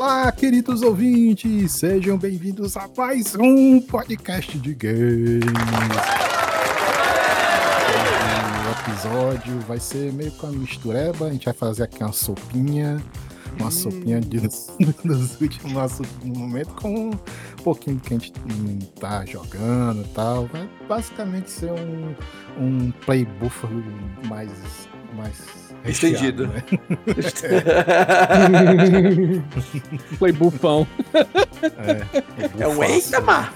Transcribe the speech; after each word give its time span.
Olá, 0.00 0.32
queridos 0.32 0.80
ouvintes, 0.80 1.72
sejam 1.72 2.16
bem-vindos 2.16 2.74
a 2.74 2.88
mais 2.96 3.34
um 3.34 3.82
podcast 3.82 4.58
de 4.58 4.72
games. 4.74 5.44
O 8.64 8.90
episódio 8.90 9.60
vai 9.68 9.78
ser 9.78 10.10
meio 10.14 10.32
com 10.32 10.46
a 10.46 10.52
mistureba, 10.52 11.26
a 11.26 11.30
gente 11.30 11.44
vai 11.44 11.52
fazer 11.52 11.82
aqui 11.82 12.02
uma 12.02 12.14
sopinha, 12.14 12.98
uma 13.58 13.68
hum. 13.68 13.70
sopinha 13.70 14.22
de, 14.22 14.40
dos 15.04 15.38
últimos 15.38 16.00
momentos 16.24 16.72
com 16.76 17.10
um 17.10 17.16
pouquinho 17.62 17.96
do 17.96 18.02
que 18.02 18.14
a 18.14 18.18
gente 18.18 18.32
tá 18.98 19.26
jogando 19.26 20.00
e 20.00 20.08
tal. 20.14 20.46
Vai 20.46 20.66
basicamente 20.88 21.50
ser 21.50 21.72
um, 21.72 22.14
um 22.58 22.90
play 23.04 23.28
mais, 24.26 24.50
mais 25.14 25.69
Estendido. 25.84 26.46
Né? 26.46 26.62
Foi 30.18 30.32
bufão. 30.32 30.86
É, 31.78 32.62
é 32.62 32.68
um 32.72 32.84
eita, 32.84 33.20
mar! 33.20 33.54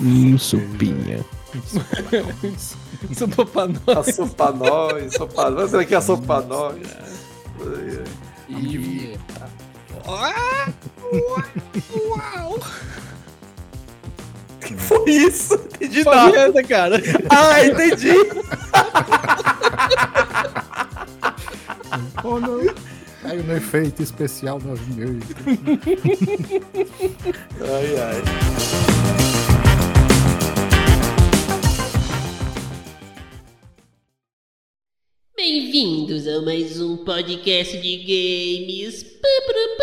hum, 0.00 0.38
supinha. 0.38 1.24
sopa 3.14 3.46
pra 3.46 3.68
nós. 3.68 4.08
A 4.08 4.12
sopa 4.12 4.52
nós, 4.52 5.14
sopa 5.14 5.50
nós. 5.50 5.70
Será 5.70 5.84
que 5.84 5.94
é 5.94 5.98
a 5.98 6.00
sopa 6.00 6.40
nós? 6.42 6.78
E... 8.48 9.18
Uau! 10.06 10.72
Que 14.72 14.80
foi 14.82 15.10
isso? 15.10 15.54
Entendi 15.54 16.04
Foi 16.04 16.14
nada. 16.14 16.38
Essa, 16.38 16.62
cara. 16.62 17.02
Ah, 17.30 17.64
entendi. 17.64 18.12
oh, 22.24 22.38
não. 22.40 22.60
Caiu 23.22 23.42
no 23.44 23.56
efeito 23.56 24.02
especial 24.02 24.58
9008. 24.60 25.36
ai, 27.60 27.96
ai. 28.00 28.22
Bem-vindos 35.36 36.26
a 36.28 36.40
mais 36.42 36.80
um 36.80 37.04
podcast 37.04 37.76
de 37.78 37.96
games. 37.98 39.02
Pá, 39.02 39.28
pá, 39.46 39.52
pá. 39.78 39.82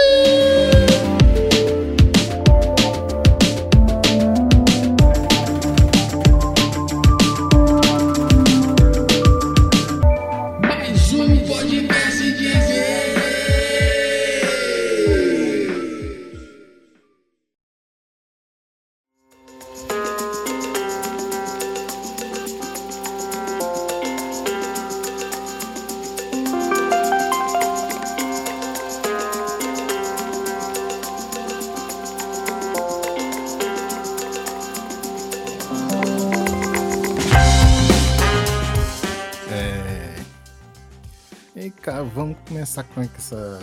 Com 42.84 43.02
essa 43.02 43.60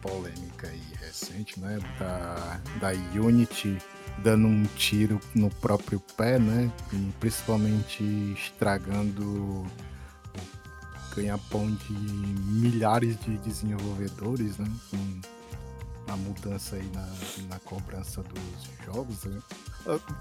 polêmica 0.00 0.66
aí 0.66 0.82
recente, 1.00 1.58
né? 1.60 1.78
Da, 1.98 2.60
da 2.80 2.90
Unity 3.20 3.78
dando 4.18 4.46
um 4.46 4.64
tiro 4.76 5.20
no 5.34 5.50
próprio 5.50 6.00
pé, 6.16 6.38
né? 6.38 6.70
E 6.92 7.12
principalmente 7.20 8.02
estragando 8.36 9.22
o 9.22 9.66
ganha-pão 11.14 11.70
de 11.74 11.92
milhares 11.92 13.18
de 13.20 13.36
desenvolvedores, 13.38 14.58
né? 14.58 14.70
Com 14.90 16.12
a 16.12 16.16
mudança 16.16 16.76
aí 16.76 16.90
na, 16.92 17.08
na 17.48 17.58
cobrança 17.60 18.22
dos 18.22 18.84
jogos, 18.84 19.24
né? 19.24 19.40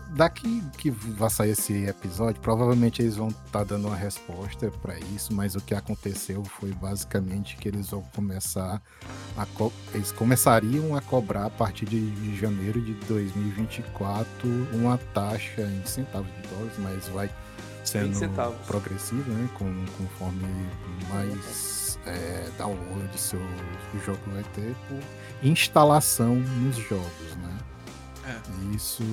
Daqui 0.09 0.63
que 0.77 0.89
vai 0.89 1.29
sair 1.29 1.51
esse 1.51 1.85
episódio, 1.85 2.41
provavelmente 2.41 3.01
eles 3.01 3.15
vão 3.15 3.29
estar 3.29 3.59
tá 3.59 3.63
dando 3.63 3.87
uma 3.87 3.95
resposta 3.95 4.71
para 4.81 4.97
isso, 4.99 5.33
mas 5.33 5.55
o 5.55 5.61
que 5.61 5.73
aconteceu 5.73 6.43
foi 6.43 6.71
basicamente 6.73 7.55
que 7.57 7.67
eles 7.67 7.89
vão 7.89 8.01
começar 8.15 8.81
a 9.37 9.47
eles 9.93 10.11
começariam 10.11 10.95
a 10.95 11.01
cobrar 11.01 11.45
a 11.45 11.49
partir 11.49 11.85
de 11.85 12.35
janeiro 12.35 12.81
de 12.81 12.93
2024 13.05 14.49
uma 14.73 14.97
taxa 15.13 15.61
em 15.61 15.85
centavos 15.85 16.31
de 16.35 16.47
dólares, 16.47 16.77
mas 16.79 17.07
vai 17.09 17.29
sendo 17.83 18.17
progressivo, 18.65 19.29
né? 19.31 19.49
Com, 19.57 19.85
conforme 19.97 20.47
mais 21.09 21.99
é, 22.05 22.49
download 22.57 23.09
seu 23.15 23.39
o 23.39 23.99
jogo 24.05 24.19
vai 24.27 24.43
ter 24.55 24.75
por 24.87 24.99
instalação 25.43 26.35
nos 26.35 26.75
jogos, 26.77 27.35
né? 27.41 27.57
É. 28.31 28.75
Isso, 28.75 29.03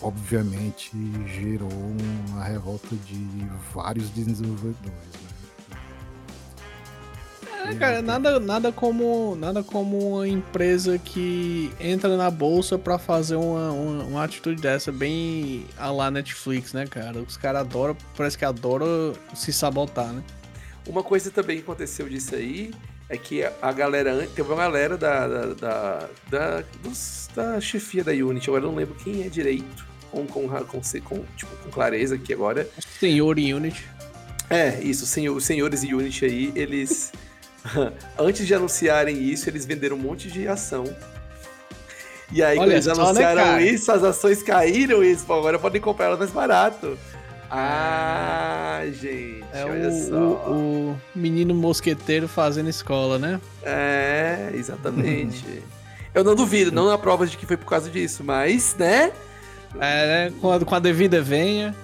obviamente, 0.00 0.90
gerou 1.26 1.70
uma 2.28 2.44
revolta 2.44 2.94
de 3.06 3.26
vários 3.74 4.10
desenvolvedores. 4.10 4.78
Né? 4.90 5.28
É, 7.70 7.74
cara, 7.74 8.00
nada, 8.00 8.40
nada 8.40 8.72
como 8.72 9.36
nada 9.36 9.62
como 9.62 10.16
uma 10.16 10.28
empresa 10.28 10.96
que 10.96 11.70
entra 11.78 12.16
na 12.16 12.30
bolsa 12.30 12.78
para 12.78 12.98
fazer 12.98 13.36
uma, 13.36 13.72
uma, 13.72 14.04
uma, 14.04 14.24
atitude 14.24 14.62
dessa, 14.62 14.90
bem 14.90 15.66
a 15.76 15.90
lá 15.90 16.10
Netflix, 16.10 16.72
né, 16.72 16.86
cara? 16.86 17.20
Os 17.20 17.36
caras 17.36 17.62
adoram, 17.62 17.96
parece 18.16 18.38
que 18.38 18.44
adoram 18.44 19.12
se 19.34 19.52
sabotar, 19.52 20.12
né? 20.12 20.22
Uma 20.86 21.02
coisa 21.02 21.30
também 21.30 21.56
que 21.56 21.62
aconteceu 21.62 22.08
disso 22.08 22.34
aí 22.34 22.70
é 23.08 23.16
que 23.16 23.42
a 23.42 23.72
galera, 23.72 24.28
teve 24.34 24.52
uma 24.52 24.56
galera 24.56 24.96
da, 24.96 25.26
da, 25.26 25.46
da, 25.54 26.08
da, 26.28 26.64
dos, 26.82 27.28
da 27.34 27.60
chefia 27.60 28.04
da 28.04 28.12
Unity, 28.12 28.50
agora 28.50 28.64
eu 28.64 28.68
não 28.68 28.76
lembro 28.76 28.94
quem 28.96 29.24
é 29.24 29.28
direito, 29.28 29.86
com, 30.10 30.26
com, 30.26 30.48
com, 30.48 30.80
com, 31.04 31.24
tipo, 31.36 31.56
com 31.62 31.70
clareza 31.70 32.16
aqui 32.16 32.34
agora. 32.34 32.68
Senhor 33.00 33.36
Unity. 33.38 33.88
É, 34.50 34.80
isso, 34.82 35.06
senhor, 35.06 35.36
os 35.36 35.44
senhores 35.44 35.82
Unity 35.82 36.24
aí, 36.24 36.52
eles, 36.54 37.12
antes 38.18 38.46
de 38.46 38.54
anunciarem 38.54 39.22
isso, 39.22 39.48
eles 39.48 39.64
venderam 39.64 39.96
um 39.96 40.00
monte 40.00 40.30
de 40.30 40.46
ação. 40.46 40.84
E 42.30 42.42
aí, 42.42 42.58
Olha 42.58 42.66
quando 42.66 42.72
eles 42.72 42.86
né, 42.86 42.92
anunciaram 42.92 43.56
né, 43.56 43.62
isso, 43.62 43.90
as 43.90 44.04
ações 44.04 44.42
caíram 44.42 45.02
e 45.02 45.08
eles, 45.08 45.22
agora 45.22 45.58
podem 45.58 45.80
comprar 45.80 46.06
elas 46.06 46.18
mais 46.18 46.30
barato. 46.30 46.98
Ah, 47.50 48.82
gente, 48.92 49.44
é 49.52 49.64
olha 49.64 49.88
o, 49.88 50.08
só. 50.08 50.16
O, 50.16 50.90
o, 50.90 51.00
menino 51.14 51.54
mosqueteiro 51.54 52.28
fazendo 52.28 52.68
escola, 52.68 53.18
né? 53.18 53.40
É, 53.62 54.50
exatamente. 54.54 55.62
Eu 56.14 56.24
não 56.24 56.34
duvido, 56.34 56.70
não 56.70 56.90
há 56.90 56.98
provas 56.98 57.30
de 57.30 57.36
que 57.36 57.46
foi 57.46 57.56
por 57.56 57.66
causa 57.66 57.88
disso, 57.88 58.22
mas, 58.22 58.76
né? 58.78 59.12
É, 59.78 60.30
né? 60.30 60.32
Com 60.40 60.52
a, 60.52 60.60
com 60.64 60.74
a 60.74 60.78
devida 60.78 61.22
venha. 61.22 61.74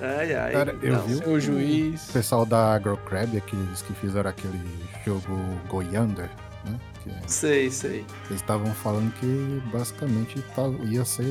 Ai, 0.00 0.34
ai. 0.34 0.52
Cara, 0.52 0.76
eu 0.82 0.94
não, 0.94 1.02
vi 1.02 1.28
o 1.28 1.40
juiz. 1.40 2.08
O 2.08 2.12
pessoal 2.12 2.46
da 2.46 2.74
AgroCrab, 2.74 3.36
aqueles 3.36 3.82
que 3.82 3.92
fizeram 3.94 4.30
aquele 4.30 4.60
jogo 5.04 5.38
Goiander, 5.68 6.30
né? 6.64 6.78
Que, 7.02 7.10
é 7.10 7.20
sei, 7.26 7.70
sei. 7.70 8.04
Eles 8.28 8.40
estavam 8.40 8.72
falando 8.74 9.12
que 9.14 9.62
basicamente 9.70 10.42
ia 10.84 11.04
ser 11.04 11.24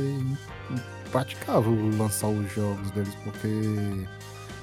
praticável 1.12 1.74
lançar 1.97 2.28
os 2.28 2.52
jogos 2.53 2.92
deles, 2.92 3.16
porque 3.24 4.07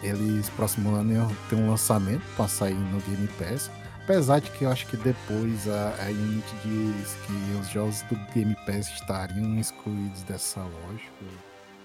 eles 0.03 0.49
próximo 0.51 0.95
ano 0.95 1.13
iam 1.13 1.37
ter 1.49 1.57
um 1.57 1.71
lançamento 1.71 2.23
para 2.37 2.49
sair 2.49 2.75
no 2.75 3.01
Game 3.03 3.29
Pass. 3.39 3.71
Apesar 4.05 4.39
de 4.39 4.51
que 4.53 4.65
eu 4.65 4.71
acho 4.71 4.87
que 4.87 4.97
depois 4.97 5.69
a, 5.69 5.95
a 6.01 6.11
Unity 6.11 6.55
diz 6.65 7.17
que 7.27 7.59
os 7.61 7.69
jogos 7.69 8.03
do 8.03 8.15
Game 8.33 8.57
Pass 8.65 8.89
estariam 8.89 9.59
excluídos 9.59 10.23
dessa 10.23 10.61
lógica. 10.61 11.25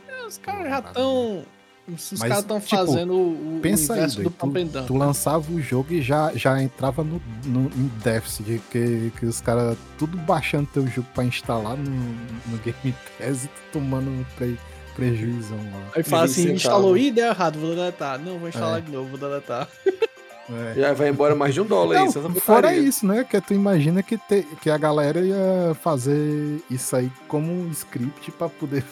É, 0.07 0.24
os 0.25 0.38
caras 0.38 0.69
já 0.69 0.80
estão. 0.80 1.44
Os 1.88 2.19
caras 2.19 2.39
estão 2.39 2.60
tipo, 2.60 2.75
fazendo 2.75 3.13
o, 3.13 3.60
pensa 3.62 3.94
aí, 3.94 4.07
do 4.07 4.30
tu, 4.30 4.83
tu 4.88 4.95
lançava 4.95 5.51
o 5.51 5.62
jogo 5.62 5.94
e 5.94 6.01
já, 6.01 6.31
já 6.36 6.62
entrava 6.62 7.04
no, 7.04 7.22
no, 7.45 7.66
em 7.75 7.92
déficit, 8.04 8.62
que, 8.72 9.12
que 9.18 9.25
os 9.25 9.42
caras 9.42 9.78
tudo 9.98 10.18
baixando 10.18 10.69
teu 10.72 10.88
jogo 10.88 11.07
pra 11.13 11.24
instalar 11.24 11.75
no, 11.78 11.92
no 11.92 12.57
Game 12.63 12.95
Pass 13.18 13.45
e 13.45 13.48
tu 13.48 13.62
tomando 13.74 14.25
pre, 14.36 14.57
prejuízo 14.95 15.54
lá. 15.56 15.92
Aí 15.95 16.04
fala 16.04 16.25
assim, 16.25 16.51
instalou 16.51 16.98
e 16.98 17.12
deu 17.12 17.28
errado, 17.28 17.60
vou 17.60 17.69
deletar. 17.72 18.19
Não, 18.19 18.38
vou 18.38 18.50
instalar 18.50 18.80
é. 18.80 18.81
de 18.81 18.92
novo, 18.92 19.10
vou 19.10 19.19
deletar. 19.19 19.68
É. 20.49 20.73
Já 20.75 20.93
vai 20.93 21.09
embora 21.09 21.35
mais 21.35 21.53
de 21.53 21.61
um 21.61 21.65
dólar 21.65 21.99
Não, 21.99 22.07
isso. 22.07 22.29
Fora 22.41 22.75
isso, 22.75 23.05
né? 23.05 23.23
Que 23.23 23.39
tu 23.39 23.53
imagina 23.53 24.01
que, 24.01 24.17
te, 24.17 24.43
que 24.61 24.69
a 24.69 24.77
galera 24.77 25.19
ia 25.21 25.73
fazer 25.81 26.61
isso 26.69 26.95
aí 26.95 27.11
como 27.27 27.51
um 27.51 27.69
script 27.71 28.31
pra 28.31 28.49
poder 28.49 28.83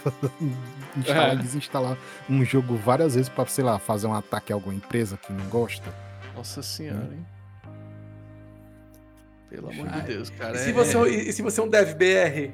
instalar 0.96 1.32
é. 1.32 1.34
e 1.34 1.38
desinstalar 1.38 1.98
um 2.30 2.46
jogo 2.46 2.76
várias 2.76 3.16
vezes 3.16 3.30
pra, 3.30 3.46
sei 3.46 3.64
lá, 3.64 3.80
fazer 3.80 4.08
um 4.08 4.14
ataque 4.14 4.54
a 4.54 4.56
alguma 4.56 4.76
empresa 4.76 5.18
que 5.18 5.34
não 5.34 5.46
gosta. 5.46 5.94
Nossa 6.36 6.62
senhora, 6.62 7.10
hein? 7.12 7.26
Pelo 9.50 9.72
amor 9.72 9.88
de 9.88 10.02
Deus, 10.04 10.30
cara. 10.30 10.56
E 10.56 10.60
se, 10.60 10.70
é... 10.70 10.74
você, 10.74 11.10
e 11.10 11.34
se 11.34 11.42
você 11.42 11.60
é 11.60 11.64
um 11.64 11.68
dev 11.68 11.94
BR, 11.96 12.54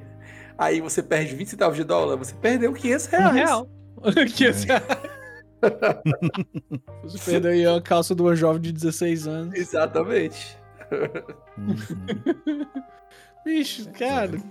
aí 0.57 0.79
você 0.79 1.03
perde 1.03 1.35
20 1.35 1.49
centavos 1.49 1.75
de 1.75 1.83
dólar, 1.83 2.15
você 2.15 2.33
perdeu 2.33 2.71
500 2.73 3.05
reais. 3.07 3.31
Um 3.31 3.33
real. 3.33 3.69
500 4.33 4.63
reais. 4.63 4.83
Você 7.03 7.31
perdeu 7.31 7.51
aí 7.51 7.65
a 7.65 7.81
calça 7.81 8.15
de 8.15 8.21
uma 8.21 8.35
jovem 8.35 8.61
de 8.61 8.71
16 8.71 9.27
anos. 9.27 9.53
Exatamente. 9.55 10.57
Uhum. 11.57 12.65
Bicho, 13.45 13.89
cara, 13.91 14.41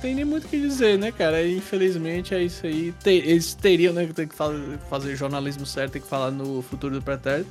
tem 0.00 0.14
nem 0.14 0.24
muito 0.24 0.46
o 0.46 0.48
que 0.48 0.60
dizer, 0.60 0.98
né, 0.98 1.10
cara? 1.10 1.46
Infelizmente 1.46 2.34
é 2.34 2.42
isso 2.42 2.66
aí. 2.66 2.94
eles 3.04 3.54
teriam, 3.54 3.92
né, 3.92 4.06
que 4.06 4.12
ter 4.12 4.28
que 4.28 4.34
fazer 4.34 5.16
jornalismo 5.16 5.66
certo, 5.66 5.92
tem 5.92 6.02
que 6.02 6.08
falar 6.08 6.30
no 6.30 6.62
futuro 6.62 6.94
do 6.94 7.02
pretérito. 7.02 7.50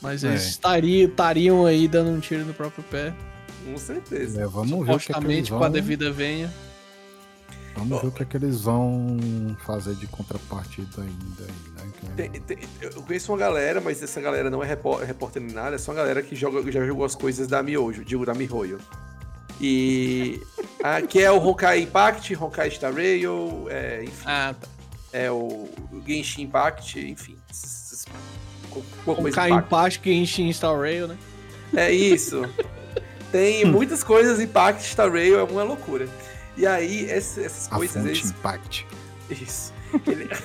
Mas 0.00 0.24
eles 0.24 0.42
é. 0.42 0.48
estariam, 0.48 1.10
estariam 1.10 1.66
aí 1.66 1.86
dando 1.86 2.10
um 2.10 2.20
tiro 2.20 2.44
no 2.44 2.54
próprio 2.54 2.82
pé. 2.84 3.12
Com 3.64 3.76
certeza. 3.76 4.40
É, 4.40 4.46
vamos 4.46 4.86
ver 4.86 4.94
o 4.94 4.98
que, 4.98 5.12
é 5.12 5.20
que 5.20 5.26
eles 5.26 5.48
vão... 5.48 5.58
com 5.58 5.64
a 5.64 5.68
devida 5.68 6.10
venha. 6.10 6.50
Vamos 7.74 7.98
oh. 7.98 8.00
ver 8.00 8.06
o 8.08 8.12
que 8.12 8.22
é 8.22 8.26
que 8.26 8.36
eles 8.36 8.62
vão 8.62 9.18
fazer 9.64 9.94
de 9.94 10.06
contrapartida 10.06 11.02
ainda 11.02 11.44
aí, 11.78 11.88
né? 12.02 12.24
É 12.24 12.28
tem, 12.28 12.40
tem, 12.40 12.58
eu 12.80 13.02
conheço 13.02 13.32
uma 13.32 13.38
galera, 13.38 13.80
mas 13.80 14.02
essa 14.02 14.20
galera 14.20 14.50
não 14.50 14.62
é 14.62 14.66
repórter, 14.66 15.06
repórter 15.06 15.42
nem 15.42 15.54
nada, 15.54 15.76
é 15.76 15.78
só 15.78 15.92
uma 15.92 15.98
galera 15.98 16.22
que 16.22 16.34
joga, 16.34 16.70
já 16.70 16.84
jogou 16.84 17.04
as 17.04 17.14
coisas 17.14 17.46
da 17.46 17.62
Miojo, 17.62 18.04
digo, 18.04 18.26
da 18.26 18.34
Mihoyo. 18.34 18.78
E. 19.60 20.40
que 21.08 21.20
é 21.20 21.30
o 21.30 21.38
Honkai 21.38 21.80
Impact, 21.82 22.34
Honkai 22.36 22.70
Star 22.70 22.94
Rail, 22.94 23.66
é, 23.68 24.04
enfim. 24.04 24.24
Ah, 24.26 24.54
tá. 24.58 24.68
É 25.12 25.30
o 25.30 25.68
Genshin 26.06 26.42
Impact, 26.42 27.00
enfim. 27.00 27.36
Honkai 29.06 29.50
Impact, 29.50 30.00
Genshin 30.04 30.52
Star 30.52 30.78
Rail, 30.78 31.08
né? 31.08 31.18
É 31.74 31.92
isso. 31.92 32.42
Tem 33.32 33.64
muitas 33.64 34.02
coisas 34.02 34.40
Impact 34.40 34.82
Star 34.84 35.10
Rail, 35.10 35.38
é 35.38 35.42
uma 35.42 35.62
loucura. 35.62 36.08
E 36.60 36.66
aí, 36.66 37.10
essas, 37.10 37.46
essas 37.46 37.72
a 37.72 37.76
coisas. 37.76 37.96
Fonte 37.96 38.08
eles... 38.08 38.30
Impact. 38.30 38.86
Isso. 39.30 39.72
Ele... 40.06 40.28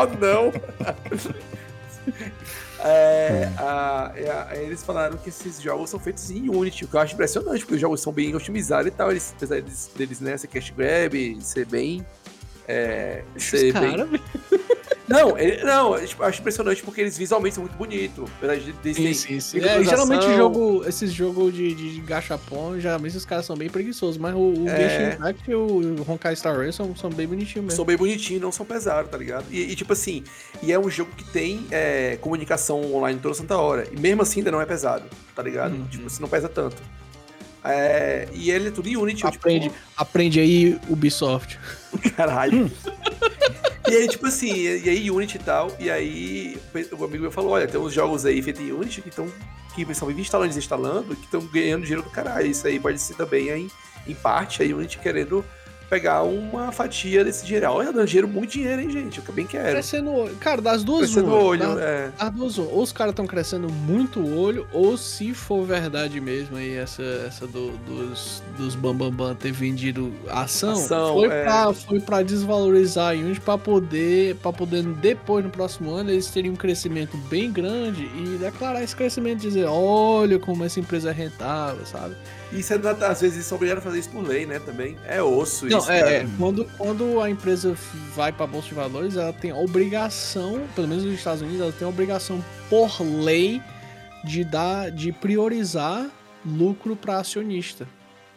oh, 0.00 0.06
não! 0.18 0.52
É, 2.86 3.50
a, 3.56 4.12
a, 4.12 4.56
eles 4.58 4.84
falaram 4.84 5.16
que 5.16 5.30
esses 5.30 5.58
jogos 5.58 5.88
são 5.88 5.98
feitos 5.98 6.30
em 6.30 6.50
Unity, 6.50 6.84
o 6.84 6.88
que 6.88 6.94
eu 6.94 7.00
acho 7.00 7.14
impressionante, 7.14 7.60
porque 7.60 7.76
os 7.76 7.80
jogos 7.80 8.02
são 8.02 8.12
bem 8.12 8.34
otimizados 8.34 8.88
e 8.88 8.90
tal. 8.90 9.10
Eles, 9.10 9.32
apesar 9.34 9.62
deles, 9.62 9.90
deles 9.96 10.20
né, 10.20 10.36
ser 10.36 10.48
cash 10.48 10.68
grab, 10.68 11.38
ser 11.40 11.64
bem. 11.64 12.04
É, 12.68 13.24
ser 13.38 13.72
bem... 13.72 14.20
Não, 15.06 15.38
ele, 15.38 15.62
não, 15.62 15.98
tipo, 16.04 16.22
acho 16.22 16.40
impressionante 16.40 16.82
porque 16.82 17.02
eles 17.02 17.16
visualmente 17.16 17.54
são 17.54 17.64
muito 17.64 17.76
bonitos. 17.76 18.28
Sim, 18.94 19.12
sim, 19.12 19.40
sim. 19.40 19.58
É, 19.60 19.84
geralmente 19.84 20.24
jogo, 20.34 20.82
esses 20.86 21.12
jogos 21.12 21.52
de, 21.52 21.74
de, 21.74 22.00
gachapon, 22.00 22.80
geralmente 22.80 23.16
os 23.16 23.24
caras 23.24 23.44
são 23.44 23.56
bem 23.56 23.68
preguiçosos, 23.68 24.16
mas 24.16 24.34
o, 24.34 24.38
o 24.38 24.68
é... 24.68 25.14
Impact 25.14 25.50
e 25.50 25.54
o 25.54 26.04
Honkai 26.08 26.34
Star 26.34 26.56
Rail 26.56 26.72
são, 26.72 26.96
são 26.96 27.10
bem 27.10 27.26
bonitinhos 27.26 27.66
mesmo. 27.66 27.76
São 27.76 27.84
bem 27.84 27.96
bonitinhos, 27.96 28.40
não 28.40 28.50
são 28.50 28.64
pesados, 28.64 29.10
tá 29.10 29.18
ligado? 29.18 29.44
E, 29.50 29.72
e 29.72 29.76
tipo 29.76 29.92
assim, 29.92 30.24
e 30.62 30.72
é 30.72 30.78
um 30.78 30.88
jogo 30.88 31.10
que 31.14 31.24
tem 31.24 31.66
é, 31.70 32.16
comunicação 32.20 32.94
online 32.94 33.20
toda 33.20 33.34
santa 33.34 33.58
hora. 33.58 33.86
E 33.92 34.00
mesmo 34.00 34.22
assim 34.22 34.40
ainda 34.40 34.50
não 34.50 34.60
é 34.60 34.66
pesado, 34.66 35.04
tá 35.34 35.42
ligado? 35.42 35.74
Uhum. 35.74 35.86
Tipo, 35.86 36.08
você 36.08 36.20
não 36.20 36.28
pesa 36.28 36.48
tanto. 36.48 36.76
É, 37.62 38.28
e 38.32 38.50
ele 38.50 38.68
é 38.68 38.70
tudo 38.70 38.88
em 38.88 38.96
Unity. 38.96 39.26
Aprende, 39.26 39.68
tipo... 39.68 39.80
aprende 39.96 40.40
aí 40.40 40.78
Ubisoft. 40.88 41.58
Caralho. 42.16 42.70
E 43.86 43.94
aí, 43.94 44.08
tipo 44.08 44.26
assim, 44.26 44.52
e 44.52 44.88
aí 44.88 45.10
Unity 45.10 45.36
e 45.36 45.40
tal, 45.40 45.70
e 45.78 45.90
aí 45.90 46.58
o 46.98 47.04
amigo 47.04 47.22
meu 47.22 47.30
falou, 47.30 47.50
olha, 47.52 47.66
tem 47.66 47.78
uns 47.78 47.92
jogos 47.92 48.24
aí 48.24 48.40
feitos 48.40 48.62
em 48.62 48.72
Unity 48.72 49.02
que 49.02 49.10
estão 49.10 49.30
que 49.74 49.94
são 49.94 50.10
instalando 50.10 50.46
e 50.46 50.54
desinstalando, 50.54 51.16
que 51.16 51.24
estão 51.24 51.40
ganhando 51.46 51.82
dinheiro 51.82 52.02
do 52.02 52.08
caralho. 52.08 52.46
Isso 52.46 52.66
aí 52.66 52.78
pode 52.78 52.98
ser 53.00 53.14
também 53.14 53.50
aí, 53.50 53.68
em 54.06 54.14
parte, 54.14 54.62
aí 54.62 54.72
Unity 54.72 54.98
querendo 54.98 55.44
pegar 55.88 56.22
uma 56.22 56.72
fatia 56.72 57.24
desse 57.24 57.44
dinheiro. 57.44 57.70
Olha, 57.70 57.92
dando 57.92 58.06
dinheiro, 58.06 58.28
muito 58.28 58.52
dinheiro, 58.52 58.82
hein, 58.82 58.90
gente? 58.90 59.18
Eu 59.18 59.24
também 59.24 59.46
quero. 59.46 59.70
Crescendo 59.70 60.10
o 60.10 60.16
olho. 60.24 60.36
Cara, 60.36 60.60
das 60.60 60.82
duas 60.82 61.10
Crescendo 61.10 61.30
o 61.30 61.44
olho, 61.44 61.78
é. 61.78 62.10
Das 62.18 62.30
duas, 62.30 62.58
ou 62.58 62.82
os 62.82 62.92
caras 62.92 63.12
estão 63.12 63.26
crescendo 63.26 63.68
muito 63.70 64.20
o 64.20 64.38
olho, 64.38 64.66
ou 64.72 64.96
se 64.96 65.34
for 65.34 65.64
verdade 65.64 66.20
mesmo 66.20 66.56
aí, 66.56 66.76
essa, 66.76 67.02
essa 67.26 67.46
do, 67.46 67.70
dos, 67.78 68.42
dos 68.56 68.74
Bambambam 68.74 69.10
Bam 69.10 69.28
Bam 69.28 69.34
ter 69.34 69.52
vendido 69.52 70.12
a 70.28 70.42
ação, 70.42 70.72
ação 70.72 71.14
foi, 71.14 71.28
é. 71.28 71.42
pra, 71.42 71.72
foi 71.72 72.00
pra 72.00 72.22
desvalorizar 72.22 73.12
a 73.12 73.16
Unity 73.16 73.40
pra 73.40 73.58
poder, 73.58 74.36
pra 74.36 74.52
poder, 74.52 74.82
depois, 74.82 75.44
no 75.44 75.50
próximo 75.50 75.90
ano, 75.90 76.10
eles 76.10 76.26
terem 76.28 76.50
um 76.50 76.56
crescimento 76.56 77.16
bem 77.16 77.52
grande 77.52 78.04
e 78.16 78.38
declarar 78.38 78.82
esse 78.82 78.94
crescimento, 78.94 79.40
dizer, 79.40 79.66
olha 79.66 80.38
como 80.38 80.64
essa 80.64 80.80
empresa 80.80 81.10
é 81.10 81.12
rentável, 81.12 81.84
sabe? 81.86 82.14
E 82.52 82.62
você, 82.62 82.74
às 82.74 83.20
vezes, 83.20 83.44
são 83.46 83.56
obrigados 83.56 83.82
a 83.82 83.86
fazer 83.86 83.98
isso 83.98 84.10
por 84.10 84.26
lei, 84.26 84.46
né? 84.46 84.58
Também. 84.58 84.96
É 85.06 85.22
osso 85.22 85.66
Não, 85.66 85.78
isso. 85.78 85.90
É, 85.90 86.18
é, 86.18 86.26
quando, 86.38 86.64
quando 86.78 87.20
a 87.20 87.28
empresa 87.28 87.76
vai 88.14 88.32
para 88.32 88.44
a 88.44 88.46
Bolsa 88.46 88.68
de 88.68 88.74
Valores, 88.74 89.16
ela 89.16 89.32
tem 89.32 89.52
obrigação, 89.52 90.62
pelo 90.74 90.86
menos 90.86 91.04
nos 91.04 91.14
Estados 91.14 91.42
Unidos, 91.42 91.60
ela 91.60 91.72
tem 91.72 91.86
obrigação 91.86 92.44
por 92.70 93.00
lei 93.00 93.60
de 94.24 94.44
dar, 94.44 94.90
de 94.90 95.12
priorizar 95.12 96.10
lucro 96.44 96.94
para 96.94 97.18
acionista. 97.18 97.86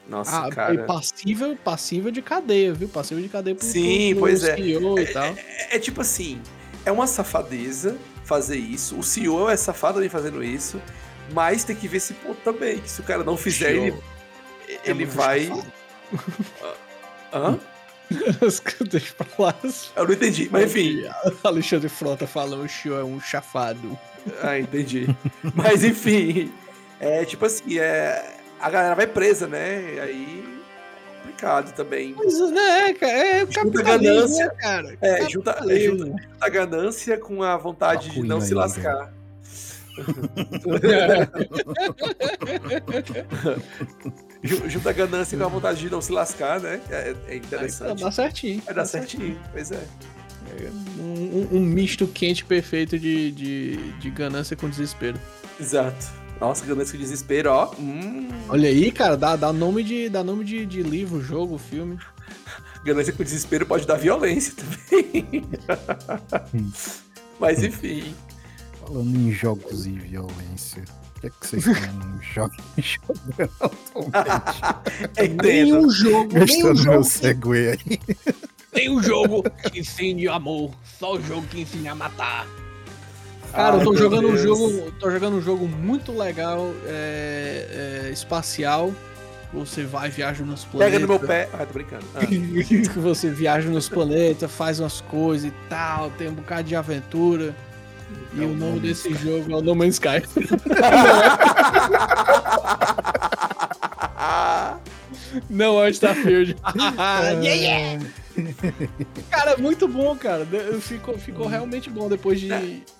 Nossa, 0.07 0.45
ah, 0.45 0.49
cara. 0.49 0.73
E 0.73 0.77
passível, 0.79 1.57
passível 1.61 2.11
de 2.11 2.21
cadeia, 2.21 2.73
viu? 2.73 2.87
Passível 2.87 3.21
de 3.21 3.29
cadeia 3.29 3.55
pro, 3.55 3.65
Sim, 3.65 4.11
pro, 4.11 4.21
pois 4.21 4.43
é. 4.43 4.55
CEO 4.55 4.97
é, 4.97 5.01
e 5.01 5.07
tal. 5.07 5.23
É, 5.23 5.29
é, 5.29 5.75
é, 5.75 5.79
tipo 5.79 6.01
assim, 6.01 6.39
é 6.85 6.91
uma 6.91 7.07
safadeza 7.07 7.97
fazer 8.23 8.57
isso. 8.57 8.97
O 8.97 9.03
CEO 9.03 9.49
é 9.49 9.57
safado 9.57 9.99
ali 9.99 10.09
fazendo 10.09 10.43
isso. 10.43 10.81
Mas 11.31 11.63
tem 11.63 11.75
que 11.75 11.87
ver 11.87 11.97
esse 11.97 12.13
ponto 12.13 12.39
também, 12.41 12.79
que 12.79 12.89
se 12.89 13.01
o 13.01 13.03
cara 13.03 13.23
não 13.23 13.37
fizer, 13.37 13.75
Show. 13.75 13.85
ele, 13.85 14.03
é 14.67 14.79
ele 14.91 15.05
vai. 15.05 15.51
Hã? 17.33 17.59
Deixa 18.89 19.13
pra 19.15 19.27
lá. 19.37 19.55
Eu 19.95 20.05
não 20.05 20.13
entendi, 20.13 20.47
mas 20.51 20.63
enfim. 20.63 21.03
Alexandre 21.43 21.89
Frota 21.89 22.25
fala, 22.25 22.55
o 22.57 22.67
show 22.67 22.97
é 22.97 23.03
um 23.03 23.19
chafado. 23.19 23.97
Ah, 24.41 24.57
entendi. 24.57 25.07
mas 25.53 25.83
enfim, 25.83 26.51
é 26.99 27.25
tipo 27.25 27.45
assim, 27.45 27.77
é, 27.77 28.35
a 28.59 28.69
galera 28.69 28.95
vai 28.95 29.07
presa, 29.07 29.47
né? 29.47 29.95
E 29.95 29.99
aí 29.99 30.57
complicado 31.37 31.71
também. 31.73 32.15
Mas, 32.17 32.39
né, 32.51 32.93
cara, 32.93 33.11
é 33.11 33.45
junta 33.45 33.83
ganância, 33.83 34.45
né, 34.45 34.55
cara. 34.59 34.97
É, 35.01 35.29
junta, 35.29 35.59
é, 35.67 35.79
junta, 35.79 36.15
a 36.41 36.49
ganância 36.49 37.17
com 37.17 37.43
a 37.43 37.55
vontade 37.57 38.09
a 38.09 38.13
de 38.13 38.23
não 38.23 38.41
se 38.41 38.53
lascar. 38.53 39.13
Junta 44.43 44.89
a 44.89 44.93
ganância 44.93 45.37
com 45.37 45.43
a 45.43 45.47
vontade 45.47 45.79
de 45.79 45.89
não 45.89 46.01
se 46.01 46.11
lascar, 46.11 46.59
né? 46.59 46.81
É, 46.89 47.15
é 47.27 47.35
interessante. 47.35 48.01
Dá 48.01 48.11
certinho. 48.11 48.61
Vai 48.65 48.73
dar 48.73 48.85
certinho, 48.85 49.39
pois 49.51 49.71
é. 49.71 49.83
é 50.59 50.69
um, 50.99 51.57
um, 51.57 51.61
misto 51.61 52.07
quente 52.07 52.43
perfeito 52.45 52.97
de, 52.99 53.31
de, 53.31 53.91
de 53.93 54.09
ganância 54.11 54.55
com 54.55 54.69
desespero. 54.69 55.19
Exato. 55.59 56.07
Nossa, 56.39 56.63
ganância 56.65 56.93
com 56.93 57.03
desespero, 57.03 57.51
ó. 57.51 57.73
Hum. 57.79 58.29
Olha 58.47 58.69
aí, 58.69 58.91
cara, 58.91 59.17
dá, 59.17 59.35
dá 59.35 59.51
nome, 59.51 59.83
de, 59.83 60.07
dá 60.09 60.23
nome 60.23 60.45
de, 60.45 60.65
de 60.65 60.83
livro, 60.83 61.21
jogo, 61.21 61.57
filme. 61.57 61.97
Ganância 62.85 63.11
com 63.11 63.23
desespero 63.23 63.65
pode 63.65 63.87
dar 63.87 63.95
violência 63.95 64.53
também. 64.55 65.43
Mas 67.39 67.63
enfim. 67.63 68.13
Falando 68.87 69.17
em 69.17 69.31
jogos 69.33 69.85
e 69.85 69.91
violência, 69.91 70.81
o 71.17 71.19
que 71.19 71.27
é 71.27 71.29
que 71.29 71.45
vocês 71.45 71.67
estão 71.67 72.21
jogando 72.23 73.53
atualmente? 73.59 75.35
Nenhum 75.43 75.89
jogo, 75.89 76.29
nenhum 76.33 76.73
jogo. 76.73 76.91
meu 76.91 77.03
segue 77.03 77.49
aí. 77.67 77.99
Tem 78.71 78.89
um 78.89 79.03
jogo 79.03 79.43
que 79.43 79.81
ensine 79.81 80.29
amor, 80.29 80.71
só 80.97 81.15
o 81.15 81.21
jogo 81.21 81.45
que 81.47 81.59
ensina 81.59 81.91
a 81.91 81.95
matar. 81.95 82.47
Cara, 83.51 83.75
Ai, 83.75 83.81
eu 83.81 83.83
tô 83.83 83.93
jogando 83.93 84.29
Deus. 84.29 84.39
um 84.39 84.43
jogo. 84.43 84.91
Tô 84.93 85.11
jogando 85.11 85.35
um 85.35 85.41
jogo 85.41 85.67
muito 85.67 86.17
legal, 86.17 86.73
é, 86.85 88.05
é, 88.05 88.09
espacial. 88.11 88.93
Você 89.53 89.83
vai, 89.83 90.09
viaja 90.09 90.45
nos 90.45 90.63
planetas. 90.63 90.93
Pega 90.93 91.05
no 91.05 91.07
meu 91.07 91.19
pé. 91.27 91.49
Ah, 91.51 91.65
tô 91.65 91.73
brincando. 91.73 92.05
Ah. 92.15 92.21
você 93.01 93.29
viaja 93.29 93.69
nos 93.69 93.89
planetas, 93.89 94.49
faz 94.49 94.79
umas 94.79 95.01
coisas 95.01 95.49
e 95.49 95.53
tal, 95.67 96.09
tem 96.11 96.29
um 96.29 96.35
bocado 96.35 96.69
de 96.69 96.75
aventura. 96.75 97.53
E 98.33 98.41
o 98.41 98.55
nome 98.55 98.79
desse 98.79 99.13
jogo 99.13 99.51
é 99.51 99.55
o 99.55 99.61
No 99.61 99.75
Man's 99.75 99.95
Sky. 99.95 100.21
Não 105.49 105.83
é 105.83 105.89
Starfield. 105.89 106.55
yeah, 106.75 107.53
yeah. 107.53 108.05
Cara, 109.29 109.57
muito 109.57 109.87
bom, 109.87 110.15
cara. 110.15 110.45
Ficou, 110.81 111.17
ficou 111.17 111.47
realmente 111.47 111.89
bom 111.89 112.07
depois 112.07 112.39
de 112.39 112.51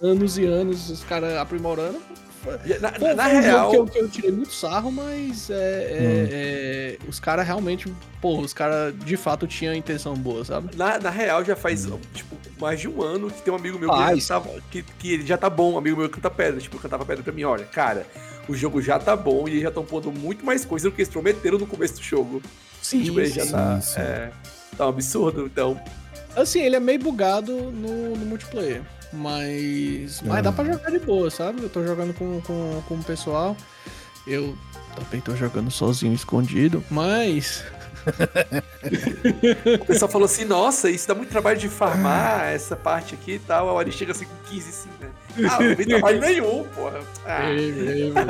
anos 0.02 0.38
e 0.38 0.46
anos 0.46 0.90
os 0.90 1.04
caras 1.04 1.36
aprimorando. 1.38 2.00
Na, 2.80 2.92
Pô, 2.92 3.14
na 3.14 3.26
real. 3.26 3.72
Que 3.72 3.78
eu, 3.78 3.86
que 3.86 4.00
eu, 4.00 4.10
tirei 4.10 4.32
muito 4.32 4.54
sarro, 4.54 4.92
mas 4.92 5.50
é, 5.50 5.54
é, 5.54 6.00
hum. 6.00 6.28
é, 6.32 6.98
os 7.08 7.20
caras 7.20 7.46
realmente. 7.46 7.94
Pô, 8.22 8.40
os 8.40 8.54
caras 8.54 8.98
de 8.98 9.18
fato 9.18 9.46
tinham 9.46 9.74
intenção 9.74 10.16
boa, 10.16 10.46
sabe? 10.46 10.76
Na, 10.76 10.98
na 10.98 11.10
real, 11.10 11.44
já 11.44 11.56
faz, 11.56 11.86
hum. 11.86 12.00
tipo, 12.14 12.37
mais 12.60 12.80
de 12.80 12.88
um 12.88 13.02
ano 13.02 13.30
que 13.30 13.42
tem 13.42 13.54
um 13.54 13.58
amigo 13.58 13.78
meu 13.78 13.90
que, 13.90 14.20
já 14.20 14.40
tava, 14.40 14.62
que, 14.72 14.82
que 14.84 15.14
ele 15.14 15.26
já 15.26 15.38
tá 15.38 15.50
bom, 15.50 15.74
um 15.74 15.78
amigo 15.78 15.98
meu 15.98 16.10
que 16.10 16.16
canta 16.16 16.30
pedra. 16.30 16.60
Tipo, 16.60 16.80
cantava 16.80 17.06
pedra 17.06 17.24
pra 17.24 17.34
mim: 17.34 17.44
olha, 17.44 17.66
cara, 17.66 18.06
o 18.48 18.56
jogo 18.56 18.82
já 18.82 19.00
tá 19.00 19.16
bom 19.16 19.48
e 19.48 19.52
eles 19.52 19.62
já 19.62 19.70
estão 19.70 19.86
pondo 19.86 20.12
muito 20.12 20.46
mais 20.46 20.66
coisa 20.66 20.90
do 20.90 20.96
que 20.96 21.02
eles 21.02 21.12
prometeram 21.12 21.58
no 21.58 21.68
começo 21.68 21.96
do 21.96 22.04
jogo. 22.04 22.42
Sim, 22.82 23.04
tipo, 23.04 23.20
ele 23.20 23.30
sim, 23.30 23.36
já 23.36 23.46
tá, 23.46 23.82
sim. 23.82 24.00
É, 24.00 24.32
tá 24.78 24.86
um 24.86 24.90
absurdo, 24.90 25.46
então. 25.46 25.80
Assim, 26.36 26.62
ele 26.62 26.76
é 26.76 26.80
meio 26.80 27.00
bugado 27.00 27.52
no, 27.52 28.16
no 28.16 28.26
multiplayer. 28.26 28.82
Mas. 29.12 30.22
Mas 30.22 30.44
dá 30.44 30.52
pra 30.52 30.66
jogar 30.66 30.92
de 30.92 31.00
boa, 31.00 31.30
sabe? 31.30 31.64
Eu 31.64 31.70
tô 31.70 31.84
jogando 31.86 32.14
com, 32.14 32.42
com, 32.42 32.84
com 32.88 32.96
o 32.96 33.04
pessoal. 33.04 33.56
Eu 34.26 34.58
também 34.96 35.22
tô 35.22 35.36
jogando 35.36 35.72
sozinho, 35.72 36.14
escondido, 36.14 36.84
mas. 36.90 37.64
o 39.82 39.86
pessoal 39.86 40.10
falou 40.10 40.26
assim: 40.26 40.46
nossa, 40.46 40.90
isso 40.90 41.08
dá 41.08 41.16
muito 41.16 41.30
trabalho 41.30 41.58
de 41.58 41.70
farmar 41.70 42.48
essa 42.48 42.76
parte 42.76 43.16
aqui 43.16 43.34
e 43.34 43.40
tal. 43.40 43.70
A 43.70 43.74
hora 43.74 43.92
chega 43.92 44.12
assim 44.12 44.26
com 44.26 44.36
15 44.50 44.72
sim, 44.72 44.90
né? 45.00 45.10
Ah, 45.50 45.62
não 45.62 45.76
vi 45.76 45.86
trabalho 45.86 46.20
nenhum, 46.20 46.64
porra. 46.76 47.00
Ah. 47.26 47.52
Ei, 47.52 47.70
ei, 47.70 48.12
não, 48.12 48.24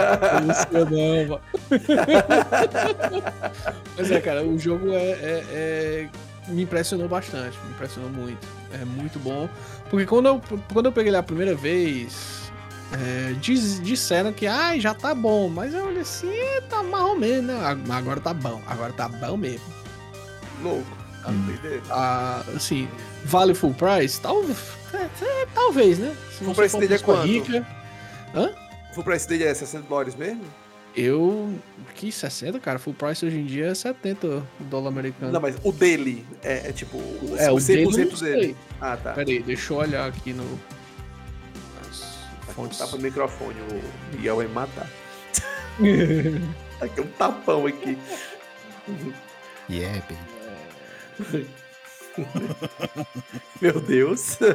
Mas 3.98 4.12
é, 4.12 4.20
cara, 4.20 4.44
o 4.44 4.60
jogo 4.60 4.92
é, 4.92 4.96
é, 4.96 5.46
é, 5.52 6.10
me 6.48 6.64
impressionou 6.64 7.08
bastante, 7.08 7.58
me 7.66 7.72
impressionou 7.72 8.10
muito. 8.10 8.46
É 8.74 8.84
muito 8.84 9.20
bom. 9.20 9.48
Porque 9.90 10.06
quando 10.06 10.26
eu, 10.28 10.42
quando 10.74 10.88
eu 10.88 10.92
peguei 10.92 11.10
ele 11.10 11.18
a 11.18 11.24
primeira 11.24 11.56
vez, 11.56 12.47
é, 12.94 13.34
diz, 13.42 13.82
disseram 13.82 14.32
que 14.32 14.48
ah, 14.48 14.78
já 14.80 14.94
tá 14.94 15.14
bom, 15.14 15.50
mas 15.50 15.74
eu 15.74 15.86
olhei 15.86 16.02
assim, 16.02 16.32
tá 16.70 16.82
mais 16.82 17.04
ou 17.04 17.18
menos, 17.18 17.46
né? 17.46 17.78
Agora 17.90 18.20
tá 18.20 18.34
bom, 18.34 18.62
agora 18.68 18.94
tá 18.94 19.10
bom 19.10 19.36
mesmo. 19.36 19.66
Louco. 20.62 20.98
Hum. 21.28 21.58
Ah, 21.90 22.44
assim, 22.56 22.88
vale 23.26 23.54
full 23.54 23.74
price? 23.74 24.20
Talvez, 24.22 24.58
é, 24.94 25.26
é, 25.26 25.48
talvez, 25.54 26.00
né? 26.00 26.16
Se 26.32 26.44
full 26.46 26.56
price 26.56 26.80
dele 26.80 26.94
é 26.94 27.00
quanto? 27.00 27.26
Rica... 27.26 27.68
Hã? 28.34 28.52
Full 28.94 29.04
price 29.04 29.28
dele 29.28 29.44
é 29.44 29.54
60 29.54 29.88
dólares 29.88 30.16
mesmo? 30.16 30.44
Eu. 30.96 31.54
Que 31.94 32.12
60, 32.12 32.60
cara? 32.60 32.80
Full 32.80 32.94
price 32.94 33.24
hoje 33.26 33.38
em 33.38 33.46
dia 33.46 33.68
é 33.68 33.76
70 33.76 34.44
dólar 34.62 34.90
americano. 34.90 35.32
Não, 35.32 35.40
mas 35.40 35.56
o 35.64 35.72
dele 35.72 36.26
é, 36.44 36.70
é 36.70 36.72
tipo. 36.72 36.98
É, 37.38 37.52
o 37.52 37.58
100% 37.58 38.20
dele, 38.20 38.40
dele. 38.40 38.56
Ah, 38.82 38.98
tá. 38.98 39.14
Pera 39.14 39.30
aí, 39.30 39.44
deixa 39.44 39.74
eu 39.74 39.78
olhar 39.78 40.08
aqui 40.08 40.34
no. 40.34 40.60
Fontes. 42.58 42.80
Tapa 42.80 42.96
o 42.96 43.00
microfone, 43.00 43.56
o 43.62 44.16
Miguel 44.16 44.38
vai 44.38 44.48
me 44.48 44.54
matar. 44.54 44.90
aqui 46.82 47.02
um 47.02 47.08
tapão 47.08 47.68
aqui. 47.68 47.98
Yeah, 49.70 50.02
baby. 51.22 51.48
Meu 53.62 53.80
Deus. 53.80 54.40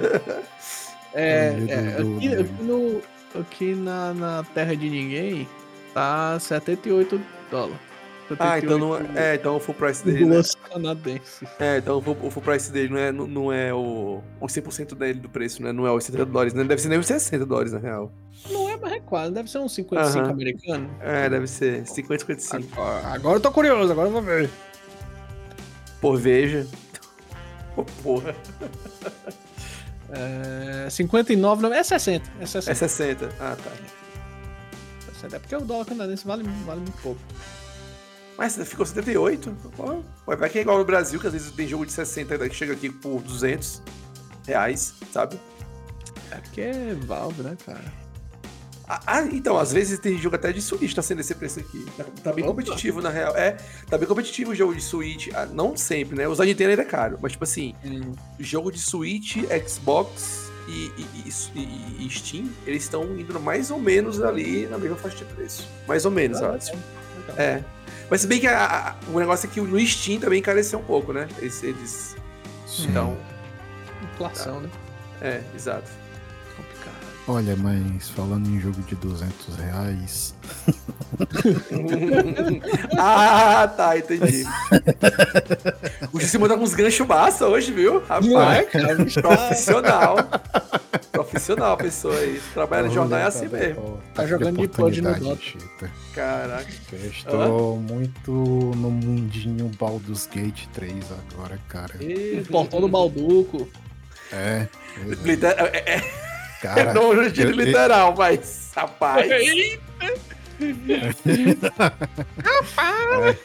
É, 1.14 1.54
é 1.68 1.88
aqui, 1.99 2.35
aqui, 2.35 2.62
no, 2.62 3.02
aqui 3.38 3.75
na, 3.75 4.14
na 4.14 4.42
Terra 4.54 4.75
de 4.75 4.88
Ninguém, 4.88 5.47
Tá 5.92 6.40
78 6.40 7.21
dólares. 7.50 7.91
Ah, 8.38 8.58
então 8.58 8.78
não 8.78 8.96
é, 8.96 9.32
é, 9.32 9.34
então 9.34 9.56
o 9.56 9.60
full 9.60 9.74
price 9.74 10.04
dele. 10.04 10.24
Né? 10.24 10.42
canadenses. 10.70 11.42
É, 11.58 11.78
então 11.78 11.98
o 11.98 12.02
full, 12.02 12.16
o 12.22 12.30
full 12.30 12.42
price 12.42 12.70
dele 12.70 12.88
não 12.88 12.98
é, 12.98 13.12
não, 13.12 13.26
não 13.26 13.52
é 13.52 13.72
o, 13.72 14.22
o 14.40 14.46
100% 14.46 14.94
dele 14.94 15.20
do 15.20 15.28
preço, 15.28 15.62
né? 15.62 15.72
Não 15.72 15.86
é 15.86 15.92
os 15.92 16.04
70 16.04 16.26
dólares, 16.26 16.54
né? 16.54 16.64
Deve 16.64 16.80
ser 16.80 16.88
nem 16.88 16.98
os 16.98 17.06
60 17.06 17.46
dólares, 17.46 17.72
na 17.72 17.78
real. 17.78 18.12
Não 18.50 18.68
é, 18.68 18.76
mas 18.76 18.92
é 18.92 19.00
quase. 19.00 19.32
Deve 19.32 19.50
ser 19.50 19.58
uns 19.58 19.74
55 19.74 20.18
uh 20.18 20.28
-huh. 20.28 20.30
americano. 20.30 20.90
É, 21.00 21.28
deve 21.28 21.46
ser. 21.46 21.86
50, 21.86 22.20
55. 22.20 22.80
Agora, 22.80 23.06
agora 23.08 23.36
eu 23.36 23.40
tô 23.40 23.52
curioso, 23.52 23.92
agora 23.92 24.08
eu 24.08 24.12
vou 24.12 24.22
ver. 24.22 24.50
Por 26.00 26.16
veja. 26.16 26.66
Oh, 27.74 27.84
porra. 28.02 28.36
É, 30.10 30.90
59, 30.90 31.62
não, 31.62 31.72
é 31.72 31.82
60. 31.82 32.30
É 32.38 32.44
60. 32.44 32.70
É 32.70 32.74
60. 32.74 33.28
Ah, 33.40 33.56
tá. 33.56 33.70
É 35.24 35.38
porque 35.38 35.54
o 35.54 35.60
dólar 35.60 35.86
canadense 35.86 36.26
vale, 36.26 36.42
vale 36.66 36.80
muito 36.80 37.00
pouco. 37.00 37.20
Mas 38.42 38.56
ficou 38.68 38.84
78? 38.84 39.56
vai 40.26 40.50
que 40.50 40.58
é 40.58 40.62
igual 40.62 40.76
no 40.76 40.84
Brasil, 40.84 41.20
que 41.20 41.28
às 41.28 41.32
vezes 41.32 41.52
tem 41.52 41.68
jogo 41.68 41.87
de 41.87 41.92
60 41.92 42.49
que 42.49 42.56
chega 42.56 42.72
aqui 42.72 42.90
por 42.90 43.22
200 43.22 43.80
reais, 44.44 44.94
sabe? 45.12 45.38
É 46.28 46.38
porque 46.38 46.61
é 46.61 46.96
Valve, 47.06 47.40
né, 47.40 47.56
cara? 47.64 47.84
Ah, 48.88 49.00
ah, 49.06 49.22
então, 49.30 49.56
às 49.56 49.72
vezes 49.72 49.96
tem 50.00 50.18
jogo 50.18 50.34
até 50.34 50.50
de 50.50 50.61
Switch 50.61 50.92
tá 50.92 51.02
sendo 51.02 51.20
esse 51.20 51.32
preço 51.37 51.61
aqui. 51.61 51.87
Tá, 51.96 52.04
tá 52.20 52.32
bem 52.32 52.42
Opa. 52.42 52.52
competitivo, 52.52 53.00
na 53.00 53.11
real. 53.11 53.37
É, 53.37 53.58
tá 53.88 53.96
bem 53.96 54.08
competitivo 54.08 54.50
o 54.50 54.54
jogo 54.56 54.75
de 54.75 54.82
Switch. 54.82 55.28
Ah, 55.32 55.46
não 55.46 55.76
sempre, 55.76 56.16
né? 56.16 56.26
Usar 56.26 56.44
Nintendo 56.44 56.70
ainda 56.70 56.82
é 56.82 56.87
caro. 56.87 57.20
Mas, 57.22 57.30
tipo 57.30 57.44
assim, 57.44 57.76
hum. 57.84 58.12
jogo 58.40 58.72
de 58.72 58.80
Switch, 58.80 59.37
Xbox 59.68 60.50
e, 60.66 60.90
e, 60.99 61.06
e, 61.25 62.06
e, 62.06 62.11
Steam, 62.11 62.50
eles 62.66 62.82
estão 62.82 63.04
indo 63.16 63.38
mais 63.38 63.70
ou 63.70 63.78
menos 63.78 64.20
ali 64.20 64.66
na 64.66 64.78
mesma 64.78 64.96
faixa 64.96 65.18
de 65.18 65.26
preço. 65.26 65.68
Mais 65.87 66.04
ou 66.04 66.11
menos, 66.11 66.42
ah, 66.42 66.56
acho. 66.56 66.72
É. 67.37 67.44
é. 67.44 67.64
Mas 68.11 68.23
se 68.23 68.26
bem 68.26 68.40
que 68.40 68.47
a, 68.47 68.66
a, 68.66 68.94
o 69.11 69.18
negócio 69.18 69.47
é 69.47 69.50
que 69.50 69.61
no 69.61 69.78
Steam 69.87 70.21
também 70.21 70.40
encareceu 70.40 70.78
um 70.78 70.85
pouco, 70.85 71.12
né? 71.12 71.28
Eles. 71.38 71.62
eles 71.62 72.16
então. 72.80 73.16
Inflação, 74.14 74.54
tá. 74.54 74.61
né? 74.61 74.71
É, 75.21 75.40
exato. 75.54 76.02
Olha, 77.28 77.54
mas 77.54 78.11
falando 78.11 78.49
em 78.49 78.59
jogo 78.59 78.82
de 78.82 78.97
200 78.97 79.56
reais. 79.56 80.35
ah, 82.99 83.68
tá, 83.68 83.97
entendi. 83.97 84.42
o 86.12 86.18
tá 86.49 86.56
com 86.56 86.64
uns 86.64 86.75
ganchos 86.75 87.06
massa 87.06 87.47
hoje, 87.47 87.71
viu? 87.71 88.00
Rapaz, 88.00 88.26
Não 88.26 88.50
é, 88.50 88.64
cara, 88.64 88.97
profissional. 88.97 90.16
profissional, 91.32 91.76
pessoa 91.76 92.16
aí. 92.16 92.40
Trabalha 92.52 92.88
no 92.88 92.94
jornal 92.94 93.18
é 93.18 93.24
assim 93.24 93.48
tá 93.48 93.56
mesmo. 93.56 94.02
Tá 94.14 94.26
jogando 94.26 94.60
de 94.60 94.68
pod 94.68 95.02
no 95.02 95.14
Dota. 95.14 95.90
Caraca. 96.14 96.72
Eu 96.92 97.10
estou 97.10 97.76
muito 97.78 98.30
no 98.30 98.90
mundinho 98.90 99.70
Baldur's 99.78 100.26
Gate 100.26 100.66
3 100.74 100.94
agora, 101.32 101.58
cara. 101.68 101.94
E, 102.00 102.44
portão 102.50 102.80
do 102.80 102.88
Balduco. 102.88 103.68
É. 104.32 104.68
É, 104.98 105.78
é, 105.78 105.94
é. 105.96 106.22
Cara, 106.60 106.94
não 106.94 107.12
no 107.12 107.24
sentido 107.24 107.50
literal, 107.50 108.14
mas 108.16 108.70
rapaz. 108.76 109.28
Rapaz! 112.44 113.38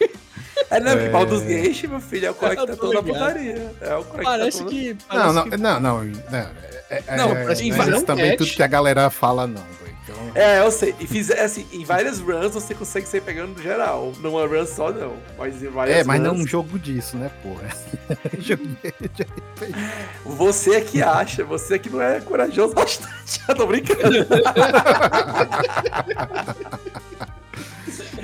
É, 0.69 0.79
não, 0.79 0.91
é... 0.91 1.09
Baldur's 1.09 1.43
Gate, 1.43 1.83
meu 1.83 1.99
filho, 1.99 2.27
é 2.27 2.31
o 2.31 2.35
cara 2.35 2.55
que 2.55 2.67
tá 2.67 2.75
toda 2.75 2.99
a 2.99 3.03
putaria. 3.03 3.71
É 3.79 3.95
o 3.95 4.03
cara 4.03 4.23
parece 4.23 4.65
que. 4.65 4.95
Tá 4.95 5.05
parece 5.07 5.27
não, 5.27 5.33
não, 5.33 5.49
que... 5.49 5.57
não, 5.57 5.79
não, 5.79 6.03
não. 6.03 6.67
É, 6.89 7.17
não, 7.17 7.31
é, 7.31 7.43
parece 7.43 7.71
é, 7.71 8.01
também 8.01 8.37
tudo 8.37 8.51
que 8.51 8.63
a 8.63 8.67
galera 8.67 9.09
fala, 9.09 9.45
não. 9.45 9.63
Então... 10.07 10.31
É, 10.33 10.61
eu 10.61 10.71
sei. 10.71 10.95
E 10.99 11.05
fiz, 11.05 11.29
assim, 11.29 11.67
em 11.71 11.83
várias 11.83 12.19
runs 12.19 12.53
você 12.53 12.73
consegue 12.73 13.07
sair 13.07 13.21
pegando 13.21 13.57
no 13.57 13.61
geral. 13.61 14.13
Numa 14.19 14.47
run 14.47 14.65
só, 14.65 14.91
não. 14.91 15.17
Mas 15.37 15.61
em 15.61 15.67
várias 15.67 15.97
É, 15.97 16.03
mas 16.03 16.19
runs... 16.19 16.27
não 16.27 16.35
um 16.35 16.47
jogo 16.47 16.79
disso, 16.79 17.17
né, 17.17 17.29
porra? 17.43 17.67
você 20.25 20.75
é 20.75 20.81
que 20.81 21.03
acha, 21.03 21.43
você 21.43 21.75
é 21.75 21.79
que 21.79 21.89
não 21.89 22.01
é 22.01 22.21
corajoso 22.21 22.73
bastante. 22.73 23.41
Eu 23.47 23.55
tô 23.55 23.67
brincando. 23.67 24.25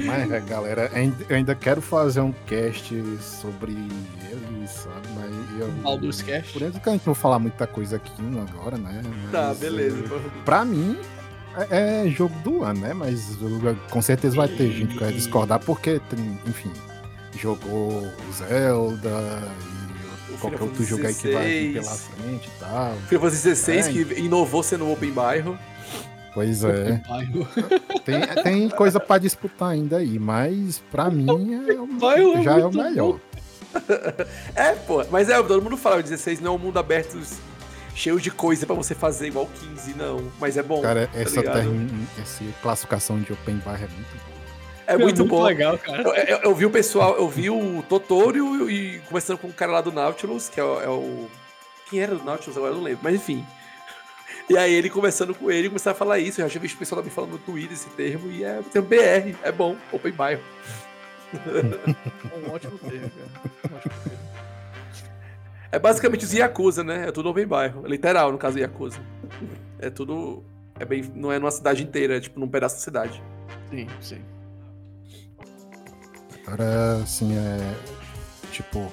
Mas, 0.05 0.31
é, 0.31 0.39
galera, 0.41 0.91
eu 1.29 1.35
ainda 1.35 1.55
quero 1.55 1.81
fazer 1.81 2.21
um 2.21 2.33
cast 2.45 2.93
sobre 3.21 3.71
ele, 3.71 4.67
sabe? 4.67 5.07
Mas 5.15 5.59
eu. 5.59 5.67
Baldur's 5.81 6.21
Cast. 6.21 6.51
Por 6.51 6.61
exemplo, 6.61 6.81
que 6.81 6.89
a 6.89 6.91
gente 6.91 7.01
não 7.01 7.13
vou 7.13 7.21
falar 7.21 7.39
muita 7.39 7.67
coisa 7.67 7.97
aqui 7.97 8.11
agora, 8.49 8.77
né? 8.77 9.01
Mas, 9.05 9.31
tá, 9.31 9.53
beleza. 9.53 10.03
Pra 10.43 10.65
mim, 10.65 10.97
é, 11.69 12.05
é, 12.05 12.09
jogo 12.09 12.37
do 12.39 12.63
ano, 12.63 12.81
né? 12.81 12.93
Mas 12.93 13.37
com 13.89 14.01
certeza 14.01 14.35
vai 14.35 14.47
ter 14.47 14.71
gente 14.71 14.93
que 14.93 14.99
vai 14.99 15.13
discordar, 15.13 15.59
porque, 15.59 15.99
tem, 16.09 16.39
enfim, 16.47 16.71
jogou 17.37 18.11
Zelda 18.33 19.43
e 20.29 20.37
qualquer 20.37 20.61
outro 20.63 20.83
jogo 20.83 21.05
aí 21.05 21.13
que 21.13 21.31
vai 21.31 21.47
vir 21.47 21.73
pela 21.73 21.91
frente 21.91 22.47
e 22.47 22.59
tal. 22.59 22.95
Final 23.07 23.21
Fantasy 23.21 23.43
16 23.43 23.87
é, 23.87 23.91
que 23.91 24.19
inovou 24.19 24.63
sendo 24.63 24.91
Open 24.91 25.11
Bairro. 25.11 25.57
Pois 26.33 26.63
é. 26.63 27.01
tem, 28.03 28.43
tem 28.43 28.69
coisa 28.69 28.99
para 28.99 29.21
disputar 29.21 29.69
ainda 29.69 29.97
aí, 29.97 30.17
mas 30.17 30.81
pra 30.91 31.09
mim 31.09 31.27
é, 31.53 32.43
já 32.43 32.59
é 32.59 32.65
o 32.65 32.73
melhor. 32.73 33.19
é, 34.55 34.71
pô, 34.71 35.03
mas 35.11 35.29
é, 35.29 35.41
todo 35.41 35.61
mundo 35.61 35.77
fala, 35.77 35.97
o 35.97 36.03
16 36.03 36.39
não 36.41 36.53
é 36.53 36.55
um 36.55 36.59
mundo 36.59 36.77
aberto 36.79 37.19
cheio 37.95 38.19
de 38.19 38.31
coisa 38.31 38.65
para 38.65 38.75
você 38.75 38.95
fazer 38.95 39.27
igual 39.27 39.49
15, 39.59 39.93
não. 39.95 40.31
Mas 40.39 40.57
é 40.57 40.63
bom. 40.63 40.81
Cara, 40.81 41.07
tá 41.07 41.19
essa, 41.19 41.41
term... 41.41 41.87
essa 42.21 42.43
classificação 42.61 43.19
de 43.19 43.33
open 43.33 43.57
bar 43.57 43.75
é 43.75 43.87
muito 43.87 44.17
boa. 44.17 44.33
É, 44.85 44.93
é 44.93 44.97
muito, 44.97 45.19
muito 45.19 45.29
bom. 45.29 45.43
legal, 45.43 45.77
cara. 45.77 46.01
Eu, 46.01 46.13
eu, 46.13 46.37
eu, 46.43 46.55
vi 46.55 46.65
o 46.65 46.69
pessoal, 46.69 47.15
eu 47.15 47.27
vi 47.29 47.49
o 47.49 47.83
Totoro 47.87 48.69
e 48.69 48.99
conversando 49.07 49.37
com 49.37 49.47
o 49.47 49.53
cara 49.53 49.71
lá 49.71 49.81
do 49.81 49.91
Nautilus, 49.91 50.49
que 50.49 50.59
é 50.59 50.63
o, 50.63 50.81
é 50.81 50.89
o. 50.89 51.29
Quem 51.89 52.01
era 52.01 52.15
do 52.15 52.23
Nautilus 52.23 52.57
agora? 52.57 52.73
Eu 52.73 52.77
não 52.77 52.83
lembro, 52.83 52.99
mas 53.03 53.15
enfim. 53.15 53.45
E 54.49 54.57
aí 54.57 54.73
ele 54.73 54.89
conversando 54.89 55.33
com 55.33 55.49
ele, 55.49 55.69
começaram 55.69 55.95
a 55.95 55.97
falar 55.97 56.19
isso. 56.19 56.41
Eu 56.41 56.45
já 56.45 56.51
tinha 56.51 56.61
visto 56.61 56.75
o 56.75 56.79
pessoal 56.79 56.99
também 56.99 57.15
falando 57.15 57.31
no 57.31 57.37
Twitter 57.37 57.71
esse 57.71 57.89
termo, 57.91 58.29
e 58.29 58.43
é 58.43 58.59
tem 58.73 58.81
um 58.81 58.85
BR, 58.85 59.37
é 59.41 59.51
bom, 59.53 59.77
Open 59.89 60.11
Bairro. 60.11 60.41
um 61.33 62.51
ótimo 62.51 62.77
termo, 62.77 63.09
cara. 63.09 63.71
Um 63.71 63.75
ótimo 63.77 63.93
termo. 64.03 64.32
É 65.73 65.79
basicamente 65.79 66.23
os 66.23 66.31
Yakuza, 66.31 66.83
né? 66.83 67.07
É 67.07 67.11
tudo 67.11 67.29
open 67.29 67.47
bairro. 67.47 67.87
Literal, 67.87 68.31
no 68.31 68.37
caso 68.37 68.59
Yakuza. 68.59 68.99
É 69.79 69.89
tudo. 69.89 70.43
É 70.79 70.85
bem. 70.85 71.11
Não 71.15 71.31
é 71.31 71.39
numa 71.39 71.49
cidade 71.49 71.81
inteira, 71.81 72.17
é 72.17 72.19
tipo 72.19 72.39
num 72.39 72.47
pedaço 72.47 72.75
da 72.75 72.81
cidade. 72.81 73.23
Sim, 73.71 73.87
sim. 73.99 74.21
Agora, 76.45 76.97
assim, 77.01 77.35
é. 77.35 77.75
Tipo, 78.51 78.91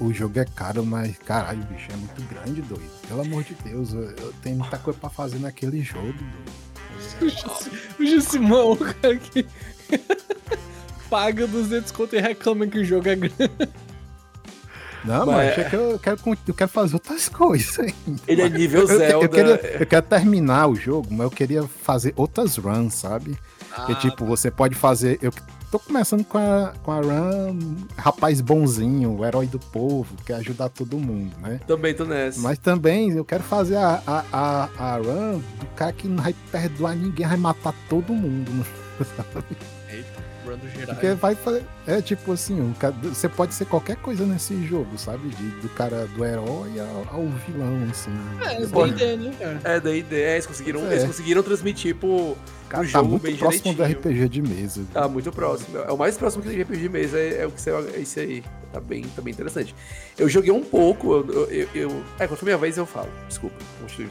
o, 0.00 0.06
o 0.06 0.12
jogo 0.14 0.38
é 0.38 0.46
caro, 0.46 0.82
mas 0.82 1.18
caralho, 1.18 1.60
o 1.60 1.66
bicho 1.66 1.92
é 1.92 1.96
muito 1.96 2.22
grande, 2.22 2.62
doido. 2.62 2.90
Pelo 3.06 3.20
amor 3.20 3.44
de 3.44 3.52
Deus, 3.56 3.92
eu, 3.92 4.04
eu 4.12 4.32
tenho 4.42 4.56
muita 4.56 4.78
coisa 4.78 4.98
pra 4.98 5.10
fazer 5.10 5.38
naquele 5.40 5.82
jogo, 5.82 6.06
doido. 6.06 6.56
O 8.00 8.06
Jussimão, 8.06 8.74
cara, 8.76 9.14
que 9.18 9.46
paga 11.10 11.46
200 11.46 11.92
conto 11.92 12.16
e 12.16 12.18
reclama 12.18 12.66
que 12.66 12.78
o 12.78 12.84
jogo 12.84 13.10
é 13.10 13.16
grande. 13.16 13.36
Não, 15.06 15.26
mas, 15.26 15.36
mas 15.36 15.58
é 15.58 15.64
que 15.64 15.76
eu 15.76 15.98
quero, 15.98 16.18
eu 16.48 16.54
quero 16.54 16.70
fazer 16.70 16.94
outras 16.94 17.28
coisas 17.30 17.78
ainda. 17.78 18.20
Ele 18.26 18.42
é 18.42 18.48
nível 18.48 18.82
eu, 18.82 18.86
Zelda. 18.86 19.04
Eu, 19.04 19.22
eu, 19.22 19.28
queria, 19.28 19.78
eu 19.80 19.86
quero 19.86 20.06
terminar 20.06 20.66
o 20.68 20.74
jogo, 20.74 21.08
mas 21.10 21.20
eu 21.20 21.30
queria 21.30 21.62
fazer 21.62 22.12
outras 22.16 22.56
runs, 22.56 22.94
sabe? 22.94 23.38
Ah, 23.72 23.86
que 23.86 23.94
tipo, 23.96 24.24
você 24.24 24.50
pode 24.50 24.74
fazer. 24.74 25.18
Eu 25.20 25.32
tô 25.70 25.78
começando 25.78 26.24
com 26.24 26.38
a, 26.38 26.72
com 26.82 26.90
a 26.90 27.00
run 27.00 27.76
rapaz 27.96 28.40
bonzinho, 28.40 29.18
o 29.18 29.24
herói 29.24 29.46
do 29.46 29.58
povo, 29.58 30.14
que 30.16 30.24
quer 30.24 30.34
ajudar 30.36 30.68
todo 30.70 30.96
mundo, 30.98 31.36
né? 31.40 31.60
Também 31.66 31.94
tô 31.94 32.04
nessa. 32.04 32.40
Mas 32.40 32.58
também 32.58 33.10
eu 33.12 33.24
quero 33.24 33.42
fazer 33.42 33.76
a, 33.76 34.02
a, 34.06 34.24
a, 34.32 34.68
a 34.78 34.96
run 34.96 35.38
do 35.38 35.66
cara 35.76 35.92
que 35.92 36.08
não 36.08 36.22
vai 36.22 36.34
perdoar 36.50 36.96
ninguém, 36.96 37.26
vai 37.26 37.36
matar 37.36 37.74
todo 37.88 38.12
mundo, 38.12 38.66
sabe? 39.16 39.75
Do 40.56 40.68
geral. 40.68 40.94
Porque 40.94 41.12
vai 41.14 41.34
fazer. 41.34 41.64
É 41.86 42.00
tipo 42.02 42.32
assim, 42.32 42.74
você 43.02 43.28
pode 43.28 43.54
ser 43.54 43.64
qualquer 43.66 43.96
coisa 43.96 44.24
nesse 44.24 44.66
jogo, 44.66 44.98
sabe? 44.98 45.28
De, 45.28 45.50
do 45.60 45.68
cara 45.70 46.06
do 46.06 46.24
herói 46.24 46.72
ao, 46.80 47.18
ao 47.18 47.28
vilão, 47.46 47.88
assim. 47.90 48.10
É, 48.40 48.62
é 48.62 48.66
da 48.66 48.86
ideia, 48.86 49.16
né, 49.16 49.32
cara? 49.38 49.60
É, 49.64 49.80
da 49.80 49.94
ideia. 49.94 50.32
Eles 50.34 50.46
conseguiram, 50.46 50.86
é. 50.86 50.92
eles 50.92 51.04
conseguiram 51.04 51.42
transmitir, 51.42 51.94
tipo. 51.94 52.36
Cara, 52.68 52.82
um 52.82 52.86
tá 52.86 52.98
jogo 52.98 53.10
muito 53.10 53.22
bem 53.22 53.36
próximo 53.36 53.74
direitinho. 53.74 54.02
do 54.02 54.08
RPG 54.08 54.28
de 54.28 54.42
mesa. 54.42 54.80
Viu? 54.80 54.88
Tá 54.92 55.08
muito 55.08 55.30
próximo. 55.30 55.78
É 55.78 55.92
o 55.92 55.96
mais 55.96 56.16
próximo 56.16 56.42
que 56.42 56.48
tem 56.48 56.56
de 56.58 56.64
RPG 56.64 56.80
de 56.80 56.88
mesa 56.88 57.18
é, 57.18 57.42
é 57.42 57.46
o 57.46 57.50
que 57.50 57.60
você, 57.60 57.70
é 57.70 58.00
esse 58.00 58.20
aí. 58.20 58.44
Tá 58.72 58.80
bem, 58.80 59.02
tá 59.14 59.22
bem 59.22 59.32
interessante. 59.32 59.74
Eu 60.18 60.28
joguei 60.28 60.50
um 60.50 60.62
pouco, 60.62 61.14
eu, 61.14 61.48
eu, 61.48 61.68
eu 61.74 62.04
é, 62.18 62.26
quando 62.26 62.38
for 62.38 62.44
minha 62.44 62.58
vez 62.58 62.76
eu 62.76 62.86
falo. 62.86 63.08
Desculpa, 63.28 63.56
continue. 63.80 64.10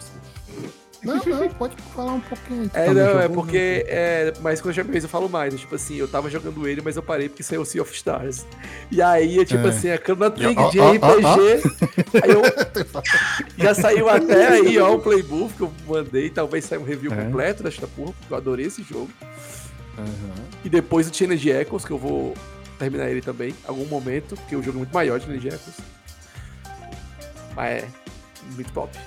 Não, 1.05 1.17
não, 1.23 1.49
pode 1.49 1.75
falar 1.95 2.13
um 2.13 2.19
pouquinho. 2.19 2.69
É, 2.73 2.91
não, 2.91 3.19
é 3.19 3.29
porque. 3.29 3.85
É, 3.87 4.33
mas 4.41 4.59
quando 4.59 4.75
eu 4.75 4.83
jogo 4.83 4.97
eu 4.97 5.07
falo 5.07 5.29
mais. 5.29 5.53
Tipo 5.53 5.75
assim, 5.75 5.95
eu 5.97 6.07
tava 6.07 6.29
jogando 6.31 6.67
ele, 6.67 6.81
mas 6.83 6.95
eu 6.95 7.03
parei 7.03 7.29
porque 7.29 7.43
saiu 7.43 7.61
o 7.61 7.65
Sea 7.65 7.81
of 7.81 7.93
Stars. 7.93 8.45
E 8.89 9.01
aí, 9.01 9.39
é 9.39 9.45
tipo 9.45 9.67
é. 9.67 9.69
assim, 9.69 9.91
a 9.91 9.97
Chrono 9.97 10.31
Trigger 10.31 10.69
de 10.69 10.79
RPG. 10.79 12.21
Aí 12.23 12.31
eu. 12.31 12.41
já 13.63 13.75
saiu 13.75 14.09
até 14.09 14.47
aí, 14.47 14.79
ó, 14.79 14.95
o 14.95 14.99
playbook 14.99 15.53
que 15.53 15.61
eu 15.61 15.71
mandei. 15.87 16.29
Talvez 16.31 16.65
saia 16.65 16.81
um 16.81 16.85
review 16.85 17.13
é. 17.13 17.23
completo 17.23 17.61
desta 17.61 17.85
porra, 17.85 18.13
porque 18.19 18.33
eu 18.33 18.37
adorei 18.37 18.65
esse 18.65 18.81
jogo. 18.81 19.09
Uhum. 19.97 20.45
E 20.63 20.69
depois 20.69 21.07
o 21.07 21.13
Challenge 21.13 21.49
Echoes, 21.49 21.85
que 21.85 21.91
eu 21.91 21.99
vou 21.99 22.33
terminar 22.79 23.09
ele 23.09 23.21
também, 23.21 23.51
em 23.51 23.67
algum 23.67 23.85
momento, 23.85 24.35
porque 24.35 24.55
o 24.55 24.63
jogo 24.63 24.77
é 24.77 24.79
muito 24.79 24.93
maior, 24.93 25.21
Challenge 25.21 25.47
Echoes. 25.47 25.77
Mas 27.55 27.83
é 27.83 27.87
muito 28.55 28.71
top 28.73 28.97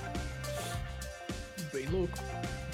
louco. 1.91 2.17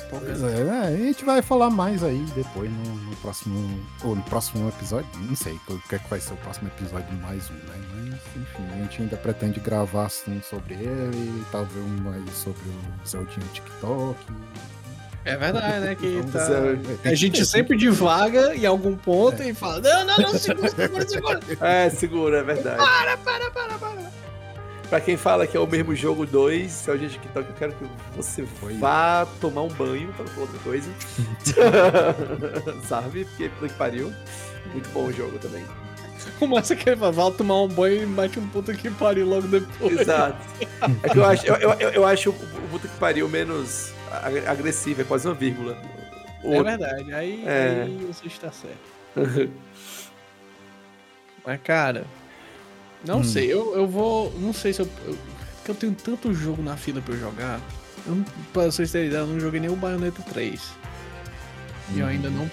Pois 0.10 0.44
é, 0.44 0.62
é, 0.62 0.80
a 0.88 0.96
gente 0.96 1.26
vai 1.26 1.42
falar 1.42 1.70
mais 1.70 2.04
aí 2.04 2.24
depois 2.36 2.70
no, 2.72 2.96
no, 2.96 3.16
próximo. 3.18 3.86
Ou 4.04 4.16
no 4.16 4.24
próximo 4.24 4.70
episódio. 4.70 5.10
Não 5.20 5.36
sei 5.36 5.60
o 5.68 5.80
que 5.90 5.96
é 5.96 6.00
que 6.00 6.10
vai 6.10 6.20
ser 6.20 6.34
o 6.34 6.38
próximo 6.38 6.68
episódio 6.68 7.12
mais 7.22 7.50
um, 7.50 7.54
né? 7.54 7.76
Mas 7.94 8.14
enfim, 8.36 8.64
a 8.72 8.84
gente 8.84 9.02
ainda 9.02 9.18
pretende 9.18 9.60
gravar 9.60 10.06
assim 10.06 10.42
sobre 10.42 10.76
ele, 10.76 11.44
talvez 11.52 11.84
um 11.84 12.04
mais 12.04 12.30
sobre 12.38 12.62
o 12.62 13.08
Zeldinho 13.08 13.48
TikTok. 13.52 14.18
É 15.26 15.36
verdade, 15.38 15.80
né? 15.80 15.96
Que 15.96 16.22
tá... 16.32 17.10
A 17.10 17.16
gente 17.16 17.44
sempre 17.46 17.76
divaga 17.76 18.56
em 18.56 18.66
algum 18.66 18.96
ponto 18.96 19.42
é. 19.42 19.50
e 19.50 19.54
fala: 19.56 19.82
Não, 19.82 20.06
não, 20.06 20.18
não, 20.18 20.38
segura, 20.38 20.70
segura, 20.70 21.08
segura. 21.08 21.40
É, 21.60 21.90
segura, 21.90 22.38
é 22.40 22.44
verdade. 22.44 22.78
Para, 22.78 23.18
para, 23.18 23.50
para, 23.50 23.78
para. 23.80 24.25
Pra 24.90 25.02
quem 25.02 25.18
fala 25.18 25.48
que 25.48 25.58
é 25.58 25.60
o 25.60 25.68
mesmo 25.68 25.96
jogo 25.96 26.26
2, 26.26 26.72
se 26.72 26.90
é 26.90 26.94
o 26.94 26.98
dia 26.98 27.08
de 27.08 27.16
TikTok, 27.16 27.50
eu 27.50 27.56
quero 27.56 27.74
que 27.74 27.86
você 28.16 28.44
vá 28.80 29.28
tomar 29.42 29.64
um 29.64 29.70
banho 29.70 30.14
pra 30.14 30.26
outra 30.40 30.60
coisa. 30.60 30.90
Sabe? 32.88 33.26
Porque 33.26 33.50
puta 33.50 33.68
que 33.68 33.74
pariu. 33.76 34.14
Muito 34.72 34.90
bom 34.90 35.06
o 35.06 35.12
jogo 35.12 35.38
também. 35.40 35.66
Começa 36.40 36.76
que 36.76 36.90
ele 36.90 36.96
vai 36.96 37.32
tomar 37.32 37.62
um 37.62 37.68
banho 37.68 38.04
e 38.04 38.06
mete 38.06 38.40
um 38.40 38.48
puta 38.48 38.74
que 38.74 38.90
pariu 38.90 39.28
logo 39.28 39.48
depois. 39.48 40.00
Exato. 40.00 40.38
É 41.04 41.10
que 41.10 41.18
eu 41.18 41.26
acho, 41.26 41.46
eu, 41.46 41.56
eu, 41.56 41.90
eu 41.92 42.06
acho 42.06 42.30
o 42.32 42.68
puta 42.70 42.88
que 42.88 42.98
pariu 42.98 43.30
menos 43.30 43.94
agressivo, 44.48 45.02
é 45.02 45.04
quase 45.04 45.28
uma 45.28 45.34
vírgula. 45.34 45.78
É 46.44 46.64
verdade, 46.64 47.14
aí, 47.14 47.44
é. 47.46 47.84
aí 47.84 48.08
você 48.12 48.28
está 48.28 48.52
certo. 48.52 48.96
Mas, 51.46 51.62
cara, 51.62 52.06
não 53.06 53.20
hum. 53.20 53.24
sei, 53.24 53.52
eu, 53.52 53.76
eu 53.76 53.88
vou. 53.88 54.34
Não 54.40 54.54
sei 54.54 54.74
se 54.74 54.82
eu. 54.82 54.90
eu 55.06 55.18
porque 55.66 55.72
eu 55.72 55.76
tenho 55.76 55.96
tanto 55.96 56.32
jogo 56.32 56.62
na 56.62 56.78
fila 56.78 57.02
pra 57.02 57.16
eu 57.16 57.20
jogar. 57.20 57.60
Eu, 58.06 58.24
pra 58.54 58.66
vocês 58.66 58.92
terem 58.92 59.08
ideia, 59.08 59.22
eu 59.22 59.28
não 59.28 59.40
joguei 59.40 59.60
nem 59.60 59.70
o 59.70 59.76
Bayonetta 59.76 60.22
3. 60.22 60.62
E 61.96 62.00
eu 62.00 62.06
ainda 62.06 62.30
não. 62.30 62.50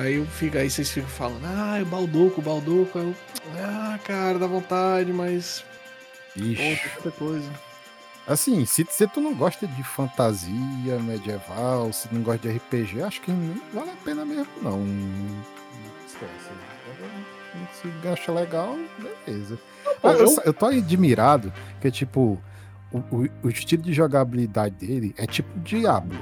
Aí 0.00 0.16
eu 0.16 0.26
fico, 0.26 0.58
aí 0.58 0.68
vocês 0.68 0.90
ficam 0.90 1.08
falando, 1.08 1.44
ah, 1.44 1.78
o 1.80 1.86
Balduco, 1.86 2.40
o 2.40 2.44
Balduco. 2.44 2.98
Eu, 2.98 3.14
ah, 3.58 4.00
cara, 4.04 4.36
dá 4.36 4.48
vontade, 4.48 5.12
mas. 5.12 5.64
Ixi. 6.34 6.80
outra 6.96 7.12
coisa. 7.12 7.48
Assim, 8.26 8.66
se, 8.66 8.84
se 8.90 9.06
tu 9.06 9.20
não 9.20 9.32
gosta 9.32 9.64
de 9.68 9.84
fantasia 9.84 10.98
medieval, 10.98 11.92
se 11.92 12.12
não 12.12 12.22
gosta 12.22 12.48
de 12.48 12.56
RPG, 12.56 13.00
acho 13.00 13.20
que 13.20 13.30
não 13.30 13.60
vale 13.72 13.90
a 13.90 13.96
pena 14.04 14.24
mesmo, 14.24 14.48
não. 14.60 14.84
Esquece. 16.04 16.50
Se 17.80 18.08
acha 18.08 18.32
legal, 18.32 18.76
beleza. 19.24 19.56
Ah, 20.02 20.12
eu, 20.12 20.42
eu 20.44 20.54
tô 20.54 20.66
admirado 20.66 21.52
que, 21.80 21.90
tipo, 21.90 22.40
o, 22.92 22.98
o, 22.98 23.28
o, 23.44 23.48
estilo 23.48 23.82
de 23.82 23.92
jogabilidade 23.92 24.74
dele 24.74 25.14
é 25.16 25.26
tipo 25.26 25.48
Diablo. 25.60 26.18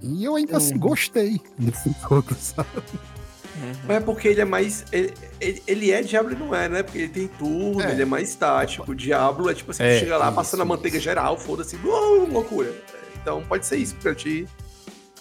E 0.00 0.24
eu 0.24 0.36
ainda 0.36 0.56
assim 0.56 0.78
gostei 0.78 1.40
desse 1.58 1.94
jogo, 2.02 2.34
sabe? 2.34 2.68
Uhum. 3.56 3.92
É 3.94 4.00
porque 4.00 4.28
ele 4.28 4.40
é 4.40 4.44
mais. 4.44 4.84
Ele, 4.92 5.14
ele, 5.40 5.62
ele, 5.66 5.90
é 5.90 6.02
Diablo 6.02 6.32
e 6.32 6.36
não 6.36 6.54
é, 6.54 6.68
né? 6.68 6.82
Porque 6.82 6.98
ele 6.98 7.08
tem 7.08 7.26
turno, 7.26 7.80
é. 7.80 7.92
ele 7.92 8.02
é 8.02 8.04
mais 8.04 8.34
tático. 8.34 8.90
O 8.90 8.94
Diablo 8.94 9.48
é 9.48 9.54
tipo 9.54 9.70
assim, 9.70 9.82
é, 9.82 9.98
chega 9.98 10.18
lá, 10.18 10.26
isso, 10.26 10.34
passando 10.34 10.60
a 10.60 10.64
manteiga 10.64 11.00
geral, 11.00 11.38
foda-se, 11.38 11.76
loucura. 11.76 12.72
Então 13.20 13.42
pode 13.42 13.66
ser 13.66 13.78
isso 13.78 13.96
pra 13.96 14.14
ti 14.14 14.46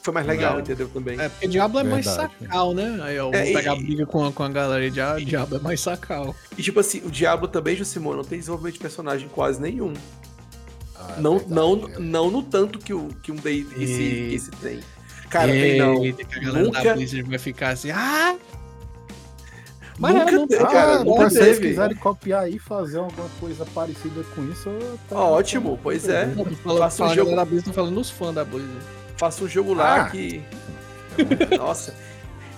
foi 0.06 0.13
mais 0.13 0.28
legal, 0.28 0.58
é. 0.58 0.62
entendeu? 0.62 0.88
Também. 0.88 1.20
É, 1.20 1.28
porque 1.28 1.48
Diablo 1.48 1.80
é 1.80 1.84
Verdade. 1.84 2.06
mais 2.06 2.15
sacal, 2.15 2.74
né? 2.74 3.00
Aí 3.02 3.15
eu 3.15 3.32
vou 3.32 3.34
é, 3.34 3.52
pegar 3.52 3.76
e... 3.76 3.84
briga 3.84 4.06
com 4.06 4.24
a, 4.24 4.32
com 4.32 4.44
a 4.44 4.50
galera 4.50 4.89
de 4.89 5.02
ah, 5.02 5.18
Diablo 5.18 5.58
é 5.58 5.60
mais 5.60 5.82
sacal. 5.82 6.36
E 6.56 6.62
tipo 6.62 6.80
assim, 6.80 7.02
o 7.04 7.10
Diablo 7.10 7.48
também, 7.48 7.76
Josimão, 7.76 8.15
não 8.15 8.24
tem 8.24 8.38
desenvolvimento 8.38 8.76
de 8.76 8.80
personagem 8.80 9.28
quase 9.30 9.60
nenhum. 9.60 9.94
Ah, 10.96 11.15
é 11.18 11.22
não, 11.22 11.39
verdade, 11.39 11.56
não, 11.56 11.89
é. 11.89 12.00
não 12.00 12.32
no 12.32 12.44
tanto 12.44 12.78
que, 12.78 12.94
o, 12.94 13.10
que 13.24 13.32
um 13.32 13.36
Day 13.36 13.65
esse, 13.78 14.02
e... 14.02 14.36
esse 14.36 14.52
tem. 14.52 14.80
Cara, 15.30 15.54
e... 15.56 15.60
tem 15.60 15.80
não. 15.80 16.02
Que 16.02 16.38
a 16.38 16.39
galera 16.39 16.65
Nunca... 16.65 16.84
da 16.84 16.94
Blizzard 16.94 17.30
vai 17.30 17.39
ficar 17.39 17.70
assim, 17.70 17.89
ah! 17.89 18.36
Mas 19.98 20.13
nunca 20.13 20.32
não, 20.32 20.48
tem, 20.48 20.60
cara. 20.60 21.02
Ah, 21.02 21.30
se 21.30 21.38
vocês 21.38 21.58
quiserem 21.58 21.96
copiar 21.96 22.52
e 22.52 22.60
fazer 22.60 23.00
alguma 23.00 23.30
coisa 23.39 23.65
parecida 23.74 24.24
com 24.36 24.44
isso, 24.52 24.70
tá 25.10 25.18
ótimo, 25.18 25.80
pois 25.82 26.08
é. 26.08 26.30
Faça 26.78 27.06
um 27.06 27.15
jogo. 27.15 27.39
A 27.39 27.46
Blizzard 27.46 27.74
falando 27.74 28.00
os 28.00 28.10
fãs 28.10 28.36
da 28.36 28.44
Blizzard. 28.44 29.05
Faça 29.17 29.43
um 29.43 29.47
jogo 29.47 29.73
lá 29.73 30.01
ah. 30.01 30.10
que. 30.10 30.43
Nossa. 31.58 31.93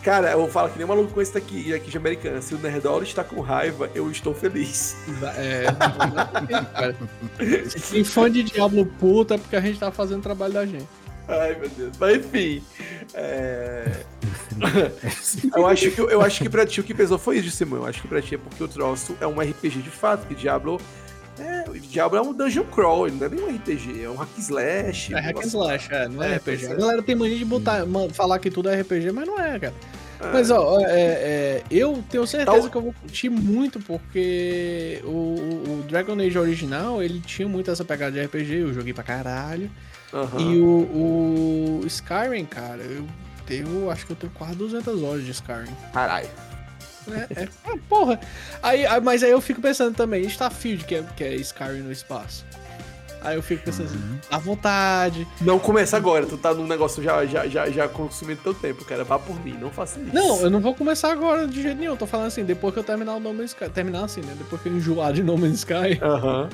Cara, 0.03 0.31
eu 0.31 0.47
falo 0.47 0.69
que 0.69 0.77
nem 0.77 0.87
maluco 0.87 1.11
com 1.11 1.21
esse 1.21 1.33
daqui, 1.33 1.73
aqui 1.73 1.91
de 1.91 1.97
americana. 1.97 2.41
Se 2.41 2.55
o 2.55 2.57
Nerdola 2.57 3.03
está 3.03 3.25
com 3.25 3.41
raiva, 3.41 3.91
eu 3.93 4.09
estou 4.09 4.33
feliz. 4.33 4.95
É, 5.35 5.65
cara. 6.73 6.95
Fã 8.05 8.31
de 8.31 8.43
Diablo 8.43 8.85
puta, 8.85 9.35
é 9.35 9.37
porque 9.37 9.55
a 9.57 9.59
gente 9.59 9.77
tá 9.77 9.91
fazendo 9.91 10.19
o 10.19 10.23
trabalho 10.23 10.53
da 10.53 10.65
gente. 10.65 10.87
Ai, 11.27 11.57
meu 11.59 11.69
Deus. 11.69 11.91
Mas 11.99 12.17
enfim. 12.17 12.63
É... 13.13 14.03
eu, 15.53 15.67
acho 15.67 15.91
que, 15.91 15.99
eu 15.99 16.21
acho 16.21 16.41
que 16.41 16.49
pra 16.49 16.65
ti 16.65 16.79
o 16.79 16.83
que 16.85 16.93
pesou 16.93 17.17
foi 17.17 17.39
isso, 17.39 17.51
Simão. 17.51 17.79
Eu 17.79 17.85
acho 17.85 18.01
que 18.01 18.07
pra 18.07 18.21
ti 18.21 18.35
é 18.35 18.37
porque 18.37 18.63
o 18.63 18.67
troço 18.67 19.17
é 19.19 19.27
um 19.27 19.41
RPG 19.41 19.81
de 19.81 19.89
fato, 19.89 20.25
que 20.25 20.33
Diablo 20.33 20.79
Diablo 21.79 22.17
é 22.17 22.21
um 22.21 22.33
dungeon 22.33 22.65
crawl, 22.65 23.09
não 23.09 23.25
é 23.25 23.29
nem 23.29 23.43
um 23.43 23.55
RPG, 23.55 24.03
é 24.03 24.09
um 24.09 24.15
hack 24.15 24.29
slash. 24.37 25.13
É 25.13 25.19
hack 25.19 25.45
slash, 25.45 25.93
é, 25.93 26.07
não 26.07 26.23
é, 26.23 26.33
é 26.33 26.35
RPG. 26.37 26.67
A 26.67 26.75
galera 26.75 27.01
tem 27.01 27.15
mania 27.15 27.37
de 27.37 27.45
botar, 27.45 27.83
hum. 27.83 28.09
falar 28.09 28.39
que 28.39 28.49
tudo 28.49 28.69
é 28.69 28.81
RPG, 28.81 29.11
mas 29.11 29.27
não 29.27 29.39
é, 29.39 29.59
cara. 29.59 29.73
É. 30.19 30.31
Mas, 30.33 30.49
ó, 30.49 30.79
é, 30.81 30.85
é, 30.89 31.63
eu 31.69 32.03
tenho 32.09 32.25
certeza 32.25 32.57
então... 32.57 32.69
que 32.69 32.75
eu 32.77 32.81
vou 32.81 32.93
curtir 32.93 33.29
muito, 33.29 33.79
porque 33.79 35.01
o, 35.03 35.09
o, 35.09 35.85
Dragon 35.87 36.19
Age 36.19 36.37
original, 36.37 37.03
ele 37.03 37.19
tinha 37.19 37.47
muito 37.47 37.69
essa 37.69 37.85
pegada 37.85 38.11
de 38.11 38.25
RPG, 38.25 38.53
eu 38.61 38.73
joguei 38.73 38.93
pra 38.93 39.03
caralho. 39.03 39.69
Uhum. 40.11 40.39
E 40.39 40.59
o, 40.59 41.81
o 41.81 41.85
Skyrim, 41.85 42.45
cara, 42.45 42.81
eu 42.81 43.05
tenho, 43.45 43.89
acho 43.91 44.05
que 44.05 44.11
eu 44.13 44.15
tenho 44.15 44.33
quase 44.33 44.55
200 44.55 45.03
horas 45.03 45.23
de 45.23 45.31
Skyrim. 45.31 45.75
Caralho. 45.93 46.27
É, 47.13 47.43
é. 47.43 47.49
Ah, 47.65 47.77
porra. 47.87 48.19
Aí, 48.61 48.83
mas 49.01 49.23
aí 49.23 49.31
eu 49.31 49.41
fico 49.41 49.61
pensando 49.61 49.95
também, 49.95 50.23
Starfield, 50.23 50.85
que 50.85 50.95
é, 50.95 51.03
que 51.15 51.23
é 51.23 51.35
Skyrim 51.35 51.81
no 51.81 51.91
espaço. 51.91 52.45
Aí 53.21 53.35
eu 53.35 53.41
fico 53.41 53.63
pensando 53.63 53.87
assim, 53.87 53.97
uhum. 53.97 54.19
à 54.31 54.37
vontade. 54.37 55.27
Não 55.41 55.57
começa 55.57 55.97
agora, 55.97 56.25
tu 56.25 56.37
tá 56.37 56.53
num 56.53 56.67
negócio 56.67 57.01
já, 57.01 57.25
já, 57.25 57.47
já, 57.47 57.69
já 57.69 57.87
consumindo 57.87 58.41
teu 58.41 58.53
tempo, 58.53 58.85
cara. 58.85 59.03
Vá 59.03 59.17
por 59.17 59.43
mim, 59.43 59.57
não 59.59 59.71
faça 59.71 59.99
isso. 59.99 60.13
Não, 60.13 60.39
eu 60.41 60.49
não 60.49 60.59
vou 60.59 60.75
começar 60.75 61.11
agora 61.11 61.47
de 61.47 61.61
jeito 61.61 61.77
nenhum. 61.77 61.93
Eu 61.93 61.97
tô 61.97 62.05
falando 62.05 62.27
assim, 62.27 62.45
depois 62.45 62.73
que 62.73 62.79
eu 62.79 62.83
terminar 62.83 63.15
o 63.15 63.19
No 63.19 63.33
Man's 63.33 63.51
Sky. 63.51 63.69
Terminar 63.69 64.05
assim, 64.05 64.21
né? 64.21 64.35
Depois 64.37 64.61
que 64.61 64.69
eu 64.69 64.73
enjoar 64.73 65.13
de 65.13 65.23
No 65.23 65.37
Man's 65.37 65.57
Sky. 65.57 65.99
Aham. 66.01 66.43
Uhum. 66.43 66.49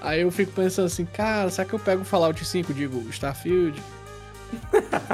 Aí 0.00 0.20
eu 0.20 0.30
fico 0.30 0.52
pensando 0.52 0.86
assim, 0.86 1.04
cara, 1.04 1.50
será 1.50 1.66
que 1.66 1.74
eu 1.74 1.78
pego 1.78 2.02
o 2.02 2.04
Fallout 2.04 2.44
5, 2.44 2.74
digo, 2.74 3.08
Starfield? 3.10 3.80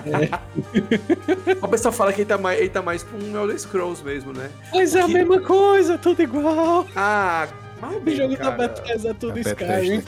É. 0.06 1.56
O 1.62 1.68
pessoal 1.68 1.92
fala 1.92 2.12
que 2.12 2.22
ele 2.22 2.28
tá 2.28 2.38
mais, 2.38 2.60
ele 2.60 2.68
tá 2.68 2.82
mais 2.82 3.02
com 3.02 3.16
um 3.16 3.36
Elder 3.36 3.58
Scrolls 3.58 4.04
mesmo, 4.04 4.32
né? 4.32 4.50
Mas 4.72 4.94
é 4.94 5.02
a 5.02 5.08
mesma 5.08 5.40
coisa, 5.40 5.96
tudo 5.98 6.22
igual. 6.22 6.86
Ah, 6.94 7.48
mas 7.80 8.14
o 8.14 8.16
jogo 8.16 8.36
da 8.36 8.50
Bethesda 8.50 9.10
é 9.10 9.14
tudo 9.14 9.38
Skyrim. 9.38 10.02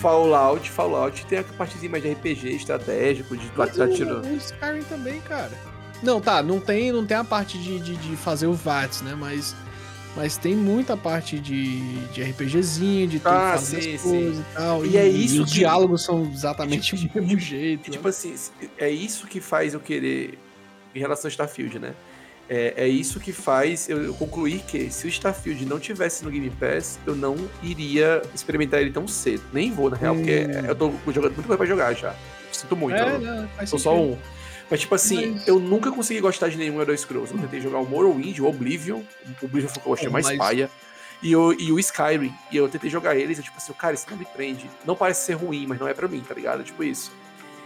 Fallout, 0.00 0.70
Fallout 0.70 1.24
tem 1.26 1.38
a 1.38 1.44
partezinha 1.44 1.90
mais 1.90 2.02
de 2.02 2.12
RPG 2.12 2.56
estratégico, 2.56 3.36
de 3.36 3.50
atirar 3.58 3.88
tiro. 3.88 4.20
O 4.20 4.36
Skyrim 4.36 4.82
também, 4.82 5.20
cara. 5.20 5.52
Não, 6.02 6.20
tá, 6.20 6.42
não 6.42 6.60
tem, 6.60 6.92
não 6.92 7.06
tem 7.06 7.16
a 7.16 7.24
parte 7.24 7.58
de, 7.58 7.78
de, 7.78 7.96
de 7.96 8.16
fazer 8.16 8.46
o 8.46 8.52
VATS, 8.52 9.00
né? 9.02 9.16
Mas 9.18 9.54
mas 10.16 10.36
tem 10.36 10.54
muita 10.54 10.96
parte 10.96 11.38
de, 11.38 11.80
de 12.08 12.22
RPGzinho, 12.22 13.08
de 13.08 13.20
ah, 13.24 13.56
sim, 13.58 13.98
sim. 13.98 14.40
e 14.40 14.54
tal. 14.54 14.86
E, 14.86 14.90
e 14.90 14.96
é 14.96 15.06
isso. 15.06 15.36
E 15.36 15.40
os 15.40 15.50
diálogos 15.50 16.02
são 16.02 16.30
exatamente 16.32 16.96
tipo, 16.96 17.18
o 17.18 17.22
mesmo 17.22 17.40
jeito. 17.40 17.90
Tipo 17.90 18.04
né? 18.04 18.10
assim, 18.10 18.34
é 18.78 18.88
isso 18.88 19.26
que 19.26 19.40
faz 19.40 19.74
eu 19.74 19.80
querer. 19.80 20.38
Em 20.94 21.00
relação 21.00 21.26
ao 21.26 21.30
Starfield, 21.30 21.80
né? 21.80 21.94
É, 22.48 22.74
é 22.76 22.88
isso 22.88 23.18
que 23.18 23.32
faz 23.32 23.88
eu, 23.88 24.02
eu 24.02 24.14
concluir 24.14 24.60
que 24.60 24.90
se 24.90 25.06
o 25.06 25.08
Starfield 25.08 25.64
não 25.64 25.80
tivesse 25.80 26.24
no 26.24 26.30
Game 26.30 26.50
Pass, 26.50 27.00
eu 27.06 27.16
não 27.16 27.36
iria 27.62 28.22
experimentar 28.34 28.80
ele 28.80 28.92
tão 28.92 29.08
cedo. 29.08 29.42
Nem 29.52 29.72
vou, 29.72 29.90
na 29.90 29.96
real, 29.96 30.14
hum. 30.14 30.18
porque 30.18 30.46
eu 30.68 30.74
tô 30.76 30.92
jogando 31.06 31.34
muito 31.34 31.46
coisa 31.46 31.56
pra 31.56 31.66
jogar 31.66 31.94
já. 31.94 32.14
Sinto 32.52 32.76
muito. 32.76 32.96
É, 32.96 33.18
não, 33.18 33.66
Sou 33.66 33.78
só 33.78 34.00
um. 34.00 34.16
Mas, 34.70 34.80
tipo 34.80 34.94
assim, 34.94 35.32
mas... 35.32 35.48
eu 35.48 35.58
nunca 35.58 35.90
consegui 35.90 36.20
gostar 36.20 36.48
de 36.48 36.56
nenhum 36.56 36.80
Elder 36.80 36.98
Scrolls. 36.98 37.32
Eu 37.32 37.40
tentei 37.40 37.60
jogar 37.60 37.78
o 37.78 37.86
Morrowind, 37.86 38.38
o 38.40 38.46
Oblivion. 38.46 39.02
O 39.40 39.44
Oblivion 39.44 39.68
foi 39.68 39.78
o 39.78 39.82
que 39.82 39.88
eu 39.88 39.94
achei 39.94 40.08
mais 40.08 40.26
mas... 40.26 40.38
paia. 40.38 40.70
E 41.22 41.34
o, 41.34 41.52
e 41.52 41.72
o 41.72 41.78
Skyrim. 41.78 42.34
E 42.50 42.56
eu 42.56 42.68
tentei 42.68 42.90
jogar 42.90 43.16
eles. 43.16 43.38
E, 43.38 43.42
tipo 43.42 43.56
assim, 43.56 43.72
cara, 43.72 43.94
isso 43.94 44.06
não 44.10 44.16
me 44.16 44.24
prende. 44.24 44.68
Não 44.84 44.94
parece 44.94 45.26
ser 45.26 45.34
ruim, 45.34 45.66
mas 45.66 45.78
não 45.78 45.88
é 45.88 45.94
pra 45.94 46.08
mim, 46.08 46.20
tá 46.20 46.34
ligado? 46.34 46.62
Tipo 46.62 46.84
isso. 46.84 47.12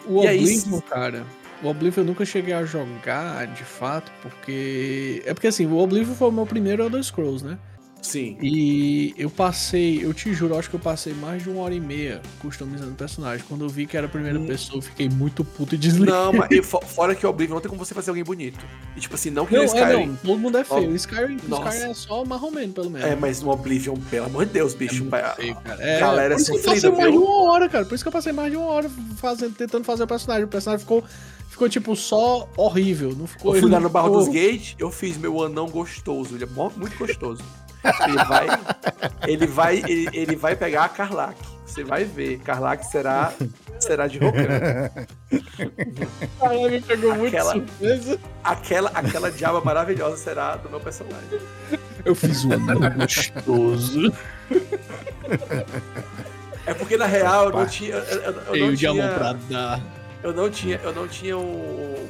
O 0.06 0.24
e 0.24 0.28
Oblivion, 0.28 0.76
aí, 0.76 0.82
cara. 0.82 1.26
O 1.62 1.68
Oblivion 1.68 2.02
eu 2.02 2.06
nunca 2.06 2.24
cheguei 2.24 2.54
a 2.54 2.64
jogar, 2.64 3.46
de 3.48 3.64
fato, 3.64 4.12
porque... 4.22 5.22
É 5.26 5.34
porque, 5.34 5.48
assim, 5.48 5.66
o 5.66 5.76
Oblivion 5.76 6.14
foi 6.14 6.28
o 6.28 6.32
meu 6.32 6.46
primeiro 6.46 6.84
Elder 6.84 7.02
Scrolls, 7.02 7.44
né? 7.44 7.58
Sim. 8.00 8.36
E 8.40 9.14
eu 9.18 9.28
passei, 9.28 10.04
eu 10.04 10.14
te 10.14 10.32
juro, 10.32 10.56
acho 10.56 10.70
que 10.70 10.76
eu 10.76 10.80
passei 10.80 11.12
mais 11.12 11.42
de 11.42 11.50
uma 11.50 11.62
hora 11.62 11.74
e 11.74 11.80
meia 11.80 12.22
customizando 12.40 12.92
o 12.92 12.94
personagem. 12.94 13.44
Quando 13.48 13.64
eu 13.64 13.68
vi 13.68 13.86
que 13.86 13.96
era 13.96 14.06
a 14.06 14.08
primeira 14.08 14.38
hum. 14.38 14.46
pessoa, 14.46 14.78
eu 14.78 14.82
fiquei 14.82 15.08
muito 15.08 15.44
puto 15.44 15.74
e 15.74 15.78
desliguei. 15.78 16.14
Não, 16.14 16.32
mas 16.32 16.48
fora 16.88 17.14
que 17.14 17.26
o 17.26 17.30
Oblivion 17.30 17.54
não 17.54 17.60
tem 17.60 17.68
como 17.68 17.84
você 17.84 17.94
fazer 17.94 18.10
alguém 18.10 18.24
bonito. 18.24 18.64
E 18.96 19.00
tipo 19.00 19.14
assim, 19.14 19.30
não 19.30 19.46
que 19.46 19.54
não, 19.54 19.62
o 19.62 19.64
Skyrim... 19.64 20.02
É, 20.02 20.06
não, 20.06 20.16
todo 20.16 20.38
mundo 20.38 20.58
é 20.58 20.64
feio. 20.64 20.90
O 20.90 20.94
Skyrim, 20.94 21.36
Skyrim 21.36 21.90
é 21.90 21.94
só 21.94 22.24
marromeno, 22.24 22.72
pelo 22.72 22.90
menos. 22.90 23.08
É, 23.08 23.16
mas 23.16 23.42
no 23.42 23.50
Oblivion, 23.50 23.96
pelo 24.10 24.26
amor 24.26 24.46
de 24.46 24.52
Deus, 24.52 24.74
bicho. 24.74 25.06
É 25.12 25.34
feio, 25.34 25.56
cara. 25.56 25.82
É, 25.82 26.00
galera 26.00 26.34
por 26.36 26.40
isso 26.40 26.52
que 26.52 26.58
eu 26.58 26.62
passei 26.72 26.90
mais 26.90 27.12
de 27.12 27.18
uma 27.18 27.42
hora, 27.42 27.68
cara. 27.68 27.84
Por 27.84 27.94
isso 27.94 28.04
que 28.04 28.08
eu 28.08 28.12
passei 28.12 28.32
mais 28.32 28.50
de 28.50 28.56
uma 28.56 28.66
hora 28.66 28.90
fazendo, 29.16 29.54
tentando 29.54 29.84
fazer 29.84 30.04
o 30.04 30.06
personagem. 30.06 30.44
O 30.44 30.48
personagem 30.48 30.80
ficou 30.80 31.04
ficou, 31.48 31.68
tipo, 31.68 31.96
só 31.96 32.48
horrível. 32.56 33.14
Não 33.16 33.26
ficou. 33.26 33.54
Eu 33.54 33.60
fui 33.60 33.70
lá 33.70 33.80
no 33.80 33.88
Barro 33.88 34.08
ficou... 34.08 34.24
dos 34.24 34.28
Gates, 34.28 34.76
eu 34.78 34.90
fiz 34.90 35.16
meu 35.16 35.42
anão 35.42 35.68
gostoso. 35.68 36.36
Ele 36.36 36.44
é 36.44 36.46
muito 36.46 36.96
gostoso. 36.96 37.42
Ele 38.04 38.24
vai, 38.24 38.46
ele 39.26 39.46
vai, 39.46 39.76
ele, 39.78 40.08
ele 40.12 40.36
vai 40.36 40.56
pegar 40.56 40.84
a 40.84 40.88
Carlac. 40.88 41.36
Você 41.64 41.84
vai 41.84 42.04
ver. 42.04 42.38
Carlac 42.38 42.82
será, 42.84 43.32
será 43.78 44.06
de 44.06 44.18
Rocan. 44.18 44.90
Caralho, 46.40 46.70
me 46.70 46.80
pegou 46.80 47.14
muito 47.14 47.36
aquela, 47.36 47.52
surpresa. 47.52 48.20
Aquela, 48.42 48.90
aquela 48.94 49.30
diaba 49.30 49.60
maravilhosa 49.60 50.16
será 50.16 50.56
do 50.56 50.70
meu 50.70 50.80
personagem. 50.80 51.40
Eu 52.04 52.14
fiz 52.14 52.44
um 52.44 52.50
gostoso. 52.96 54.12
É 56.66 56.74
porque 56.74 56.96
na 56.96 57.06
real 57.06 57.46
eu 57.46 57.52
não 57.52 57.66
tinha. 57.66 57.94
Eu, 57.94 58.20
eu, 58.20 58.32
eu 58.54 58.66
não 58.66 58.76
tinha, 58.76 59.08
pra 59.08 59.32
dar. 59.48 59.80
Eu 60.22 60.32
não 60.32 60.50
tinha, 60.50 60.80
eu 60.82 60.92
não 60.92 61.06
tinha 61.06 61.38
um, 61.38 62.08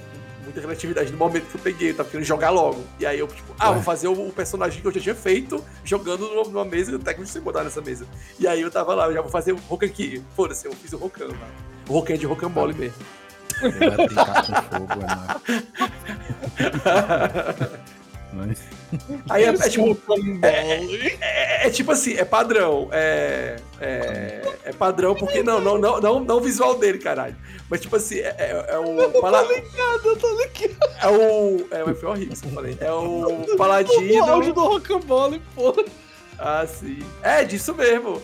muita 0.48 0.60
criatividade 0.60 1.12
no 1.12 1.18
momento 1.18 1.46
que 1.46 1.56
eu 1.56 1.60
peguei, 1.60 1.90
eu 1.90 1.94
tava 1.96 2.08
querendo 2.08 2.26
jogar 2.26 2.50
logo. 2.50 2.84
E 2.98 3.06
aí 3.06 3.18
eu, 3.18 3.28
tipo, 3.28 3.54
ah, 3.58 3.72
vou 3.72 3.82
fazer 3.82 4.08
o, 4.08 4.32
personagem 4.32 4.80
que 4.80 4.86
eu 4.86 4.92
já 4.92 5.00
tinha 5.00 5.14
feito, 5.14 5.64
jogando 5.84 6.28
numa 6.44 6.64
mesa, 6.64 6.94
o 6.94 6.98
técnico 6.98 7.30
sem 7.30 7.42
botar 7.42 7.64
nessa 7.64 7.80
mesa. 7.80 8.06
E 8.38 8.46
aí 8.46 8.60
eu 8.60 8.70
tava 8.70 8.94
lá, 8.94 9.06
eu 9.06 9.14
já 9.14 9.20
vou 9.20 9.30
fazer 9.30 9.52
o 9.52 9.56
Rokan 9.56 9.86
aqui. 9.86 10.22
Foda-se, 10.34 10.66
eu 10.66 10.72
fiz 10.72 10.92
o 10.92 10.98
Rokan 10.98 11.26
lá. 11.26 11.48
O 11.88 11.92
Rokan 11.92 12.14
é 12.14 12.16
de 12.16 12.26
Rocambole 12.26 12.74
mesmo. 12.74 12.98
Ele 13.62 13.90
vai 13.90 14.06
brincar 14.06 14.46
com 14.46 14.54
fogo, 14.78 15.02
é 17.74 17.78
Mas... 18.32 18.58
Aí 19.30 19.44
é, 19.44 19.48
é 19.48 19.68
tipo. 19.68 19.98
É, 20.42 20.48
é, 21.20 21.66
é, 21.66 21.70
tipo 21.70 21.92
assim, 21.92 22.14
é 22.14 22.24
padrão. 22.24 22.88
É, 22.92 23.56
é, 23.80 24.42
é, 24.64 24.72
padrão 24.72 25.14
porque. 25.14 25.42
Não, 25.42 25.60
não, 25.60 25.78
não, 25.78 26.00
não, 26.00 26.20
não 26.20 26.36
o 26.36 26.40
visual 26.40 26.78
dele, 26.78 26.98
caralho. 26.98 27.36
Mas 27.70 27.80
tipo 27.80 27.96
assim, 27.96 28.18
é, 28.18 28.34
é, 28.38 28.66
é 28.68 28.78
o. 28.78 29.00
Eu 29.00 29.12
tô 29.12 29.52
ligado, 29.52 30.06
eu 30.06 30.16
tô 30.16 30.42
ligado. 30.42 30.90
É 31.00 31.08
o. 31.08 31.68
É, 31.70 31.94
foi 31.94 32.08
horrível 32.08 32.32
isso 32.32 32.42
que 32.42 32.48
eu 32.48 32.52
falei. 32.52 32.76
É 32.80 32.92
o 32.92 33.44
Paladino. 33.56 34.24
O 34.24 34.30
áudio 34.30 34.52
do 34.52 34.64
Rocambole, 34.64 35.42
porra. 35.54 35.84
Ah, 36.38 36.64
sim. 36.66 37.00
É, 37.20 37.44
disso 37.44 37.74
mesmo. 37.74 38.22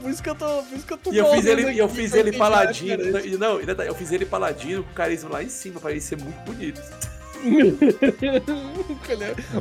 Por 0.00 0.10
isso 0.10 0.22
que 0.22 0.30
eu 0.30 0.34
tô. 0.36 0.62
Por 0.62 0.76
isso 0.76 0.86
que 0.86 0.92
eu 0.92 0.98
tô 0.98 1.12
e 1.12 1.18
eu 1.18 1.26
fiz 1.32 1.46
ele, 1.46 1.78
eu 1.78 1.88
fiz 1.88 2.14
ele 2.14 2.32
paladino. 2.32 3.02
Não, 3.38 3.60
eu 3.60 3.94
fiz 3.94 4.12
ele 4.12 4.24
paladino 4.24 4.84
com 4.84 4.92
carisma 4.92 5.30
lá 5.30 5.42
em 5.42 5.48
cima, 5.48 5.80
pra 5.80 5.90
ele 5.90 6.00
ser 6.00 6.16
muito 6.16 6.38
bonito. 6.42 6.80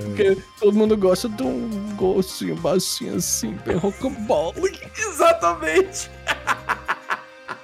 Porque 0.03 0.37
todo 0.59 0.73
mundo 0.73 0.97
gosta 0.97 1.29
de 1.29 1.43
um 1.43 1.95
gostinho 1.95 2.55
baixinho 2.55 3.15
assim, 3.15 3.57
bem 3.65 3.77
rocambole. 3.77 4.77
Exatamente! 4.97 6.09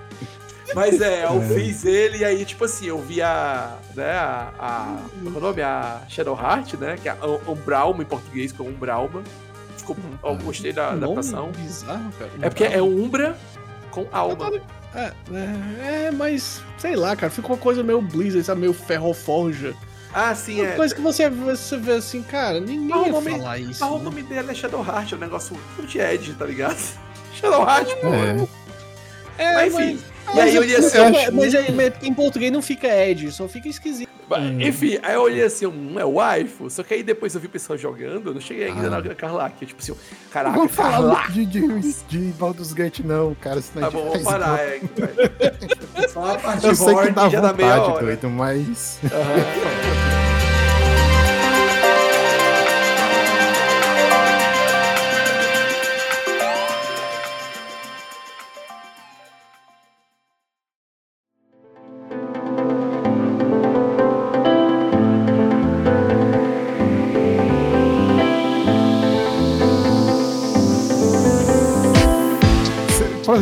Mas 0.76 1.02
é, 1.02 1.26
eu 1.26 1.42
é. 1.42 1.48
fiz 1.50 1.86
ele 1.86 2.20
e 2.20 2.26
aí, 2.26 2.46
tipo 2.46 2.66
assim, 2.66 2.88
eu 2.88 3.00
vi 3.00 3.22
a. 3.22 3.78
Né, 3.96 4.12
a. 4.12 4.52
a 4.58 4.98
qual 5.24 5.36
é 5.36 5.38
o 5.38 5.40
nome? 5.40 5.62
A 5.62 6.02
Shadowheart, 6.10 6.74
né? 6.76 6.98
Que 7.02 7.10
é 7.10 7.12
a 7.12 7.52
Umbralma 7.52 8.02
em 8.02 8.06
português, 8.06 8.52
que 8.52 8.62
é 8.62 8.66
Umbralma. 8.66 9.24
Ficou, 9.78 9.96
eu 10.24 10.36
gostei 10.38 10.74
da 10.74 10.92
adaptação. 10.92 11.52
Bizarro, 11.52 12.12
cara. 12.18 12.32
É 12.42 12.50
porque 12.50 12.64
é 12.64 12.82
Umbra 12.82 13.38
com 13.92 14.08
alma. 14.12 14.52
É, 14.96 15.12
é, 15.34 16.06
é, 16.06 16.12
mas 16.12 16.62
sei 16.78 16.96
lá, 16.96 17.16
cara, 17.16 17.32
ficou 17.32 17.56
uma 17.56 17.62
coisa 17.62 17.84
meio 17.84 18.02
Blizzard, 18.02 18.46
sabe? 18.46 18.62
Meio 18.62 18.74
ferroforja. 18.74 19.74
Ah, 20.14 20.36
sim, 20.36 20.62
uma 20.62 20.70
é. 20.70 20.76
coisa 20.76 20.94
que 20.94 21.02
você, 21.02 21.28
você 21.30 21.78
vê 21.78 21.94
assim, 21.94 22.22
cara, 22.22 22.60
ninguém 22.60 22.94
ah, 22.94 23.06
ia 23.08 23.12
nome, 23.12 23.32
falar 23.32 23.58
isso. 23.58 23.84
Ah, 23.84 23.92
o 23.92 24.00
nome 24.00 24.22
dele 24.22 24.52
é 24.52 24.54
Shadowheart, 24.54 25.12
é 25.12 25.16
um 25.16 25.20
negócio 25.20 25.60
de 25.88 26.00
Edge, 26.00 26.34
tá 26.34 26.46
ligado? 26.46 26.78
Shadowheart, 27.34 27.90
pô. 27.96 28.08
É, 29.40 29.44
é 29.44 29.54
mas 29.56 29.74
enfim. 29.74 30.00
Mas, 30.28 30.36
e 30.36 30.40
aí 30.40 30.56
eu 30.56 30.64
li 30.64 30.76
assim. 30.76 30.98
Mas, 31.34 31.74
mas, 31.74 31.94
em 32.04 32.14
português 32.14 32.52
não 32.52 32.62
fica 32.62 32.88
Edge, 32.88 33.32
só 33.32 33.48
fica 33.48 33.68
esquisito. 33.68 34.13
Hum. 34.32 34.62
Enfim, 34.62 34.98
aí 35.02 35.16
eu 35.16 35.22
olhei 35.22 35.44
assim, 35.44 35.66
um 35.66 36.00
é 36.00 36.06
waifu, 36.06 36.70
só 36.70 36.84
que 36.84 36.94
aí 36.94 37.04
depois 37.04 37.36
eu 37.36 37.42
vi 37.42 37.48
o 37.48 37.50
pessoal 37.50 37.78
jogando, 37.78 38.30
eu 38.30 38.34
não 38.34 38.42
cheguei 38.42 38.68
ainda 38.68 38.88
ah. 38.88 39.02
na 39.02 39.16
Carlac, 39.16 39.66
tipo 39.66 39.82
assim, 39.82 39.96
caraca, 40.32 40.56
Vamos 40.56 40.72
falar 40.74 41.32
de, 41.32 41.46
de, 41.46 41.94
de 42.08 42.18
Baldur's 42.34 42.74
Gate 42.74 43.00
não, 43.00 43.36
cara, 43.36 43.62
senão 43.62 43.90
tá 43.90 43.98
bom, 43.98 44.10
vamos 44.10 44.24
parar, 44.24 44.60
é, 44.60 44.80
Só 46.08 46.34
a 46.34 46.40
parte 46.40 46.66
eu 46.66 46.76
sei 46.76 46.96
que 46.96 47.12
dá 47.12 47.28
vontade, 47.28 48.00
Cleiton, 48.00 48.30
mas... 48.30 49.00
Uhum. 49.04 50.33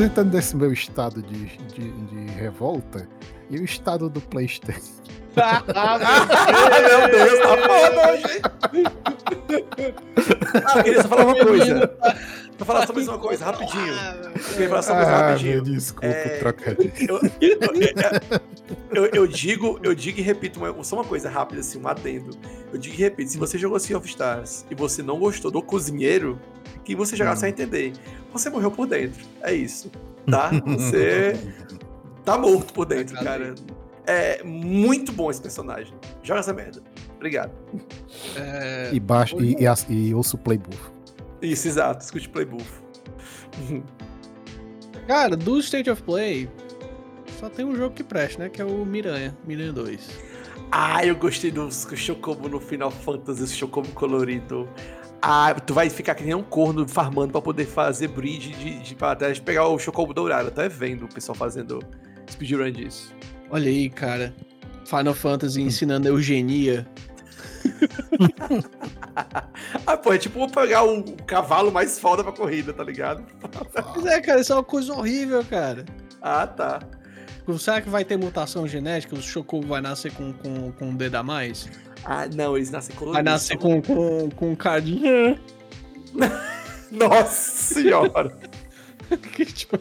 Aproveitando 0.01 0.31
desse 0.31 0.55
meu 0.55 0.73
estado 0.73 1.21
de, 1.21 1.45
de, 1.45 1.91
de 1.91 2.31
revolta, 2.33 3.07
e 3.51 3.59
o 3.59 3.63
estado 3.63 4.09
do 4.09 4.19
Playstation? 4.19 4.81
ah, 5.37 5.99
meu 6.81 7.07
Deus, 7.11 7.39
tá 7.39 7.57
foda 7.67 8.11
hoje. 8.11 8.41
Ah, 10.65 10.77
eu 10.77 10.83
queria 10.83 11.01
só 11.03 11.07
falar 11.07 11.25
uma 11.25 11.45
coisa. 11.45 11.97
Vou 12.57 12.65
falar 12.65 12.87
só 12.87 12.93
mais 12.93 13.07
uma 13.07 13.19
coisa, 13.19 13.45
rapidinho. 13.45 13.93
Eu 13.93 14.31
queria 14.53 14.69
falar 14.69 14.81
só 14.81 14.93
mais 14.95 15.07
ah, 15.07 15.27
rapidinho. 15.27 15.61
Desculpa, 15.61 16.07
é... 16.07 16.39
trocadilho. 16.39 16.91
Eu, 17.07 17.21
eu, 17.39 17.59
eu, 18.91 19.05
eu, 19.13 19.27
digo, 19.27 19.79
eu 19.83 19.93
digo 19.93 20.19
e 20.19 20.21
repito 20.21 20.59
uma, 20.59 20.83
só 20.83 20.95
uma 20.95 21.05
coisa 21.05 21.29
rápida, 21.29 21.61
assim, 21.61 21.79
um 21.79 21.87
adendo. 21.87 22.35
Eu 22.73 22.79
digo 22.79 22.95
e 22.95 22.97
repito, 22.97 23.31
se 23.31 23.37
você 23.37 23.57
jogou 23.57 23.79
Sea 23.79 23.97
of 23.97 24.07
Stars 24.07 24.65
e 24.69 24.75
você 24.75 25.03
não 25.03 25.19
gostou 25.19 25.51
do 25.51 25.61
cozinheiro, 25.61 26.39
que 26.91 26.95
você 26.95 27.15
jogar 27.15 27.35
sem 27.35 27.49
entender. 27.49 27.93
Você 28.33 28.49
morreu 28.49 28.71
por 28.71 28.87
dentro. 28.87 29.23
É 29.41 29.53
isso. 29.53 29.91
Tá? 30.29 30.51
Você 30.65 31.33
tá 32.23 32.37
morto 32.37 32.73
por 32.73 32.85
dentro, 32.85 33.15
cara. 33.15 33.55
É 34.05 34.43
muito 34.43 35.11
bom 35.11 35.31
esse 35.31 35.41
personagem. 35.41 35.93
Joga 36.21 36.39
essa 36.39 36.53
merda. 36.53 36.81
Obrigado. 37.15 37.51
É... 38.35 38.89
E, 38.93 38.99
baixo, 38.99 39.41
e, 39.41 39.55
e, 39.55 39.93
e 39.93 40.13
ouço 40.13 40.35
o 40.35 40.39
playbuff. 40.39 40.91
Isso, 41.41 41.67
exato. 41.67 42.03
Escute 42.03 42.29
playbuff. 42.29 42.81
Cara, 45.07 45.35
do 45.35 45.59
State 45.59 45.89
of 45.89 46.01
Play, 46.03 46.49
só 47.39 47.49
tem 47.49 47.65
um 47.65 47.75
jogo 47.75 47.95
que 47.95 48.03
presta, 48.03 48.43
né? 48.43 48.49
Que 48.49 48.61
é 48.61 48.65
o 48.65 48.85
Miranha, 48.85 49.35
Miranha 49.45 49.73
2. 49.73 50.31
Ah, 50.71 51.05
eu 51.05 51.15
gostei 51.15 51.51
do 51.51 51.69
Chocobo 51.71 52.47
no 52.47 52.59
Final 52.59 52.91
Fantasy, 52.91 53.43
esse 53.43 53.55
Chocobo 53.55 53.89
colorido. 53.89 54.69
Ah, 55.21 55.53
tu 55.53 55.73
vai 55.73 55.89
ficar 55.89 56.15
que 56.15 56.23
nem 56.23 56.33
um 56.33 56.41
corno 56.41 56.87
farmando 56.87 57.31
pra 57.31 57.41
poder 57.41 57.65
fazer 57.65 58.07
bridge 58.07 58.53
de, 58.53 58.79
de 58.79 58.95
pra 58.95 59.11
até 59.11 59.33
pegar 59.35 59.67
o 59.67 59.77
Chocobo 59.77 60.13
dourado. 60.13 60.47
Até 60.47 60.67
vendo 60.67 61.05
o 61.05 61.07
pessoal 61.07 61.35
fazendo 61.35 61.79
speedrun 62.29 62.71
disso. 62.71 63.13
Olha 63.49 63.69
aí, 63.69 63.89
cara. 63.89 64.33
Final 64.85 65.13
Fantasy 65.13 65.61
ensinando 65.61 66.07
eugenia. 66.07 66.87
ah, 69.85 69.95
pô, 69.95 70.13
é 70.13 70.17
tipo 70.17 70.49
pegar 70.49 70.83
o, 70.83 70.99
o 70.99 71.23
cavalo 71.23 71.71
mais 71.71 71.99
foda 71.99 72.23
pra 72.23 72.31
corrida, 72.31 72.73
tá 72.73 72.83
ligado? 72.83 73.23
Pois 73.93 74.05
é, 74.05 74.19
cara, 74.19 74.41
isso 74.41 74.51
é 74.51 74.55
uma 74.55 74.63
coisa 74.63 74.93
horrível, 74.93 75.43
cara. 75.45 75.85
Ah, 76.21 76.47
tá. 76.47 76.79
Será 77.59 77.81
que 77.81 77.89
vai 77.89 78.05
ter 78.05 78.17
mutação 78.17 78.67
genética? 78.67 79.15
O 79.15 79.21
Chocobo 79.21 79.67
vai 79.67 79.81
nascer 79.81 80.11
com, 80.13 80.31
com, 80.33 80.71
com 80.71 80.89
um 80.89 80.95
dedo 80.95 81.15
a 81.15 81.23
mais? 81.23 81.69
Ah, 82.05 82.27
não, 82.27 82.55
eles 82.55 82.71
nascem 82.71 82.95
coloridos. 82.95 83.23
Vai 83.23 83.33
nascer 83.33 83.57
com, 83.57 83.81
com, 83.81 84.29
com 84.31 84.51
um 84.51 84.55
cardinho. 84.55 85.39
Nossa 86.91 87.73
senhora! 87.73 88.37
tipo... 89.53 89.77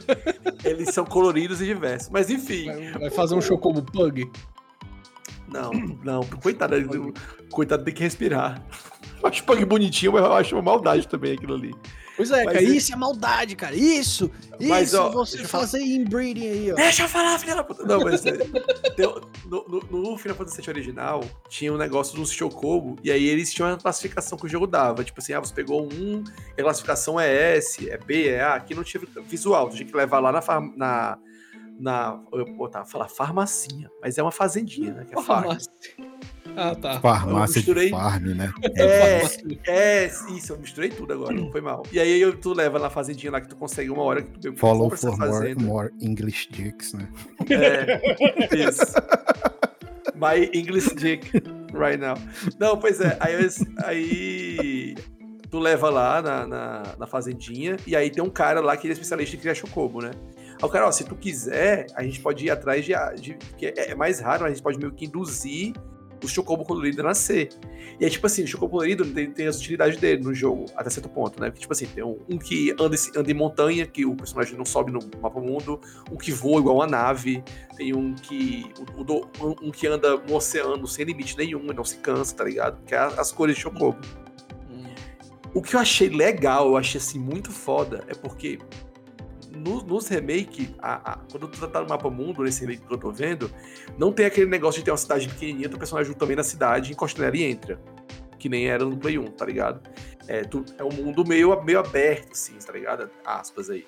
Eles 0.65 0.95
são 0.95 1.05
coloridos 1.05 1.61
e 1.61 1.67
diversos. 1.67 2.09
Mas 2.11 2.31
enfim. 2.31 2.67
Vai, 2.67 2.93
vai 2.93 3.11
fazer 3.11 3.35
um 3.35 3.41
Chocobo 3.41 3.83
Pug? 3.83 4.31
Não, 5.49 5.71
não. 6.05 6.23
Coitado, 6.43 6.75
coitado 7.51 7.85
tem 7.85 7.93
que 7.93 8.03
respirar. 8.03 8.63
Acho 9.23 9.45
Pug 9.45 9.65
bonitinho, 9.65 10.13
mas 10.13 10.25
eu 10.25 10.33
acho 10.33 10.57
uma 10.57 10.63
maldade 10.63 11.07
também 11.07 11.35
aquilo 11.35 11.55
ali. 11.55 11.75
Pois 12.21 12.31
é, 12.33 12.45
Mas 12.45 12.53
cara, 12.53 12.63
isso 12.63 12.93
é 12.93 12.97
maldade, 12.97 13.57
cara. 13.57 13.75
Isso! 13.75 14.31
Mas, 14.61 14.89
isso, 14.89 15.01
ó, 15.01 15.09
você 15.09 15.39
fazer 15.39 15.79
falar... 15.79 15.91
inbreeding 15.91 16.49
aí, 16.51 16.73
ó. 16.73 16.75
Deixa 16.75 17.05
eu 17.05 17.09
falar, 17.09 17.39
filha 17.39 17.55
da 17.55 17.65
puta. 17.65 17.83
Não, 17.83 18.01
mas 18.01 18.27
é, 18.27 18.33
no, 19.47 19.67
no, 19.67 19.81
no, 19.91 20.19
Final 20.19 20.37
Fantasy 20.37 20.61
VII 20.61 20.69
original, 20.69 21.25
tinha 21.49 21.73
um 21.73 21.79
negócio 21.79 22.15
dos 22.15 22.31
Chocobo, 22.31 22.97
e 23.03 23.11
aí 23.11 23.25
eles 23.25 23.55
tinham 23.55 23.71
uma 23.71 23.79
classificação 23.79 24.37
que 24.37 24.45
o 24.45 24.49
jogo 24.51 24.67
dava. 24.67 25.03
Tipo 25.03 25.19
assim, 25.19 25.33
ah, 25.33 25.41
você 25.41 25.55
pegou 25.55 25.91
um, 25.91 26.23
a 26.59 26.63
classificação 26.63 27.19
é 27.19 27.57
S, 27.57 27.89
é 27.89 27.97
B, 27.97 28.29
é 28.29 28.43
A. 28.43 28.57
Aqui 28.57 28.75
não 28.75 28.85
tinha 28.85 29.03
visual, 29.27 29.71
tinha 29.71 29.87
que 29.87 29.97
levar 29.97 30.21
lá 30.21 30.31
na, 30.31 30.43
na 30.77 31.19
na. 31.79 32.21
Eu 32.35 32.45
vou 32.45 32.55
botar, 32.55 32.85
falar 32.85 33.09
farmacinha, 33.09 33.91
mas 34.03 34.19
é 34.19 34.23
uma 34.23 34.31
fazendinha, 34.31 34.93
né? 34.93 35.07
Que 35.07 35.19
é 35.19 35.23
farmácia. 35.23 35.73
Ah, 36.57 36.75
tá. 36.75 37.01
Farmácia 37.01 37.59
misturei... 37.59 37.87
de 37.87 37.91
farm, 37.91 38.25
né? 38.35 38.53
É, 38.77 39.23
é, 39.67 40.07
isso, 40.37 40.53
eu 40.53 40.59
misturei 40.59 40.91
tudo 40.91 41.13
agora, 41.13 41.33
não 41.33 41.51
foi 41.51 41.61
mal. 41.61 41.83
E 41.93 41.99
aí 41.99 42.21
eu, 42.21 42.37
tu 42.37 42.53
leva 42.53 42.79
na 42.79 42.91
fazendinha 42.91 43.33
lá 43.33 43.41
que 43.41 43.49
tu 43.49 43.57
consegue 43.57 43.91
uma 43.91 44.03
hora 44.03 44.23
que 44.23 44.39
tu 44.39 44.53
Follow 44.57 44.91
for 44.91 45.17
more, 45.19 45.55
more, 45.57 45.91
English 46.01 46.49
dicks, 46.51 46.93
né? 46.93 47.09
É, 47.49 48.69
isso. 48.69 48.95
My 50.15 50.51
English 50.53 50.95
dick 50.95 51.31
right 51.73 51.99
now. 51.99 52.15
Não, 52.59 52.77
pois 52.77 53.01
é, 53.01 53.17
aí, 53.21 53.49
aí 53.85 54.95
tu 55.51 55.59
leva 55.59 55.91
lá 55.91 56.23
na, 56.23 56.47
na, 56.47 56.83
na, 56.99 57.07
fazendinha 57.07 57.77
e 57.87 57.97
aí 57.97 58.11
tem 58.11 58.23
um 58.23 58.31
cara 58.31 58.61
lá 58.61 58.77
que 58.77 58.87
ele 58.87 58.93
é 58.93 58.95
especialista 58.95 59.37
em 59.37 59.39
criar 59.39 59.55
chocobo, 59.55 60.01
né? 60.01 60.11
Aí 60.37 60.69
o 60.69 60.69
cara, 60.69 60.87
ó, 60.87 60.93
se 60.93 61.05
tu 61.05 61.17
quiser, 61.17 61.87
a 61.95 62.03
gente 62.03 62.21
pode 62.21 62.45
ir 62.45 62.51
atrás 62.51 62.85
de. 62.85 62.93
de 63.21 63.35
que 63.57 63.67
é, 63.67 63.91
é 63.91 63.95
mais 63.95 64.21
raro, 64.21 64.45
a 64.45 64.49
gente 64.49 64.63
pode 64.63 64.79
meio 64.79 64.93
que 64.93 65.07
induzir 65.07 65.73
o 66.23 66.29
Chocobo 66.29 66.65
colorido 66.65 67.03
nascer. 67.03 67.51
E 67.99 68.05
é 68.05 68.09
tipo 68.09 68.27
assim, 68.27 68.45
o 68.45 68.47
Chocobo 68.47 68.73
colorido 68.73 69.05
tem, 69.05 69.31
tem 69.31 69.47
as 69.47 69.59
utilidades 69.59 69.99
dele 69.99 70.23
no 70.23 70.35
jogo, 70.35 70.67
até 70.75 70.91
certo 70.91 71.09
ponto, 71.09 71.41
né? 71.41 71.51
Porque, 71.51 71.61
tipo 71.61 71.73
assim, 71.73 71.87
tem 71.87 72.03
um, 72.03 72.19
um, 72.29 72.39
que 72.39 72.73
anda, 72.79 72.97
anda 73.17 73.31
em 73.31 73.35
montanha, 73.35 73.87
que 73.87 74.05
o 74.05 74.15
personagem 74.15 74.57
não 74.57 74.65
sobe 74.65 74.91
no 74.93 75.01
mapa 75.21 75.41
mundo, 75.41 75.81
um 76.11 76.17
que 76.17 76.33
voa 76.33 76.61
igual 76.61 76.77
uma 76.77 76.87
nave, 76.87 77.43
tem 77.77 77.95
um 77.95 78.15
que. 78.15 78.73
Um, 78.97 79.69
um 79.69 79.71
que 79.71 79.87
anda 79.87 80.17
no 80.17 80.35
oceano 80.35 80.87
sem 80.87 81.05
limite 81.05 81.37
nenhum, 81.37 81.71
e 81.71 81.75
não 81.75 81.85
se 81.85 81.97
cansa, 81.99 82.35
tá 82.35 82.45
ligado? 82.45 82.83
Que 82.85 82.95
é 82.95 82.99
as 82.99 83.33
cores 83.33 83.57
de 83.57 83.63
Chocobo. 83.63 83.99
Hum. 84.71 84.85
O 85.55 85.63
que 85.63 85.75
eu 85.75 85.81
achei 85.81 86.09
legal, 86.09 86.69
eu 86.69 86.77
achei 86.77 86.99
assim 86.99 87.19
muito 87.19 87.51
foda, 87.51 88.05
é 88.09 88.15
porque 88.15 88.59
no, 89.51 89.83
nos 89.83 90.09
remake, 90.09 90.75
a, 90.79 91.13
a, 91.13 91.17
quando 91.31 91.49
tu 91.49 91.67
tá 91.69 91.81
no 91.81 91.89
mapa 91.89 92.11
mundo, 92.11 92.43
nesse 92.43 92.61
remake 92.61 92.87
que 92.87 92.93
eu 92.93 92.99
tô 92.99 93.11
vendo, 93.11 93.51
não 93.99 94.13
tem 94.13 94.27
aquele 94.27 94.47
negócio 94.47 94.81
de 94.81 94.85
ter 94.85 94.91
uma 94.91 94.97
cidade 94.97 95.29
pequenininha, 95.29 95.69
o 95.69 95.79
personagem 95.79 96.13
também 96.15 96.37
na 96.37 96.45
cidade, 96.45 96.93
encosta 96.93 97.21
nela 97.23 97.37
e 97.37 97.43
entra. 97.43 97.81
Que 98.39 98.49
nem 98.49 98.69
era 98.69 98.85
no 98.85 98.97
Play 98.97 99.19
1, 99.19 99.25
tá 99.33 99.45
ligado? 99.45 99.81
É, 100.27 100.43
tu, 100.45 100.65
é 100.79 100.85
um 100.85 100.93
mundo 100.93 101.27
meio, 101.27 101.63
meio 101.63 101.81
aberto, 101.81 102.33
assim, 102.33 102.55
tá 102.55 102.73
ligado? 102.73 103.11
Aspas 103.25 103.69
aí. 103.69 103.87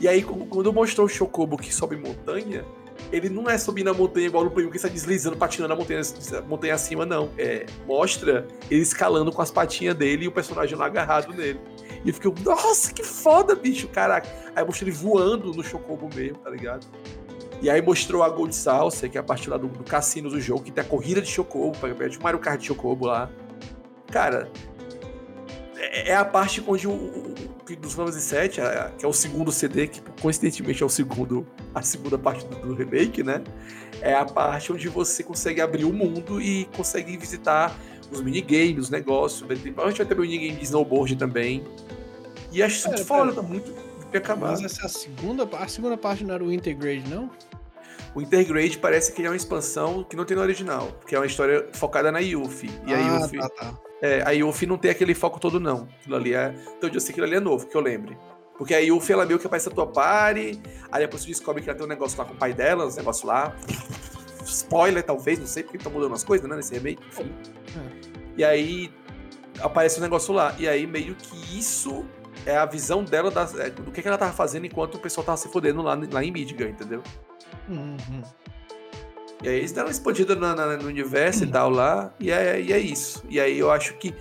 E 0.00 0.08
aí, 0.08 0.22
quando 0.22 0.72
mostrou 0.72 1.06
o 1.06 1.08
Chocobo 1.08 1.56
que 1.56 1.72
sobe 1.72 1.96
montanha, 1.96 2.64
ele 3.10 3.28
não 3.28 3.48
é 3.48 3.58
subir 3.58 3.84
na 3.84 3.92
montanha 3.92 4.26
igual 4.26 4.44
no 4.44 4.50
Play 4.50 4.66
1 4.66 4.70
que 4.70 4.76
está 4.76 4.88
deslizando, 4.88 5.36
patinando 5.36 5.72
a 5.72 5.76
montanha, 5.76 6.00
montanha 6.46 6.74
acima, 6.74 7.04
não. 7.04 7.30
É, 7.36 7.66
mostra 7.86 8.46
ele 8.70 8.82
escalando 8.82 9.32
com 9.32 9.42
as 9.42 9.50
patinhas 9.50 9.94
dele 9.94 10.24
e 10.24 10.28
o 10.28 10.32
personagem 10.32 10.76
lá 10.76 10.86
agarrado 10.86 11.32
nele. 11.32 11.60
E 12.04 12.08
eu 12.08 12.14
fiquei, 12.14 12.32
nossa, 12.44 12.92
que 12.92 13.02
foda, 13.02 13.54
bicho, 13.54 13.88
caraca. 13.88 14.28
Aí 14.54 14.64
mostrou 14.64 14.88
ele 14.88 14.96
voando 14.96 15.52
no 15.52 15.62
Chocobo 15.62 16.08
mesmo, 16.14 16.38
tá 16.38 16.50
ligado? 16.50 16.86
E 17.60 17.70
aí 17.70 17.80
mostrou 17.80 18.24
a 18.24 18.28
Gold 18.28 18.54
Salsa, 18.54 19.08
que 19.08 19.16
é 19.16 19.20
a 19.20 19.24
parte 19.24 19.48
lá 19.48 19.56
do, 19.56 19.68
do 19.68 19.84
cassino 19.84 20.28
do 20.28 20.40
jogo, 20.40 20.64
que 20.64 20.72
tem 20.72 20.82
a 20.82 20.86
corrida 20.86 21.22
de 21.22 21.28
Chocobo, 21.28 21.78
pra 21.78 22.08
tipo 22.08 22.24
Mario 22.24 22.40
Kart 22.40 22.60
de 22.60 22.66
Chocobo 22.66 23.06
lá. 23.06 23.30
Cara, 24.10 24.50
é, 25.76 26.10
é 26.10 26.16
a 26.16 26.24
parte 26.24 26.62
onde 26.66 26.88
o, 26.88 26.90
o, 26.90 27.34
o 27.70 27.76
dos 27.76 27.92
Final 27.92 28.08
Fantasy 28.08 28.36
VII, 28.36 28.48
que 28.98 29.04
é 29.04 29.08
o 29.08 29.12
segundo 29.12 29.52
CD, 29.52 29.86
que 29.86 30.00
coincidentemente 30.20 30.82
é 30.82 30.86
o 30.86 30.88
segundo, 30.88 31.46
a 31.74 31.82
segunda 31.82 32.18
parte 32.18 32.44
do, 32.46 32.56
do 32.56 32.74
remake, 32.74 33.22
né? 33.22 33.42
É 34.00 34.14
a 34.14 34.24
parte 34.24 34.72
onde 34.72 34.88
você 34.88 35.22
consegue 35.22 35.60
abrir 35.60 35.84
o 35.84 35.92
mundo 35.92 36.40
e 36.40 36.64
consegue 36.76 37.16
visitar 37.16 37.76
os 38.12 38.20
minigames, 38.20 38.84
os 38.84 38.90
negócios. 38.90 39.48
A 39.50 39.54
gente 39.54 39.72
vai 39.72 40.06
ter 40.06 40.18
o 40.18 40.20
minigame 40.20 40.56
de 40.56 40.64
snowboard 40.64 41.16
também. 41.16 41.64
E 42.50 42.62
acho 42.62 42.88
é, 42.90 42.98
foda, 42.98 43.32
tá 43.32 43.42
muito 43.42 43.72
acabado. 44.14 44.60
Mas 44.60 44.64
essa 44.64 44.86
é 44.86 44.88
segunda, 44.88 45.48
a 45.56 45.68
segunda 45.68 45.96
parte 45.96 46.24
não 46.24 46.34
era 46.34 46.44
o 46.44 46.52
Intergrade, 46.52 47.08
não? 47.08 47.30
O 48.14 48.20
Intergrade 48.20 48.76
parece 48.78 49.12
que 49.12 49.24
é 49.24 49.28
uma 49.28 49.36
expansão 49.36 50.04
que 50.04 50.14
não 50.14 50.24
tem 50.24 50.36
no 50.36 50.42
original, 50.42 50.92
que 51.06 51.14
é 51.14 51.18
uma 51.18 51.26
história 51.26 51.66
focada 51.72 52.12
na 52.12 52.18
Yuffie. 52.18 52.70
E 52.86 52.92
ah, 52.92 52.96
a 52.96 53.00
Yuffie. 53.00 53.38
Tá, 53.38 53.48
tá. 53.48 53.78
É, 54.02 54.22
a 54.22 54.30
Yuffie 54.32 54.66
não 54.66 54.76
tem 54.76 54.90
aquele 54.90 55.14
foco 55.14 55.40
todo, 55.40 55.58
não. 55.58 55.88
Aquilo 56.00 56.16
ali 56.16 56.34
é. 56.34 56.54
Então 56.76 56.90
eu 56.92 57.00
sei 57.00 57.06
que 57.06 57.20
aquilo 57.20 57.26
ali 57.26 57.36
é 57.36 57.40
novo, 57.40 57.66
que 57.66 57.74
eu 57.74 57.80
lembre. 57.80 58.18
Porque 58.58 58.74
a 58.74 58.78
Yuffie, 58.78 59.14
ela 59.14 59.24
meio 59.24 59.38
que 59.38 59.46
aparece 59.46 59.68
a 59.68 59.72
tua 59.72 59.86
party, 59.86 60.60
aí 60.90 61.00
depois 61.00 61.22
você 61.22 61.28
descobre 61.28 61.62
que 61.62 61.70
ela 61.70 61.76
tem 61.76 61.86
um 61.86 61.88
negócio 61.88 62.18
lá 62.18 62.24
com 62.24 62.34
o 62.34 62.36
pai 62.36 62.52
dela, 62.52 62.86
uns 62.86 62.96
negócios 62.96 63.24
lá. 63.24 63.56
Spoiler, 64.44 65.02
talvez, 65.02 65.38
não 65.38 65.46
sei, 65.46 65.62
porque 65.62 65.76
estão 65.76 65.92
mudando 65.92 66.14
as 66.14 66.24
coisas, 66.24 66.48
né, 66.48 66.56
nesse 66.56 66.74
remake, 66.74 67.02
enfim. 67.08 67.30
É. 67.76 68.12
E 68.36 68.44
aí 68.44 68.92
aparece 69.60 69.98
um 69.98 70.02
negócio 70.02 70.32
lá. 70.32 70.54
E 70.58 70.68
aí 70.68 70.86
meio 70.86 71.14
que 71.14 71.58
isso 71.58 72.04
é 72.46 72.56
a 72.56 72.66
visão 72.66 73.04
dela 73.04 73.30
das, 73.30 73.58
é, 73.58 73.70
do 73.70 73.90
que, 73.90 74.02
que 74.02 74.08
ela 74.08 74.18
tava 74.18 74.32
fazendo 74.32 74.66
enquanto 74.66 74.96
o 74.96 74.98
pessoal 74.98 75.24
tava 75.24 75.36
se 75.36 75.48
fodendo 75.48 75.82
lá, 75.82 75.98
lá 76.10 76.24
em 76.24 76.30
Midgar, 76.30 76.68
entendeu? 76.68 77.02
Uhum. 77.68 78.22
E 79.42 79.48
aí 79.48 79.56
eles 79.56 79.72
deram 79.72 79.88
uma 79.88 79.92
expandida 79.92 80.34
no, 80.34 80.76
no 80.76 80.88
universo 80.88 81.42
uhum. 81.42 81.48
e 81.48 81.52
tal 81.52 81.70
lá, 81.70 82.14
e 82.18 82.30
é, 82.30 82.60
e 82.60 82.72
é 82.72 82.78
isso. 82.78 83.24
E 83.28 83.40
aí 83.40 83.58
eu 83.58 83.70
acho 83.70 83.94
que. 83.94 84.14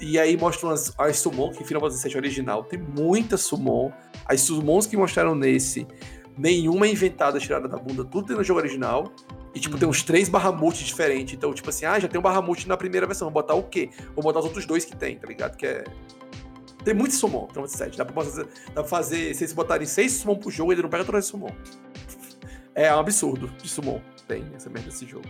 E 0.00 0.18
aí 0.18 0.36
mostram 0.36 0.70
as, 0.70 0.92
as 0.98 1.18
summon, 1.18 1.52
que 1.52 1.64
Final 1.64 1.82
Fantasy 1.82 2.08
VII 2.08 2.16
original 2.16 2.64
tem 2.64 2.78
muita 2.78 3.36
summon. 3.36 3.92
As 4.26 4.40
summons 4.40 4.86
que 4.86 4.96
mostraram 4.96 5.34
nesse, 5.34 5.86
nenhuma 6.36 6.86
é 6.86 6.90
inventada 6.90 7.38
tirada 7.38 7.68
da 7.68 7.76
bunda, 7.76 8.04
tudo 8.04 8.26
tem 8.26 8.36
no 8.36 8.44
jogo 8.44 8.60
original. 8.60 9.12
E, 9.54 9.60
tipo, 9.60 9.76
tem 9.78 9.86
uns 9.86 10.02
três 10.02 10.28
Bahamut 10.28 10.82
diferentes. 10.82 11.34
Então, 11.34 11.52
tipo 11.52 11.68
assim, 11.68 11.84
ah, 11.84 11.98
já 11.98 12.08
tem 12.08 12.18
um 12.18 12.22
Bahamut 12.22 12.66
na 12.66 12.76
primeira 12.76 13.06
versão. 13.06 13.26
Vou 13.26 13.34
botar 13.34 13.54
o 13.54 13.62
quê? 13.62 13.90
Vou 14.14 14.22
botar 14.22 14.38
os 14.38 14.46
outros 14.46 14.64
dois 14.64 14.84
que 14.84 14.96
tem, 14.96 15.18
tá 15.18 15.26
ligado? 15.26 15.56
Que 15.56 15.66
é. 15.66 15.84
Tem 16.82 16.94
muito 16.94 17.14
summon, 17.14 17.46
Final 17.48 17.68
7. 17.68 17.98
Dá 17.98 18.04
pra 18.04 18.14
fazer, 18.14 18.46
dá 18.68 18.72
pra 18.72 18.84
fazer. 18.84 19.34
Se 19.34 19.44
eles 19.44 19.52
botarem 19.52 19.86
seis 19.86 20.12
summon 20.12 20.36
pro 20.36 20.50
jogo, 20.50 20.72
ele 20.72 20.82
não 20.82 20.88
pega 20.88 21.04
todos 21.04 21.24
os 21.24 21.30
summon. 21.30 21.50
É 22.74 22.94
um 22.94 23.00
absurdo 23.00 23.48
de 23.62 23.68
summon. 23.68 24.00
Tem 24.26 24.44
essa 24.54 24.70
merda 24.70 24.88
desse 24.88 25.06
jogo. 25.06 25.26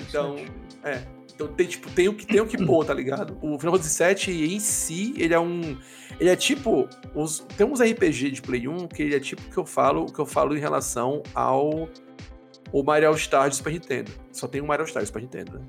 Então, 0.00 0.36
é. 0.82 1.17
Então 1.38 1.46
tem, 1.46 1.68
tipo, 1.68 1.88
tem 1.92 2.08
o 2.08 2.14
que 2.14 2.26
tem 2.26 2.40
o 2.40 2.46
que 2.46 2.58
pôr, 2.66 2.84
tá 2.84 2.92
ligado? 2.92 3.38
O 3.40 3.56
Final 3.60 3.76
Fantasy 3.76 4.32
VII 4.32 4.54
em 4.56 4.58
si, 4.58 5.14
ele 5.16 5.32
é 5.32 5.38
um. 5.38 5.78
Ele 6.18 6.28
é 6.28 6.34
tipo. 6.34 6.88
Os, 7.14 7.46
tem 7.56 7.64
uns 7.64 7.80
RPG 7.80 8.32
de 8.32 8.42
Play 8.42 8.66
1 8.66 8.88
que 8.88 9.04
ele 9.04 9.14
é 9.14 9.20
tipo 9.20 9.40
o 9.42 9.50
que 9.50 9.56
eu 9.56 9.64
falo, 9.64 10.02
o 10.02 10.12
que 10.12 10.18
eu 10.18 10.26
falo 10.26 10.56
em 10.56 10.60
relação 10.60 11.22
ao 11.32 11.88
o 12.72 12.82
Mario 12.82 13.08
All 13.08 13.16
Star 13.16 13.48
de 13.48 13.54
Super 13.54 13.72
Nintendo. 13.72 14.10
Só 14.32 14.48
tem 14.48 14.60
um 14.60 14.66
Mario 14.66 14.82
All 14.82 14.88
Star 14.88 15.02
de 15.02 15.06
Super 15.06 15.22
Nintendo, 15.22 15.58
né? 15.58 15.66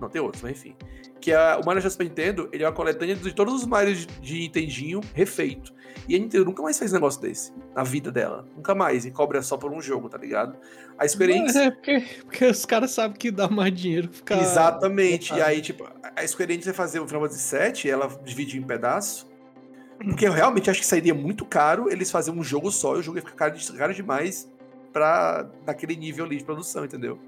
Não, 0.00 0.08
tem 0.08 0.20
outros, 0.20 0.42
mas 0.42 0.52
enfim. 0.52 0.76
Que 1.24 1.32
é, 1.32 1.56
o 1.56 1.64
Mario 1.64 1.80
de 1.80 1.88
Super 1.88 2.04
Nintendo, 2.04 2.50
ele 2.52 2.64
é 2.64 2.66
uma 2.66 2.74
coletânea 2.74 3.16
de 3.16 3.32
todos 3.32 3.54
os 3.54 3.66
Marios 3.66 4.06
de 4.20 4.40
Nintendinho 4.40 5.00
refeito. 5.14 5.72
E 6.06 6.14
a 6.14 6.18
Nintendo 6.18 6.44
nunca 6.44 6.62
mais 6.62 6.78
fez 6.78 6.90
um 6.90 6.96
negócio 6.96 7.18
desse 7.18 7.50
na 7.74 7.82
vida 7.82 8.12
dela. 8.12 8.46
Nunca 8.54 8.74
mais. 8.74 9.06
E 9.06 9.10
cobra 9.10 9.40
só 9.40 9.56
por 9.56 9.72
um 9.72 9.80
jogo, 9.80 10.10
tá 10.10 10.18
ligado? 10.18 10.54
A 10.98 11.06
experiência. 11.06 11.60
É, 11.60 11.70
porque, 11.70 12.04
porque 12.24 12.44
os 12.44 12.66
caras 12.66 12.90
sabem 12.90 13.16
que 13.16 13.30
dá 13.30 13.48
mais 13.48 13.74
dinheiro 13.74 14.10
ficar. 14.12 14.36
Exatamente. 14.36 15.32
E 15.32 15.40
aí, 15.40 15.62
tipo, 15.62 15.88
a 16.14 16.26
Square 16.28 16.52
Enix 16.52 16.66
vai 16.66 16.74
fazer 16.74 17.00
o 17.00 17.08
Final 17.08 17.22
Fantasy 17.22 17.56
VII, 17.56 17.90
ela 17.90 18.06
divide 18.22 18.58
em 18.58 18.62
pedaços. 18.62 19.26
Porque 19.96 20.28
eu 20.28 20.32
realmente 20.32 20.68
acho 20.68 20.80
que 20.80 20.86
sairia 20.86 21.14
muito 21.14 21.46
caro 21.46 21.90
eles 21.90 22.10
fazerem 22.10 22.38
um 22.38 22.44
jogo 22.44 22.70
só 22.70 22.96
e 22.96 22.98
o 22.98 23.02
jogo 23.02 23.16
ia 23.16 23.22
ficar 23.22 23.48
caro, 23.48 23.58
caro 23.78 23.94
demais 23.94 24.46
pra 24.92 25.48
naquele 25.66 25.96
nível 25.96 26.26
ali 26.26 26.36
de 26.36 26.44
produção, 26.44 26.84
entendeu? 26.84 27.18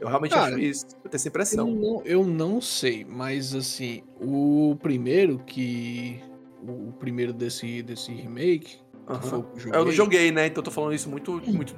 Eu 0.00 0.08
realmente 0.08 0.32
Cara, 0.32 0.54
acho 0.54 0.58
isso. 0.58 0.86
Eu 1.04 1.10
tenho 1.10 1.14
essa 1.14 1.28
impressão. 1.28 1.68
Eu 1.68 1.74
não, 1.74 2.02
eu 2.04 2.26
não 2.26 2.60
sei, 2.60 3.04
mas 3.04 3.54
assim, 3.54 4.02
o 4.20 4.76
primeiro 4.82 5.38
que. 5.38 6.20
O 6.62 6.92
primeiro 6.92 7.32
desse, 7.32 7.82
desse 7.82 8.12
remake. 8.12 8.78
Uh 9.08 9.12
-huh. 9.12 9.44
eu, 9.66 9.72
eu, 9.72 9.84
não 9.84 9.92
joguei, 9.92 10.32
né? 10.32 10.46
Então 10.46 10.60
eu 10.60 10.64
tô 10.64 10.70
falando 10.70 10.94
isso 10.94 11.08
muito, 11.08 11.40
muito 11.46 11.76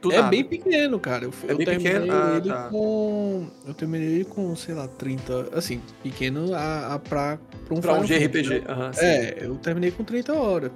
do 0.00 0.12
é 0.12 0.16
nada. 0.16 0.30
bem 0.30 0.42
pequeno, 0.42 0.98
cara. 0.98 1.24
Eu, 1.24 1.32
é 1.46 1.52
eu 1.52 1.56
bem 1.56 1.66
pequeno? 1.66 2.06
Ah, 2.10 2.36
ele 2.36 2.48
tá. 2.48 2.68
com. 2.68 3.50
Eu 3.66 3.74
terminei 3.74 4.08
ele 4.08 4.24
com, 4.24 4.56
sei 4.56 4.74
lá, 4.74 4.88
30. 4.88 5.50
Assim, 5.52 5.80
pequeno 6.02 6.54
a, 6.54 6.94
a 6.94 6.98
pra, 6.98 7.38
pra 7.66 7.74
um, 7.74 7.80
pra 7.80 7.94
um 7.94 8.04
JRPG. 8.04 8.64
Uhum, 8.68 8.90
é, 8.98 9.44
eu 9.44 9.56
terminei 9.56 9.90
com 9.90 10.02
30 10.02 10.32
horas. 10.32 10.72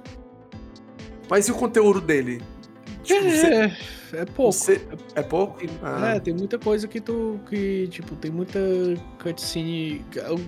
Mas 1.29 1.47
e 1.47 1.51
o 1.51 1.55
conteúdo 1.55 1.99
dele? 1.99 2.41
Tipo, 3.05 3.27
é, 3.27 3.67
você... 3.69 4.17
é 4.17 4.25
pouco. 4.25 4.51
Você... 4.51 4.81
É 5.15 5.21
pouco? 5.21 5.59
Ah. 5.81 6.15
É, 6.15 6.19
tem 6.19 6.33
muita 6.33 6.57
coisa 6.57 6.87
que 6.87 6.99
tu. 6.99 7.39
que, 7.49 7.87
tipo, 7.87 8.15
tem 8.15 8.31
muita 8.31 8.59
cutscene. 9.21 10.03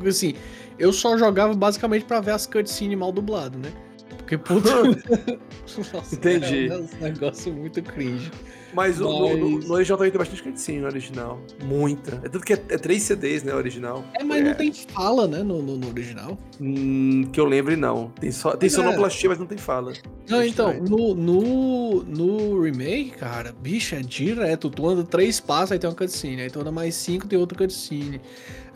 Assim, 0.07 0.33
eu 0.79 0.91
só 0.91 1.17
jogava 1.17 1.53
basicamente 1.53 2.05
pra 2.05 2.19
ver 2.19 2.31
as 2.31 2.47
cutscenes 2.47 2.97
mal 2.97 3.11
dubladas, 3.11 3.59
né? 3.61 3.71
Porque, 4.17 4.37
puta. 4.37 4.69
Nossa, 5.93 6.15
Entendi. 6.15 6.69
É 6.69 6.77
um 6.77 6.87
negócio 7.01 7.53
muito 7.53 7.81
cringe. 7.83 8.31
Mas, 8.73 8.99
Mas... 8.99 8.99
No, 8.99 9.37
no, 9.37 9.59
no, 9.59 9.73
original 9.73 9.97
também 9.97 10.11
tem 10.11 10.19
bastante 10.19 10.43
cutscene 10.43 10.79
no 10.79 10.87
original. 10.87 11.39
Muita. 11.63 12.21
É 12.23 12.29
tudo 12.29 12.43
que 12.43 12.53
é, 12.53 12.63
é 12.69 12.77
três 12.77 13.03
CDs, 13.03 13.43
né, 13.43 13.53
original. 13.53 14.03
É, 14.13 14.23
mas 14.23 14.41
é. 14.41 14.43
não 14.43 14.53
tem 14.53 14.73
fala, 14.73 15.27
né, 15.27 15.43
no, 15.43 15.61
no, 15.61 15.77
no 15.77 15.87
original. 15.89 16.37
Hum, 16.59 17.23
que 17.31 17.39
eu 17.39 17.45
lembre, 17.45 17.75
não. 17.75 18.09
Tem, 18.19 18.31
só, 18.31 18.55
tem 18.55 18.67
é. 18.67 18.69
sonoplastia, 18.69 19.29
mas 19.29 19.39
não 19.39 19.45
tem 19.45 19.57
fala. 19.57 19.93
Não, 20.27 20.43
então, 20.43 20.73
no, 20.73 21.13
no, 21.13 22.03
no 22.03 22.61
remake, 22.61 23.11
cara, 23.11 23.53
bicho, 23.53 23.95
é 23.95 24.01
direto. 24.01 24.69
Tu 24.69 24.87
anda 24.87 25.03
três 25.03 25.39
passos, 25.39 25.71
aí 25.71 25.79
tem 25.79 25.89
uma 25.89 25.95
cutscene. 25.95 26.41
Aí 26.41 26.49
tu 26.49 26.59
anda 26.59 26.71
mais 26.71 26.95
cinco, 26.95 27.27
tem 27.27 27.39
outra 27.39 27.57
cutscene. 27.57 28.21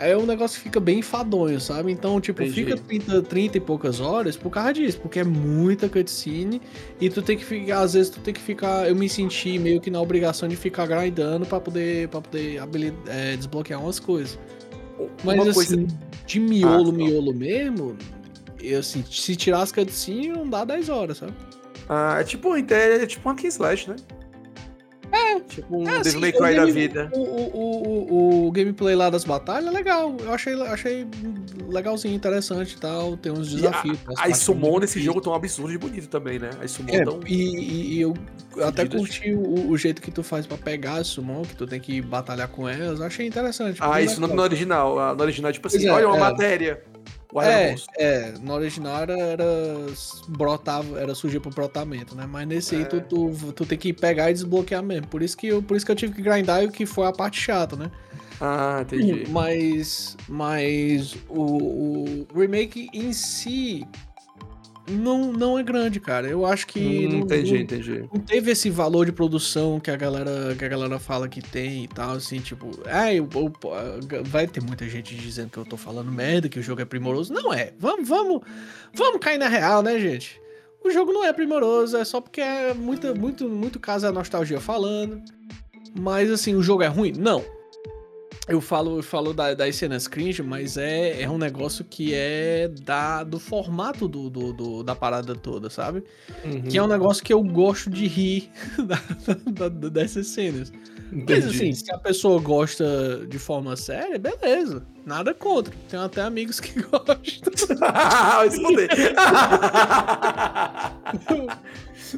Aí 0.01 0.15
o 0.15 0.25
negócio 0.25 0.59
fica 0.59 0.79
bem 0.79 0.97
enfadonho, 0.97 1.61
sabe? 1.61 1.91
Então, 1.91 2.19
tipo, 2.19 2.41
Entendi. 2.41 2.65
fica 2.65 2.75
30, 2.75 3.21
30 3.21 3.57
e 3.57 3.61
poucas 3.61 3.99
horas 3.99 4.35
por 4.35 4.49
causa 4.49 4.73
disso, 4.73 4.99
porque 4.99 5.19
é 5.19 5.23
muita 5.23 5.87
cutscene 5.87 6.59
e 6.99 7.07
tu 7.07 7.21
tem 7.21 7.37
que 7.37 7.45
ficar, 7.45 7.81
às 7.81 7.93
vezes 7.93 8.09
tu 8.09 8.19
tem 8.19 8.33
que 8.33 8.41
ficar, 8.41 8.89
eu 8.89 8.95
me 8.95 9.07
senti 9.07 9.59
meio 9.59 9.79
que 9.79 9.91
na 9.91 10.01
obrigação 10.01 10.49
de 10.49 10.55
ficar 10.55 10.87
grindando 10.87 11.45
para 11.45 11.59
poder 11.59 12.07
para 12.07 12.19
poder 12.19 12.93
é, 13.05 13.37
desbloquear 13.37 13.79
umas 13.79 13.99
coisas. 13.99 14.39
Mas 15.23 15.35
Uma 15.35 15.43
assim, 15.43 15.53
coisa... 15.53 15.87
de 16.25 16.39
miolo, 16.39 16.89
ah, 16.89 16.93
miolo 16.93 17.33
mesmo, 17.33 17.95
eu, 18.59 18.79
assim, 18.79 19.03
se 19.07 19.35
tirar 19.35 19.61
as 19.61 19.71
cutscenes 19.71 20.35
não 20.35 20.49
dá 20.49 20.65
10 20.65 20.89
horas, 20.89 21.17
sabe? 21.19 21.33
Ah, 21.87 22.17
é 22.19 22.23
tipo, 22.23 22.55
é 22.55 23.05
tipo 23.05 23.29
uma 23.29 23.35
Key 23.35 23.47
Slash, 23.49 23.87
né? 23.87 23.97
É. 25.11 25.39
Tipo 25.41 25.77
um 25.77 25.89
é, 25.89 25.99
Devil 26.01 26.21
May 26.21 26.31
Cry 26.31 26.55
da 26.55 26.65
vida. 26.65 27.11
O, 27.13 27.19
o, 27.19 27.57
o, 27.57 28.47
o, 28.47 28.51
gameplay 28.51 28.95
lá 28.95 29.09
das 29.09 29.23
batalhas 29.23 29.67
é 29.67 29.71
legal. 29.71 30.15
Eu 30.19 30.33
achei, 30.33 30.53
achei 30.63 31.07
legalzinho, 31.69 32.13
interessante 32.13 32.75
e 32.75 32.79
tal. 32.79 33.17
Tem 33.17 33.31
uns 33.31 33.53
desafios. 33.53 33.97
E 33.97 34.13
a, 34.17 34.25
a 34.25 34.33
Summon 34.33 34.79
nesse 34.79 35.01
jogo 35.01 35.21
tão 35.21 35.33
absurdo 35.33 35.71
de 35.71 35.77
bonito 35.77 36.07
também, 36.07 36.39
né? 36.39 36.49
A 36.61 36.67
Summon 36.67 36.93
é, 36.93 37.03
tão... 37.03 37.19
e, 37.27 37.95
e 37.95 38.01
eu 38.01 38.13
até 38.63 38.85
curti 38.85 39.33
o, 39.33 39.69
o, 39.69 39.77
jeito 39.77 40.01
que 40.01 40.11
tu 40.11 40.23
faz 40.23 40.45
pra 40.45 40.57
pegar 40.57 40.95
a 40.95 41.03
Summon, 41.03 41.43
que 41.43 41.55
tu 41.55 41.67
tem 41.67 41.79
que 41.79 42.01
batalhar 42.01 42.47
com 42.47 42.67
elas. 42.67 42.99
Eu 42.99 43.05
achei 43.05 43.27
interessante. 43.27 43.77
Ah, 43.81 44.01
isso 44.01 44.19
no, 44.19 44.27
no, 44.27 44.41
original. 44.41 45.15
No 45.15 45.21
original, 45.23 45.51
tipo 45.51 45.67
assim, 45.67 45.87
é, 45.87 45.91
olha 45.91 46.09
uma 46.09 46.29
é. 46.41 46.81
É, 47.39 47.75
é, 47.97 48.33
no 48.41 48.53
original 48.53 49.01
era, 49.01 49.17
era 49.17 49.45
brotava, 50.27 50.99
era 50.99 51.15
surgir 51.15 51.39
pro 51.39 51.49
brotamento, 51.49 52.13
né? 52.13 52.27
Mas 52.29 52.47
nesse 52.47 52.75
é. 52.75 52.79
aí 52.79 52.85
tu, 52.85 52.97
é. 52.97 52.99
tu, 52.99 53.53
tu, 53.53 53.65
tem 53.65 53.77
que 53.77 53.93
pegar 53.93 54.29
e 54.29 54.33
desbloquear 54.33 54.83
mesmo. 54.83 55.07
Por 55.07 55.21
isso 55.21 55.37
que 55.37 55.47
eu, 55.47 55.61
por 55.61 55.77
isso 55.77 55.85
que 55.85 55.91
eu 55.91 55.95
tive 55.95 56.13
que 56.13 56.21
grindar 56.21 56.61
e 56.63 56.65
o 56.65 56.71
que 56.71 56.85
foi 56.85 57.07
a 57.07 57.13
parte 57.13 57.39
chata, 57.39 57.75
né? 57.75 57.89
Ah, 58.41 58.79
entendi. 58.81 59.29
Mas, 59.29 60.17
mas 60.27 61.15
o, 61.29 62.25
o 62.25 62.27
remake 62.35 62.89
em 62.91 63.13
si 63.13 63.87
não, 64.91 65.31
não 65.31 65.57
é 65.57 65.63
grande, 65.63 65.99
cara. 65.99 66.27
Eu 66.27 66.45
acho 66.45 66.67
que. 66.67 67.07
Hum, 67.07 67.09
não, 67.09 67.19
entendi, 67.19 67.53
não, 67.53 67.61
entendi. 67.61 68.09
Não 68.13 68.21
teve 68.21 68.51
esse 68.51 68.69
valor 68.69 69.05
de 69.05 69.11
produção 69.11 69.79
que 69.79 69.89
a 69.89 69.95
galera, 69.95 70.55
que 70.57 70.63
a 70.63 70.67
galera 70.67 70.99
fala 70.99 71.27
que 71.27 71.41
tem 71.41 71.85
e 71.85 71.87
tal, 71.87 72.11
assim, 72.11 72.39
tipo, 72.39 72.69
é, 72.85 73.15
eu, 73.15 73.27
eu, 73.33 74.23
vai 74.25 74.47
ter 74.47 74.61
muita 74.61 74.87
gente 74.87 75.15
dizendo 75.15 75.49
que 75.49 75.57
eu 75.57 75.65
tô 75.65 75.77
falando 75.77 76.11
merda, 76.11 76.49
que 76.49 76.59
o 76.59 76.63
jogo 76.63 76.81
é 76.81 76.85
primoroso. 76.85 77.33
Não 77.33 77.53
é. 77.53 77.73
Vamos, 77.79 78.07
vamos, 78.07 78.41
vamos 78.93 79.19
cair 79.19 79.37
na 79.37 79.47
real, 79.47 79.81
né, 79.81 79.99
gente? 79.99 80.39
O 80.83 80.89
jogo 80.89 81.13
não 81.13 81.23
é 81.23 81.31
primoroso, 81.31 81.95
é 81.97 82.03
só 82.03 82.19
porque 82.19 82.41
é 82.41 82.73
muito, 82.73 83.15
muito, 83.17 83.47
muito 83.47 83.79
caso 83.79 84.07
a 84.07 84.11
nostalgia 84.11 84.59
falando. 84.59 85.21
Mas 85.99 86.31
assim, 86.31 86.55
o 86.55 86.61
jogo 86.63 86.83
é 86.83 86.87
ruim? 86.87 87.11
Não 87.11 87.60
eu 88.47 88.59
falo, 88.59 88.97
eu 88.97 89.03
falo 89.03 89.33
da, 89.33 89.53
das 89.53 89.75
cenas 89.75 90.07
cringe, 90.07 90.41
mas 90.41 90.75
é, 90.75 91.21
é 91.21 91.29
um 91.29 91.37
negócio 91.37 91.85
que 91.85 92.13
é 92.13 92.69
da, 92.83 93.23
do 93.23 93.39
formato 93.39 94.07
do, 94.07 94.29
do, 94.29 94.51
do 94.51 94.83
da 94.83 94.95
parada 94.95 95.35
toda, 95.35 95.69
sabe? 95.69 96.03
Uhum. 96.43 96.63
Que 96.63 96.77
é 96.77 96.83
um 96.83 96.87
negócio 96.87 97.23
que 97.23 97.31
eu 97.31 97.41
gosto 97.43 97.89
de 97.89 98.07
rir 98.07 98.49
da, 99.47 99.67
da, 99.67 99.89
dessas 99.89 100.27
cenas. 100.27 100.71
Entendi. 101.11 101.25
Mas 101.27 101.45
assim, 101.45 101.73
se 101.73 101.91
a 101.91 101.97
pessoa 101.97 102.41
gosta 102.41 103.25
de 103.27 103.37
forma 103.37 103.75
séria, 103.75 104.17
beleza. 104.17 104.83
Nada 105.05 105.33
contra. 105.33 105.73
Tenho 105.89 106.03
até 106.03 106.21
amigos 106.21 106.59
que 106.59 106.81
gostam. 106.89 107.11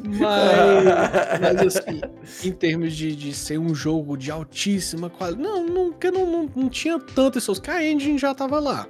Mas, 0.02 1.40
mas 1.40 1.76
assim, 1.76 2.00
em 2.48 2.52
termos 2.52 2.94
de, 2.94 3.14
de 3.14 3.34
ser 3.34 3.58
um 3.58 3.74
jogo 3.74 4.16
de 4.16 4.30
altíssima 4.30 5.10
qualidade. 5.10 5.42
Não, 5.42 5.66
não, 5.66 5.90
não, 5.90 6.26
não, 6.26 6.50
não 6.54 6.68
tinha 6.68 6.98
tanto 6.98 7.38
esses. 7.38 7.58
Que 7.58 7.70
a 7.70 7.84
engine 7.84 8.18
já 8.18 8.34
tava 8.34 8.58
lá. 8.58 8.86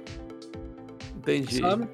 Entendi. 1.17 1.59
Sabe? 1.59 1.87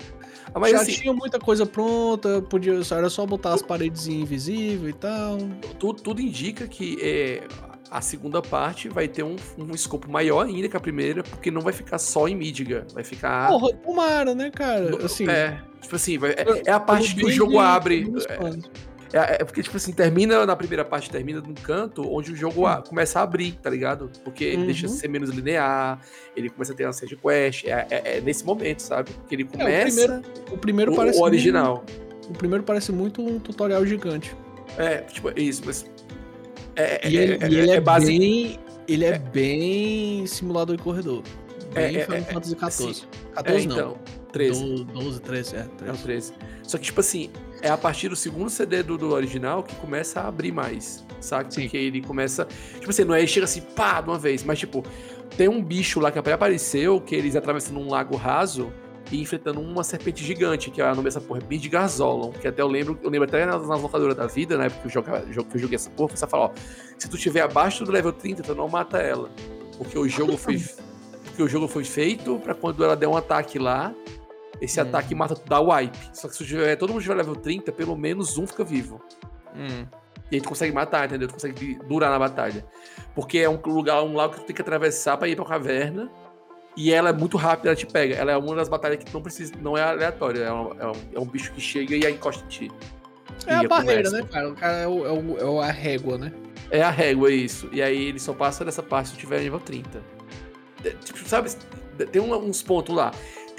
Ah, 0.54 0.60
mas 0.60 0.72
já 0.72 0.82
assim, 0.82 0.92
tinha 0.94 1.14
muita 1.14 1.40
coisa 1.40 1.66
pronta, 1.66 2.42
podia, 2.42 2.74
era 2.92 3.10
só 3.10 3.26
botar 3.26 3.54
as 3.54 3.62
paredes 3.62 4.08
invisíveis 4.08 4.94
e 4.94 4.98
tal. 4.98 5.38
Tudo, 5.80 6.02
tudo 6.02 6.22
indica 6.22 6.68
que 6.68 6.98
é, 7.02 7.48
a 7.92 8.00
segunda 8.00 8.42
parte 8.42 8.88
vai 8.88 9.06
ter 9.08 9.22
um, 9.24 9.36
um 9.58 9.72
escopo 9.72 10.10
maior 10.10 10.46
ainda 10.46 10.70
que 10.70 10.78
a 10.78 10.80
primeira, 10.80 11.24
porque 11.24 11.52
não 11.52 11.60
vai 11.60 11.74
ficar 11.74 11.98
só 12.00 12.26
em 12.26 12.36
Mídiga, 12.36 12.88
vai 12.94 13.04
ficar. 13.04 13.50
Porra, 13.50 13.74
tomara, 13.74 14.34
né, 14.34 14.50
cara? 14.50 15.06
Assim, 15.06 15.30
é, 15.30 15.62
tipo 15.82 15.98
assim, 15.98 16.18
vai, 16.18 16.32
é, 16.32 16.64
é, 16.68 16.72
a 16.72 16.80
parte 16.80 17.14
que 17.14 17.26
o 17.26 17.32
jogo 17.32 17.60
abre. 17.60 18.10
É, 18.30 18.82
é, 19.14 19.44
porque, 19.44 19.62
tipo 19.62 19.76
assim, 19.76 19.92
termina 19.92 20.46
na 20.46 20.56
primeira 20.56 20.86
parte, 20.86 21.10
termina 21.10 21.42
num 21.42 21.54
canto 21.54 22.10
onde 22.10 22.32
o 22.32 22.36
jogo 22.36 22.66
a, 22.66 22.82
começa 22.82 23.20
a 23.20 23.24
abrir, 23.24 23.54
tá 23.62 23.70
ligado? 23.70 24.10
Porque 24.24 24.44
ele 24.44 24.58
uhum. 24.58 24.66
deixa 24.66 24.88
de 24.88 24.94
ser 24.94 25.10
menos 25.10 25.30
linear, 25.30 26.00
ele 26.36 26.50
começa 26.50 26.72
a 26.72 26.76
ter 26.76 26.86
uma 26.86 26.94
série 26.94 27.10
de 27.10 27.18
quest. 27.18 27.66
É, 27.66 27.88
é, 27.90 28.18
é, 28.18 28.22
nesse 28.22 28.46
momento, 28.46 28.80
sabe? 28.80 29.12
Que 29.28 29.36
ele 29.36 29.44
começa. 29.44 30.02
É, 30.02 30.06
o 30.06 30.18
primeiro, 30.18 30.54
o 30.54 30.58
primeiro 30.58 30.94
o, 30.94 30.96
parece. 30.96 31.20
O 31.20 31.24
original. 31.24 31.84
Muito, 31.88 32.30
o 32.30 32.34
primeiro 32.34 32.64
parece 32.64 32.92
muito 32.92 33.22
um 33.22 33.40
tutorial 33.40 33.86
gigante. 33.86 34.36
É, 34.78 34.98
tipo, 35.00 35.30
isso, 35.38 35.64
mas. 35.66 35.86
É, 36.76 37.08
e 37.08 37.18
ele, 37.18 37.46
e 37.46 37.60
ele 37.60 37.72
é, 37.72 37.82
base... 37.82 38.06
bem. 38.06 38.60
Ele 38.88 39.06
é, 39.06 39.20
bem 39.20 40.26
simulador 40.26 40.76
de 40.76 40.84
corredor. 40.84 41.24
Bem 41.74 41.98
é, 41.98 42.06
Final 42.06 42.24
Fantasy 42.24 42.56
XIV. 42.56 43.08
14 43.34 43.68
não. 43.68 43.76
Então, 43.76 43.98
13. 44.32 44.86
12, 44.86 45.22
13, 45.22 45.56
é. 45.56 45.64
13. 45.64 45.70
É 45.86 45.92
o 45.92 45.98
13. 45.98 46.34
Só 46.64 46.78
que, 46.78 46.86
tipo 46.86 47.00
assim, 47.00 47.30
é 47.62 47.70
a 47.70 47.78
partir 47.78 48.10
do 48.10 48.16
segundo 48.16 48.50
CD 48.50 48.84
do, 48.84 48.98
do 48.98 49.14
original 49.14 49.64
que 49.64 49.76
começa 49.76 50.22
a 50.22 50.28
abrir 50.28 50.52
mais, 50.52 51.06
sabe? 51.20 51.54
Sim. 51.54 51.62
Porque 51.62 51.78
ele 51.78 52.02
começa. 52.02 52.46
Tipo 52.76 52.90
assim, 52.90 53.04
não 53.04 53.14
é 53.14 53.26
chega 53.26 53.46
assim, 53.46 53.62
pá, 53.62 54.02
de 54.02 54.10
uma 54.10 54.18
vez, 54.18 54.44
mas 54.44 54.60
tipo, 54.60 54.84
tem 55.38 55.48
um 55.48 55.64
bicho 55.64 56.00
lá 56.00 56.12
que 56.12 56.20
apareceu, 56.20 57.00
que 57.00 57.16
eles 57.16 57.36
atravessando 57.36 57.80
um 57.80 57.90
lago 57.90 58.16
raso 58.16 58.72
e 59.12 59.22
enfrentando 59.22 59.60
uma 59.60 59.84
serpente 59.84 60.24
gigante, 60.24 60.72
que 60.72 60.82
é 60.82 60.86
o 60.86 60.90
nome 60.90 61.04
dessa 61.04 61.20
porra, 61.20 61.42
é 61.42 61.48
Midgarzolon, 61.48 62.32
que 62.32 62.48
até 62.48 62.62
eu 62.62 62.68
lembro, 62.68 62.98
eu 63.04 63.10
lembro 63.10 63.28
até 63.28 63.46
nas, 63.46 63.68
nas 63.68 63.82
locadoras 63.82 64.16
da 64.16 64.26
vida, 64.26 64.58
né? 64.58 64.70
Porque 64.70 64.88
eu 64.88 64.92
joguei, 64.92 65.22
que 65.22 65.58
eu 65.58 65.60
joguei 65.60 65.76
essa 65.76 65.90
porra, 65.90 66.16
você 66.16 66.26
fala, 66.28 66.46
ó, 66.46 66.52
se 66.98 67.10
tu 67.10 67.18
tiver 67.18 67.42
abaixo 67.42 67.84
do 67.84 67.92
level 67.92 68.14
30, 68.14 68.44
tu 68.44 68.56
não 68.56 68.70
mata 68.70 69.00
ela. 69.00 69.30
Porque 69.78 69.98
o 69.98 70.08
jogo 70.08 70.38
foi. 70.38 70.58
porque 71.26 71.44
o 71.44 71.48
jogo 71.48 71.68
foi 71.68 71.84
feito 71.84 72.40
para 72.40 72.54
quando 72.54 72.84
ela 72.84 72.96
der 72.96 73.08
um 73.08 73.16
ataque 73.16 73.58
lá, 73.58 73.94
esse 74.62 74.80
hum. 74.80 74.84
ataque 74.84 75.16
mata, 75.16 75.36
dá 75.46 75.60
wipe. 75.60 75.98
Só 76.14 76.30
que 76.30 76.36
se 76.36 76.46
tiver, 76.46 76.76
todo 76.76 76.94
mundo 76.94 77.02
tiver 77.02 77.16
level 77.16 77.36
30, 77.36 77.72
pelo 77.72 77.98
menos 77.98 78.38
um 78.38 78.46
fica 78.46 78.64
vivo. 78.64 79.02
Hum. 79.56 79.86
E 80.32 80.36
aí 80.36 80.42
tu 80.42 80.48
consegue 80.48 80.72
matar, 80.72 81.08
entendeu? 81.08 81.28
Tu 81.28 81.34
consegue 81.34 81.80
durar 81.88 82.10
na 82.10 82.20
batalha. 82.20 82.66
Porque 83.14 83.40
é 83.40 83.50
um 83.50 83.60
lugar, 83.66 84.02
um 84.04 84.14
lago 84.14 84.36
que 84.36 84.42
tu 84.42 84.46
tem 84.46 84.56
que 84.56 84.62
atravessar 84.62 85.18
pra 85.18 85.28
ir 85.28 85.36
pra 85.36 85.44
caverna. 85.44 86.10
E 86.78 86.94
ela 86.94 87.10
é 87.10 87.14
muito 87.14 87.36
rápida, 87.36 87.70
ela 87.70 87.76
te 87.76 87.86
pega. 87.86 88.16
Ela 88.16 88.32
é 88.32 88.38
uma 88.38 88.56
das 88.56 88.70
batalhas 88.70 89.04
que 89.04 89.14
não 89.14 89.22
precisa, 89.22 89.54
não 89.60 89.78
é 89.78 89.82
aleatória. 89.82 90.44
É 90.44 90.54
um, 90.54 90.80
é 90.80 90.88
um, 90.88 90.94
é 91.16 91.20
um 91.20 91.26
bicho 91.26 91.52
que 91.52 91.60
chega 91.60 91.98
e 91.98 92.06
aí 92.06 92.14
encosta 92.14 92.46
em 92.46 92.48
ti. 92.48 92.72
É 93.46 93.56
a 93.56 93.64
barreira, 93.64 94.04
começa. 94.04 94.22
né, 94.22 94.30
cara? 94.32 94.50
O 94.50 94.56
cara 94.56 94.78
é, 94.78 94.88
o, 94.88 95.06
é, 95.06 95.44
o, 95.44 95.62
é 95.62 95.68
a 95.68 95.72
régua, 95.72 96.18
né? 96.18 96.32
É 96.70 96.82
a 96.82 96.90
régua, 96.90 97.30
isso. 97.30 97.68
E 97.74 97.82
aí 97.82 98.06
ele 98.06 98.20
só 98.20 98.32
passa 98.32 98.64
dessa 98.64 98.82
parte 98.82 99.10
se 99.10 99.18
tiver 99.18 99.42
nível 99.42 99.60
30. 99.60 100.02
Tipo, 101.04 101.20
sabe, 101.28 101.50
tem 102.12 102.22
uns 102.22 102.64
pontos 102.64 102.96
lá. 102.96 103.12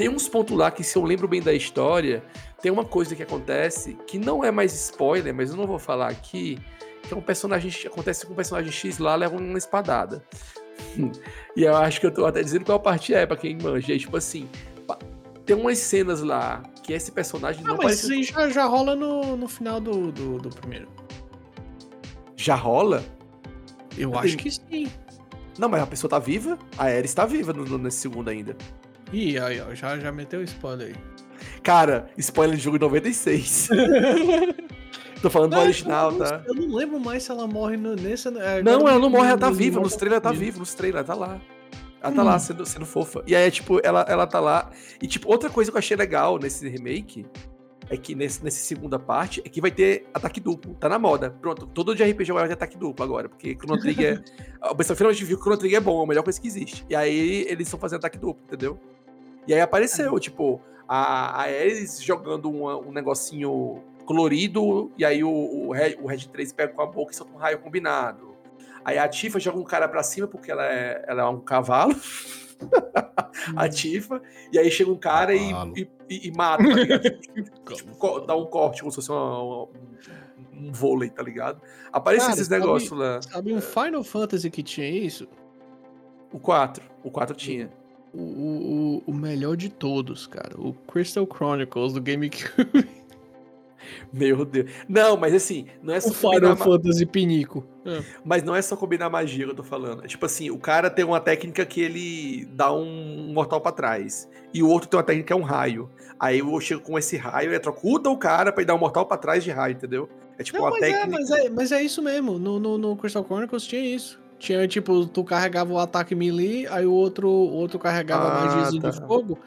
Tem 0.03 0.09
uns 0.09 0.29
pontos 0.29 0.57
lá 0.57 0.69
que, 0.69 0.83
se 0.83 0.99
eu 0.99 1.05
lembro 1.05 1.29
bem 1.29 1.41
da 1.41 1.55
história, 1.55 2.25
tem 2.61 2.73
uma 2.73 2.85
coisa 2.85 3.15
que 3.15 3.23
acontece 3.23 3.97
que 4.05 4.19
não 4.19 4.43
é 4.43 4.51
mais 4.51 4.75
spoiler, 4.75 5.33
mas 5.33 5.51
eu 5.51 5.57
não 5.57 5.65
vou 5.65 5.79
falar 5.79 6.09
aqui. 6.09 6.59
Que 7.05 7.15
é 7.15 7.17
um 7.17 7.21
personagem. 7.21 7.71
Acontece 7.87 8.27
com 8.27 8.33
um 8.33 8.35
personagem 8.35 8.73
X 8.73 8.99
lá, 8.99 9.15
leva 9.15 9.37
uma 9.37 9.57
espadada. 9.57 10.25
e 11.57 11.63
eu 11.63 11.77
acho 11.77 12.01
que 12.01 12.07
eu 12.07 12.11
tô 12.13 12.27
até 12.27 12.43
dizendo 12.43 12.65
qual 12.65 12.81
parte 12.81 13.15
é, 13.15 13.25
pra 13.25 13.37
quem 13.37 13.57
manja. 13.57 13.95
É 13.95 13.99
tipo 13.99 14.17
assim. 14.17 14.49
Tem 15.47 15.55
umas 15.55 15.79
cenas 15.79 16.21
lá 16.21 16.65
que 16.83 16.93
esse 16.93 17.13
personagem 17.13 17.63
ah, 17.63 17.69
não, 17.69 17.77
não 17.77 17.85
mas 17.85 18.01
parece... 18.01 18.21
isso 18.21 18.33
já, 18.33 18.49
já 18.49 18.65
rola 18.65 18.97
no, 18.97 19.37
no 19.37 19.47
final 19.47 19.79
do, 19.79 20.11
do, 20.11 20.39
do 20.39 20.51
primeiro. 20.51 20.89
Já 22.35 22.57
rola? 22.57 23.05
Eu 23.97 24.19
acho 24.19 24.37
que 24.37 24.51
sim. 24.51 24.91
Não, 25.57 25.69
mas 25.69 25.81
a 25.81 25.87
pessoa 25.87 26.11
tá 26.11 26.19
viva? 26.19 26.59
A 26.77 26.87
Ares 26.87 27.13
está 27.13 27.25
viva 27.25 27.53
no, 27.53 27.65
no, 27.65 27.79
nesse 27.79 27.99
segundo 27.99 28.29
ainda. 28.29 28.57
Ih, 29.13 29.39
aí, 29.39 29.61
ó, 29.61 29.75
já, 29.75 29.99
já 29.99 30.11
meteu 30.11 30.43
spoiler 30.43 30.89
aí. 30.89 30.95
Cara, 31.63 32.09
spoiler 32.17 32.57
de 32.57 32.63
jogo 32.63 32.79
96. 32.79 33.69
Tô 35.21 35.31
falando 35.31 35.53
não, 35.53 35.59
do 35.59 35.65
original, 35.65 36.11
eu 36.13 36.19
tá? 36.19 36.43
Eu 36.47 36.55
não 36.55 36.75
lembro 36.75 36.99
mais 36.99 37.23
se 37.23 37.31
ela 37.31 37.47
morre 37.47 37.77
no, 37.77 37.95
nesse. 37.95 38.27
É, 38.29 38.61
não, 38.63 38.89
ela 38.89 38.99
não 38.99 39.09
morre, 39.09 39.29
ela 39.29 39.39
tá 39.39 39.51
viva. 39.51 39.81
Nos 39.81 39.95
trailers 39.95 40.21
ela 40.25 40.33
tá 40.33 40.39
viva, 40.39 40.59
nos 40.59 40.75
trailers 40.75 41.09
ela 41.09 41.19
tá 41.19 41.27
lá. 41.27 41.41
Ela 42.03 42.13
tá 42.13 42.23
hum. 42.23 42.25
lá 42.25 42.39
sendo, 42.41 42.67
sendo 42.67 42.85
fofa. 42.85 43.23
E 43.27 43.37
aí, 43.37 43.49
tipo, 43.49 43.81
ela, 43.85 44.05
ela 44.09 44.27
tá 44.27 44.41
lá. 44.41 44.71
E, 45.01 45.07
tipo, 45.07 45.31
outra 45.31 45.49
coisa 45.49 45.71
que 45.71 45.77
eu 45.77 45.79
achei 45.79 45.97
legal 45.97 46.39
nesse 46.39 46.69
remake 46.69 47.25
é 47.89 47.97
que 47.97 48.15
nesse, 48.15 48.43
nessa 48.43 48.59
segunda 48.59 48.99
parte 48.99 49.41
é 49.45 49.49
que 49.49 49.61
vai 49.61 49.71
ter 49.71 50.09
ataque 50.13 50.41
duplo. 50.41 50.75
Tá 50.75 50.89
na 50.89 50.99
moda. 50.99 51.31
Pronto, 51.31 51.67
todo 51.67 51.95
de 51.95 52.03
RPG 52.03 52.33
vai 52.33 52.49
ter 52.49 52.55
ataque 52.55 52.77
duplo 52.77 53.05
agora, 53.05 53.29
porque 53.29 53.55
Chrono 53.55 53.79
Trigger 53.79 54.25
o 54.71 54.75
pessoal 54.75 54.97
finalmente 54.97 55.25
viu 55.25 55.37
que 55.37 55.43
Chrono 55.43 55.59
Trigger 55.59 55.79
é 55.79 55.81
bom, 55.81 56.01
é 56.01 56.05
a 56.05 56.09
melhor 56.09 56.25
coisa 56.25 56.41
que 56.41 56.49
existe. 56.49 56.85
E 56.91 56.97
aí 56.97 57.47
eles 57.49 57.69
estão 57.69 57.79
fazendo 57.79 57.99
ataque 57.99 58.19
duplo, 58.19 58.43
entendeu? 58.45 58.81
E 59.47 59.55
aí 59.55 59.61
apareceu, 59.61 60.19
tipo, 60.19 60.61
a, 60.87 61.41
a 61.41 61.43
Ares 61.43 62.03
jogando 62.03 62.51
uma, 62.51 62.77
um 62.77 62.93
negocinho 62.93 63.83
colorido, 64.05 64.93
e 64.97 65.05
aí 65.05 65.25
o, 65.25 65.31
o, 65.31 65.73
Red, 65.73 65.97
o 66.01 66.07
Red 66.07 66.29
3 66.29 66.53
pega 66.53 66.73
com 66.73 66.83
a 66.83 66.87
boca 66.87 67.13
e 67.13 67.17
solta 67.17 67.33
um 67.33 67.37
raio 67.37 67.59
combinado. 67.59 68.33
Aí 68.85 68.99
a 68.99 69.09
Tifa 69.09 69.39
joga 69.39 69.59
um 69.59 69.65
cara 69.65 69.89
pra 69.89 70.03
cima 70.03 70.27
porque 70.27 70.51
ela 70.51 70.67
é, 70.67 71.05
ela 71.07 71.23
é 71.23 71.27
um 71.27 71.41
cavalo. 71.41 71.95
a 73.57 73.69
Tifa, 73.69 74.21
e 74.53 74.59
aí 74.59 74.71
chega 74.71 74.91
um 74.91 74.97
cara 74.97 75.35
e, 75.35 75.51
e, 75.75 75.89
e, 76.09 76.29
e, 76.29 76.33
mata, 76.33 76.63
tá 77.65 77.75
tipo, 77.75 78.21
dá 78.21 78.37
um 78.37 78.47
corte, 78.47 78.81
como 78.81 78.93
se 78.93 78.97
fosse 78.97 79.11
uma, 79.11 79.43
uma, 79.43 79.69
um 80.53 80.73
vôlei, 80.73 81.11
tá 81.11 81.23
ligado? 81.23 81.61
Aparece 81.93 82.31
esses 82.31 82.49
negócios 82.49 82.93
lá. 82.93 83.21
Sabe 83.23 83.53
um 83.53 83.61
Final 83.61 84.05
Fantasy 84.05 84.51
que 84.51 84.63
tinha 84.63 84.89
isso? 84.89 85.29
O 86.33 86.39
4. 86.39 86.85
O 87.03 87.11
4 87.11 87.35
tinha. 87.35 87.82
O, 88.13 88.21
o, 88.21 89.03
o 89.07 89.15
melhor 89.15 89.57
de 89.57 89.69
todos, 89.69 90.27
cara. 90.27 90.55
O 90.59 90.73
Crystal 90.73 91.27
Chronicles 91.27 91.95
do 91.95 92.01
GameCube. 92.01 92.89
Meu 94.13 94.45
Deus. 94.45 94.71
Não, 94.89 95.17
mas 95.17 95.35
assim, 95.35 95.67
não 95.83 95.95
é 95.95 96.01
só. 96.01 96.11
O 96.11 96.13
Final 96.15 96.57
Fantasy 96.57 97.07
Pinico. 97.07 97.65
É. 97.85 98.03
Mas 98.25 98.43
não 98.43 98.55
é 98.55 98.63
só 98.63 98.77
combinar 98.77 99.11
magia 99.11 99.45
que 99.45 99.51
eu 99.51 99.57
tô 99.57 99.63
falando. 99.65 100.05
É 100.05 100.07
tipo 100.07 100.25
assim, 100.25 100.51
o 100.51 100.59
cara 100.59 100.91
tem 100.91 101.05
uma 101.05 101.21
técnica 101.21 101.65
que 101.65 101.81
ele 101.81 102.45
dá 102.53 102.73
um 102.73 103.33
mortal 103.33 103.61
para 103.61 103.73
trás. 103.73 104.29
E 104.55 104.63
o 104.63 104.69
outro 104.69 104.89
tem 104.89 104.99
uma 104.99 105.05
técnica 105.05 105.29
que 105.29 105.33
é 105.33 105.37
um 105.37 105.43
raio. 105.43 105.91
Aí 106.21 106.39
eu 106.39 106.61
chego 106.61 106.83
com 106.83 106.99
esse 106.99 107.17
raio 107.17 107.47
e 107.47 107.51
eletrocuta 107.51 108.09
o 108.09 108.17
cara 108.17 108.53
pra 108.53 108.63
ir 108.63 108.67
dar 108.67 108.75
um 108.75 108.79
mortal 108.79 109.07
para 109.07 109.17
trás 109.17 109.43
de 109.43 109.51
raio, 109.51 109.73
entendeu? 109.73 110.09
É 110.39 110.43
tipo 110.43 110.59
não, 110.59 110.67
uma 110.67 110.71
mas 110.71 110.83
é, 110.83 110.93
técnica. 110.93 111.17
É, 111.17 111.19
mas, 111.19 111.31
é, 111.31 111.51
mas 111.51 111.73
é 111.73 111.83
isso 111.83 112.03
mesmo. 112.03 112.39
No, 112.39 112.61
no, 112.61 112.79
no 112.79 112.97
Crystal 112.97 113.25
Chronicles 113.25 113.65
tinha 113.65 113.83
isso. 113.83 114.22
Tinha, 114.43 114.67
tipo, 114.67 115.07
tu 115.07 115.23
carregava 115.23 115.73
o 115.73 115.79
ataque 115.79 116.17
melee, 116.17 116.67
aí 116.67 116.85
o 116.85 116.93
outro, 116.93 117.29
o 117.29 117.55
outro 117.55 117.79
carregava 117.79 118.27
ah, 118.27 118.45
magia 118.45 118.81
tá. 118.81 118.91
de 118.91 119.01
fogo. 119.07 119.39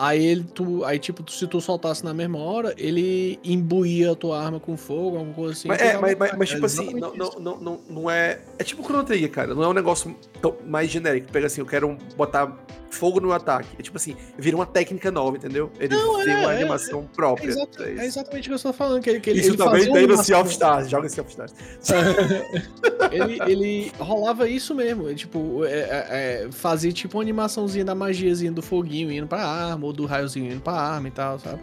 Aí 0.00 0.24
ele, 0.24 0.44
tu, 0.44 0.82
aí 0.82 0.98
tipo, 0.98 1.30
se 1.30 1.46
tu 1.46 1.60
soltasse 1.60 2.02
na 2.02 2.14
mesma 2.14 2.38
hora, 2.38 2.74
ele 2.78 3.38
imbuía 3.44 4.12
a 4.12 4.14
tua 4.14 4.42
arma 4.42 4.58
com 4.58 4.74
fogo, 4.74 5.18
alguma 5.18 5.34
coisa 5.34 5.52
assim. 5.52 5.68
Mas, 5.68 5.78
é, 5.78 5.98
mas, 5.98 6.16
mas, 6.16 6.38
mas, 6.38 6.48
tipo 6.48 6.64
assim, 6.64 6.94
não, 6.94 7.14
não, 7.14 7.30
não, 7.38 7.60
não, 7.60 7.80
não 7.86 8.10
é. 8.10 8.40
É 8.58 8.64
tipo 8.64 8.82
Chrono 8.82 9.04
Trigger, 9.04 9.30
cara. 9.30 9.54
Não 9.54 9.62
é 9.62 9.68
um 9.68 9.74
negócio 9.74 10.16
tão, 10.40 10.56
mais 10.66 10.90
genérico. 10.90 11.30
Pega 11.30 11.48
assim, 11.48 11.60
eu 11.60 11.66
quero 11.66 11.98
botar 12.16 12.56
fogo 12.90 13.20
no 13.20 13.32
ataque. 13.32 13.68
É 13.78 13.82
tipo 13.82 13.96
assim, 13.96 14.16
vira 14.36 14.56
uma 14.56 14.66
técnica 14.66 15.10
nova, 15.10 15.36
entendeu? 15.36 15.70
Ele 15.78 15.94
não, 15.94 16.22
tem 16.24 16.32
é, 16.32 16.36
uma 16.36 16.52
é, 16.52 16.56
animação 16.56 17.08
é, 17.10 17.16
própria. 17.16 17.46
É, 17.46 17.50
exato, 17.50 17.82
é, 17.82 18.04
exatamente 18.04 18.44
o 18.44 18.44
que 18.46 18.52
eu 18.52 18.56
estou 18.56 18.72
falando. 18.72 19.02
Que 19.02 19.10
ele, 19.10 19.20
que 19.20 19.30
isso 19.30 19.50
ele 19.50 19.56
também 19.56 19.92
tem 19.92 20.06
no 20.06 20.22
Sea 20.22 20.40
of 20.40 20.50
Stars. 20.50 20.90
Joga 20.90 21.08
Sea 21.08 21.22
of 21.22 21.30
Stars. 21.30 21.54
ele, 23.12 23.38
ele 23.46 23.92
rolava 23.98 24.48
isso 24.48 24.74
mesmo. 24.74 25.12
Tipo, 25.14 25.64
é, 25.64 26.48
fazia 26.50 26.92
tipo 26.92 27.18
uma 27.18 27.22
animaçãozinha 27.22 27.84
da 27.84 27.94
magiazinha 27.94 28.52
do 28.52 28.62
foguinho 28.62 29.10
indo 29.10 29.26
pra 29.26 29.44
arma, 29.44 29.86
ou 29.90 29.92
do 29.92 30.06
raiozinho 30.06 30.50
indo 30.50 30.60
pra 30.60 30.72
arma 30.72 31.08
e 31.08 31.10
tal, 31.10 31.38
sabe? 31.38 31.60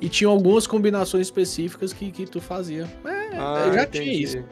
E 0.00 0.08
tinha 0.08 0.28
algumas 0.28 0.66
combinações 0.66 1.26
específicas 1.26 1.92
que, 1.92 2.12
que 2.12 2.26
tu 2.26 2.40
fazia. 2.40 2.88
É, 3.04 3.36
ah, 3.36 3.70
já 3.72 3.82
entendi. 3.82 4.04
tinha 4.04 4.22
isso. 4.22 4.44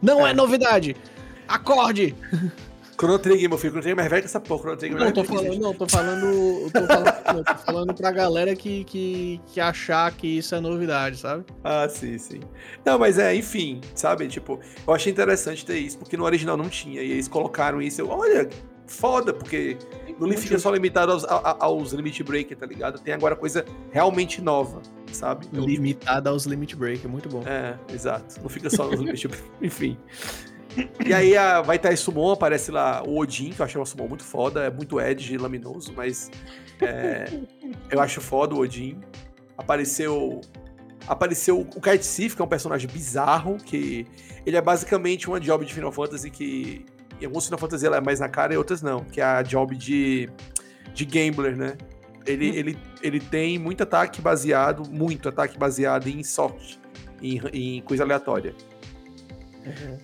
Não 0.00 0.26
é, 0.26 0.32
novidade! 0.32 0.94
Acorde! 1.48 2.14
Chrono 3.00 3.18
Trigger, 3.18 3.48
meu 3.48 3.56
filho. 3.56 3.70
Chrono 3.72 3.82
Trigger 3.82 3.92
é 3.92 3.94
mais 3.94 4.10
velho 4.10 4.22
que 4.22 4.26
essa 4.26 4.40
porra. 4.40 4.60
Chrono 4.60 4.76
Trigger 4.76 5.00
é 5.00 5.04
não, 5.04 5.12
tô 5.12 5.24
falando, 5.24 5.58
não, 5.58 5.74
tô 5.74 5.88
falando. 5.88 6.70
Tô 6.70 6.86
falando, 6.86 7.34
não, 7.34 7.44
tô 7.44 7.54
falando 7.54 7.94
pra 7.94 8.12
galera 8.12 8.54
que, 8.54 8.84
que, 8.84 9.40
que 9.46 9.58
achar 9.58 10.12
que 10.12 10.26
isso 10.26 10.54
é 10.54 10.60
novidade, 10.60 11.16
sabe? 11.16 11.44
Ah, 11.64 11.88
sim, 11.88 12.18
sim. 12.18 12.40
Não, 12.84 12.98
mas 12.98 13.18
é, 13.18 13.34
enfim, 13.34 13.80
sabe? 13.94 14.28
Tipo, 14.28 14.60
eu 14.86 14.92
achei 14.92 15.10
interessante 15.10 15.64
ter 15.64 15.78
isso, 15.78 15.96
porque 15.96 16.14
no 16.14 16.24
original 16.24 16.58
não 16.58 16.68
tinha. 16.68 17.00
E 17.00 17.12
eles 17.12 17.26
colocaram 17.26 17.80
isso. 17.80 18.02
Eu, 18.02 18.10
olha, 18.10 18.50
foda, 18.86 19.32
porque 19.32 19.78
não 20.28 20.36
fica 20.36 20.58
só 20.58 20.70
limitado 20.70 21.12
aos, 21.12 21.24
aos 21.24 21.92
Limit 21.92 22.22
Breaker, 22.22 22.56
tá 22.56 22.66
ligado? 22.66 22.98
Tem 22.98 23.14
agora 23.14 23.34
coisa 23.34 23.64
realmente 23.90 24.40
nova, 24.40 24.82
sabe? 25.12 25.46
Limitada 25.52 26.30
aos 26.30 26.44
Limit 26.44 26.76
Breaker, 26.76 27.10
muito 27.10 27.28
bom. 27.28 27.42
É, 27.46 27.78
exato. 27.92 28.40
Não 28.42 28.48
fica 28.48 28.68
só 28.68 28.86
nos 28.88 29.00
Limit 29.00 29.28
Breaker. 29.28 29.50
Enfim. 29.60 29.96
E 31.04 31.12
aí 31.12 31.36
a, 31.36 31.60
vai 31.62 31.76
estar 31.76 31.96
Summon, 31.96 32.32
aparece 32.32 32.70
lá 32.70 33.02
o 33.02 33.18
Odin, 33.18 33.50
que 33.50 33.60
eu 33.60 33.64
achei 33.64 33.78
uma 33.78 33.86
Summon 33.86 34.08
muito 34.08 34.22
foda, 34.22 34.64
é 34.64 34.70
muito 34.70 35.00
edge 35.00 35.36
laminoso, 35.36 35.92
mas 35.96 36.30
é, 36.80 37.26
eu 37.90 38.00
acho 38.00 38.20
foda 38.20 38.54
o 38.54 38.60
Odin. 38.60 39.00
Apareceu 39.58 40.40
apareceu 41.08 41.60
o 41.60 41.80
Kite 41.80 42.06
Sif, 42.06 42.36
que 42.36 42.42
é 42.42 42.44
um 42.44 42.48
personagem 42.48 42.88
bizarro, 42.88 43.56
que 43.56 44.06
ele 44.46 44.56
é 44.56 44.60
basicamente 44.60 45.28
uma 45.28 45.40
job 45.40 45.64
de 45.64 45.74
Final 45.74 45.90
Fantasy 45.90 46.30
que 46.30 46.86
em 47.20 47.26
alguns 47.26 47.44
Final 47.44 47.58
Fantasy 47.58 47.86
ela 47.86 47.96
é 47.96 48.00
mais 48.00 48.20
na 48.20 48.28
cara 48.28 48.54
e 48.54 48.56
outras 48.56 48.82
não, 48.82 49.04
que 49.04 49.20
é 49.20 49.24
a 49.24 49.42
job 49.42 49.76
de, 49.76 50.28
de 50.94 51.04
gambler, 51.04 51.56
né? 51.56 51.76
Ele, 52.26 52.50
hum. 52.50 52.54
ele, 52.54 52.78
ele 53.02 53.20
tem 53.20 53.58
muito 53.58 53.82
ataque 53.82 54.20
baseado, 54.20 54.88
muito 54.90 55.28
ataque 55.28 55.58
baseado 55.58 56.08
em 56.08 56.22
sorte, 56.22 56.80
em, 57.22 57.40
em 57.52 57.82
coisa 57.82 58.02
aleatória. 58.02 58.54
Uhum. 59.64 59.98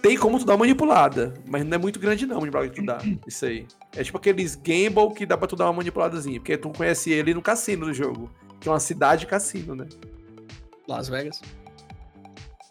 Tem 0.00 0.16
como 0.16 0.38
tu 0.38 0.44
dar 0.44 0.52
uma 0.52 0.60
manipulada, 0.60 1.34
mas 1.46 1.64
não 1.64 1.74
é 1.74 1.78
muito 1.78 1.98
grande 1.98 2.24
não, 2.24 2.40
manipulada 2.40 2.68
que 2.68 2.80
tu 2.80 2.86
dá. 2.86 2.98
Isso 3.26 3.46
aí. 3.46 3.66
É 3.96 4.04
tipo 4.04 4.16
aqueles 4.16 4.54
gamble 4.54 5.12
que 5.14 5.26
dá 5.26 5.36
pra 5.36 5.48
tu 5.48 5.56
dar 5.56 5.66
uma 5.66 5.72
manipuladazinha, 5.74 6.38
porque 6.38 6.56
tu 6.56 6.70
conhece 6.70 7.10
ele 7.10 7.34
no 7.34 7.42
cassino 7.42 7.86
do 7.86 7.92
jogo, 7.92 8.30
que 8.60 8.68
é 8.68 8.72
uma 8.72 8.80
cidade 8.80 9.26
cassino, 9.26 9.74
né? 9.74 9.86
Las 10.86 11.08
Vegas. 11.08 11.40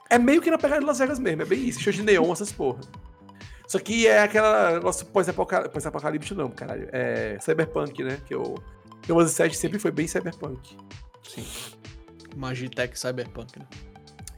É 0.09 0.17
meio 0.17 0.41
que 0.41 0.49
na 0.49 0.57
pegada 0.57 0.79
de 0.79 0.87
Las 0.87 0.99
Vegas 0.99 1.19
mesmo, 1.19 1.41
é 1.41 1.45
bem 1.45 1.67
isso, 1.67 1.81
show 1.81 1.91
de 1.91 2.01
neon, 2.01 2.31
essas 2.31 2.51
porra. 2.51 2.79
Só 3.67 3.79
que 3.79 4.07
é 4.07 4.21
aquela 4.21 4.73
negócio 4.73 5.05
pós-apocalipse, 5.07 6.33
não, 6.33 6.49
caralho. 6.49 6.87
É 6.91 7.37
cyberpunk, 7.39 8.03
né? 8.03 8.17
Que 8.25 8.35
o 8.35 8.55
Windows 9.07 9.31
7 9.31 9.55
sempre 9.57 9.77
foi 9.77 9.91
bem 9.91 10.07
cyberpunk. 10.07 10.77
Sim. 11.23 11.45
Magitech 12.35 12.97
cyberpunk, 12.97 13.59
né? 13.59 13.65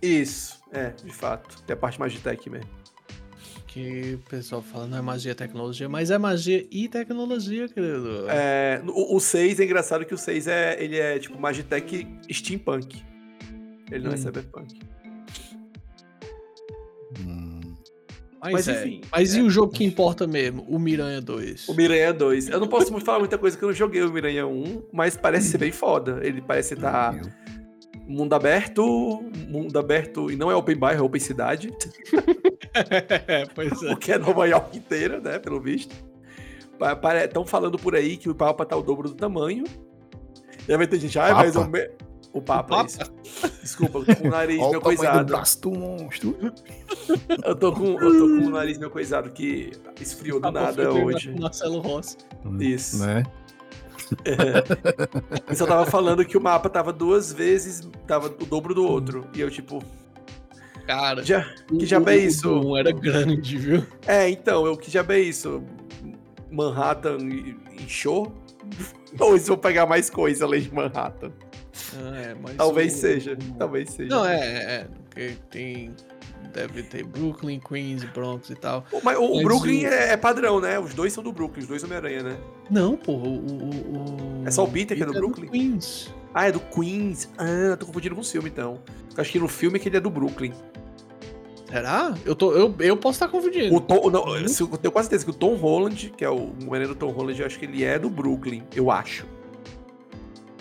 Isso, 0.01 0.59
é, 0.71 0.89
de 0.89 1.13
fato. 1.13 1.61
Tem 1.63 1.73
a 1.73 1.77
parte 1.77 1.99
Magitech 1.99 2.49
mesmo 2.49 2.79
que 3.69 4.15
o 4.15 4.29
pessoal 4.29 4.63
fala 4.63 4.87
não 4.87 4.97
é 4.97 5.01
magia 5.01 5.31
e 5.31 5.35
tecnologia, 5.35 5.87
mas 5.87 6.09
é 6.09 6.17
magia 6.17 6.67
e 6.71 6.89
tecnologia, 6.89 7.67
querido. 7.67 8.25
É, 8.27 8.81
o, 8.87 9.15
o 9.15 9.19
6 9.19 9.59
é 9.59 9.63
engraçado 9.63 10.05
que 10.05 10.13
o 10.13 10.17
6 10.17 10.47
é, 10.47 10.83
ele 10.83 10.97
é 10.97 11.19
tipo 11.19 11.39
Magitech 11.39 12.07
steampunk. 12.31 13.03
Ele 13.91 14.03
não 14.03 14.11
é 14.11 14.15
hum. 14.15 14.17
é 14.17 14.17
cyberpunk. 14.17 14.79
Hum. 17.19 17.48
Mas, 18.41 18.53
mas, 18.53 18.67
é, 18.67 18.85
enfim. 18.85 19.01
Mas 19.11 19.35
é. 19.35 19.39
e 19.39 19.41
o 19.41 19.49
jogo 19.49 19.73
que 19.73 19.83
importa 19.83 20.25
mesmo? 20.25 20.65
O 20.67 20.79
Miranha 20.79 21.21
2. 21.21 21.67
O 21.67 21.73
Miranha 21.73 22.13
2. 22.13 22.49
Eu 22.49 22.59
não 22.59 22.67
posso 22.67 22.97
falar 23.01 23.19
muita 23.19 23.37
coisa 23.37 23.57
que 23.57 23.63
eu 23.63 23.67
não 23.67 23.75
joguei 23.75 24.01
o 24.01 24.11
Miranha 24.11 24.47
1, 24.47 24.83
mas 24.93 25.17
parece 25.17 25.49
ser 25.49 25.57
bem 25.57 25.71
foda. 25.71 26.19
Ele 26.23 26.41
parece 26.41 26.73
estar. 26.73 27.13
Tá 27.13 27.29
mundo 28.09 28.33
aberto, 28.33 29.23
mundo 29.47 29.77
aberto 29.77 30.31
e 30.31 30.35
não 30.35 30.49
é 30.49 30.55
open 30.55 30.75
bar, 30.75 30.95
é 30.95 31.01
open 31.01 31.21
cidade. 31.21 31.71
é, 33.27 33.45
pois 33.53 33.83
é. 33.83 33.89
Porque 33.89 34.13
é 34.13 34.17
Nova 34.17 34.47
York 34.47 34.75
inteira, 34.77 35.21
né, 35.21 35.37
pelo 35.37 35.61
visto. 35.61 35.95
Estão 37.23 37.45
falando 37.45 37.77
por 37.77 37.95
aí 37.95 38.17
que 38.17 38.29
o 38.29 38.33
Papa 38.33 38.65
tá 38.65 38.75
o 38.75 38.81
dobro 38.81 39.09
do 39.09 39.15
tamanho. 39.15 39.63
E 40.67 40.71
aí 40.71 40.77
vai 40.77 40.87
ter 40.87 40.99
gente, 40.99 41.19
ai, 41.19 41.33
mas 41.33 41.55
o, 41.55 41.65
me... 41.67 41.87
o 42.31 42.41
Papa, 42.41 42.75
o 42.75 42.77
Papa? 42.77 42.87
Isso. 42.87 43.59
Desculpa, 43.61 43.99
eu 43.99 44.05
tô 44.05 44.15
com 44.15 44.27
o 44.27 44.31
nariz 44.31 44.57
meu 44.57 44.81
coisado. 44.81 45.33
Do 45.61 45.71
monstro. 45.71 46.37
eu, 47.43 47.55
tô 47.55 47.73
com, 47.73 47.99
eu 47.99 48.19
tô 48.19 48.27
com 48.27 48.47
o 48.47 48.49
nariz 48.51 48.77
meu 48.77 48.89
coisado 48.89 49.31
que 49.31 49.71
esfriou 49.99 50.39
do 50.39 50.51
nada 50.51 50.91
hoje. 50.91 51.33
Marcelo 51.39 51.79
Rossi. 51.79 52.17
Isso. 52.59 52.99
Né? 52.99 53.23
É. 54.25 55.49
Eu 55.49 55.55
só 55.55 55.65
tava 55.65 55.85
falando 55.85 56.23
que 56.25 56.37
o 56.37 56.41
mapa 56.41 56.69
tava 56.69 56.93
duas 56.93 57.33
vezes, 57.33 57.87
tava 58.07 58.27
o 58.27 58.45
dobro 58.45 58.73
do 58.73 58.85
outro. 58.85 59.27
E 59.33 59.41
eu, 59.41 59.49
tipo. 59.49 59.83
Cara, 60.85 61.23
já, 61.23 61.45
que 61.67 61.85
já 61.85 62.01
é 62.07 62.17
isso? 62.17 62.51
Um 62.51 62.75
era 62.75 62.91
grande, 62.91 63.57
viu? 63.57 63.85
É, 64.07 64.27
então, 64.27 64.65
eu 64.65 64.75
que 64.75 64.89
já 64.89 65.05
é 65.07 65.19
isso? 65.19 65.63
Manhattan 66.51 67.17
inchou? 67.79 68.33
Ou 69.19 69.31
eles 69.31 69.47
vão 69.47 69.57
pegar 69.57 69.85
mais 69.85 70.09
coisa 70.09 70.45
além 70.45 70.61
de 70.61 70.73
Manhattan? 70.73 71.31
Ah, 71.97 72.17
é, 72.17 72.53
talvez 72.55 72.95
o... 72.95 72.97
seja, 72.97 73.37
talvez 73.57 73.89
seja. 73.89 74.09
Não, 74.09 74.25
é, 74.25 74.37
é, 74.37 74.87
porque 75.05 75.35
tem 75.49 75.93
deve 76.53 76.83
ter 76.83 77.03
Brooklyn, 77.03 77.59
Queens, 77.59 78.03
Bronx 78.05 78.49
e 78.49 78.55
tal. 78.55 78.85
Mas 79.03 79.17
o, 79.17 79.35
Mas 79.35 79.43
Brooklyn 79.43 79.85
o... 79.85 79.87
É, 79.87 80.13
é, 80.13 80.17
padrão, 80.17 80.59
né? 80.59 80.79
Os 80.79 80.93
dois 80.93 81.13
são 81.13 81.23
do 81.23 81.31
Brooklyn, 81.31 81.61
os 81.61 81.67
dois 81.67 81.83
Homem-Aranha, 81.83 82.23
né? 82.23 82.37
Não, 82.69 82.97
pô, 82.97 83.13
o, 83.13 83.37
o, 83.37 84.43
É 84.45 84.51
só 84.51 84.63
o 84.63 84.67
Peter 84.71 84.97
que 84.97 85.03
é 85.03 85.05
do 85.05 85.13
Brooklyn? 85.13 85.45
É 85.45 85.47
do 85.47 85.51
Queens. 85.51 86.15
Ah, 86.33 86.47
é 86.47 86.51
do 86.51 86.59
Queens. 86.59 87.29
Ah, 87.37 87.75
tô 87.77 87.85
confundindo 87.85 88.15
com 88.15 88.21
o 88.21 88.23
filme, 88.23 88.49
então. 88.49 88.79
Acho 89.17 89.31
que 89.31 89.39
no 89.39 89.47
filme 89.47 89.77
é 89.77 89.79
que 89.79 89.89
ele 89.89 89.97
é 89.97 89.99
do 89.99 90.09
Brooklyn. 90.09 90.53
Será? 91.69 92.15
Eu, 92.25 92.35
tô, 92.35 92.51
eu, 92.53 92.73
eu 92.79 92.97
posso 92.97 93.17
estar 93.17 93.27
confundindo. 93.27 93.75
O 93.75 93.79
Tom, 93.79 94.09
não, 94.09 94.35
eu 94.35 94.45
tenho 94.77 94.91
quase 94.91 95.07
certeza 95.07 95.25
que 95.25 95.31
o 95.31 95.33
Tom 95.33 95.55
Holland, 95.55 96.11
que 96.17 96.25
é 96.25 96.29
o 96.29 96.51
Homem-Aranha 96.61 96.87
do 96.87 96.95
Tom 96.95 97.11
Holland, 97.11 97.39
eu 97.39 97.45
acho 97.45 97.59
que 97.59 97.65
ele 97.65 97.83
é 97.83 97.99
do 97.99 98.09
Brooklyn, 98.09 98.63
eu 98.75 98.89
acho. 98.89 99.25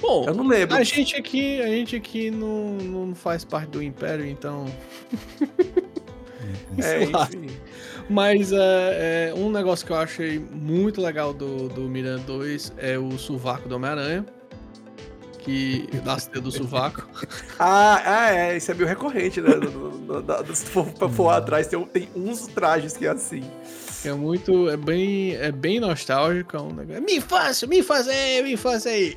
Bom, 0.00 0.24
eu 0.26 0.34
não 0.34 0.46
lembro. 0.46 0.76
A 0.76 0.82
gente 0.82 1.16
aqui, 1.16 1.60
a 1.60 1.68
gente 1.68 1.96
aqui 1.96 2.30
não, 2.30 2.72
não 2.76 3.14
faz 3.14 3.44
parte 3.44 3.70
do 3.70 3.82
Império, 3.82 4.26
então. 4.26 4.66
é, 6.78 7.04
enfim. 7.04 7.50
Mas 8.08 8.52
é, 8.52 9.30
é, 9.30 9.34
um 9.36 9.50
negócio 9.50 9.86
que 9.86 9.92
eu 9.92 9.96
achei 9.96 10.38
muito 10.38 11.00
legal 11.00 11.34
do, 11.34 11.68
do 11.68 11.82
Miranda 11.82 12.22
2 12.24 12.72
é 12.78 12.98
o 12.98 13.18
sovaco 13.18 13.68
do 13.68 13.76
Homem-Aranha. 13.76 14.24
Que 15.40 15.88
nasce 16.04 16.30
do 16.30 16.50
sovaco. 16.52 17.08
ah, 17.58 18.02
ah, 18.04 18.34
é, 18.34 18.56
isso 18.56 18.70
é 18.70 18.74
meio 18.74 18.86
recorrente, 18.86 19.40
né? 19.40 19.50
Se 20.54 20.66
for 20.66 20.86
pra 20.86 21.08
for 21.08 21.30
atrás, 21.30 21.66
tem, 21.66 21.82
tem 21.86 22.08
uns 22.14 22.46
trajes 22.48 22.96
que 22.96 23.06
é 23.06 23.10
assim. 23.10 23.42
É 24.04 24.12
muito. 24.12 24.68
É 24.68 24.76
bem, 24.76 25.34
é 25.34 25.50
bem 25.50 25.80
nostálgico. 25.80 26.56
É 26.56 26.60
um 26.60 26.72
negócio. 26.72 27.02
Me 27.02 27.20
faça, 27.20 27.66
me 27.66 27.82
faça 27.82 28.10
aí, 28.10 28.42
me 28.42 28.56
faça 28.56 28.88
aí. 28.90 29.16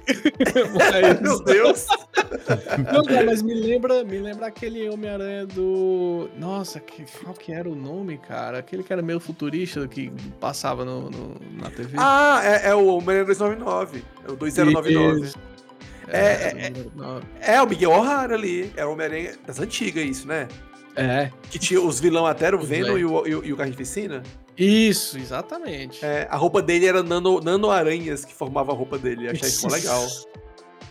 mas... 0.75 1.21
Meu 1.21 1.39
Deus! 1.45 1.85
Não, 2.91 3.03
cara, 3.03 3.25
mas 3.25 3.41
me 3.41 3.53
lembra, 3.53 4.03
me 4.03 4.17
lembra 4.17 4.47
aquele 4.47 4.89
Homem-Aranha 4.89 5.45
do. 5.45 6.29
Nossa, 6.37 6.79
que, 6.79 7.05
qual 7.23 7.35
que 7.35 7.51
era 7.51 7.69
o 7.69 7.75
nome, 7.75 8.17
cara? 8.17 8.59
Aquele 8.59 8.83
que 8.83 8.91
era 8.91 9.01
meio 9.01 9.19
futurista 9.19 9.87
que 9.87 10.11
passava 10.39 10.83
no, 10.83 11.09
no 11.09 11.35
na 11.59 11.69
TV. 11.69 11.95
Ah, 11.97 12.41
é, 12.43 12.69
é 12.69 12.75
o 12.75 12.87
Homem-Aranha 12.87 13.25
299. 13.25 14.03
É 14.27 14.31
o 14.31 14.35
2099. 14.35 15.21
Isso. 15.21 15.37
É, 16.07 16.19
é, 16.19 16.73
é, 17.39 17.55
é, 17.55 17.61
o 17.61 17.67
Miguel 17.67 17.91
O'Hara 17.91 18.35
ali. 18.35 18.71
É 18.75 18.85
o 18.85 18.91
Homem-Aranha 18.91 19.35
das 19.45 19.59
antigas, 19.59 20.03
isso, 20.03 20.27
né? 20.27 20.47
É. 20.95 21.31
Que 21.49 21.57
tinha 21.57 21.81
os 21.81 21.99
vilão 21.99 22.25
até 22.25 22.47
era 22.47 22.55
o 22.55 22.61
Venom 22.61 22.97
e 22.97 23.05
o, 23.05 23.27
e, 23.27 23.35
o, 23.35 23.45
e 23.45 23.53
o 23.53 23.57
Carnificina? 23.57 24.23
Isso, 24.57 25.17
exatamente. 25.17 26.05
É, 26.05 26.27
a 26.29 26.35
roupa 26.35 26.61
dele 26.61 26.85
era 26.85 27.01
nano, 27.01 27.39
nano 27.39 27.71
aranhas 27.71 28.25
que 28.25 28.33
formavam 28.33 28.75
a 28.75 28.77
roupa 28.77 28.97
dele. 28.97 29.29
Achei 29.29 29.47
isso 29.47 29.67
legal. 29.67 30.05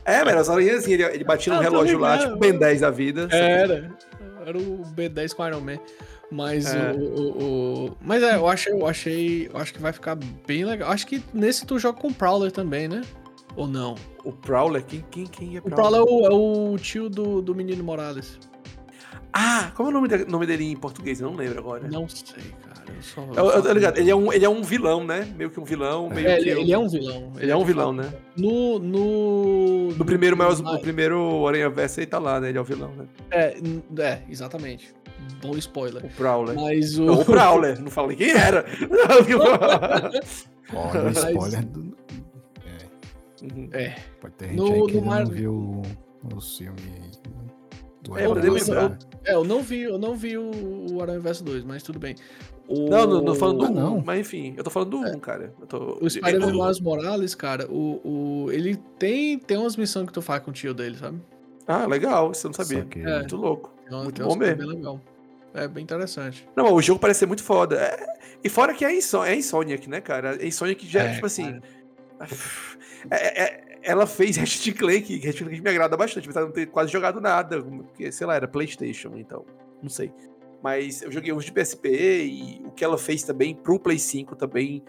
É, 0.05 0.25
mas 0.25 0.37
as 0.37 0.49
aranhas, 0.49 0.89
ele, 0.89 1.03
ele 1.03 1.25
batia 1.25 1.53
no 1.53 1.61
ah, 1.61 1.63
relógio 1.63 1.99
lá, 1.99 2.19
tipo 2.19 2.37
Ben 2.37 2.59
10 2.59 2.81
da 2.81 2.91
vida. 2.91 3.29
Era. 3.31 3.95
Era 4.45 4.59
o 4.59 4.83
B10 4.97 5.35
com 5.35 5.47
Iron 5.47 5.61
Man. 5.61 5.79
Mas 6.31 6.73
é. 6.73 6.93
o, 6.93 6.99
o, 6.99 7.87
o, 7.87 7.97
Mas 8.01 8.23
é, 8.23 8.37
eu 8.37 8.49
achei, 8.49 8.73
eu 8.73 8.87
achei. 8.87 9.51
Eu 9.53 9.59
acho 9.59 9.75
que 9.75 9.81
vai 9.81 9.93
ficar 9.93 10.17
bem 10.47 10.65
legal. 10.65 10.91
Acho 10.91 11.07
que 11.07 11.23
nesse 11.35 11.67
tu 11.67 11.79
joga 11.79 12.01
com 12.01 12.09
o 12.09 12.15
Prowler 12.15 12.53
também, 12.53 12.89
né? 12.89 13.03
Ou 13.57 13.67
não? 13.67 13.97
O 14.25 14.33
Prowler? 14.33 14.85
Quem, 14.85 15.05
quem, 15.11 15.27
quem 15.27 15.57
é 15.57 15.61
Prowler? 15.61 16.03
O 16.03 16.07
Prowler 16.07 16.31
é 16.31 16.35
o, 16.35 16.71
é 16.71 16.75
o 16.75 16.79
tio 16.79 17.09
do, 17.09 17.43
do 17.43 17.55
menino 17.55 17.83
Morales. 17.83 18.39
Ah, 19.33 19.71
como 19.75 19.89
é 19.89 19.91
o 19.91 19.95
nome, 19.95 20.09
de, 20.09 20.25
nome 20.25 20.47
dele 20.47 20.71
em 20.71 20.77
português? 20.77 21.21
Eu 21.21 21.31
não 21.31 21.37
lembro 21.37 21.59
agora. 21.59 21.89
Não 21.89 22.09
sei, 22.09 22.43
cara. 22.63 22.85
Eu 22.97 23.03
só, 23.03 23.23
eu, 23.23 23.51
eu, 23.51 23.65
eu 23.65 23.73
ligado. 23.73 23.99
Ele 23.99 24.11
é, 24.11 24.15
um, 24.15 24.33
ele 24.33 24.45
é 24.45 24.49
um 24.49 24.63
vilão, 24.63 25.05
né? 25.05 25.33
Meio 25.37 25.51
que 25.51 25.61
um 25.61 25.65
vilão. 25.65 26.09
Meio 26.09 26.29
é, 26.29 26.37
que 26.37 26.49
ele, 26.49 26.61
ele, 26.61 26.73
é 26.73 26.79
um 26.79 26.89
vilão. 26.89 27.33
Ele, 27.39 27.51
é 27.51 27.57
um 27.57 27.65
vilão, 27.65 27.93
né? 27.93 28.13
No. 28.37 28.79
No, 28.79 29.91
no 29.91 30.05
primeiro, 30.05 30.37
no, 30.37 30.73
no 30.73 30.81
primeiro 30.81 31.47
Aranha 31.47 31.71
Versa 31.71 32.01
ele 32.01 32.07
tá 32.07 32.19
lá, 32.19 32.41
né? 32.41 32.49
Ele 32.49 32.59
é 32.59 32.61
o 32.61 32.65
vilão, 32.65 32.93
né? 32.97 33.07
É, 33.31 33.57
é 33.99 34.23
exatamente. 34.29 34.93
Bom 35.43 35.57
spoiler. 35.57 36.05
O 36.05 36.09
Prowler. 36.09 36.55
Mas 36.57 36.99
o. 36.99 37.05
Não, 37.05 37.21
o 37.21 37.25
Prowler, 37.25 37.81
não 37.81 37.91
falei 37.91 38.17
quem 38.17 38.31
era. 38.31 38.65
Olha, 40.73 41.11
spoiler 41.11 41.65
do. 41.67 41.97
É. 43.73 43.85
É. 43.85 43.97
Pode 44.21 44.35
ter 44.35 44.49
gente 44.49 44.57
no, 44.57 44.73
aí 44.73 44.87
que 44.87 45.01
no 45.01 45.07
Mar... 45.07 45.25
não 45.25 45.31
viu 45.31 45.83
o 46.35 46.41
filme 46.41 47.11
do 48.03 48.19
é, 48.19 48.27
eu, 48.27 48.37
eu, 48.37 48.57
é, 49.25 49.35
eu 49.35 49.45
não 49.45 49.63
vi, 49.63 49.83
eu 49.83 49.99
não 49.99 50.15
vi 50.15 50.37
o, 50.37 50.51
o 50.93 51.03
Aranha 51.03 51.21
Verso 51.21 51.45
2, 51.45 51.65
mas 51.65 51.83
tudo 51.83 51.99
bem. 51.99 52.15
O... 52.67 52.89
Não, 52.89 53.07
não, 53.07 53.25
tô 53.25 53.35
falando 53.35 53.59
do 53.59 53.65
ah, 53.67 53.71
não. 53.71 54.03
mas 54.05 54.21
enfim, 54.21 54.55
eu 54.57 54.63
tô 54.63 54.71
falando 54.71 54.91
do 54.91 54.99
1, 54.99 55.07
é. 55.07 55.17
um, 55.17 55.19
cara. 55.19 55.55
Tô... 55.69 55.99
O 56.01 56.09
Spider-Man 56.09 56.53
Miles 56.53 56.81
Morales, 56.81 57.35
cara, 57.35 57.67
o, 57.69 58.01
o, 58.45 58.53
ele 58.53 58.77
tem, 58.99 59.39
tem 59.39 59.57
umas 59.57 59.77
missões 59.77 60.07
que 60.07 60.13
tu 60.13 60.23
faz 60.23 60.43
com 60.43 60.51
o 60.51 60.55
tio 60.55 60.73
dele, 60.73 60.97
sabe? 60.97 61.21
Ah, 61.67 61.87
legal, 61.87 62.31
isso 62.31 62.47
eu 62.47 62.51
não 62.51 62.55
sabia. 62.55 62.85
Que... 62.85 63.01
É. 63.01 63.19
Muito 63.19 63.37
louco. 63.37 63.73
Então, 63.87 64.05
muito 64.05 64.23
bom 64.23 64.37
mesmo. 64.37 64.57
Bem 64.57 64.67
legal. 64.67 65.01
É 65.53 65.67
bem 65.67 65.83
interessante. 65.83 66.49
Não, 66.55 66.73
o 66.73 66.81
jogo 66.81 67.01
parece 67.01 67.21
ser 67.21 67.27
muito 67.27 67.43
foda. 67.43 67.77
É... 67.77 68.07
E 68.43 68.49
fora 68.49 68.73
que 68.73 68.85
é, 68.85 68.97
Inson... 68.97 69.25
é 69.25 69.35
Insomniac, 69.35 69.89
né, 69.89 70.01
cara? 70.01 70.37
É 70.41 70.47
Insomniac 70.47 70.87
já, 70.87 71.03
é, 71.03 71.15
tipo 71.15 71.27
assim... 71.27 71.61
É, 73.11 73.43
é, 73.43 73.70
ela 73.83 74.07
fez 74.07 74.37
Ratchet 74.39 74.73
Clank, 74.73 75.17
Ratchet 75.17 75.45
Clank 75.45 75.61
me 75.61 75.71
agrada 75.71 75.97
bastante, 75.97 76.25
apesar 76.25 76.41
de 76.41 76.47
não 76.47 76.53
ter 76.53 76.67
quase 76.67 76.93
jogado 76.93 77.21
nada, 77.21 77.63
porque, 77.63 78.11
sei 78.13 78.27
lá, 78.27 78.35
era 78.37 78.49
Playstation, 78.49 79.13
então, 79.17 79.45
não 79.83 79.89
sei. 79.89 80.13
Mas 80.63 81.03
eu 81.03 81.11
joguei 81.11 81.33
uns 81.33 81.45
de 81.45 81.53
PSP 81.53 81.89
e 82.25 82.63
o 82.67 82.71
que 82.71 82.85
ela 82.85 82.99
fez 82.99 83.23
também 83.23 83.55
pro 83.55 83.79
Play 83.79 83.99
5 83.99 84.37
também 84.37 84.83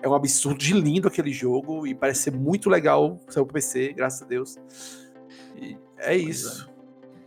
é 0.00 0.08
um 0.08 0.14
absurdo 0.14 0.58
de 0.58 0.72
lindo 0.72 1.08
aquele 1.08 1.32
jogo 1.32 1.86
e 1.86 1.94
parece 1.94 2.22
ser 2.22 2.32
muito 2.32 2.70
legal, 2.70 3.18
saiu 3.28 3.44
pro 3.44 3.54
PC, 3.54 3.92
graças 3.92 4.22
a 4.22 4.26
Deus. 4.26 4.56
E 5.56 5.76
é 5.98 6.16
isso. 6.16 6.70
É. 6.70 6.76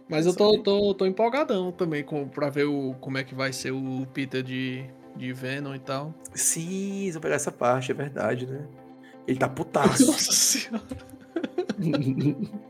Mas 0.09 0.25
eu 0.25 0.35
tô, 0.35 0.57
tô, 0.63 0.93
tô 0.93 1.05
empolgadão 1.05 1.71
também 1.71 2.03
com, 2.03 2.27
pra 2.27 2.49
ver 2.49 2.65
o, 2.65 2.95
como 2.99 3.17
é 3.17 3.23
que 3.23 3.35
vai 3.35 3.53
ser 3.53 3.71
o 3.71 4.07
Peter 4.11 4.41
de, 4.41 4.83
de 5.15 5.31
Venom 5.33 5.75
e 5.75 5.79
tal. 5.79 6.15
Sim, 6.33 7.11
vou 7.11 7.21
pegar 7.21 7.35
essa 7.35 7.51
parte, 7.51 7.91
é 7.91 7.93
verdade, 7.93 8.47
né? 8.47 8.65
Ele 9.27 9.37
tá 9.37 9.47
putaço. 9.49 10.07
Nossa 10.07 10.31
senhora. 10.31 10.83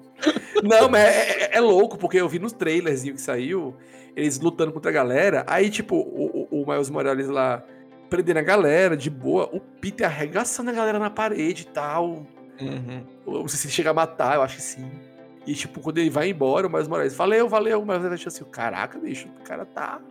Não, 0.63 0.89
mas 0.89 1.01
é, 1.01 1.43
é, 1.43 1.57
é, 1.57 1.59
louco, 1.61 1.97
porque 1.97 2.17
eu 2.17 2.27
vi 2.27 2.39
nos 2.39 2.51
trailers 2.51 3.03
que 3.03 3.17
saiu, 3.17 3.75
eles 4.15 4.39
lutando 4.39 4.71
contra 4.71 4.91
a 4.91 4.93
galera. 4.93 5.45
Aí, 5.47 5.69
tipo, 5.69 5.95
o, 5.95 6.47
o, 6.51 6.61
o 6.61 6.69
Miles 6.69 6.89
Morales 6.89 7.27
lá 7.27 7.63
prendendo 8.09 8.39
a 8.39 8.43
galera, 8.43 8.97
de 8.97 9.09
boa. 9.09 9.49
O 9.53 9.59
Peter 9.59 10.05
arregaçando 10.05 10.69
a 10.69 10.73
galera 10.73 10.99
na 10.99 11.09
parede 11.09 11.63
e 11.63 11.65
tal. 11.67 12.25
Uhum. 12.59 13.03
Não 13.25 13.47
sei 13.47 13.59
se 13.59 13.67
ele 13.67 13.73
chega 13.73 13.91
a 13.91 13.93
matar, 13.93 14.35
eu 14.35 14.41
acho 14.41 14.57
que 14.57 14.61
sim. 14.61 14.91
E, 15.47 15.53
tipo, 15.53 15.79
quando 15.79 15.99
ele 15.99 16.09
vai 16.09 16.29
embora, 16.29 16.67
o 16.67 16.69
Miles 16.69 16.87
Morales, 16.87 17.15
valeu, 17.15 17.47
valeu. 17.47 17.81
O 17.81 17.85
Miles 17.85 18.01
Morales 18.01 18.27
assim, 18.27 18.43
caraca, 18.45 18.99
bicho, 18.99 19.27
o 19.39 19.43
cara 19.43 19.65
tá... 19.65 20.01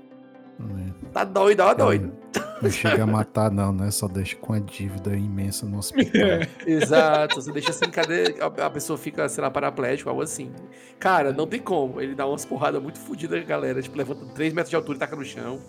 É. 0.60 1.08
Tá 1.12 1.24
doido, 1.24 1.60
ó, 1.60 1.74
doido. 1.74 2.12
Não 2.60 2.70
chega 2.70 3.04
a 3.04 3.06
matar, 3.06 3.50
não, 3.50 3.72
né? 3.72 3.90
Só 3.90 4.08
deixa 4.08 4.36
com 4.36 4.52
a 4.52 4.58
dívida 4.58 5.16
imensa 5.16 5.64
no 5.64 5.78
hospital. 5.78 6.40
Exato, 6.66 7.36
você 7.36 7.52
deixa 7.52 7.70
assim, 7.70 7.86
cadê? 7.86 8.34
A 8.40 8.70
pessoa 8.70 8.98
fica, 8.98 9.28
sei 9.28 9.42
lá, 9.42 9.50
paraplégico, 9.50 10.10
algo 10.10 10.22
assim. 10.22 10.50
Cara, 10.98 11.32
não 11.32 11.46
tem 11.46 11.60
como. 11.60 12.00
Ele 12.00 12.14
dá 12.14 12.26
umas 12.26 12.44
porradas 12.44 12.82
muito 12.82 12.98
fodidas, 12.98 13.44
galera. 13.44 13.80
Tipo, 13.80 13.96
levanta 13.96 14.24
3 14.34 14.52
metros 14.52 14.70
de 14.70 14.76
altura 14.76 14.96
e 14.96 14.98
taca 14.98 15.14
no 15.14 15.24
chão. 15.24 15.60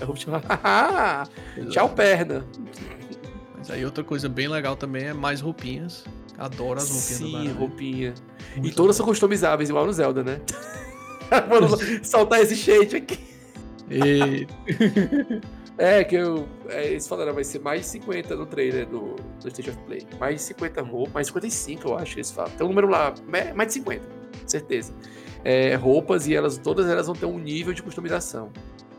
Eu 0.00 0.14
tipo, 0.14 0.32
tchau, 1.70 1.88
perna. 1.88 2.44
Mas 3.56 3.70
aí 3.70 3.84
outra 3.84 4.04
coisa 4.04 4.28
bem 4.28 4.46
legal 4.46 4.76
também 4.76 5.06
é 5.06 5.12
mais 5.12 5.40
roupinhas. 5.40 6.04
Adoro 6.38 6.78
as 6.78 6.88
roupinhas 6.88 7.18
Sim, 7.18 7.32
do 7.32 7.42
Sim, 7.42 7.52
roupinha. 7.58 8.14
Muito 8.54 8.68
e 8.68 8.72
todas 8.72 8.94
são 8.94 9.04
customizáveis, 9.04 9.68
igual 9.68 9.84
no 9.84 9.92
Zelda, 9.92 10.22
né? 10.22 10.40
Vamos 11.48 12.06
soltar 12.06 12.40
esse 12.40 12.54
shade 12.54 12.96
aqui. 12.96 13.37
E... 13.90 14.46
É, 15.78 16.02
que 16.02 16.16
eu. 16.16 16.48
É, 16.68 16.88
eles 16.88 17.06
falaram, 17.06 17.32
vai 17.32 17.44
ser 17.44 17.60
mais 17.60 17.86
50 17.86 18.34
no 18.34 18.44
trailer 18.44 18.84
do, 18.84 19.14
do 19.40 19.48
State 19.48 19.70
of 19.70 19.78
Play. 19.84 20.04
Mais 20.18 20.42
50 20.42 20.82
roupas, 20.82 21.12
mais 21.12 21.26
55, 21.28 21.88
eu 21.88 21.96
acho 21.96 22.14
que 22.14 22.18
eles 22.18 22.32
falam. 22.32 22.50
Tem 22.50 22.66
um 22.66 22.70
número 22.70 22.88
lá, 22.88 23.14
mais 23.54 23.68
de 23.68 23.74
50, 23.74 24.02
certeza. 24.44 24.92
É, 25.44 25.76
roupas 25.76 26.26
e 26.26 26.34
elas, 26.34 26.58
todas 26.58 26.88
elas 26.88 27.06
vão 27.06 27.14
ter 27.14 27.26
um 27.26 27.38
nível 27.38 27.72
de 27.72 27.80
customização. 27.80 28.50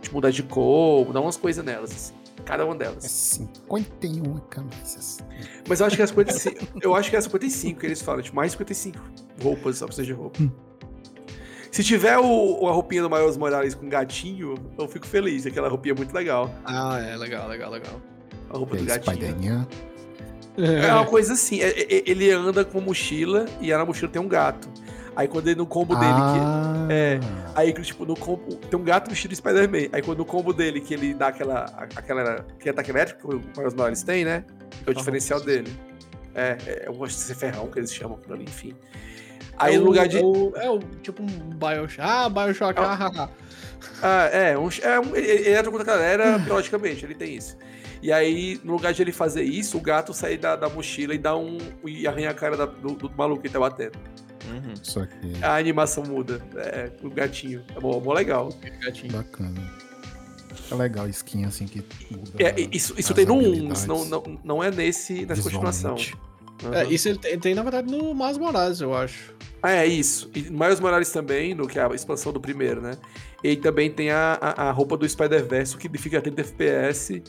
De 0.02 0.12
mudar 0.14 0.32
de 0.32 0.42
cor, 0.42 1.06
mudar 1.06 1.20
umas 1.20 1.36
coisas 1.36 1.64
nelas. 1.64 1.92
Assim. 1.92 2.14
Cada 2.46 2.66
uma 2.66 2.76
delas. 2.76 3.04
É 3.04 3.10
51 3.10 4.38
camisas. 4.50 5.20
Mas 5.68 5.82
eu 5.82 5.86
acho 5.86 5.98
que 5.98 6.02
é 6.02 6.08
55. 6.08 6.80
eu 6.82 6.96
acho 6.96 7.10
que 7.10 7.18
é 7.18 7.22
55 7.22 7.78
que 7.78 7.86
eles 7.86 8.02
falam, 8.02 8.22
tipo, 8.22 8.38
mais 8.38 8.54
55 8.54 8.98
roupas, 9.44 9.78
só 9.78 9.86
precisa 9.86 10.08
de 10.08 10.14
roupa. 10.14 10.40
Se 11.72 11.84
tiver 11.84 12.18
o, 12.18 12.68
a 12.68 12.72
roupinha 12.72 13.02
do 13.02 13.10
Miles 13.10 13.38
Morales 13.38 13.76
com 13.76 13.88
gatinho, 13.88 14.56
eu 14.78 14.88
fico 14.88 15.06
feliz. 15.06 15.46
Aquela 15.46 15.70
roupinha 15.70 15.94
é 15.94 15.98
muito 15.98 16.14
legal. 16.14 16.54
Ah, 16.66 17.00
é 17.00 17.16
legal, 17.16 17.48
legal, 17.48 17.72
legal. 17.72 18.02
A 18.50 18.58
roupa 18.58 18.76
do 18.76 18.86
gatinho. 18.86 19.68
É 20.58 20.94
uma 20.94 21.06
coisa 21.06 21.34
assim, 21.34 21.62
é, 21.62 21.70
é, 21.70 22.04
ele 22.06 22.30
anda 22.32 22.66
com 22.66 22.82
mochila 22.82 23.46
e 23.62 23.70
na 23.70 23.86
mochila 23.86 24.12
tem 24.12 24.22
um 24.22 24.28
gato. 24.28 24.68
Aí 25.16 25.28
quando 25.28 25.48
ele 25.48 25.58
no 25.58 25.66
combo 25.66 25.96
dele. 25.96 26.12
Ah. 26.12 26.86
Que, 26.88 26.94
é. 26.94 27.20
Aí, 27.54 27.74
tipo, 27.74 28.06
no 28.06 28.16
combo. 28.16 28.56
Tem 28.56 28.80
um 28.80 28.84
gato 28.84 29.10
vestido 29.10 29.32
de 29.32 29.36
Spider-Man. 29.36 29.90
Aí 29.92 30.02
quando 30.02 30.20
no 30.20 30.26
combo 30.26 30.54
dele, 30.54 30.80
que 30.80 30.94
ele 30.94 31.14
dá 31.14 31.28
aquela. 31.28 31.66
aquela 31.96 32.46
que 32.60 32.70
ataque 32.70 32.90
elétrico 32.90 33.28
que 33.28 33.36
o 33.36 33.42
Miles 33.58 33.74
Morales 33.74 34.04
tem, 34.04 34.24
né? 34.24 34.46
É 34.86 34.90
o 34.90 34.94
diferencial 34.94 35.42
dele. 35.42 35.74
É, 36.34 36.58
é, 36.66 36.84
eu 36.88 36.94
gosto 36.94 37.18
de 37.18 37.22
ser 37.22 37.36
ferrão, 37.36 37.68
que 37.68 37.80
eles 37.80 37.94
chamam 37.94 38.18
aquilo 38.18 38.36
ali, 38.36 38.46
enfim. 38.46 38.74
Aí 39.60 39.76
é 39.76 39.78
no 39.78 39.86
lugar 39.86 40.08
de. 40.08 40.18
É 40.18 40.24
o, 40.24 40.54
é 40.56 40.70
o, 40.70 40.80
tipo 41.02 41.22
um 41.22 41.28
Bioshock. 41.28 42.02
Ah, 42.02 42.30
Bioshock, 42.30 42.80
ah, 42.80 43.30
ah, 44.02 44.26
é, 44.32 44.58
um, 44.58 44.70
é 44.82 45.00
um, 45.00 45.16
ele 45.16 45.52
entra 45.52 45.70
contra 45.70 45.84
a 45.84 45.96
galera, 45.96 46.40
periodicamente, 46.44 47.06
ele 47.06 47.16
tem 47.16 47.36
isso. 47.36 47.58
E 48.02 48.12
aí, 48.14 48.60
no 48.64 48.74
lugar 48.74 48.94
de 48.94 49.02
ele 49.02 49.12
fazer 49.12 49.44
isso, 49.44 49.78
o 49.78 49.82
gato 49.82 50.14
sai 50.14 50.38
da, 50.38 50.56
da 50.56 50.70
mochila 50.70 51.14
e 51.14 51.18
dá 51.18 51.36
um. 51.36 51.58
e 51.86 52.08
arranha 52.08 52.30
a 52.30 52.34
cara 52.34 52.56
da, 52.56 52.66
do, 52.66 52.94
do 52.94 53.12
maluco 53.12 53.42
que 53.42 53.50
tá 53.50 53.60
batendo. 53.60 54.00
Uhum. 54.50 54.74
Só 54.82 55.06
que... 55.06 55.44
A 55.44 55.58
animação 55.58 56.04
muda. 56.04 56.42
É, 56.56 56.90
o 57.04 57.10
gatinho. 57.10 57.62
É 57.76 57.80
bom, 57.80 58.00
bom 58.00 58.14
legal. 58.14 58.50
Gatinho. 58.82 59.12
Bacana. 59.12 59.70
É 60.72 60.76
legal 60.76 61.06
a 61.06 61.10
skin 61.10 61.46
assim 61.46 61.66
que 61.66 61.84
muda. 62.10 62.32
É, 62.38 62.56
isso 62.72 62.94
isso 62.98 63.14
tem 63.14 63.26
no 63.26 63.36
1, 63.36 63.70
não, 63.86 64.06
não, 64.06 64.40
não 64.44 64.64
é 64.64 64.72
nesse, 64.72 65.26
nessa 65.26 65.42
continuação. 65.42 65.98
Uhum. 66.64 66.74
É, 66.74 66.86
isso 66.86 67.08
ele 67.10 67.18
tem, 67.18 67.40
tem, 67.40 67.56
na 67.56 67.64
verdade, 67.64 67.90
no 67.90 68.14
Miles 68.14 68.38
Morales, 68.38 68.82
eu 68.82 68.94
acho. 68.94 69.34
Ah, 69.62 69.72
é 69.72 69.86
isso. 69.86 70.30
E 70.34 70.42
Miles 70.44 70.80
Morales 70.80 71.12
também, 71.12 71.54
no 71.54 71.68
que 71.68 71.80
é 71.80 71.84
a 71.84 71.90
expansão 71.90 72.32
do 72.32 72.40
primeiro, 72.40 72.82
né? 72.82 72.98
E 73.44 73.56
também 73.56 73.90
tem 73.90 74.10
a, 74.10 74.38
a, 74.40 74.70
a 74.70 74.72
roupa 74.72 74.98
do 74.98 75.08
Spider-Verse, 75.08 75.78
que 75.78 75.90
fica 75.98 76.18
a 76.18 76.22
30 76.22 76.42
FPS 76.42 77.24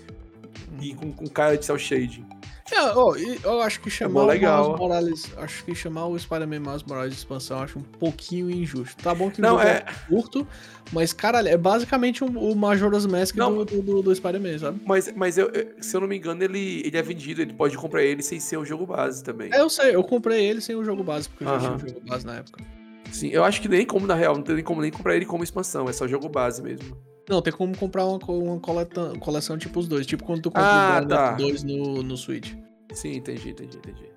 e 0.80 0.94
com, 0.94 1.12
com 1.12 1.26
cara 1.26 1.56
de 1.56 1.64
cel 1.64 1.78
shading. 1.78 2.24
É, 2.72 2.96
oh, 2.96 3.14
eu 3.16 3.60
acho 3.62 3.80
que 3.80 3.88
é 3.88 3.92
chamar 3.92 4.22
é 4.22 4.26
legal. 4.26 4.62
o 4.62 4.66
Miles 4.66 4.80
Morales, 4.80 5.32
acho 5.36 5.64
que 5.64 5.74
chamar 5.74 6.06
o 6.06 6.18
Spider-Man 6.18 6.60
Miles 6.60 6.82
Morales 6.82 7.12
de 7.12 7.18
expansão 7.18 7.60
acho 7.60 7.78
um 7.78 7.82
pouquinho 7.82 8.50
injusto. 8.50 9.02
Tá 9.02 9.14
bom 9.14 9.30
que 9.30 9.40
não 9.40 9.60
é... 9.60 9.84
curto, 10.08 10.46
mas 10.92 11.12
caralho, 11.12 11.48
é 11.48 11.56
basicamente 11.56 12.22
o 12.22 12.54
Majora's 12.54 13.06
Mask 13.06 13.34
do, 13.34 13.64
do, 13.64 14.02
do 14.02 14.14
Spider-Man, 14.14 14.58
sabe? 14.58 14.80
Mas, 14.84 15.12
mas 15.14 15.36
eu, 15.38 15.50
se 15.80 15.96
eu 15.96 16.00
não 16.00 16.08
me 16.08 16.16
engano, 16.16 16.42
ele, 16.42 16.82
ele 16.84 16.96
é 16.96 17.02
vendido, 17.02 17.42
ele 17.42 17.52
pode 17.52 17.76
comprar 17.76 18.02
ele 18.02 18.22
sem 18.22 18.38
ser 18.38 18.56
o 18.56 18.64
jogo 18.64 18.86
base 18.86 19.22
também. 19.22 19.52
É, 19.52 19.60
eu 19.60 19.70
sei, 19.70 19.94
eu 19.94 20.04
comprei 20.04 20.44
ele 20.44 20.60
sem 20.60 20.76
o 20.76 20.84
jogo 20.84 21.02
base, 21.02 21.28
porque 21.28 21.44
eu 21.44 21.48
já 21.48 21.58
tinha 21.58 21.74
o 21.74 21.78
jogo 21.78 22.00
base 22.06 22.26
na 22.26 22.36
época. 22.36 22.64
Sim, 23.12 23.28
eu 23.28 23.42
acho 23.42 23.60
que 23.60 23.68
nem 23.68 23.84
como, 23.84 24.06
na 24.06 24.14
real, 24.14 24.36
não 24.36 24.42
tem 24.42 24.54
nem 24.54 24.64
como 24.64 24.80
nem 24.80 24.90
comprar 24.90 25.16
ele 25.16 25.26
como 25.26 25.42
expansão, 25.42 25.88
é 25.88 25.92
só 25.92 26.06
jogo 26.06 26.28
base 26.28 26.62
mesmo. 26.62 26.96
Não, 27.30 27.40
tem 27.40 27.52
como 27.52 27.76
comprar 27.76 28.04
uma, 28.04 28.18
uma 28.18 28.58
coleção, 28.58 29.14
coleção 29.20 29.56
tipo 29.56 29.78
os 29.78 29.86
dois. 29.86 30.04
Tipo 30.04 30.24
quando 30.24 30.42
tu 30.42 30.50
compra 30.50 30.98
ah, 30.98 31.00
o 31.00 31.06
tá. 31.06 31.32
dois 31.34 31.62
no, 31.62 32.02
no 32.02 32.16
Switch. 32.16 32.52
Sim, 32.92 33.14
entendi, 33.14 33.50
entendi, 33.50 33.76
entendi. 33.76 34.10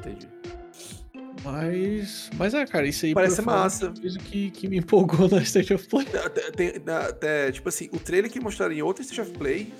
Entendi. 0.00 0.28
Mas. 1.44 2.28
Mas 2.36 2.52
é, 2.52 2.66
cara, 2.66 2.88
isso 2.88 3.06
aí 3.06 3.14
parece 3.14 3.40
massa. 3.40 3.94
Isso 4.02 4.18
que, 4.18 4.50
que 4.50 4.66
me 4.66 4.78
empolgou 4.78 5.28
na 5.28 5.40
State 5.42 5.72
of 5.72 5.86
Play. 5.86 6.06
Tem, 6.56 6.72
tem, 6.72 7.52
tipo 7.52 7.68
assim, 7.68 7.88
o 7.92 8.00
trailer 8.00 8.30
que 8.30 8.40
mostraram 8.40 8.74
em 8.74 8.82
outra 8.82 9.02
State 9.02 9.20
of 9.20 9.30
Play, 9.38 9.72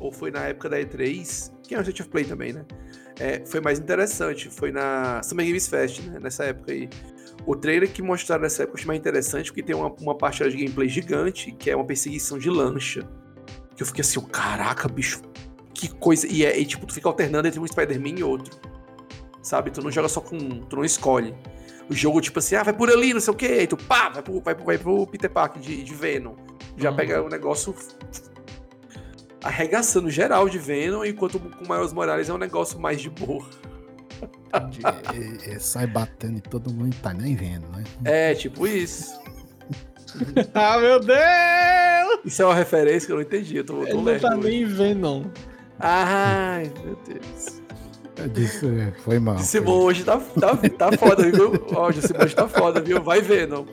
ou 0.00 0.10
foi 0.10 0.32
na 0.32 0.48
época 0.48 0.68
da 0.68 0.78
E3, 0.78 1.52
que 1.62 1.74
é 1.74 1.78
uma 1.78 1.82
State 1.82 2.02
of 2.02 2.10
Play 2.10 2.24
também, 2.24 2.52
né? 2.52 2.64
É, 3.20 3.44
foi 3.46 3.60
mais 3.60 3.78
interessante. 3.78 4.48
Foi 4.48 4.72
na 4.72 5.22
Summer 5.22 5.46
Games 5.46 5.68
Fest, 5.68 6.00
né? 6.00 6.18
Nessa 6.18 6.44
época 6.44 6.72
aí. 6.72 6.88
O 7.46 7.56
trailer 7.56 7.90
que 7.90 8.02
mostraram 8.02 8.42
nessa 8.42 8.62
época 8.62 8.76
eu 8.76 8.80
achei 8.80 8.86
mais 8.86 9.00
interessante 9.00 9.50
porque 9.50 9.62
tem 9.62 9.74
uma, 9.74 9.92
uma 10.00 10.14
parte 10.14 10.48
de 10.48 10.56
gameplay 10.56 10.88
gigante, 10.88 11.52
que 11.52 11.70
é 11.70 11.76
uma 11.76 11.84
perseguição 11.84 12.38
de 12.38 12.50
lancha. 12.50 13.08
Que 13.74 13.82
eu 13.82 13.86
fiquei 13.86 14.02
assim, 14.02 14.18
oh, 14.18 14.22
caraca, 14.22 14.88
bicho, 14.88 15.22
que 15.74 15.88
coisa. 15.88 16.26
E, 16.26 16.44
é, 16.44 16.58
e 16.58 16.64
tipo, 16.64 16.86
tu 16.86 16.94
fica 16.94 17.08
alternando 17.08 17.48
entre 17.48 17.58
um 17.58 17.66
Spider-Man 17.66 18.18
e 18.18 18.22
outro. 18.22 18.58
Sabe? 19.42 19.70
Tu 19.70 19.82
não 19.82 19.90
joga 19.90 20.08
só 20.08 20.20
com 20.20 20.36
um, 20.36 20.60
tu 20.60 20.76
não 20.76 20.84
escolhe. 20.84 21.34
O 21.88 21.94
jogo, 21.94 22.20
tipo 22.20 22.38
assim, 22.38 22.54
ah, 22.54 22.62
vai 22.62 22.72
por 22.72 22.90
ali, 22.90 23.12
não 23.12 23.20
sei 23.20 23.32
o 23.32 23.36
quê, 23.36 23.66
tu 23.66 23.76
pá, 23.76 24.08
vai 24.10 24.22
pro, 24.22 24.40
vai 24.40 24.54
pro, 24.54 24.64
vai 24.64 24.78
pro 24.78 25.06
Peter 25.06 25.30
Parker 25.30 25.60
de, 25.60 25.82
de 25.82 25.94
Venom. 25.94 26.36
Já 26.76 26.90
uhum. 26.90 26.96
pega 26.96 27.22
o 27.22 27.28
negócio 27.28 27.74
arregaçando 29.42 30.10
geral 30.10 30.48
de 30.48 30.58
Venom, 30.58 31.04
enquanto 31.04 31.40
com 31.40 31.64
o 31.64 31.76
Miles 31.76 31.92
Morales 31.92 32.28
é 32.28 32.32
um 32.34 32.38
negócio 32.38 32.78
mais 32.78 33.00
de 33.00 33.10
boa. 33.10 33.44
É, 34.52 35.52
é, 35.52 35.58
sai 35.58 35.86
batendo 35.86 36.38
e 36.38 36.40
todo 36.40 36.72
mundo 36.72 36.94
tá 37.02 37.12
nem 37.12 37.36
vendo, 37.36 37.68
né? 37.68 37.84
É, 38.04 38.34
tipo 38.34 38.66
isso. 38.66 39.18
ah, 40.54 40.78
meu 40.78 40.98
Deus! 40.98 42.20
Isso 42.24 42.42
é 42.42 42.44
uma 42.44 42.54
referência 42.54 43.06
que 43.06 43.12
eu 43.12 43.16
não 43.16 43.22
entendi. 43.22 43.56
Eu 43.56 43.64
tô, 43.64 43.74
tô 43.74 43.86
Ele 43.86 43.94
não 43.94 44.18
tá 44.18 44.36
nem 44.36 44.64
vendo, 44.64 45.00
não. 45.00 45.32
Ai, 45.78 46.70
meu 46.84 46.96
Deus. 47.06 47.60
Eu 48.16 48.28
disse, 48.28 48.66
é, 48.66 48.92
foi 49.02 49.18
mal. 49.18 49.38
Simão 49.38 49.80
hoje 49.80 50.04
tá, 50.04 50.18
tá, 50.18 50.56
tá 50.56 50.98
foda, 50.98 51.30
viu? 51.30 51.52
Ó, 51.72 51.88
o 51.88 51.92
Simão 51.92 52.22
hoje 52.22 52.34
tá 52.34 52.48
foda, 52.48 52.80
viu? 52.80 53.02
Vai 53.02 53.22
vendo. 53.22 53.66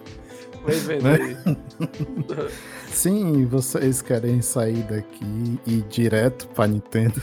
Vai 0.64 0.76
vendo 0.76 1.04
né? 1.04 1.16
aí. 1.16 2.48
Sim, 2.92 3.46
vocês 3.46 4.02
querem 4.02 4.42
sair 4.42 4.84
daqui 4.84 5.60
e 5.66 5.80
ir 5.80 5.82
direto 5.84 6.48
pra 6.50 6.66
Nintendo. 6.68 7.22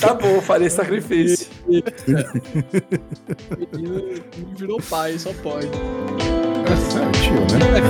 Tá 0.00 0.14
bom, 0.14 0.40
farei 0.40 0.70
sacrifício. 0.70 1.48
Menino 3.72 4.22
virou 4.56 4.80
pai, 4.88 5.18
só 5.18 5.32
pode. 5.42 5.66
É, 5.66 6.72
é 6.72 7.12
tio, 7.22 7.40
né? 7.58 7.82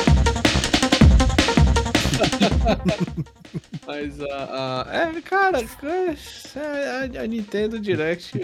Mas 3.85 4.19
a. 4.21 4.25
Uh, 4.25 4.87
uh, 4.87 5.17
é, 5.17 5.21
cara, 5.21 5.59
a, 5.59 7.21
a, 7.23 7.27
Nintendo 7.27 7.79
Direct. 7.79 8.39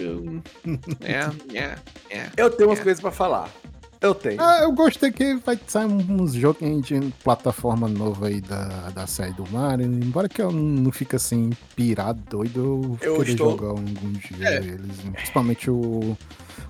é, 1.00 1.58
é, 1.58 1.78
é. 2.10 2.30
Eu 2.36 2.50
tenho 2.50 2.68
umas 2.68 2.80
é. 2.80 2.82
coisas 2.82 3.00
pra 3.00 3.10
falar. 3.10 3.50
Eu 4.02 4.14
tenho. 4.14 4.40
Ah, 4.40 4.62
eu 4.62 4.72
gostei 4.72 5.12
que 5.12 5.36
vai 5.36 5.58
sair 5.66 5.86
uns 5.86 6.34
joguinhos 6.34 6.84
de 6.84 7.00
plataforma 7.22 7.88
nova 7.88 8.26
aí 8.26 8.40
da, 8.40 8.90
da 8.90 9.06
série 9.06 9.32
do 9.32 9.48
Mario. 9.48 9.86
Embora 9.86 10.28
que 10.28 10.42
eu 10.42 10.50
não 10.50 10.90
fique 10.90 11.14
assim, 11.14 11.50
pirado, 11.76 12.20
doido, 12.28 12.58
eu, 12.60 12.98
eu 13.00 13.16
queria 13.18 13.32
estou... 13.32 13.50
jogar 13.52 13.68
algum 13.68 14.12
dia 14.12 14.48
é. 14.48 14.56
eles. 14.56 14.96
Principalmente 15.12 15.70
o, 15.70 16.16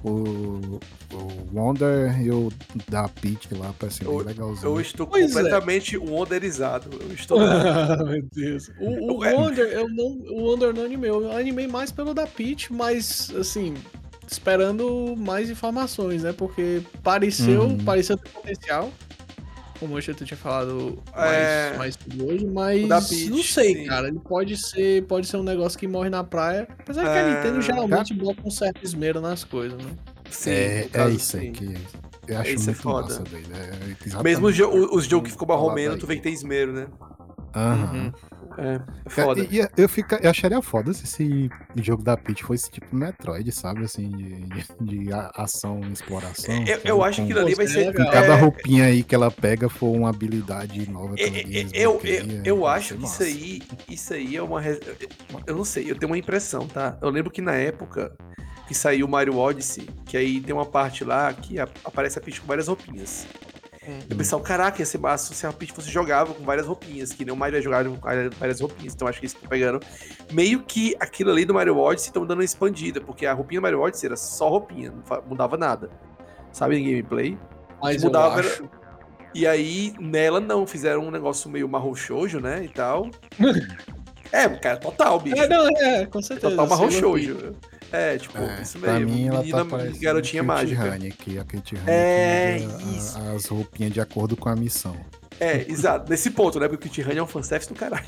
o, 0.04 0.78
o 1.10 1.48
Wonder 1.54 2.20
e 2.20 2.30
o 2.30 2.50
da 2.86 3.08
Peach 3.08 3.48
lá, 3.54 3.72
parece 3.78 4.04
bem 4.04 4.18
legalzinho. 4.18 4.66
Eu 4.66 4.80
estou 4.80 5.06
pois 5.06 5.24
é. 5.24 5.34
completamente 5.34 5.96
é. 5.96 5.98
wonderizado. 5.98 6.90
Eu 7.00 7.14
estou. 7.14 7.38
meu 8.04 8.22
Deus. 8.30 8.70
O, 8.78 9.14
o 9.14 9.24
Wonder, 9.24 9.68
eu 9.68 9.88
não, 9.88 10.18
o 10.34 10.50
Wonder 10.50 10.74
não 10.74 10.84
animei. 10.84 11.08
Eu 11.08 11.32
animei 11.32 11.66
mais 11.66 11.90
pelo 11.90 12.12
da 12.12 12.26
Peach, 12.26 12.70
mas 12.70 13.32
assim 13.34 13.74
esperando 14.26 15.14
mais 15.16 15.50
informações, 15.50 16.22
né? 16.22 16.32
Porque 16.32 16.82
pareceu, 17.02 17.62
uhum. 17.62 17.78
pareceu 17.78 18.16
ter 18.16 18.28
potencial. 18.30 18.90
Como 19.78 19.98
eu 19.98 20.00
já 20.00 20.14
tinha 20.14 20.36
falado 20.36 21.02
mais, 21.12 21.36
é... 21.36 21.76
mais 21.76 21.98
hoje, 22.20 22.46
mas 22.46 22.86
Beach, 22.86 23.30
não 23.30 23.42
sei, 23.42 23.74
sim. 23.74 23.86
cara. 23.86 24.06
Ele 24.06 24.20
pode 24.20 24.56
ser, 24.56 25.04
pode 25.06 25.26
ser 25.26 25.38
um 25.38 25.42
negócio 25.42 25.76
que 25.76 25.88
morre 25.88 26.08
na 26.08 26.22
praia. 26.22 26.68
Apesar 26.78 27.02
é... 27.02 27.04
que 27.04 27.10
a 27.10 27.16
é. 27.16 27.34
Nintendo 27.34 27.60
geralmente 27.60 28.14
bota 28.14 28.40
um 28.44 28.50
certo 28.50 28.84
esmero 28.84 29.20
nas 29.20 29.42
coisas, 29.42 29.82
né? 29.82 29.90
Sim, 30.30 30.50
é, 30.50 30.88
é 30.92 31.10
isso 31.10 31.36
aí 31.36 31.50
que 31.50 31.74
eu 32.28 32.38
acho 32.38 32.50
Esse 32.50 32.70
é 32.70 32.72
muito 32.72 32.78
é 32.78 32.82
foda. 32.82 33.02
massa, 33.02 33.22
né? 33.48 34.22
Mesmo 34.22 34.46
os, 34.46 34.58
os 34.58 35.04
jogos 35.06 35.26
que 35.26 35.32
ficou 35.32 35.46
barromeno, 35.46 35.98
tu 35.98 36.06
vê 36.06 36.16
que 36.16 36.22
tem 36.22 36.32
esmero, 36.32 36.72
né? 36.72 36.86
Aham. 37.54 37.92
Uhum. 37.92 38.12
É, 38.58 38.80
é 39.04 39.10
foda. 39.10 39.40
E, 39.40 39.66
eu, 39.76 39.88
fica, 39.88 40.18
eu 40.22 40.30
acharia 40.30 40.60
foda 40.62 40.92
se 40.92 41.04
esse 41.04 41.50
jogo 41.76 42.02
da 42.02 42.16
Peach 42.16 42.44
fosse 42.44 42.70
tipo 42.70 42.94
Metroid, 42.94 43.50
sabe? 43.52 43.84
Assim, 43.84 44.10
de, 44.10 44.40
de, 44.46 44.64
de 44.80 45.12
ação 45.34 45.80
e 45.88 45.92
exploração. 45.92 46.54
Eu, 46.66 46.80
eu 46.84 47.04
acho 47.04 47.24
que 47.26 47.32
ali 47.32 47.54
vai 47.54 47.66
ser. 47.66 47.94
Com 47.94 48.04
cada 48.04 48.34
é. 48.34 48.40
roupinha 48.40 48.84
aí 48.84 49.02
que 49.02 49.14
ela 49.14 49.30
pega 49.30 49.68
for 49.68 49.94
uma 49.94 50.10
habilidade 50.10 50.88
nova. 50.90 51.14
É, 51.18 51.24
é 51.24 51.66
eu, 51.72 52.00
eu, 52.02 52.42
eu 52.44 52.66
acho 52.66 52.96
que 52.96 53.04
isso 53.04 53.22
aí, 53.22 53.62
isso 53.88 54.14
aí 54.14 54.36
é 54.36 54.42
uma. 54.42 54.62
Eu 55.46 55.56
não 55.56 55.64
sei, 55.64 55.90
eu 55.90 55.96
tenho 55.96 56.10
uma 56.10 56.18
impressão, 56.18 56.66
tá? 56.66 56.96
Eu 57.00 57.10
lembro 57.10 57.30
que 57.30 57.40
na 57.40 57.54
época 57.54 58.16
que 58.66 58.74
saiu 58.74 59.06
o 59.06 59.08
Mario 59.08 59.36
Odyssey, 59.36 59.88
que 60.06 60.16
aí 60.16 60.40
tem 60.40 60.54
uma 60.54 60.66
parte 60.66 61.04
lá 61.04 61.32
que 61.32 61.58
aparece 61.58 62.18
a 62.18 62.22
Peach 62.22 62.40
com 62.40 62.46
várias 62.46 62.68
roupinhas. 62.68 63.26
Hum. 63.86 63.98
Eu 64.08 64.16
pensava, 64.16 64.42
caraca, 64.42 64.80
ia 64.80 64.86
ser 64.86 64.98
massa 64.98 65.34
se 65.34 65.46
a 65.46 65.52
Peach 65.52 65.72
fosse 65.72 65.90
jogável 65.90 66.34
com 66.34 66.44
várias 66.44 66.66
roupinhas, 66.66 67.12
que 67.12 67.24
nem 67.24 67.34
o 67.34 67.36
Mario 67.36 67.56
ia 67.56 67.62
jogar 67.62 67.84
com 67.84 67.98
várias 68.38 68.60
roupinhas. 68.60 68.94
Então 68.94 69.08
acho 69.08 69.18
que 69.18 69.26
eles 69.26 69.34
estão 69.34 69.48
pegando. 69.48 69.80
Meio 70.30 70.62
que 70.62 70.94
aquilo 71.00 71.30
ali 71.30 71.44
do 71.44 71.52
Mario 71.52 71.76
Odyssey 71.78 72.08
estão 72.08 72.24
dando 72.24 72.38
uma 72.38 72.44
expandida, 72.44 73.00
porque 73.00 73.26
a 73.26 73.32
roupinha 73.32 73.60
do 73.60 73.62
Mario 73.62 73.80
Odyssey 73.80 74.06
era 74.06 74.16
só 74.16 74.48
roupinha, 74.48 74.92
não 74.92 75.22
mudava 75.26 75.56
nada. 75.56 75.90
Sabe, 76.52 76.76
em 76.76 76.84
gameplay? 76.84 77.36
Mas 77.82 78.04
mudava. 78.04 78.40
Eu 78.40 78.40
acho... 78.40 78.70
E 79.34 79.46
aí, 79.46 79.94
nela 79.98 80.40
não, 80.40 80.66
fizeram 80.66 81.06
um 81.06 81.10
negócio 81.10 81.50
meio 81.50 81.66
marrom 81.68 81.94
shoujo, 81.94 82.38
né? 82.38 82.64
E 82.64 82.68
tal. 82.68 83.10
é, 84.30 84.46
cara, 84.48 84.76
total, 84.76 85.18
bicho. 85.18 85.42
É, 85.42 85.48
não, 85.48 85.66
é, 85.68 86.06
com 86.06 86.20
certeza. 86.20 86.50
Total 86.50 86.66
marrom 86.68 86.90
shoujo. 86.90 87.56
É, 87.92 88.16
tipo, 88.16 88.38
é, 88.38 88.62
isso 88.62 88.78
mesmo. 88.78 88.96
Pra 88.96 89.00
mim, 89.00 89.28
ela 89.28 89.44
tá 89.44 89.64
menina, 89.64 89.92
tá 89.92 89.98
garotinha 90.00 90.42
mágica. 90.42 90.82
Honey, 90.82 91.12
que 91.12 91.38
a 91.38 91.44
Kate 91.44 91.76
Honey 91.76 91.84
é, 91.86 92.66
isso. 92.96 93.18
A, 93.18 93.32
as 93.32 93.46
roupinhas 93.46 93.92
de 93.92 94.00
acordo 94.00 94.36
com 94.36 94.48
a 94.48 94.56
missão. 94.56 94.96
É, 95.38 95.70
exato. 95.70 96.10
Nesse 96.10 96.30
ponto, 96.30 96.58
né? 96.58 96.68
Porque 96.68 96.86
o 96.86 96.90
Kate 96.90 97.02
Honey 97.02 97.18
é 97.18 97.22
um 97.22 97.26
fanservice 97.26 97.68
do 97.68 97.78
caralho. 97.78 98.06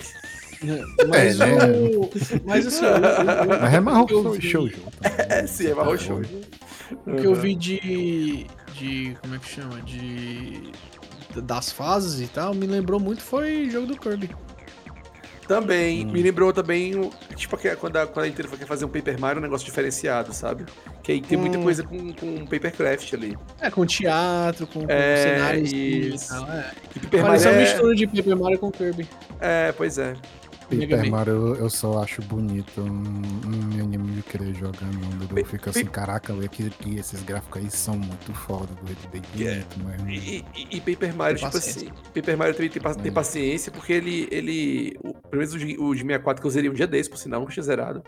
Mas, 1.08 1.40
é, 1.40 1.46
né? 1.46 1.56
o... 1.96 2.10
mas 2.46 2.66
assim, 2.66 2.84
Mas 3.60 3.74
é 3.74 3.80
marrom 3.80 4.40
shoujo. 4.40 4.78
É, 5.28 5.46
sim, 5.46 5.66
é 5.66 5.74
marrom 5.74 5.98
shoujo. 5.98 6.30
O 7.06 7.16
que 7.16 7.26
eu 7.26 7.34
vi 7.34 7.54
de. 7.54 8.46
de. 8.74 9.16
como 9.20 9.34
é 9.34 9.38
que 9.38 9.48
chama? 9.48 9.82
De. 9.82 10.72
das 11.42 11.70
fases 11.70 12.20
e 12.26 12.30
tal, 12.32 12.54
me 12.54 12.66
lembrou 12.66 12.98
muito 12.98 13.22
foi 13.22 13.68
jogo 13.68 13.88
do 13.88 13.98
Kirby. 13.98 14.30
Também, 15.46 16.06
hum. 16.06 16.12
me 16.12 16.22
lembrou 16.22 16.52
também, 16.52 17.10
tipo, 17.36 17.56
quando 17.78 17.96
a, 17.96 18.06
quando 18.06 18.24
a 18.24 18.28
Nintendo 18.28 18.48
quer 18.56 18.66
fazer 18.66 18.84
um 18.84 18.88
Paper 18.88 19.20
Mario, 19.20 19.40
um 19.40 19.42
negócio 19.42 19.64
diferenciado, 19.64 20.32
sabe? 20.32 20.64
Que 21.02 21.12
aí 21.12 21.20
tem 21.20 21.36
hum. 21.36 21.42
muita 21.42 21.58
coisa 21.58 21.82
com, 21.82 22.12
com 22.12 22.46
Papercraft 22.46 23.12
ali. 23.12 23.36
É, 23.60 23.70
com 23.70 23.84
teatro, 23.84 24.66
com, 24.66 24.86
com 24.86 24.92
é, 24.92 25.16
cenários 25.16 25.72
isso. 25.72 26.24
e 26.24 26.28
tal, 26.28 26.50
é. 26.50 26.72
E 26.96 27.00
Paper 27.00 27.22
Parece 27.22 27.44
Mario 27.44 27.58
uma 27.58 27.66
é... 27.66 27.72
mistura 27.72 27.94
de 27.94 28.06
Paper 28.06 28.36
Mario 28.36 28.58
com 28.58 28.72
Kirby. 28.72 29.08
É, 29.40 29.72
pois 29.72 29.98
é. 29.98 30.14
Paper 30.64 31.10
Mario 31.10 31.54
eu 31.56 31.68
só 31.68 32.02
acho 32.02 32.22
bonito, 32.22 32.80
não 32.80 33.68
me 33.68 33.80
animo 33.80 34.06
de 34.06 34.22
querer 34.22 34.54
jogar 34.54 34.80
não. 34.82 35.38
Eu 35.38 35.44
fico 35.44 35.70
assim, 35.70 35.84
caraca, 35.84 36.34
que, 36.48 36.70
que 36.70 36.96
esses 36.96 37.22
gráficos 37.22 37.62
aí 37.62 37.70
são 37.70 37.96
muito 37.96 38.32
foda, 38.32 38.68
do 38.74 39.08
bem 39.10 39.22
bonito, 39.32 39.76
mas... 39.84 40.00
E, 40.08 40.44
e, 40.54 40.76
e 40.76 40.80
Paper 40.80 41.14
Mario, 41.14 41.36
tipo 41.38 41.56
assim, 41.56 41.88
Paper 42.14 42.38
Mario 42.38 42.54
também 42.54 42.70
tem, 42.70 42.82
tem 42.82 43.10
é. 43.10 43.14
paciência, 43.14 43.70
porque 43.70 43.92
ele, 43.92 44.28
ele 44.30 44.96
o, 45.02 45.12
pelo 45.14 45.42
menos 45.42 45.54
o, 45.54 45.84
o 45.84 45.94
de 45.94 46.02
64 46.02 46.40
que 46.40 46.46
eu 46.46 46.50
zerei 46.50 46.70
um 46.70 46.74
dia 46.74 46.86
desse, 46.86 47.10
por 47.10 47.18
sinal, 47.18 47.40
nunca 47.40 47.52
tinha 47.52 47.62
zerado. 47.62 48.02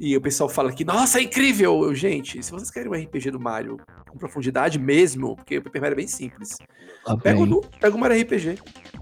E 0.00 0.16
o 0.16 0.20
pessoal 0.20 0.48
fala 0.48 0.72
que, 0.72 0.84
nossa, 0.84 1.18
é 1.18 1.22
incrível! 1.22 1.82
Eu, 1.84 1.94
gente, 1.94 2.40
se 2.42 2.52
vocês 2.52 2.70
querem 2.70 2.88
um 2.88 2.94
RPG 2.94 3.32
do 3.32 3.40
Mario 3.40 3.78
com 4.08 4.16
profundidade 4.16 4.78
mesmo, 4.78 5.34
porque 5.34 5.58
o 5.58 5.62
Paper 5.62 5.82
Mario 5.82 5.94
é 5.94 5.96
bem 5.96 6.06
simples, 6.06 6.56
ah, 7.04 7.16
pega, 7.16 7.40
o, 7.40 7.60
pega 7.80 7.96
o 7.96 7.98
Mario 7.98 8.22
RPG. 8.22 8.58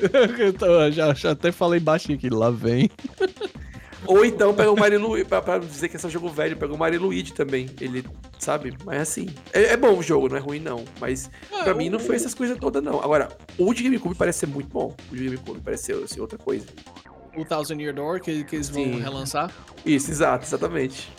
Então, 0.47 0.91
já, 0.91 1.13
já 1.13 1.31
até 1.31 1.51
falei 1.51 1.79
baixinho 1.79 2.17
aqui, 2.17 2.29
lá 2.29 2.49
vem. 2.49 2.89
Ou 4.05 4.25
então 4.25 4.53
pega 4.53 4.71
o 4.71 4.79
Mario 4.79 4.99
Luigi, 4.99 5.25
pra, 5.25 5.41
pra, 5.41 5.59
dizer 5.59 5.89
que 5.89 5.95
é 5.95 5.99
só 5.99 6.09
jogo 6.09 6.29
velho, 6.29 6.55
pega 6.57 6.73
o 6.73 6.77
Mario 6.77 7.01
Luigi 7.01 7.33
também. 7.33 7.69
Ele, 7.79 8.03
sabe? 8.37 8.75
Mas 8.85 9.01
assim, 9.01 9.27
é, 9.53 9.73
é 9.73 9.77
bom 9.77 9.97
o 9.97 10.01
jogo, 10.01 10.29
não 10.29 10.37
é 10.37 10.39
ruim 10.39 10.59
não. 10.59 10.83
Mas 10.99 11.29
é, 11.51 11.63
pra 11.63 11.73
mim 11.73 11.89
não 11.89 11.99
foi 11.99 12.15
essas 12.15 12.33
coisas 12.33 12.57
todas 12.57 12.81
não. 12.81 13.01
Agora, 13.01 13.29
o 13.57 13.73
de 13.73 13.83
GameCube 13.83 14.15
parece 14.15 14.39
ser 14.39 14.47
muito 14.47 14.69
bom. 14.69 14.95
O 15.11 15.15
de 15.15 15.25
GameCube 15.25 15.59
parece 15.63 15.93
ser 16.07 16.21
outra 16.21 16.37
coisa. 16.37 16.65
O 17.35 17.45
Thousand 17.45 17.79
Year 17.79 17.93
Door, 17.93 18.21
que, 18.21 18.43
que 18.43 18.55
eles 18.55 18.69
vão 18.69 18.83
Sim. 18.83 18.99
relançar? 18.99 19.51
Isso, 19.85 20.09
exato, 20.09 20.45
exatamente. 20.45 21.11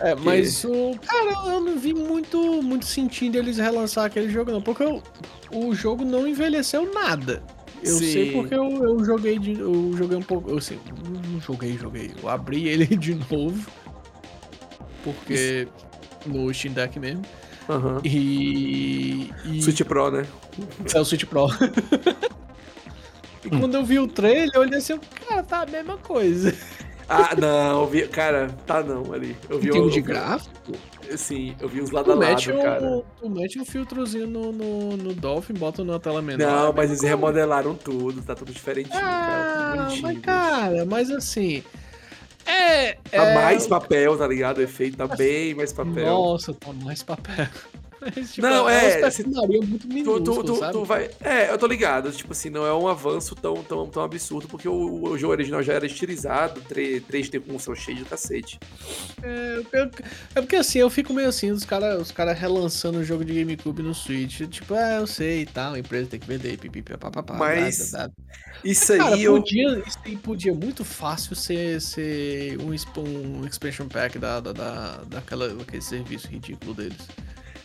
É, 0.00 0.14
mas 0.14 0.60
que... 0.60 0.66
o. 0.66 0.98
Cara, 0.98 1.52
eu 1.52 1.60
não 1.60 1.78
vi 1.78 1.94
muito, 1.94 2.62
muito 2.62 2.86
sentido 2.86 3.36
eles 3.36 3.58
relançar 3.58 4.04
aquele 4.04 4.30
jogo, 4.30 4.50
não. 4.50 4.60
Porque 4.60 4.82
eu, 4.82 5.02
o 5.52 5.74
jogo 5.74 6.04
não 6.04 6.26
envelheceu 6.26 6.92
nada. 6.92 7.42
Eu 7.82 7.98
Sim. 7.98 8.12
sei 8.12 8.32
porque 8.32 8.54
eu, 8.54 8.82
eu 8.82 9.04
joguei 9.04 9.38
de, 9.38 9.58
eu 9.60 9.92
joguei 9.96 10.16
um 10.16 10.22
pouco. 10.22 10.50
Eu 10.50 10.60
sei, 10.60 10.78
não 11.30 11.40
joguei, 11.40 11.76
joguei. 11.76 12.12
Eu 12.22 12.28
abri 12.28 12.66
ele 12.68 12.86
de 12.86 13.14
novo. 13.14 13.70
Porque. 15.02 15.68
No 16.26 16.52
Steam 16.54 16.72
Deck 16.72 16.98
mesmo. 16.98 17.22
Uhum. 17.68 18.00
E, 18.02 19.30
e. 19.44 19.62
Switch 19.62 19.82
Pro, 19.82 20.10
né? 20.10 20.26
É 20.94 21.00
o 21.00 21.04
Switch 21.04 21.24
Pro. 21.24 21.48
e 23.44 23.50
quando 23.50 23.74
eu 23.74 23.84
vi 23.84 23.98
o 23.98 24.08
trailer, 24.08 24.50
eu 24.54 24.62
olhei 24.62 24.78
assim, 24.78 24.98
cara, 24.98 25.42
tá 25.42 25.62
a 25.62 25.66
mesma 25.66 25.98
coisa. 25.98 26.54
Ah, 27.08 27.34
não, 27.36 27.82
eu 27.82 27.86
vi, 27.86 28.08
cara, 28.08 28.48
tá 28.66 28.82
não 28.82 29.12
ali. 29.12 29.36
Eu 29.48 29.58
vi 29.58 29.70
o 29.70 29.90
de 29.90 30.00
gráfico? 30.00 30.72
Sim, 31.16 31.54
eu 31.60 31.68
vi 31.68 31.80
os 31.80 31.90
lado 31.90 32.12
a 32.12 32.14
lado, 32.14 32.42
cara. 32.62 33.02
Tu 33.20 33.28
mete 33.28 33.60
um 33.60 33.64
filtrozinho 33.64 34.26
no, 34.26 34.52
no, 34.52 34.96
no 34.96 35.14
Dolphin, 35.14 35.52
bota 35.54 35.84
na 35.84 35.98
tela 35.98 36.22
menor. 36.22 36.46
Não, 36.46 36.72
mas 36.72 36.90
eles 36.90 37.02
remodelaram 37.02 37.74
tudo, 37.74 38.22
tá 38.22 38.34
tudo 38.34 38.52
diferentinho, 38.52 38.96
ah, 38.96 39.74
cara. 39.76 39.86
Tudo 39.90 40.02
mas, 40.02 40.18
cara, 40.20 40.84
mas 40.86 41.10
assim. 41.10 41.62
É. 42.46 42.94
Tá 42.94 43.24
é... 43.24 43.34
mais 43.34 43.66
papel, 43.66 44.16
tá 44.16 44.26
ligado? 44.26 44.58
O 44.58 44.62
efeito 44.62 44.96
tá 44.96 45.06
bem 45.06 45.54
mais 45.54 45.72
papel. 45.72 46.06
Nossa, 46.06 46.54
tá 46.54 46.72
mais 46.72 47.02
papel. 47.02 47.48
tipo, 48.32 48.46
não, 48.46 48.68
é. 48.68 49.00
é 49.00 49.66
muito 49.66 49.88
minúsculo, 49.88 50.44
tu, 50.44 50.60
tu, 50.60 50.72
tu, 50.72 50.84
vai, 50.84 51.10
é, 51.20 51.50
eu 51.50 51.58
tô 51.58 51.66
ligado. 51.66 52.10
Tipo 52.12 52.32
assim, 52.32 52.50
não 52.50 52.66
é 52.66 52.74
um 52.74 52.88
avanço 52.88 53.34
tão, 53.34 53.62
tão, 53.62 53.88
tão 53.88 54.02
absurdo, 54.02 54.48
porque 54.48 54.68
o, 54.68 55.04
o 55.04 55.18
jogo 55.18 55.32
original 55.32 55.62
já 55.62 55.72
era 55.72 55.86
estilizado, 55.86 56.60
3D 56.62 57.40
com 57.40 57.58
céu 57.58 57.74
cheio 57.74 57.98
de 57.98 58.04
cacete. 58.04 58.58
É, 59.22 59.62
é 60.34 60.40
porque 60.40 60.56
assim, 60.56 60.78
eu 60.78 60.90
fico 60.90 61.12
meio 61.12 61.28
assim, 61.28 61.50
os 61.50 61.64
caras 61.64 62.00
os 62.00 62.10
cara 62.10 62.32
relançando 62.32 62.98
o 62.98 63.04
jogo 63.04 63.24
de 63.24 63.34
GameCube 63.34 63.82
no 63.82 63.94
Switch. 63.94 64.42
Tipo, 64.48 64.74
é, 64.74 64.98
eu 64.98 65.06
sei 65.06 65.42
e 65.42 65.46
tal, 65.46 65.74
a 65.74 65.78
empresa 65.78 66.10
tem 66.10 66.20
que 66.20 66.26
vender, 66.26 66.58
pipipi, 66.58 66.96
papapá. 66.96 67.34
Mas. 67.34 67.92
Nada, 67.92 68.04
nada. 68.04 68.14
Isso 68.64 68.92
aí. 68.92 68.98
Cara, 68.98 69.18
eu... 69.18 69.34
podia, 69.34 69.78
isso 69.86 69.98
aí 70.04 70.16
podia 70.16 70.54
muito 70.54 70.84
fácil 70.84 71.34
ser, 71.34 71.80
ser 71.80 72.58
um, 72.60 72.70
um 72.70 73.46
expansion 73.46 73.88
pack 73.88 74.18
da, 74.18 74.40
da, 74.40 74.52
da, 74.52 75.04
daquela, 75.06 75.48
daquele 75.48 75.82
serviço 75.82 76.28
ridículo 76.28 76.74
deles. 76.74 77.08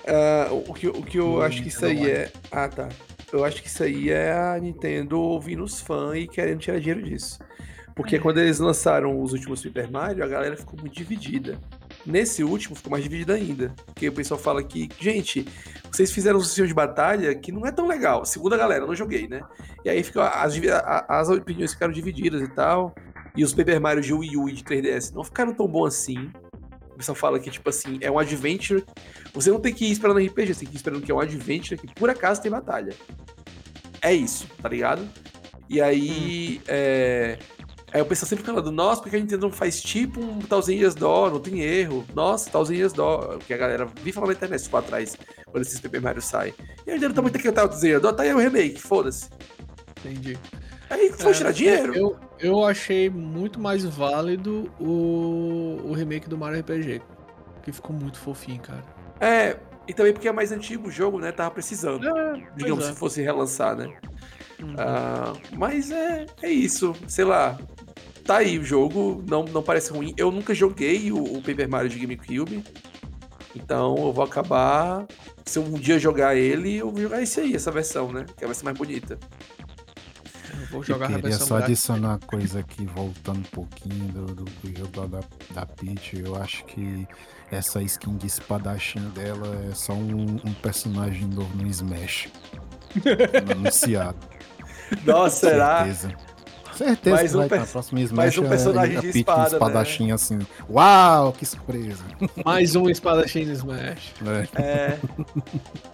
Uh, 0.10 0.64
o, 0.68 0.74
que, 0.74 0.88
o 0.88 1.04
que 1.04 1.20
eu 1.20 1.36
hum, 1.36 1.42
acho 1.42 1.62
que 1.62 1.68
isso 1.68 1.86
aí 1.86 2.10
é. 2.10 2.32
Ah, 2.52 2.68
tá. 2.68 2.90
Eu 3.32 3.46
acho 3.46 3.62
que 3.62 3.68
isso 3.68 3.84
aí 3.84 4.10
é 4.10 4.32
a 4.32 4.58
Nintendo 4.60 5.20
ouvindo 5.20 5.64
os 5.64 5.80
fãs 5.80 6.18
e 6.18 6.28
querendo 6.28 6.60
tirar 6.60 6.80
dinheiro 6.80 7.04
disso. 7.04 7.38
Porque 7.96 8.16
é. 8.16 8.20
quando 8.20 8.40
eles 8.40 8.60
lançaram 8.60 9.22
os 9.22 9.34
últimos 9.34 9.60
Super 9.60 9.90
Mario, 9.92 10.24
a 10.24 10.28
galera 10.28 10.58
ficou 10.58 10.80
muito 10.80 10.96
dividida. 10.96 11.60
Nesse 12.06 12.44
último 12.44 12.76
ficou 12.76 12.90
mais 12.90 13.04
dividida 13.04 13.36
ainda. 13.36 13.74
Porque 13.86 14.08
o 14.08 14.14
pessoal 14.14 14.40
fala 14.40 14.64
que, 14.64 14.90
gente, 15.00 15.46
vocês 15.92 16.12
fizeram 16.12 16.40
um 16.40 16.42
sistema 16.42 16.68
de 16.68 16.74
batalha 16.74 17.36
que 17.36 17.52
não 17.52 17.66
é 17.66 17.72
tão 17.72 17.88
legal. 17.88 18.26
Segundo 18.26 18.54
a 18.54 18.58
galera, 18.58 18.84
eu 18.84 18.88
não 18.88 18.96
joguei, 18.96 19.28
né? 19.28 19.42
E 19.86 19.90
aí 19.90 20.02
fica, 20.02 20.28
as, 20.28 20.60
as 21.08 21.30
opiniões 21.30 21.74
ficaram 21.74 21.94
divididas 21.94 22.42
e 22.42 22.48
tal. 22.48 22.96
E 23.36 23.44
os 23.44 23.52
Super 23.52 23.80
Mario 23.80 24.02
de 24.02 24.14
Wii 24.14 24.38
U 24.38 24.50
e 24.50 24.54
de 24.54 24.64
3DS 24.64 25.14
não 25.14 25.24
ficaram 25.24 25.54
tão 25.54 25.68
bons 25.68 25.88
assim 25.88 26.32
pessoal 27.00 27.16
fala 27.16 27.40
que, 27.40 27.50
tipo 27.50 27.68
assim, 27.70 27.98
é 28.02 28.12
um 28.12 28.20
adventure. 28.20 28.84
Você 29.34 29.52
não 29.52 29.60
tem 29.60 29.74
que 29.74 29.86
ir 29.86 29.92
esperando 29.92 30.20
RPG, 30.20 30.54
você 30.54 30.60
tem 30.62 30.70
que 30.70 30.76
ir 30.76 30.78
esperando 30.78 31.02
que 31.02 31.12
é 31.12 31.16
um 31.16 31.20
adventure 31.20 31.80
que 31.80 31.94
por 31.94 32.10
acaso 32.10 32.42
tem 32.42 32.52
batalha. 32.52 32.94
É 34.02 34.14
isso, 34.14 34.48
tá 34.62 34.70
ligado? 34.70 35.08
E 35.70 35.82
aí. 35.82 36.60
Hum. 36.60 36.64
É... 36.68 37.40
Aí 37.92 38.00
o 38.02 38.06
pessoal 38.06 38.30
sempre 38.30 38.46
falando, 38.46 38.72
nossa, 38.72 39.02
porque 39.02 39.16
a 39.16 39.20
Nintendo 39.20 39.48
não 39.48 39.52
faz 39.52 39.82
tipo 39.82 40.22
um 40.22 40.38
Thousand 40.38 40.74
Years 40.74 40.94
Door, 40.94 41.32
não 41.32 41.40
tem 41.40 41.62
erro. 41.62 42.06
Nossa, 42.14 42.48
Thousand 42.48 42.76
Years 42.76 42.94
Door, 42.94 43.40
que 43.40 43.52
a 43.52 43.58
galera 43.58 43.88
vi 44.04 44.12
falar 44.12 44.28
na 44.28 44.34
internet 44.34 44.70
lá 44.72 44.80
atrás, 44.80 45.18
quando 45.48 45.64
esses 45.64 45.80
Paper 45.80 46.00
Mario 46.00 46.22
saem. 46.22 46.54
E 46.86 46.92
a 46.92 46.94
Nintendo 46.94 47.16
tá 47.16 47.22
muito 47.24 47.36
aqui 47.36 47.50
o 47.50 47.52
Thousand 47.52 47.88
Years 47.88 48.02
Door, 48.02 48.14
tá 48.14 48.22
aí 48.22 48.32
o 48.32 48.38
remake, 48.38 48.80
foda-se. 48.80 49.28
Entendi. 50.06 50.38
Aí 50.88 51.12
foi 51.14 51.32
é, 51.32 51.34
tirar 51.34 51.52
dinheiro. 51.52 51.96
Eu, 51.96 52.16
eu 52.40 52.64
achei 52.64 53.10
muito 53.10 53.60
mais 53.60 53.84
válido 53.84 54.72
o, 54.80 55.80
o 55.84 55.94
remake 55.94 56.30
do 56.30 56.38
Mario 56.38 56.60
RPG. 56.60 57.02
Que 57.64 57.72
ficou 57.72 57.96
muito 57.96 58.20
fofinho, 58.20 58.62
cara. 58.62 58.84
É, 59.20 59.58
e 59.88 59.94
também 59.94 60.14
porque 60.14 60.28
é 60.28 60.32
mais 60.32 60.52
antigo 60.52 60.88
o 60.88 60.92
jogo, 60.92 61.20
né? 61.20 61.32
Tava 61.32 61.52
precisando. 61.52 62.08
É, 62.08 62.48
digamos, 62.56 62.86
é. 62.86 62.88
se 62.88 62.94
fosse 62.98 63.22
relançar, 63.22 63.76
né? 63.76 63.88
Uhum. 64.62 64.76
Ah, 64.78 65.34
mas 65.58 65.92
é, 65.92 66.26
é 66.42 66.50
isso. 66.50 66.96
Sei 67.08 67.26
lá. 67.26 67.58
Tá 68.24 68.38
aí 68.38 68.60
o 68.60 68.64
jogo, 68.64 69.24
não, 69.28 69.44
não 69.46 69.64
parece 69.64 69.92
ruim. 69.92 70.14
Eu 70.16 70.30
nunca 70.30 70.54
joguei 70.54 71.12
o, 71.12 71.18
o 71.18 71.42
Paper 71.42 71.68
Mario 71.68 71.90
de 71.90 71.98
GameCube. 71.98 72.64
Então 73.56 73.96
eu 73.98 74.14
vou 74.14 74.24
acabar. 74.24 75.08
Se 75.44 75.58
eu 75.58 75.64
um 75.64 75.74
dia 75.74 75.98
jogar 75.98 76.36
ele, 76.36 76.78
eu 76.78 76.92
vou 76.92 77.02
jogar 77.02 77.24
esse 77.24 77.40
aí, 77.40 77.56
essa 77.56 77.72
versão, 77.72 78.12
né? 78.12 78.26
Que 78.38 78.46
vai 78.46 78.54
ser 78.54 78.66
mais 78.66 78.78
bonita. 78.78 79.18
Vou 80.70 80.84
jogar 80.84 81.10
eu 81.12 81.20
queria 81.20 81.38
só 81.38 81.58
adicionar 81.58 82.10
uma 82.10 82.20
coisa 82.20 82.60
aqui, 82.60 82.86
voltando 82.86 83.40
um 83.40 83.44
pouquinho 83.44 84.12
do, 84.12 84.26
do, 84.28 84.44
do 84.46 84.78
jogo 84.78 85.08
da, 85.08 85.22
da 85.52 85.66
Peach. 85.66 86.20
Eu 86.20 86.36
acho 86.36 86.64
que 86.66 87.08
essa 87.52 87.82
skin 87.82 88.18
de 88.18 88.28
espadachim 88.28 89.10
dela 89.10 89.66
é 89.70 89.74
só 89.74 89.94
um, 89.94 90.36
um 90.46 90.54
personagem 90.62 91.28
novo 91.28 91.56
no 91.58 91.68
Smash. 91.68 92.30
anunciado. 93.52 94.18
Nossa, 95.06 95.50
será? 95.50 95.86
Certeza. 95.86 96.29
Certeza 96.80 97.16
mais 97.18 97.36
um, 97.36 97.46
vai 97.46 97.66
próximo 97.66 98.00
Smash 98.00 98.16
mais 98.16 98.38
um 98.38 98.46
é 98.46 98.48
personagem 98.48 98.98
é, 98.98 99.02
de 99.02 99.20
espada, 99.20 99.42
né? 99.42 99.48
espadachim 99.48 100.08
né? 100.08 100.14
assim. 100.14 100.40
Uau, 100.70 101.34
que 101.34 101.46
surpresa. 101.46 102.02
Mais 102.46 102.74
um 102.74 102.90
espadachim 102.90 103.44
no 103.44 103.52
Smash. 103.52 104.14
É. 104.56 104.62
é. 104.62 105.00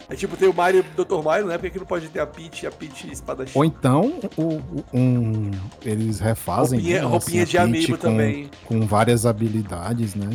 é. 0.07 0.15
tipo, 0.15 0.37
tem 0.37 0.47
o 0.47 0.53
Mario 0.53 0.85
Dr. 0.95 1.23
Mario, 1.23 1.47
né? 1.47 1.57
Por 1.57 1.71
que 1.71 1.79
não 1.79 1.87
pode 1.87 2.07
ter 2.09 2.19
a 2.19 2.27
Peach, 2.27 2.67
a 2.67 2.71
Peach 2.71 3.11
espadachim? 3.11 3.57
Ou 3.57 3.65
então, 3.65 4.19
o, 4.37 4.61
um, 4.93 5.49
eles 5.83 6.19
refazem. 6.19 6.79
Roupinha, 6.79 7.01
né, 7.01 7.07
roupinha 7.07 7.43
assim, 7.43 7.51
de 7.51 7.57
amigo 7.57 7.91
com, 7.93 7.97
também. 7.97 8.51
Com 8.65 8.81
várias 8.85 9.25
habilidades, 9.25 10.13
né? 10.13 10.27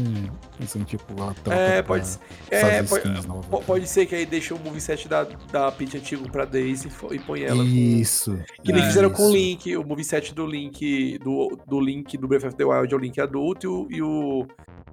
Assim, 0.62 0.82
tipo, 0.82 1.14
é, 1.48 1.80
pode, 1.80 2.18
é, 2.51 2.82
pode, 2.82 3.26
novas, 3.26 3.64
pode 3.64 3.86
ser 3.86 4.05
que 4.05 4.14
aí 4.14 4.26
deixa 4.26 4.55
o 4.55 4.59
moveset 4.59 5.09
da, 5.09 5.26
da 5.51 5.72
Peach 5.72 5.96
antigo 5.96 6.30
pra 6.30 6.44
Daisy 6.44 6.90
e 7.12 7.18
põe 7.18 7.44
ela. 7.44 7.64
Isso. 7.64 8.32
Com, 8.57 8.62
que 8.64 8.72
nem 8.72 8.82
é, 8.82 8.86
fizeram 8.86 9.09
isso. 9.09 9.16
com 9.16 9.28
o 9.28 9.32
Link, 9.32 9.74
o 9.76 9.84
moveset 9.84 10.34
do 10.34 10.39
Link, 10.47 11.18
do, 11.18 11.59
do 11.66 11.80
Link 11.80 12.16
do 12.16 12.28
Breath 12.28 12.45
of 12.45 12.57
the 12.57 12.64
Wild 12.64 12.93
é 12.93 12.97
o 12.97 13.01
Link 13.01 13.20
adulto 13.20 13.86
e 13.91 14.03
o, 14.03 14.47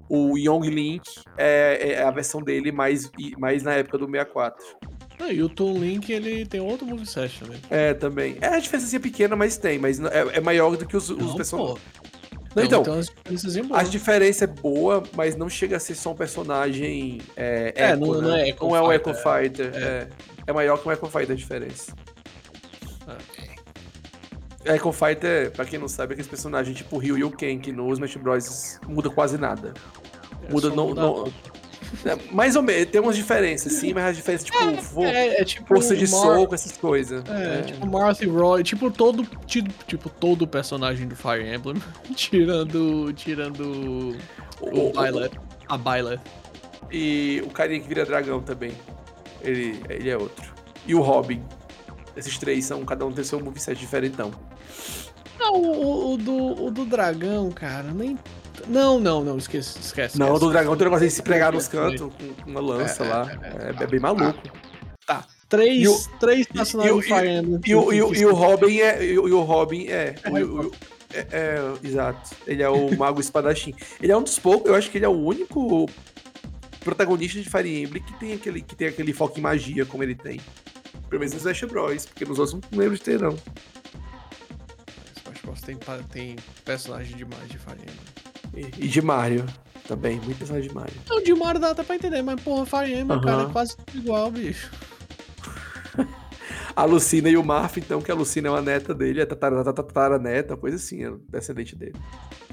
o 0.08 0.38
Young 0.38 0.68
Link 0.68 1.02
é, 1.36 1.92
é, 1.92 2.02
a 2.02 2.10
versão 2.10 2.42
dele 2.42 2.72
mais, 2.72 3.10
mais 3.38 3.62
na 3.62 3.74
época 3.74 3.98
do 3.98 4.06
64. 4.06 4.64
Ah, 5.20 5.32
e 5.32 5.42
o 5.42 5.48
Toon 5.48 5.78
Link, 5.78 6.12
ele 6.12 6.46
tem 6.46 6.60
outro 6.60 6.86
moveset 6.86 7.40
também. 7.40 7.60
É, 7.70 7.92
também. 7.92 8.36
É, 8.40 8.46
a 8.46 8.58
diferença 8.60 8.94
é 8.94 9.00
pequena, 9.00 9.34
mas 9.34 9.56
tem. 9.56 9.76
Mas 9.76 9.98
é, 9.98 10.36
é 10.36 10.40
maior 10.40 10.76
do 10.76 10.86
que 10.86 10.96
os, 10.96 11.10
os 11.10 11.34
personagens. 11.34 11.80
Não, 12.54 12.64
então, 12.64 12.82
então 12.82 13.76
a 13.76 13.82
diferença 13.82 14.44
é 14.44 14.46
boa, 14.46 15.02
mas 15.14 15.36
não 15.36 15.48
chega 15.48 15.76
a 15.76 15.80
ser 15.80 15.94
só 15.94 16.12
um 16.12 16.14
personagem 16.14 17.20
é, 17.36 17.72
é 17.76 17.90
eco, 17.90 18.06
não, 18.06 18.20
né? 18.20 18.28
não, 18.28 18.34
é 18.34 18.48
Echo 18.48 18.64
não 18.64 18.76
é 18.76 18.82
um 18.82 18.92
Echo 18.92 19.14
Fighter. 19.14 19.70
É. 19.74 19.78
é. 19.78 20.08
É. 20.46 20.52
maior 20.52 20.78
que 20.78 20.88
um 20.88 20.92
Echo 20.92 21.06
Fighter 21.06 21.32
a 21.32 21.34
diferença. 21.36 21.92
Echo 24.74 24.92
Fighter, 24.92 25.50
pra 25.52 25.64
quem 25.64 25.78
não 25.78 25.88
sabe, 25.88 26.12
é 26.12 26.14
aquele 26.14 26.28
personagem 26.28 26.74
tipo 26.74 26.96
o 26.96 26.98
Ryu 26.98 27.18
e 27.18 27.24
o 27.24 27.30
Ken, 27.30 27.58
que 27.58 27.72
no 27.72 27.92
Smash 27.92 28.16
Bros. 28.16 28.78
muda 28.86 29.10
quase 29.10 29.38
nada. 29.38 29.74
É 30.46 30.52
muda, 30.52 30.70
não, 30.70 30.94
não, 30.94 31.32
é, 32.04 32.16
mais 32.32 32.54
ou 32.54 32.62
menos, 32.62 32.90
tem 32.90 33.00
umas 33.00 33.16
diferenças, 33.16 33.72
sim, 33.72 33.94
mas 33.94 34.04
as 34.04 34.16
diferenças, 34.16 34.44
tipo, 34.44 34.58
é, 34.58 34.76
for, 34.76 35.06
é, 35.06 35.40
é 35.40 35.44
tipo 35.44 35.66
força 35.66 35.96
de 35.96 36.08
Mar... 36.10 36.20
soco, 36.20 36.54
essas 36.54 36.72
coisas. 36.76 37.24
É, 37.28 37.58
é. 37.58 37.62
tipo 37.62 37.86
Marth 37.86 38.22
Roy, 38.24 38.62
tipo 38.62 38.90
todo, 38.90 39.24
tipo, 39.46 39.72
tipo 39.86 40.08
todo 40.08 40.46
personagem 40.46 41.08
do 41.08 41.16
Fire 41.16 41.48
Emblem, 41.48 41.76
tirando, 42.14 43.12
tirando 43.14 44.14
o, 44.60 44.88
o 44.88 44.92
Byleth, 44.92 45.32
a 45.68 45.78
Byleth. 45.78 46.20
E 46.90 47.42
o 47.46 47.50
carinha 47.50 47.80
que 47.80 47.88
vira 47.88 48.04
dragão 48.04 48.40
também, 48.40 48.72
ele, 49.42 49.80
ele 49.88 50.10
é 50.10 50.16
outro. 50.16 50.52
E 50.86 50.94
o 50.94 51.00
Robin. 51.00 51.42
Esses 52.18 52.36
três 52.36 52.64
são, 52.64 52.84
cada 52.84 53.06
um 53.06 53.12
tem 53.12 53.24
seu 53.24 53.40
moveset 53.40 53.78
diferentão. 53.78 54.32
Não, 55.38 55.54
o, 55.54 56.14
o, 56.14 56.16
do, 56.16 56.64
o 56.64 56.70
do 56.70 56.84
dragão, 56.84 57.50
cara, 57.50 57.92
nem 57.92 58.18
não, 58.66 58.98
não, 58.98 59.22
não, 59.22 59.38
esquece. 59.38 59.78
esquece 59.78 60.18
não, 60.18 60.38
do 60.38 60.50
dragão 60.50 60.76
tem 60.76 60.86
um 60.86 60.90
negócio 60.90 61.06
de 61.06 61.14
se 61.14 61.22
pregar 61.22 61.52
nos 61.52 61.68
cantos 61.68 62.00
com 62.00 62.50
uma 62.50 62.60
lança 62.60 63.04
é, 63.04 63.08
lá. 63.08 63.30
É, 63.42 63.80
é, 63.80 63.82
é, 63.84 63.86
bem 63.86 64.00
maluco. 64.00 64.38
Tá. 65.06 65.24
Três, 65.48 65.88
o, 65.88 66.18
três 66.18 66.46
personagens 66.46 67.06
Emblem. 67.06 67.60
E, 67.64 67.74
o, 67.74 67.92
e, 67.92 68.02
o, 68.02 68.14
e 68.14 68.26
o 68.26 68.34
Robin 68.34 68.78
é. 68.80 69.04
E 69.04 69.18
o, 69.18 69.40
Robin 69.42 69.86
é. 69.86 70.14
é, 71.14 71.26
é, 71.30 71.72
exato. 71.82 72.36
Ele 72.46 72.62
é 72.62 72.68
o 72.68 72.90
Mago 72.98 73.20
Espadachim. 73.20 73.74
Ele 74.00 74.12
é 74.12 74.16
um 74.16 74.22
dos 74.22 74.38
poucos, 74.38 74.68
eu 74.68 74.74
acho 74.74 74.90
que 74.90 74.98
ele 74.98 75.06
é 75.06 75.08
o 75.08 75.12
único 75.12 75.88
protagonista 76.80 77.40
de 77.40 77.48
Fire 77.48 77.82
Emblem 77.82 78.02
que 78.02 78.12
tem 78.18 78.34
aquele, 78.34 78.60
que 78.60 78.74
tem 78.76 78.88
aquele 78.88 79.12
foco 79.12 79.38
em 79.38 79.42
magia 79.42 79.86
como 79.86 80.02
ele 80.02 80.14
tem. 80.14 80.40
Pelo 81.08 81.20
menos 81.20 81.32
no 81.34 81.38
Smash 81.38 81.64
Bros, 81.64 82.06
porque 82.06 82.24
nos 82.24 82.38
outros 82.38 82.60
não 82.70 82.78
lembro 82.78 82.96
de 82.96 83.02
ter, 83.02 83.20
não. 83.20 83.36
Smash 85.16 85.40
Bros 85.42 85.60
tem, 85.60 85.78
tem 86.10 86.36
personagem 86.64 87.16
demais 87.16 87.48
de 87.48 87.56
Emblem. 87.56 88.72
E, 88.78 88.88
de 88.88 89.02
Mario 89.02 89.44
também, 89.86 90.20
muito 90.20 90.38
personagem 90.38 90.68
de 90.68 90.74
Mario. 90.74 90.94
Não, 91.08 91.22
de 91.22 91.34
Mario 91.34 91.60
dá 91.60 91.70
até 91.70 91.82
pra 91.82 91.96
entender, 91.96 92.22
mas 92.22 92.40
porra, 92.40 92.66
Fire 92.66 92.98
Emblem, 92.98 93.18
uhum. 93.18 93.24
cara, 93.24 93.42
é 93.44 93.52
quase 93.52 93.76
igual, 93.94 94.30
bicho. 94.30 94.70
a 96.76 96.84
Lucina 96.84 97.28
e 97.28 97.36
o 97.36 97.44
Marf, 97.44 97.78
então, 97.78 98.00
que 98.00 98.10
a 98.10 98.14
Lucina 98.14 98.48
é 98.48 98.50
uma 98.50 98.62
neta 98.62 98.94
dele, 98.94 99.20
é 99.20 99.26
tataraneta, 99.26 100.56
coisa 100.56 100.76
assim, 100.76 101.04
é 101.04 101.12
descendente 101.28 101.74
dele. 101.74 101.96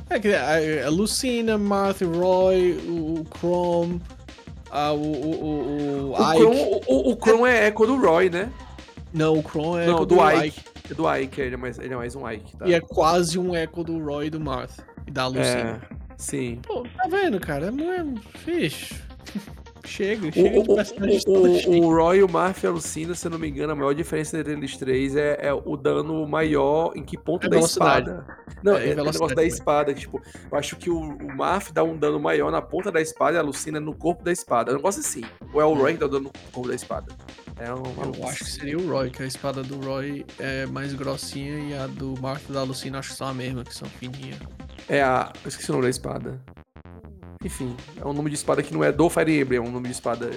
É 0.10 0.20
que 0.20 0.34
a, 0.34 0.86
a 0.86 0.90
Lucina, 0.90 1.58
Marth, 1.58 2.02
Roy, 2.02 2.74
o 2.88 3.26
Chrome, 3.38 4.02
a, 4.76 4.92
o, 4.92 4.98
o, 4.98 5.42
o, 5.42 6.12
o, 6.12 6.34
Ike. 6.34 6.44
o, 6.88 7.12
o 7.12 7.16
Chrome 7.16 7.50
é 7.50 7.68
eco 7.68 7.88
do 7.88 7.98
Roy, 7.98 8.30
né? 8.30 8.52
Não, 9.14 9.40
o 9.40 9.42
Chrome 9.42 9.82
é 9.82 9.86
Não, 9.88 9.96
eco 9.96 10.06
do, 10.06 10.16
do 10.16 10.30
Ike. 10.30 10.48
Ike. 10.48 10.62
É 10.92 10.94
do 10.94 11.16
Ike, 11.16 11.42
ele 11.42 11.56
é 11.56 11.58
mais, 11.58 11.80
ele 11.80 11.94
é 11.94 11.98
mais 11.98 12.16
um 12.16 12.30
Ike, 12.30 12.58
tá? 12.58 12.68
E 12.68 12.74
é 12.74 12.82
quase 12.82 13.40
um 13.40 13.56
eco 13.56 13.84
do 13.84 13.98
Roy 14.04 14.28
e 14.28 14.30
do 14.30 14.40
Marth. 14.40 14.80
E 15.08 15.12
da 15.12 15.28
Lucina. 15.28 15.82
É, 15.90 15.96
sim. 16.18 16.60
Pô, 16.62 16.86
tá 16.96 17.08
vendo, 17.08 17.40
cara? 17.40 17.72
Não 17.72 17.92
é. 17.92 18.06
Vixe. 18.46 18.96
Chega, 19.86 20.32
chega 20.32 20.60
o, 20.60 20.64
o, 20.64 20.76
o, 20.76 21.86
o, 21.86 21.96
Roy, 21.96 22.24
o 22.24 22.28
e 22.28 22.68
a 22.68 22.70
Lucina, 22.70 23.14
se 23.14 23.28
eu 23.28 23.32
não 23.32 23.38
me 23.38 23.48
engano, 23.48 23.74
a 23.74 23.76
maior 23.76 23.94
diferença 23.94 24.38
entre 24.38 24.54
eles 24.54 24.76
três 24.76 25.16
é, 25.16 25.38
é 25.40 25.54
o 25.54 25.78
dano 25.78 26.28
maior 26.28 26.94
em 26.96 27.04
que 27.04 27.18
ponto 27.18 27.46
é 27.46 27.50
da 27.50 27.60
espada. 27.60 28.26
Não, 28.64 28.76
é, 28.76 28.88
é, 28.88 28.90
é 28.90 28.94
o 28.94 29.06
negócio 29.06 29.36
da 29.36 29.44
espada. 29.44 29.94
Que, 29.94 30.02
tipo, 30.02 30.22
eu 30.52 30.58
acho 30.58 30.76
que 30.76 30.90
o, 30.90 30.98
o 30.98 31.38
Marf 31.38 31.72
dá 31.72 31.84
um 31.84 31.96
dano 31.96 32.20
maior 32.20 32.52
na 32.52 32.62
ponta 32.62 32.92
da 32.92 33.02
espada 33.02 33.38
e 33.38 33.40
a 33.40 33.44
Lucina 33.44 33.80
no 33.80 33.94
corpo 33.94 34.24
da 34.24 34.32
espada. 34.32 34.72
É 34.72 34.74
um 34.74 34.78
negócio 34.78 35.02
assim. 35.02 35.24
Ou 35.54 35.62
é 35.62 35.66
o 35.66 35.74
Roy 35.74 35.94
que 35.94 36.00
dá 36.00 36.08
o 36.08 36.10
dano 36.10 36.26
no 36.26 36.52
corpo 36.52 36.68
da 36.68 36.76
espada? 36.76 37.14
É 37.58 37.74
um, 37.74 37.84
eu 38.14 38.28
acho 38.28 38.44
que 38.44 38.52
seria 38.52 38.78
o 38.78 38.90
Roy, 38.90 39.10
que 39.10 39.24
a 39.24 39.26
espada 39.26 39.64
do 39.64 39.80
Roy 39.80 40.26
é 40.40 40.66
mais 40.66 40.94
grossinha 40.94 41.58
e 41.58 41.74
a 41.74 41.88
do 41.88 42.14
Marf 42.22 42.50
e 42.50 42.54
da 42.54 42.64
Lucina 42.64 43.00
acho 43.00 43.12
que 43.12 43.16
são 43.16 43.28
a 43.28 43.34
mesma, 43.34 43.64
que 43.64 43.74
são 43.74 43.88
fininhas. 43.88 44.38
É 44.90 45.02
a. 45.02 45.32
Eu 45.44 45.48
esqueci 45.48 45.70
o 45.70 45.74
nome 45.74 45.84
da 45.86 45.90
espada. 45.90 46.42
Enfim, 47.44 47.76
é 47.96 48.06
um 48.06 48.12
nome 48.12 48.30
de 48.30 48.36
espada 48.36 48.62
que 48.62 48.74
não 48.74 48.84
é 48.84 48.92
do 48.92 49.10
Fire 49.10 49.40
Emblem, 49.40 49.60
é 49.60 49.62
um 49.62 49.72
nome 49.72 49.88
de 49.88 49.94
espada 49.94 50.30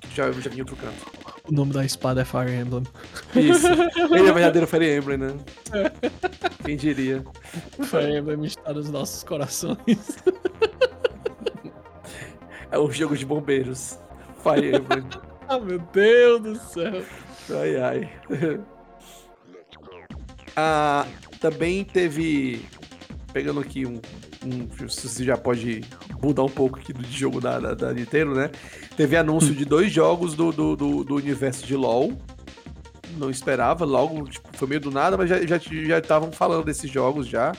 que 0.00 0.16
já, 0.16 0.30
já 0.32 0.48
vinha 0.48 0.62
outro 0.62 0.76
canto. 0.76 1.24
O 1.46 1.52
nome 1.52 1.74
da 1.74 1.84
espada 1.84 2.22
é 2.22 2.24
Fire 2.24 2.52
Emblem. 2.54 2.84
Isso. 3.36 3.66
Ele 4.14 4.28
é 4.28 4.30
o 4.30 4.34
verdadeiro 4.34 4.66
Fire 4.66 4.96
Emblem, 4.96 5.18
né? 5.18 5.34
Quem 6.64 6.76
diria? 6.76 7.22
Fire 7.82 8.16
Emblem 8.16 8.44
está 8.44 8.72
nos 8.72 8.88
nossos 8.88 9.22
corações. 9.24 10.16
É 12.70 12.78
um 12.78 12.90
jogo 12.90 13.16
de 13.16 13.26
bombeiros. 13.26 13.98
Fire 14.42 14.76
Emblem. 14.76 15.04
Ah, 15.48 15.58
meu 15.58 15.78
Deus 15.78 16.42
do 16.42 16.56
céu. 16.56 17.04
Ai, 17.50 17.76
ai. 17.76 18.12
Ah, 20.56 21.04
também 21.40 21.84
teve 21.84 22.64
pegando 23.32 23.58
aqui 23.58 23.84
um, 23.84 24.00
um. 24.46 24.68
Você 24.68 25.24
já 25.24 25.36
pode 25.36 25.82
mudar 26.22 26.44
um 26.44 26.48
pouco 26.48 26.78
aqui 26.78 26.92
do 26.92 27.04
jogo 27.04 27.40
da, 27.40 27.58
da, 27.58 27.74
da 27.74 27.92
Nintendo, 27.92 28.34
né? 28.34 28.50
Teve 28.96 29.16
anúncio 29.16 29.52
de 29.52 29.64
dois 29.64 29.90
jogos 29.90 30.34
do, 30.34 30.52
do, 30.52 30.76
do, 30.76 31.04
do, 31.04 31.16
universo 31.16 31.66
de 31.66 31.74
LoL. 31.74 32.12
Não 33.18 33.30
esperava, 33.30 33.84
logo, 33.84 34.28
tipo, 34.28 34.48
foi 34.52 34.68
meio 34.68 34.80
do 34.80 34.90
nada, 34.92 35.16
mas 35.16 35.28
já 35.28 35.38
estavam 35.38 36.28
já, 36.28 36.32
já 36.32 36.38
falando 36.38 36.64
desses 36.64 36.90
jogos 36.90 37.26
já. 37.26 37.52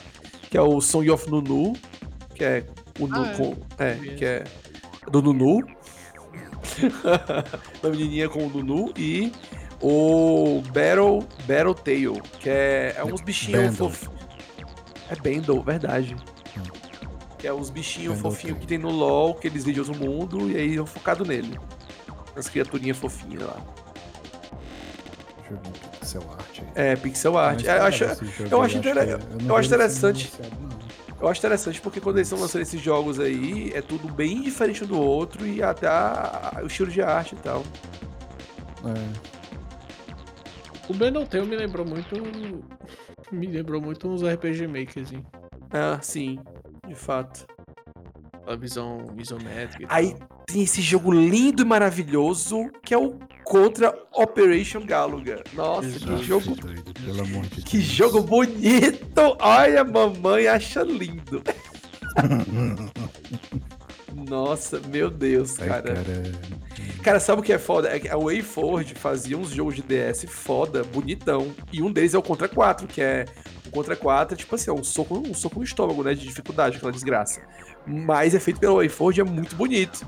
Que 0.50 0.56
é 0.56 0.62
o 0.62 0.80
Song 0.80 1.10
of 1.10 1.30
Nunu, 1.30 1.74
que 2.34 2.44
é 2.44 2.64
o 2.98 3.06
ah, 3.12 3.30
é. 3.30 3.36
Com, 3.36 3.56
é, 3.78 3.94
que 4.16 4.24
é 4.24 4.44
do 5.10 5.20
Nunu. 5.20 5.75
da 7.82 7.90
menininha 7.90 8.28
com 8.28 8.46
o 8.46 8.48
Nunu 8.48 8.92
e 8.96 9.32
o 9.80 10.62
Battle, 10.72 11.26
Battle 11.46 11.74
Tail, 11.74 12.22
que 12.40 12.48
é, 12.48 12.94
é 12.96 13.04
uns 13.04 13.20
bichinhos 13.20 13.76
fofinhos. 13.76 14.16
É 15.08 15.16
Bendel, 15.16 15.62
verdade. 15.62 16.16
Que 17.38 17.46
é 17.46 17.52
os 17.52 17.70
bichinhos 17.70 18.18
fofinhos 18.20 18.58
que 18.58 18.66
tem 18.66 18.78
no 18.78 18.90
LoL, 18.90 19.34
que 19.34 19.46
eles 19.46 19.64
vivem 19.64 19.84
no 19.84 19.94
mundo, 19.94 20.50
e 20.50 20.56
aí 20.56 20.74
eu 20.74 20.86
focado 20.86 21.24
nele. 21.24 21.58
Nas 22.34 22.48
criaturinhas 22.48 22.96
fofinhas 22.96 23.42
lá. 23.42 23.56
Joguinho 25.48 25.86
pixel 26.06 26.22
art. 26.30 26.60
Aí. 26.60 26.66
É, 26.74 26.96
pixel 26.96 27.38
art. 27.38 27.64
É, 27.64 27.78
eu 27.78 27.82
acho, 27.82 28.04
eu 28.04 28.10
acho, 28.10 28.24
eu, 28.24 28.48
eu 29.48 29.56
acho 29.56 29.66
interessante. 29.66 30.32
Eu 31.20 31.28
acho 31.28 31.40
interessante 31.40 31.80
porque 31.80 32.00
quando 32.00 32.16
eles 32.16 32.28
estão 32.28 32.40
lançando 32.40 32.62
esses 32.62 32.80
jogos 32.80 33.18
aí, 33.18 33.72
é 33.72 33.80
tudo 33.80 34.12
bem 34.12 34.42
diferente 34.42 34.84
um 34.84 34.86
do 34.86 35.00
outro 35.00 35.46
e 35.46 35.62
até 35.62 35.88
o 36.62 36.66
estilo 36.66 36.90
de 36.90 37.00
arte 37.00 37.34
e 37.34 37.38
tal. 37.38 37.62
É. 38.84 39.36
O 40.88 40.94
Benoteu 40.94 41.44
me 41.46 41.56
lembrou 41.56 41.86
muito 41.86 42.14
me 43.32 43.46
lembrou 43.46 43.80
muito 43.80 44.08
uns 44.08 44.22
RPG 44.22 44.66
Maker, 44.66 45.02
assim. 45.02 45.24
Ah, 45.70 45.98
sim, 46.00 46.38
de 46.86 46.94
fato. 46.94 47.46
A 48.46 48.54
visão 48.54 49.04
isométrica. 49.18 49.92
Aí 49.92 50.14
tem 50.46 50.62
esse 50.62 50.80
jogo 50.80 51.12
lindo 51.12 51.62
e 51.62 51.64
maravilhoso 51.64 52.70
que 52.82 52.94
é 52.94 52.98
o 52.98 53.18
Contra 53.44 53.94
Operation 54.12 54.84
Galuga. 54.84 55.42
Nossa, 55.52 55.86
Exato, 55.86 56.16
que 56.16 56.24
jogo. 56.24 56.54
Doido, 56.56 56.92
pelo 56.94 57.20
amor 57.22 57.46
de 57.46 57.62
que 57.62 57.78
Deus. 57.78 57.88
jogo 57.88 58.20
bonito! 58.22 59.36
Olha, 59.38 59.84
mamãe 59.84 60.46
acha 60.48 60.82
lindo. 60.82 61.42
Nossa, 64.28 64.80
meu 64.88 65.10
Deus, 65.10 65.60
Ai, 65.60 65.68
cara. 65.68 65.94
cara. 67.02 67.20
sabe 67.20 67.40
o 67.40 67.44
que 67.44 67.52
é 67.52 67.58
foda? 67.58 67.88
É 67.94 68.00
que 68.00 68.08
a 68.08 68.16
WayForward 68.16 68.94
fazia 68.94 69.36
uns 69.36 69.50
jogos 69.50 69.76
de 69.76 69.82
DS 69.82 70.24
foda, 70.28 70.82
bonitão. 70.82 71.54
E 71.72 71.82
um 71.82 71.92
deles 71.92 72.14
é 72.14 72.18
o 72.18 72.22
Contra 72.22 72.48
4, 72.48 72.86
que 72.86 73.00
é 73.02 73.26
O 73.66 73.70
contra 73.70 73.94
4 73.94 74.34
é 74.34 74.36
tipo 74.38 74.54
assim, 74.54 74.70
é 74.70 74.72
um 74.72 74.82
soco, 74.82 75.18
um 75.18 75.34
soco 75.34 75.58
no 75.58 75.64
estômago, 75.64 76.02
né? 76.02 76.14
De 76.14 76.26
dificuldade, 76.26 76.78
aquela 76.78 76.90
desgraça. 76.90 77.42
Mas 77.86 78.34
é 78.34 78.40
feito 78.40 78.58
pelo 78.58 78.76
Wayford, 78.76 79.20
é 79.20 79.24
muito 79.24 79.54
bonito. 79.54 80.06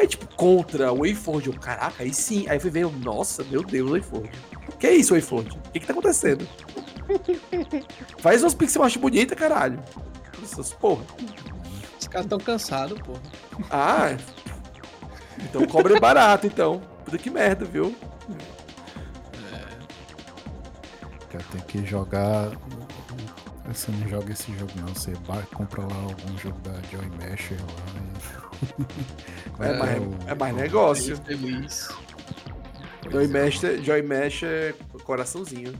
Aí, 0.00 0.08
tipo, 0.08 0.26
contra 0.34 0.90
o 0.90 1.00
Wayford, 1.00 1.48
eu, 1.48 1.52
caraca, 1.52 2.02
aí 2.02 2.14
sim. 2.14 2.48
Aí 2.48 2.58
fui 2.58 2.70
ver, 2.70 2.90
nossa, 2.90 3.44
meu 3.44 3.62
Deus, 3.62 3.90
Wayford. 3.90 4.30
Que 4.78 4.86
é 4.86 4.94
isso, 4.94 5.12
Wayford? 5.12 5.50
O 5.50 5.72
que 5.72 5.80
que 5.80 5.86
tá 5.86 5.92
acontecendo? 5.92 6.48
Faz 8.16 8.42
uns 8.42 8.54
pixel 8.54 8.82
art 8.82 8.96
bonita, 8.96 9.36
caralho. 9.36 9.78
Essas 10.42 10.72
porra. 10.72 11.04
Os 12.00 12.08
caras 12.08 12.26
tão 12.26 12.38
cansados, 12.38 12.98
porra. 13.02 13.20
Ah, 13.70 14.16
então 15.42 15.66
cobra 15.66 16.00
barato, 16.00 16.46
então. 16.46 16.80
Puta 17.04 17.18
que 17.18 17.28
merda, 17.28 17.66
viu? 17.66 17.94
Cara, 21.30 21.44
tem 21.52 21.60
que 21.60 21.86
jogar. 21.86 22.52
Você 23.66 23.92
não 23.92 24.08
joga 24.08 24.32
esse 24.32 24.50
jogo 24.56 24.72
não, 24.76 24.88
você 24.94 25.12
compra 25.54 25.82
lá 25.82 25.96
algum 25.96 26.38
jogo 26.38 26.58
da 26.60 26.72
Joy 26.90 27.06
Masher 27.18 27.58
lá 27.60 28.00
e. 28.36 28.39
é, 29.60 29.78
mais, 29.78 29.98
o... 30.02 30.16
é 30.28 30.34
mais 30.34 30.54
negócio. 30.56 31.16
Feliz. 31.24 31.88
Joy 33.10 33.28
Masher, 33.28 33.82
Joy 33.82 34.02
Masher 34.02 34.74
é 34.94 34.98
coraçãozinho. 35.02 35.72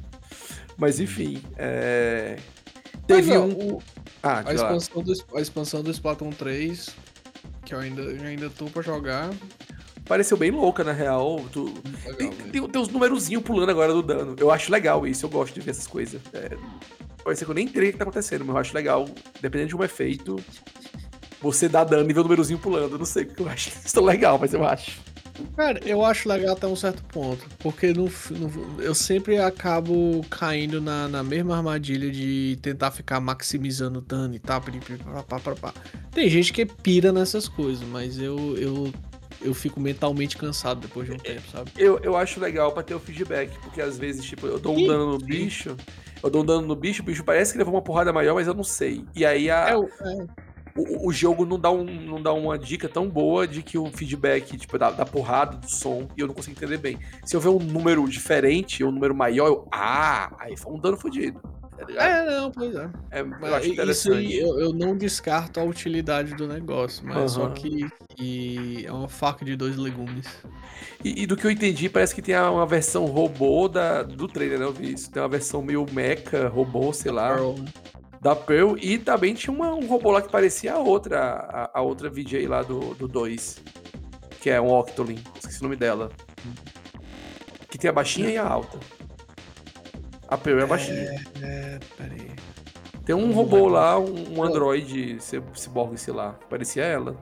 Mas 0.76 0.98
enfim, 0.98 1.42
é... 1.56 2.36
teve 3.06 3.36
Mas, 3.36 3.40
um. 3.40 3.74
o- 3.76 3.82
Ah, 4.22 4.42
a, 4.46 4.54
expansão 4.54 5.02
do, 5.02 5.12
a 5.34 5.40
expansão 5.40 5.82
do 5.82 5.90
Splatoon 5.90 6.30
3, 6.30 6.88
que 7.64 7.74
eu 7.74 7.78
ainda, 7.78 8.00
eu 8.02 8.22
ainda 8.24 8.48
tô 8.50 8.64
pra 8.66 8.82
jogar. 8.82 9.30
pareceu 10.06 10.36
bem 10.36 10.50
louca, 10.50 10.82
na 10.82 10.92
real. 10.92 11.44
Tu... 11.52 11.64
Legal, 12.04 12.14
Tem, 12.16 12.30
velho. 12.30 12.50
tem, 12.50 12.68
tem 12.68 12.80
uns 12.82 12.88
numerozinhos 12.88 13.42
pulando 13.42 13.70
agora 13.70 13.92
do 13.92 14.02
dano. 14.02 14.34
Eu 14.38 14.50
acho 14.50 14.72
legal 14.72 15.06
isso, 15.06 15.26
eu 15.26 15.30
gosto 15.30 15.52
de 15.54 15.60
ver 15.60 15.72
essas 15.72 15.86
coisas. 15.86 16.20
É... 16.32 16.56
Pode 17.22 17.38
ser 17.38 17.44
que 17.44 17.50
eu 17.50 17.54
nem 17.54 17.66
entenda 17.66 17.86
o 17.86 17.92
que 17.92 17.98
tá 17.98 18.04
acontecendo, 18.04 18.44
mas 18.46 18.54
eu 18.54 18.60
acho 18.60 18.74
legal. 18.74 19.06
Dependendo 19.42 19.68
de 19.68 19.76
um 19.76 19.84
efeito, 19.84 20.36
você 21.40 21.68
dá 21.68 21.84
dano 21.84 22.08
e 22.10 22.12
vê 22.12 22.20
o 22.20 22.22
numerozinho 22.22 22.58
pulando. 22.58 22.92
Eu 22.94 22.98
não 22.98 23.04
sei 23.06 23.24
porque 23.24 23.42
eu 23.42 23.48
acho 23.48 23.70
isso 23.70 23.94
tão 23.94 24.04
legal, 24.04 24.38
mas 24.38 24.52
eu 24.54 24.64
acho. 24.64 25.00
Cara, 25.56 25.80
eu 25.86 26.04
acho 26.04 26.28
legal 26.28 26.54
até 26.54 26.66
um 26.66 26.76
certo 26.76 27.02
ponto. 27.04 27.46
Porque 27.58 27.92
no, 27.94 28.04
no- 28.30 28.82
eu 28.82 28.94
sempre 28.94 29.38
acabo 29.38 30.20
caindo 30.28 30.80
na, 30.80 31.08
na 31.08 31.22
mesma 31.22 31.56
armadilha 31.56 32.10
de 32.10 32.58
tentar 32.60 32.90
ficar 32.90 33.20
maximizando 33.20 34.00
o 34.00 34.02
dano 34.02 34.34
e 34.34 34.38
tal. 34.38 34.60
pá, 34.60 35.22
pá, 35.22 35.40
pá, 35.40 35.54
pá. 35.56 35.74
Tem 36.12 36.28
gente 36.28 36.52
que 36.52 36.66
pira 36.66 37.10
nessas 37.12 37.48
coisas, 37.48 37.82
mas 37.88 38.18
eu, 38.18 38.56
eu, 38.58 38.92
eu 39.40 39.54
fico 39.54 39.80
mentalmente 39.80 40.36
cansado 40.36 40.80
depois 40.80 41.06
de 41.06 41.12
um 41.14 41.18
tempo, 41.18 41.42
sabe? 41.50 41.70
Eu, 41.76 41.98
eu 42.02 42.16
acho 42.16 42.38
legal 42.38 42.72
pra 42.72 42.82
ter 42.82 42.94
o 42.94 43.00
feedback, 43.00 43.56
porque 43.60 43.80
às 43.80 43.96
vezes, 43.96 44.24
tipo, 44.24 44.46
eu 44.46 44.58
dou 44.58 44.76
um 44.76 44.82
dano 44.84 45.12
no 45.12 45.18
bicho, 45.18 45.74
eu 46.22 46.28
dou 46.30 46.42
um 46.42 46.44
dano 46.44 46.66
no 46.66 46.76
bicho, 46.76 47.00
o 47.02 47.04
bicho 47.04 47.24
parece 47.24 47.52
que 47.52 47.58
levou 47.58 47.72
uma 47.74 47.82
porrada 47.82 48.12
maior, 48.12 48.34
mas 48.34 48.46
eu 48.46 48.54
não 48.54 48.64
sei. 48.64 49.04
E 49.14 49.24
aí 49.24 49.50
a- 49.50 49.70
É, 49.70 49.72
é, 49.74 50.26
o, 50.80 51.08
o 51.08 51.12
jogo 51.12 51.44
não 51.44 51.58
dá, 51.58 51.70
um, 51.70 51.84
não 51.84 52.22
dá 52.22 52.32
uma 52.32 52.58
dica 52.58 52.88
tão 52.88 53.08
boa 53.08 53.46
de 53.46 53.62
que 53.62 53.78
o 53.78 53.86
feedback, 53.90 54.56
tipo, 54.56 54.78
da, 54.78 54.90
da 54.90 55.04
porrada, 55.04 55.56
do 55.56 55.70
som, 55.70 56.08
e 56.16 56.20
eu 56.20 56.26
não 56.26 56.34
consigo 56.34 56.56
entender 56.56 56.78
bem. 56.78 56.98
Se 57.24 57.36
eu 57.36 57.40
ver 57.40 57.48
um 57.48 57.58
número 57.58 58.06
diferente, 58.08 58.84
um 58.84 58.90
número 58.90 59.14
maior, 59.14 59.46
eu. 59.46 59.68
Ah! 59.72 60.32
Aí 60.38 60.56
foi 60.56 60.72
um 60.72 60.78
dano 60.78 60.96
fodido. 60.96 61.40
Tá 61.94 62.04
é, 62.04 62.26
não, 62.26 62.50
pois 62.50 62.74
é. 62.74 62.90
É, 63.10 63.20
eu 63.20 63.54
acho 63.54 63.64
isso 63.64 63.72
interessante. 63.72 64.16
aí 64.16 64.38
eu, 64.38 64.60
eu 64.60 64.72
não 64.72 64.96
descarto 64.96 65.58
a 65.58 65.64
utilidade 65.64 66.34
do 66.34 66.46
negócio, 66.46 67.06
mas 67.06 67.32
só 67.32 67.44
Aham. 67.44 67.54
que, 67.54 67.88
que 68.14 68.84
é 68.86 68.92
uma 68.92 69.08
faca 69.08 69.44
de 69.44 69.56
dois 69.56 69.76
legumes. 69.76 70.26
E, 71.02 71.22
e 71.22 71.26
do 71.26 71.36
que 71.36 71.46
eu 71.46 71.50
entendi, 71.50 71.88
parece 71.88 72.14
que 72.14 72.20
tem 72.20 72.36
uma 72.36 72.66
versão 72.66 73.06
robô 73.06 73.68
da, 73.68 74.02
do 74.02 74.28
trailer, 74.28 74.58
né? 74.58 74.64
Eu 74.66 74.72
vi 74.72 74.92
isso. 74.92 75.10
Tem 75.10 75.22
uma 75.22 75.28
versão 75.28 75.62
meio 75.62 75.86
mecha, 75.90 76.48
robô, 76.48 76.92
sei 76.92 77.10
lá. 77.10 77.28
Pearl, 77.28 77.54
da 78.20 78.36
Pearl 78.36 78.76
e 78.78 78.98
também 78.98 79.34
tinha 79.34 79.54
uma- 79.54 79.72
um 79.74 79.86
robô 79.86 80.10
lá 80.10 80.20
que 80.22 80.30
parecia 80.30 80.74
a 80.74 80.78
outra, 80.78 81.70
a, 81.72 81.78
a 81.78 81.82
outra 81.82 82.10
VJ 82.10 82.46
lá 82.46 82.62
do 82.62 82.94
2, 83.08 83.62
que 84.40 84.50
é 84.50 84.60
um 84.60 84.70
Octolin, 84.72 85.22
esqueci 85.38 85.60
o 85.60 85.64
nome 85.64 85.76
dela. 85.76 86.10
Que 87.70 87.78
tem 87.78 87.88
a 87.88 87.92
baixinha 87.92 88.28
e 88.30 88.36
a 88.36 88.46
alta. 88.46 88.78
A 90.28 90.36
Pearl 90.36 90.60
é 90.60 90.64
a 90.64 90.66
baixinha. 90.66 91.24
É, 91.42 91.78
peraí. 91.96 92.30
Tem 93.04 93.14
um 93.14 93.32
robô 93.32 93.66
lá, 93.68 93.98
um, 93.98 94.38
um 94.38 94.44
android 94.44 95.20
ci- 95.20 95.42
ciborgue, 95.54 95.96
sei 95.98 96.12
lá, 96.14 96.34
parecia 96.48 96.84
ela. 96.84 97.16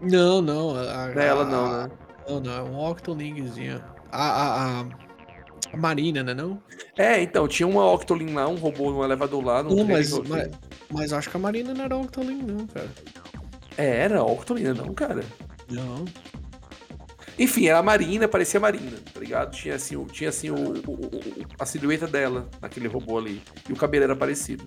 Não, 0.00 0.40
não. 0.40 0.70
A, 0.76 1.08
Não 1.08 1.20
é 1.22 1.26
ela 1.26 1.44
não, 1.44 1.72
né? 1.72 1.90
Não, 2.28 2.40
não, 2.40 2.52
é 2.52 2.62
um 2.62 2.78
Octolingzinho. 2.90 3.82
A, 4.10 4.22
a, 4.22 4.80
a 4.80 4.84
Marina, 5.76 6.22
né 6.22 6.34
não? 6.34 6.62
É, 6.98 7.22
então, 7.22 7.46
tinha 7.48 7.66
uma 7.66 7.84
Octolin 7.92 8.32
lá, 8.34 8.48
um 8.48 8.56
robô 8.56 8.90
no 8.90 9.04
elevador 9.04 9.44
lá. 9.44 9.62
No 9.62 9.70
Não, 9.70 9.84
trailer 9.86 10.08
mas, 10.10 10.28
mas, 10.28 10.50
mas 10.90 11.12
acho 11.12 11.30
que 11.30 11.36
a 11.36 11.40
Marina 11.40 11.72
não 11.74 11.84
era 11.84 11.96
Octoling 11.96 12.42
não, 12.42 12.66
cara. 12.66 12.88
É, 13.76 13.98
era 14.02 14.22
Octolin, 14.22 14.64
não, 14.74 14.92
cara. 14.94 15.24
Não. 15.70 16.04
Enfim, 17.38 17.66
era 17.68 17.78
a 17.78 17.82
Marina, 17.82 18.28
parecia 18.28 18.58
a 18.58 18.60
Marina, 18.60 18.98
tá 19.14 19.18
ligado? 19.20 19.52
Tinha 19.52 19.76
assim, 19.76 19.96
o, 19.96 20.04
tinha, 20.04 20.28
assim 20.28 20.50
o, 20.50 20.56
o- 20.56 21.06
o- 21.06 21.46
a 21.58 21.64
silhueta 21.64 22.06
dela 22.06 22.48
naquele 22.60 22.86
robô 22.88 23.16
ali. 23.16 23.42
E 23.68 23.72
o 23.72 23.76
cabelo 23.76 24.04
era 24.04 24.16
parecido. 24.16 24.66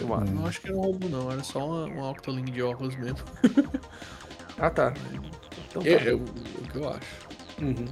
Eu 0.00 0.14
acho. 0.14 0.32
não 0.32 0.46
acho 0.46 0.60
que 0.60 0.68
era 0.68 0.76
um 0.76 0.80
robô 0.80 1.08
não, 1.08 1.30
era 1.30 1.42
só 1.42 1.64
uma, 1.66 1.84
uma 1.84 2.10
Octoling 2.10 2.44
de 2.44 2.62
óculos 2.62 2.96
mesmo. 2.96 3.18
Ah, 4.58 4.70
tá. 4.70 4.92
Então 5.68 5.82
tá. 5.82 5.88
Eu, 5.88 5.98
eu- 6.00 6.18
o 6.18 6.68
que 6.70 6.78
eu 6.78 6.88
acho. 6.88 7.33
Uhum. 7.60 7.86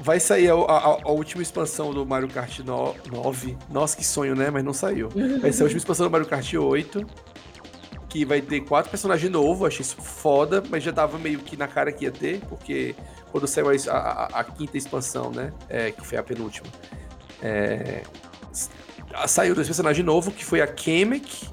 Vai 0.00 0.20
sair 0.20 0.48
a, 0.50 0.54
a- 0.54 0.98
a 1.04 1.10
última 1.10 1.42
expansão 1.42 1.92
do 1.92 2.06
Mario 2.06 2.28
Kart 2.28 2.60
no- 2.60 2.94
9. 3.12 3.56
Nossa, 3.68 3.96
que 3.96 4.04
sonho, 4.04 4.34
né? 4.34 4.48
Mas 4.50 4.64
não 4.64 4.72
saiu. 4.72 5.08
Vai 5.40 5.52
ser 5.52 5.62
a 5.62 5.64
última 5.64 5.78
expansão 5.78 6.06
do 6.06 6.10
Mario 6.10 6.26
Kart 6.26 6.54
8. 6.54 7.04
Que 8.08 8.24
vai 8.24 8.40
ter 8.40 8.60
quatro 8.62 8.90
personagens 8.90 9.30
novos. 9.30 9.66
Achei 9.68 9.82
isso 9.82 9.96
foda, 10.00 10.62
mas 10.70 10.82
já 10.82 10.92
tava 10.92 11.18
meio 11.18 11.40
que 11.40 11.56
na 11.56 11.68
cara 11.68 11.92
que 11.92 12.04
ia 12.04 12.10
ter, 12.12 12.40
porque 12.48 12.94
quando 13.30 13.46
saiu 13.46 13.66
a, 13.68 13.92
a- 13.92 14.26
a 14.40 14.44
quinta 14.44 14.78
expansão, 14.78 15.30
né? 15.30 15.52
É, 15.68 15.90
que 15.90 16.06
foi 16.06 16.16
a 16.16 16.22
penúltima. 16.22 16.66
É, 17.42 18.02
saiu 19.26 19.54
dois 19.54 19.66
personagens 19.66 20.04
novos, 20.06 20.32
que 20.32 20.44
foi 20.44 20.62
a 20.62 20.66
Kamek 20.66 21.48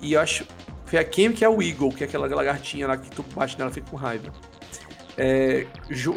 e 0.00 0.14
eu 0.14 0.20
acho. 0.20 0.46
Foi 0.86 0.98
a 0.98 1.04
Kamek 1.04 1.42
e 1.42 1.44
a 1.44 1.50
Eagle, 1.50 1.90
que 1.92 2.04
é 2.04 2.06
aquela 2.06 2.26
lagartinha 2.34 2.86
lá 2.86 2.96
que 2.96 3.10
tu 3.10 3.22
bate 3.34 3.58
nela 3.58 3.70
e 3.70 3.74
fica 3.74 3.90
com 3.90 3.96
raiva. 3.96 4.32
É, 5.16 5.66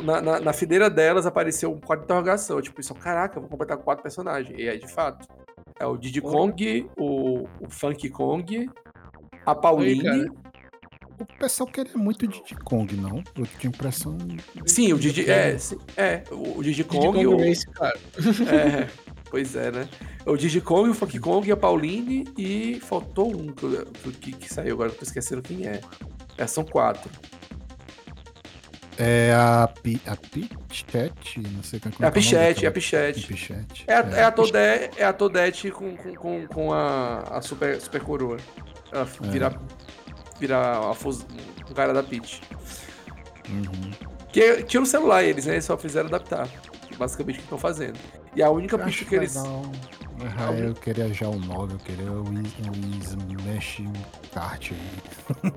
na, 0.04 0.22
na, 0.22 0.39
na 0.39 0.54
fileira 0.54 0.89
delas 0.89 1.26
apareceu 1.26 1.72
um 1.72 1.80
quadro 1.80 2.06
de 2.06 2.06
interrogação. 2.06 2.62
Tipo, 2.62 2.82
isso, 2.82 2.93
caraca, 2.95 3.39
vou 3.39 3.50
completar 3.50 3.78
quatro 3.78 4.04
personagens. 4.04 4.58
E 4.58 4.68
aí, 4.68 4.80
de 4.80 4.88
fato, 4.88 5.28
é 5.80 5.86
o 5.86 5.98
Diddy 5.98 6.22
Olha. 6.24 6.32
Kong, 6.32 6.89
o, 6.98 7.43
o 7.60 7.70
Funky 7.70 8.10
Kong, 8.10 8.70
a 9.45 9.56
Pauline. 9.56 10.30
O 11.20 11.26
pessoal 11.39 11.68
queria 11.68 11.98
muito 11.98 12.28
Diddy 12.28 12.56
Kong, 12.64 12.95
não? 12.95 13.24
Eu 13.36 13.45
tinha 13.60 13.70
impressão. 13.70 14.18
Sim, 14.66 14.93
o 14.93 15.00
Diddy. 15.00 15.30
É, 15.30 15.58
é, 15.95 16.24
o, 16.32 16.62
Diddy 16.62 16.84
Diddy 16.84 16.84
Kong. 16.84 17.08
Kong 17.08 17.28
o, 17.28 17.38
Race, 17.38 17.68
cara. 17.72 17.98
é, 18.52 18.88
pois 19.30 19.56
é, 19.56 19.72
né? 19.72 19.89
O 20.26 20.38
Diddy 20.38 20.62
Kong, 20.62 20.89
o 20.89 20.93
Funky 20.93 21.20
Kong 21.20 21.52
a 21.52 21.58
Pauline. 21.58 22.26
E 22.38 22.80
faltou 22.82 23.36
um 23.36 23.48
que, 23.52 24.12
que, 24.12 24.32
que 24.34 24.54
saiu 24.54 24.76
agora, 24.76 24.91
tô 24.91 25.04
esquecendo 25.04 25.41
quem 25.41 25.68
é. 25.68 25.82
É, 26.38 26.45
são 26.45 26.64
quatro. 26.64 27.10
É 29.00 29.32
a, 29.34 29.68
Pi, 29.68 30.02
a 30.08 30.16
Pichette, 30.16 31.39
não 31.39 31.62
sei 31.62 31.80
como 31.80 31.93
É 32.00 32.08
a 32.08 32.12
que 32.12 32.18
o 32.20 32.22
nome 32.22 32.24
Pichette, 32.24 32.66
é 32.66 32.68
a 32.68 32.72
Pichette. 32.72 33.84
É 33.86 33.93
a, 33.93 34.00
é 34.00 34.24
a 34.24 34.32
Todete, 34.32 35.00
é 35.00 35.06
a 35.06 35.14
Todete 35.14 35.70
com, 35.72 35.95
com, 35.95 36.16
com, 36.16 36.48
com 36.48 36.74
a, 36.74 37.20
a 37.30 37.41
super, 37.41 37.80
super 37.80 38.02
coroa. 38.02 38.38
Ela 38.91 39.06
vira, 39.06 39.54
vira 40.39 40.80
a 40.89 40.93
fus- 40.95 41.26
o 41.70 41.74
cara 41.76 41.93
da 41.93 42.02
Peach. 42.02 42.41
Uhum. 43.50 43.91
Que 44.32 44.64
tinha 44.64 44.82
no 44.82 44.88
celular 44.88 45.24
eles, 45.24 45.45
né? 45.45 45.54
Eles 45.54 45.66
só 45.66 45.78
fizeram 45.78 46.08
adaptar. 46.08 46.48
Basicamente 46.98 47.36
o 47.36 47.39
que 47.39 47.43
estão 47.45 47.58
fazendo. 47.58 48.00
E 48.36 48.41
a 48.41 48.50
única 48.50 48.84
acho 48.84 49.06
que 49.06 49.16
eles. 49.16 49.36
Ah, 50.20 50.51
eu 50.51 50.74
queria 50.74 51.13
já 51.13 51.28
o 51.28 51.38
9, 51.39 51.76
eu 51.76 51.80
queria 51.80 52.11
o, 52.11 52.24
Smash 53.03 53.82
Kart 54.34 54.72
aí. 54.72 55.51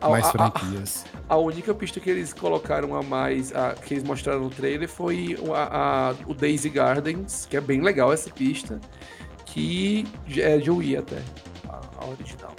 A, 0.00 0.08
Mais 0.10 0.24
a- 0.26 0.28
a- 0.28 0.32
franquias. 0.32 1.06
a 1.28 1.36
única 1.36 1.72
pista 1.74 1.98
que 1.98 2.10
eles 2.10 2.32
colocaram 2.34 2.94
a 2.94 3.02
mais, 3.02 3.54
a- 3.54 3.74
que 3.74 3.94
eles 3.94 4.04
mostraram 4.04 4.40
no 4.40 4.50
trailer, 4.50 4.88
foi 4.88 5.36
o- 5.40 5.54
a- 5.54 6.10
a- 6.10 6.14
o 6.26 6.34
Daisy 6.34 6.68
Gardens, 6.68 7.46
que 7.46 7.56
é 7.56 7.60
bem 7.60 7.80
legal 7.80 8.12
essa 8.12 8.28
pista. 8.30 8.78
Que 9.46 10.06
é 10.36 10.58
de 10.58 10.70
Wii 10.70 10.96
até. 10.98 11.22
A, 11.68 11.80
a 11.98 12.06
original. 12.06 12.54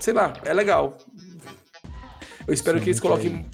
Sei 0.00 0.14
lá, 0.14 0.32
é 0.44 0.54
legal. 0.54 0.96
Eu 2.46 2.54
espero 2.54 2.78
Sim, 2.78 2.84
que 2.84 2.90
eles 2.90 3.00
que 3.00 3.06
coloquem 3.06 3.46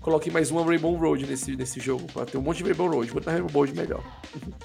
coloquem 0.00 0.32
mais 0.32 0.50
uma 0.50 0.64
Rainbow 0.64 0.94
Road 0.96 1.26
nesse, 1.26 1.56
nesse 1.56 1.80
jogo. 1.80 2.06
Pra 2.12 2.24
ter 2.24 2.38
um 2.38 2.42
monte 2.42 2.58
de 2.58 2.64
Rainbow 2.64 2.88
Road. 2.88 3.10
Quanto 3.10 3.24
mais 3.26 3.38
Rainbow 3.38 3.62
Road, 3.62 3.76
melhor. 3.76 4.02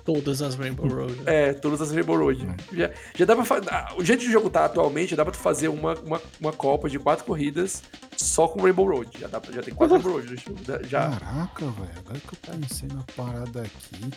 Todas 0.03 0.41
as 0.41 0.55
Rainbow 0.55 0.87
Road. 0.87 1.13
Né? 1.15 1.23
É, 1.25 1.53
todas 1.53 1.81
as 1.81 1.91
Rainbow 1.91 2.17
Road. 2.17 2.45
É. 2.45 2.75
Já, 2.75 2.91
já 3.15 3.25
dá 3.25 3.35
pra 3.35 3.45
fazer. 3.45 3.69
O 3.97 4.03
jeito 4.03 4.21
que 4.21 4.29
o 4.29 4.31
jogo 4.31 4.49
tá 4.49 4.65
atualmente, 4.65 5.11
já 5.11 5.17
dá 5.17 5.25
pra 5.25 5.33
tu 5.33 5.39
fazer 5.39 5.67
uma, 5.67 5.95
uma, 5.99 6.21
uma 6.39 6.53
Copa 6.53 6.89
de 6.89 6.97
quatro 6.99 7.25
corridas 7.25 7.83
só 8.15 8.47
com 8.47 8.61
Rainbow 8.61 8.87
Road. 8.87 9.09
Já, 9.19 9.27
dá 9.27 9.41
pra, 9.41 9.51
já 9.51 9.61
tem 9.61 9.73
quatro 9.73 9.95
Rainbow 9.95 10.13
Road 10.13 10.29
no 10.29 10.37
jogo. 10.37 10.59
Já... 10.87 11.09
Caraca, 11.09 11.65
velho. 11.65 11.99
Agora 11.99 12.19
que 12.19 12.33
eu 12.33 12.53
pensei 12.53 12.89
na 12.89 13.03
parada 13.15 13.61
aqui, 13.61 14.11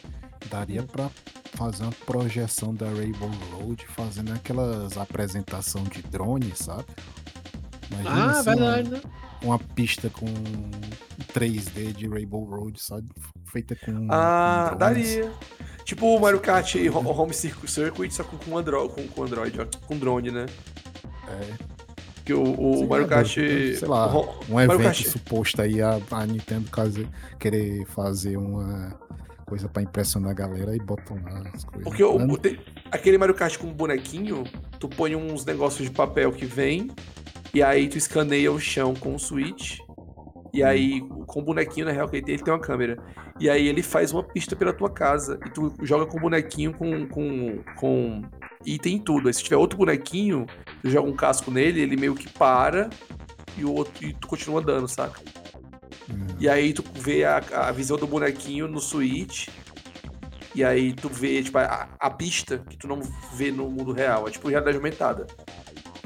daria 0.48 0.82
pra 0.82 1.10
fazer 1.54 1.82
uma 1.82 1.92
projeção 2.06 2.74
da 2.74 2.86
Rainbow 2.86 3.30
Road 3.52 3.86
fazendo 3.88 4.32
aquelas 4.32 4.96
apresentações 4.96 5.88
de 5.88 6.02
drone, 6.02 6.52
sabe? 6.54 6.84
Imagina 7.90 8.24
ah, 8.24 8.30
assim, 8.30 8.44
verdade, 8.44 8.90
né? 8.90 9.00
Uma 9.42 9.58
pista 9.58 10.10
com 10.10 10.26
3D 11.32 11.92
de 11.92 12.08
Rainbow 12.08 12.44
Road, 12.44 12.80
sabe? 12.80 13.08
Feita 13.46 13.76
com. 13.76 14.08
Ah, 14.10 14.70
com 14.72 14.78
daria. 14.78 15.32
Tipo 15.84 16.06
o 16.14 16.20
Mario 16.20 16.40
Kart 16.40 16.74
Home 16.74 17.32
Circuit, 17.32 18.12
só 18.12 18.24
com, 18.24 18.36
com, 18.36 18.58
Android, 18.58 18.92
com, 18.92 19.08
com 19.08 19.22
Android, 19.22 19.60
ó, 19.60 19.66
com 19.86 19.96
drone, 19.96 20.30
né? 20.30 20.46
É. 21.28 21.78
Que 22.24 22.34
o, 22.34 22.42
o 22.42 22.86
Mario 22.86 23.06
Kart. 23.06 23.32
Sei 23.32 23.88
lá, 23.88 24.12
um 24.50 24.60
evento 24.60 24.82
Kart... 24.82 25.02
suposto 25.06 25.62
aí 25.62 25.80
a, 25.80 25.98
a 26.10 26.26
Nintendo 26.26 26.68
querer 27.38 27.86
fazer 27.86 28.36
uma 28.36 28.98
coisa 29.46 29.66
para 29.66 29.82
impressionar 29.82 30.32
a 30.32 30.34
galera 30.34 30.76
e 30.76 30.78
botam 30.78 31.18
lá 31.24 31.42
as 31.54 31.64
coisas. 31.64 31.84
Porque 31.84 32.04
o, 32.04 32.16
o, 32.16 32.38
aquele 32.90 33.16
Mario 33.16 33.34
Kart 33.34 33.56
com 33.56 33.72
bonequinho, 33.72 34.44
tu 34.78 34.88
põe 34.88 35.16
uns 35.16 35.46
negócios 35.46 35.88
de 35.88 35.94
papel 35.94 36.30
que 36.32 36.44
vem, 36.44 36.90
e 37.52 37.62
aí 37.62 37.88
tu 37.88 37.96
escaneia 37.96 38.52
o 38.52 38.60
chão 38.60 38.94
com 38.94 39.14
o 39.14 39.18
switch. 39.18 39.78
E 40.52 40.62
aí, 40.62 41.02
com 41.26 41.40
o 41.40 41.42
bonequinho, 41.42 41.86
na 41.86 41.92
real, 41.92 42.08
que 42.08 42.16
ele 42.16 42.38
tem, 42.38 42.52
uma 42.52 42.58
câmera. 42.58 42.96
E 43.38 43.48
aí 43.50 43.68
ele 43.68 43.82
faz 43.82 44.12
uma 44.12 44.22
pista 44.22 44.56
pela 44.56 44.72
tua 44.72 44.90
casa. 44.90 45.38
E 45.46 45.50
tu 45.50 45.72
joga 45.82 46.06
com 46.06 46.16
o 46.16 46.20
bonequinho 46.20 46.72
com, 46.72 47.06
com, 47.06 47.58
com 47.76 48.22
item 48.64 48.96
e 48.96 49.00
tudo. 49.00 49.28
Aí 49.28 49.34
se 49.34 49.42
tiver 49.42 49.56
outro 49.56 49.78
bonequinho, 49.78 50.46
tu 50.82 50.90
joga 50.90 51.08
um 51.08 51.14
casco 51.14 51.50
nele, 51.50 51.80
ele 51.80 51.96
meio 51.96 52.14
que 52.14 52.28
para 52.30 52.88
e 53.56 53.64
o 53.64 53.72
outro 53.72 54.06
e 54.06 54.12
tu 54.12 54.26
continua 54.28 54.60
andando, 54.60 54.88
saca? 54.88 55.20
Uhum. 56.08 56.26
E 56.40 56.48
aí 56.48 56.72
tu 56.72 56.82
vê 56.94 57.24
a, 57.24 57.42
a 57.52 57.72
visão 57.72 57.96
do 57.96 58.06
bonequinho 58.06 58.68
no 58.68 58.80
Switch. 58.80 59.48
E 60.54 60.64
aí 60.64 60.92
tu 60.92 61.08
vê, 61.08 61.42
tipo, 61.42 61.58
a, 61.58 61.88
a 61.98 62.10
pista 62.10 62.58
que 62.68 62.76
tu 62.76 62.88
não 62.88 63.00
vê 63.34 63.50
no 63.50 63.70
mundo 63.70 63.92
real. 63.92 64.26
É 64.26 64.30
tipo 64.30 64.48
realidade 64.48 64.76
aumentada. 64.76 65.26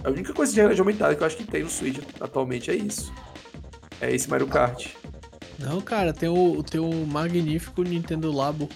A 0.05 0.11
única 0.11 0.33
coisa 0.33 0.53
de 0.53 0.59
realidade 0.59 0.81
aumentada 0.81 1.15
que 1.15 1.23
eu 1.23 1.27
acho 1.27 1.37
que 1.37 1.45
tem 1.45 1.63
no 1.63 1.71
Switch 1.71 1.99
atualmente 2.21 2.71
é 2.71 2.75
isso. 2.75 3.13
É 4.01 4.13
esse 4.13 4.29
Mario 4.29 4.49
Kart. 4.49 4.89
Não, 5.59 5.81
cara, 5.81 6.13
tem 6.13 6.29
o, 6.29 6.63
tem 6.63 6.81
o 6.81 7.07
magnífico 7.07 7.83
Nintendo 7.83 8.33
Labo. 8.33 8.69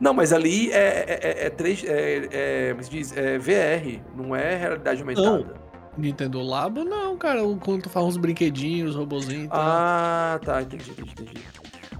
Não, 0.00 0.12
mas 0.12 0.32
ali 0.32 0.70
é, 0.72 1.04
é, 1.06 1.20
é, 1.22 1.46
é, 1.46 1.50
3, 1.50 1.84
é, 1.84 2.28
é, 2.30 2.74
diz, 2.90 3.16
é 3.16 3.38
VR, 3.38 4.02
não 4.14 4.34
é 4.34 4.56
realidade 4.56 5.00
aumentada. 5.00 5.30
Não. 5.30 5.66
Nintendo 5.96 6.42
Labo 6.42 6.84
não, 6.84 7.16
cara. 7.16 7.40
Quando 7.60 7.84
tu 7.84 7.88
faz 7.88 8.04
uns 8.04 8.16
brinquedinhos, 8.16 8.94
robozinhos 8.94 9.46
e 9.46 9.48
tal. 9.48 9.60
Ah, 9.60 10.40
tá, 10.44 10.60
entendi, 10.60 10.90
entendi, 10.90 11.10
entendi. 11.12 11.40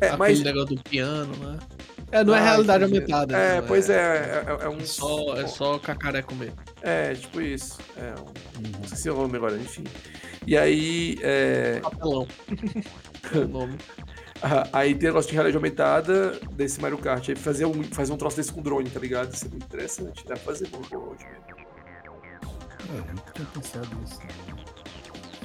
É, 0.01 0.07
Aquele 0.07 0.19
mas... 0.19 0.43
negócio 0.43 0.77
do 0.77 0.83
piano, 0.83 1.35
né? 1.37 1.59
É, 2.13 2.23
não 2.23 2.35
é 2.35 2.39
ah, 2.39 2.41
é 2.41 2.45
realidade 2.45 2.85
entendi. 2.85 3.13
aumentada. 3.13 3.37
É, 3.37 3.61
né? 3.61 3.65
pois 3.67 3.91
é, 3.91 4.45
é, 4.47 4.65
é, 4.65 4.69
um. 4.69 4.81
Só, 4.81 5.37
é 5.37 5.47
só 5.47 5.79
cacareco 5.79 6.35
mesmo. 6.35 6.57
É, 6.83 7.15
tipo 7.15 7.41
isso. 7.41 7.79
É, 7.97 8.15
um... 8.21 8.81
Não 8.81 8.89
sei 8.89 8.97
se 8.97 9.09
é 9.09 9.13
o 9.13 9.17
nome 9.17 9.37
agora, 9.37 9.57
enfim. 9.57 9.85
E 10.47 10.57
aí. 10.57 11.19
É... 11.21 11.81
Papelão. 11.81 12.27
é 13.35 13.39
o 13.39 13.49
nome. 13.49 13.77
Aí 14.73 14.95
tem 14.95 15.09
negócio 15.09 15.29
de 15.29 15.35
realidade 15.35 15.57
aumentada 15.57 16.39
desse 16.53 16.81
Mario 16.81 16.99
Kart. 16.99 17.29
Aí 17.29 17.35
fazer 17.35 17.65
um, 17.65 17.83
fazer 17.83 18.13
um 18.13 18.17
troço 18.17 18.37
desse 18.37 18.53
com 18.53 18.63
drone, 18.63 18.89
tá 18.89 19.01
ligado? 19.01 19.33
Isso 19.33 19.47
é 19.47 19.49
muito 19.49 19.65
interessante. 19.65 20.25
Dá 20.25 20.35
pra 20.35 20.45
fazer 20.45 20.69
bom 20.69 20.79
hoje. 20.79 21.25
É, 22.89 22.99
eu 22.99 23.15
nunca 23.15 23.33
tinha 23.33 23.47
pensado 23.47 23.89
nisso. 23.97 24.21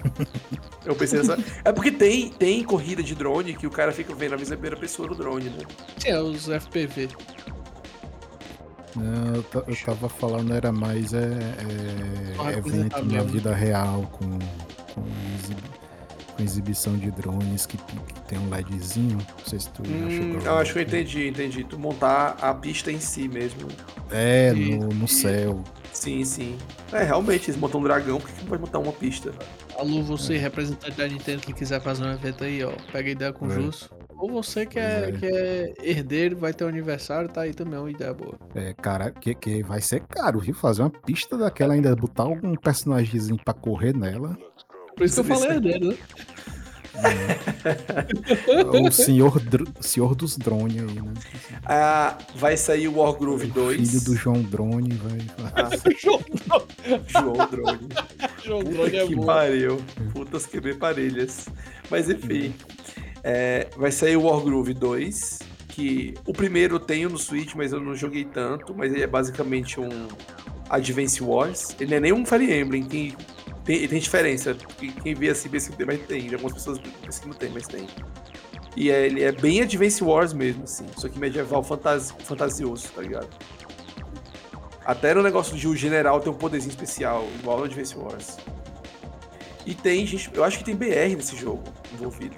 Eu 0.85 0.95
pensei 0.95 1.19
nessa. 1.19 1.37
É 1.63 1.71
porque 1.71 1.91
tem, 1.91 2.29
tem 2.29 2.63
corrida 2.63 3.03
de 3.03 3.13
drone 3.13 3.53
que 3.53 3.67
o 3.67 3.69
cara 3.69 3.91
fica 3.91 4.13
vendo 4.15 4.33
a 4.33 4.37
visão 4.37 4.57
primeira 4.57 4.75
pessoa 4.75 5.07
no 5.07 5.15
drone, 5.15 5.49
né? 5.49 5.63
É, 6.05 6.19
os 6.19 6.47
FPV. 6.47 7.09
Não, 8.95 9.35
eu, 9.35 9.45
eu 9.67 9.75
tava 9.85 10.09
falando, 10.09 10.53
era 10.53 10.71
mais 10.71 11.13
é, 11.13 11.39
é 12.39 12.57
evento 12.57 13.05
na 13.05 13.23
vida 13.23 13.53
real, 13.53 14.09
com, 14.11 14.27
com, 14.93 15.03
exib, 15.35 15.57
com, 16.35 16.43
exibição 16.43 16.97
de 16.97 17.09
drones 17.11 17.65
que, 17.65 17.77
que, 17.77 18.19
tem 18.27 18.39
um 18.39 18.49
LEDzinho. 18.49 19.17
Não 19.17 19.45
sei 19.45 19.59
se 19.59 19.69
tu 19.69 19.83
hum, 19.83 20.39
Eu 20.43 20.57
acho 20.57 20.73
que 20.73 20.79
eu 20.79 20.83
entendi, 20.83 21.27
entendi. 21.27 21.63
Tu 21.63 21.79
montar 21.79 22.37
a 22.41 22.53
pista 22.53 22.91
em 22.91 22.99
si 22.99 23.27
mesmo. 23.27 23.67
É, 24.09 24.51
no, 24.51 24.89
no 24.89 25.07
céu. 25.07 25.63
Sim, 25.93 26.23
sim. 26.25 26.57
É, 26.91 27.03
realmente, 27.03 27.49
eles 27.49 27.59
montam 27.59 27.79
um 27.79 27.83
dragão, 27.83 28.19
por 28.19 28.29
que 28.29 28.41
não 28.41 28.47
pode 28.47 28.61
montar 28.61 28.79
uma 28.79 28.91
pista? 28.91 29.31
Alô, 29.81 30.03
você, 30.03 30.35
é. 30.35 30.37
representante 30.37 30.95
da 30.95 31.07
Nintendo, 31.07 31.41
que 31.41 31.53
quiser 31.53 31.81
fazer 31.81 32.03
um 32.03 32.11
evento 32.13 32.43
aí, 32.43 32.63
ó, 32.63 32.71
pega 32.91 33.09
a 33.09 33.11
ideia 33.11 33.33
com 33.33 33.47
o 33.47 33.51
é. 33.51 33.55
Justo. 33.55 33.89
Ou 34.15 34.29
você 34.29 34.63
que 34.63 34.77
é, 34.77 35.09
é, 35.09 35.11
que 35.11 35.25
é 35.25 35.73
herdeiro, 35.81 36.37
vai 36.37 36.53
ter 36.53 36.63
um 36.65 36.67
aniversário, 36.67 37.27
tá 37.27 37.41
aí 37.41 37.51
também 37.51 37.79
uma 37.79 37.89
ideia 37.89 38.13
boa. 38.13 38.37
É, 38.53 38.75
cara, 38.75 39.09
que, 39.09 39.33
que 39.33 39.63
vai 39.63 39.81
ser 39.81 40.01
caro, 40.01 40.39
viu? 40.39 40.53
Fazer 40.53 40.83
uma 40.83 40.91
pista 40.91 41.35
daquela, 41.35 41.73
ainda 41.73 41.95
botar 41.95 42.23
algum 42.23 42.53
personagemzinho 42.55 43.39
pra 43.43 43.55
correr 43.55 43.97
nela. 43.97 44.37
Por 44.95 45.03
isso 45.03 45.23
que 45.23 45.31
eu 45.31 45.35
falei 45.35 45.55
herdeiro, 45.55 45.87
né? 45.87 45.97
É. 46.95 48.79
o 48.87 48.91
senhor, 48.91 49.41
senhor 49.79 50.15
dos 50.15 50.37
drones 50.37 50.81
aí, 50.81 51.01
né? 51.01 51.13
Ah, 51.65 52.17
vai 52.35 52.57
sair 52.57 52.87
o 52.87 52.97
Wargroove 52.97 53.47
2. 53.47 53.89
Filho 53.89 54.03
do 54.03 54.15
João 54.15 54.41
Drone, 54.41 54.93
vai. 54.95 55.19
Ah, 55.55 55.69
João 57.07 57.47
Drone. 57.47 57.89
João 58.43 58.63
Drone 58.63 58.95
é 58.97 59.07
que 59.07 59.15
bom. 59.15 59.25
pariu. 59.25 59.81
Putas 60.13 60.45
que 60.45 60.59
parelhas. 60.73 61.47
Mas 61.89 62.09
enfim. 62.09 62.53
É, 63.23 63.67
vai 63.77 63.91
sair 63.91 64.17
o 64.17 64.23
Wargroove 64.23 64.73
2. 64.73 65.39
Que 65.69 66.13
o 66.25 66.33
primeiro 66.33 66.75
eu 66.75 66.79
tenho 66.79 67.09
no 67.09 67.17
Switch, 67.17 67.53
mas 67.55 67.71
eu 67.71 67.79
não 67.79 67.95
joguei 67.95 68.25
tanto. 68.25 68.73
Mas 68.75 68.93
ele 68.93 69.03
é 69.03 69.07
basicamente 69.07 69.79
um 69.79 70.07
Advance 70.69 71.23
Wars. 71.23 71.75
Ele 71.79 71.91
não 71.91 71.97
é 71.97 71.99
nem 72.01 72.13
um 72.13 72.25
Fire 72.25 72.53
Emblem. 72.53 72.83
Quem 72.83 73.15
tem, 73.71 73.87
tem 73.87 73.99
diferença. 73.99 74.55
Quem 75.01 75.15
vê 75.15 75.29
assim 75.29 75.47
pensa 75.49 75.71
que 75.71 75.77
tem, 75.77 75.85
mas 75.85 76.01
tem. 76.01 76.33
Algumas 76.33 76.53
pessoas 76.53 76.77
que 76.77 77.27
não 77.27 77.33
tem, 77.33 77.49
mas 77.51 77.67
tem. 77.67 77.87
E 78.75 78.89
é, 78.89 79.05
ele 79.05 79.23
é 79.23 79.31
bem 79.31 79.61
Advance 79.61 80.03
Wars 80.03 80.33
mesmo, 80.33 80.63
assim. 80.63 80.85
Só 80.97 81.07
que 81.07 81.17
medieval 81.17 81.63
fantasi 81.63 82.13
fantasioso, 82.19 82.89
tá 82.89 83.01
ligado? 83.01 83.29
Até 84.83 85.13
no 85.13 85.21
negócio 85.21 85.55
de 85.55 85.67
o 85.67 85.75
general 85.75 86.19
ter 86.19 86.29
um 86.29 86.33
poderzinho 86.33 86.71
especial, 86.71 87.25
igual 87.39 87.59
no 87.59 87.65
Advance 87.65 87.95
Wars. 87.95 88.37
E 89.65 89.73
tem, 89.73 90.05
gente, 90.05 90.29
eu 90.33 90.43
acho 90.43 90.57
que 90.57 90.63
tem 90.63 90.75
BR 90.75 91.15
nesse 91.15 91.35
jogo 91.37 91.63
envolvido. 91.93 92.35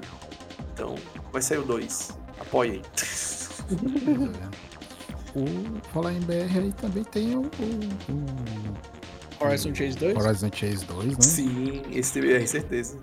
Então, 0.74 0.96
vai 1.32 1.42
sair 1.42 1.60
o 1.60 1.64
2. 1.64 2.12
Apoiem. 2.40 2.82
o, 5.36 5.82
falar 5.94 6.14
em 6.14 6.20
BR 6.20 6.60
aí 6.60 6.74
também 6.74 7.04
tem 7.06 7.38
o, 7.38 7.44
o, 7.44 8.12
o 8.12 8.93
Horizon 9.44 9.76
Chase 9.76 9.98
2? 9.98 10.18
Horizon 10.18 10.50
Chase 10.54 10.86
2, 10.86 11.08
né? 11.08 11.16
Sim, 11.22 11.82
esse 11.92 12.14
TBR, 12.14 12.48
certeza. 12.48 12.98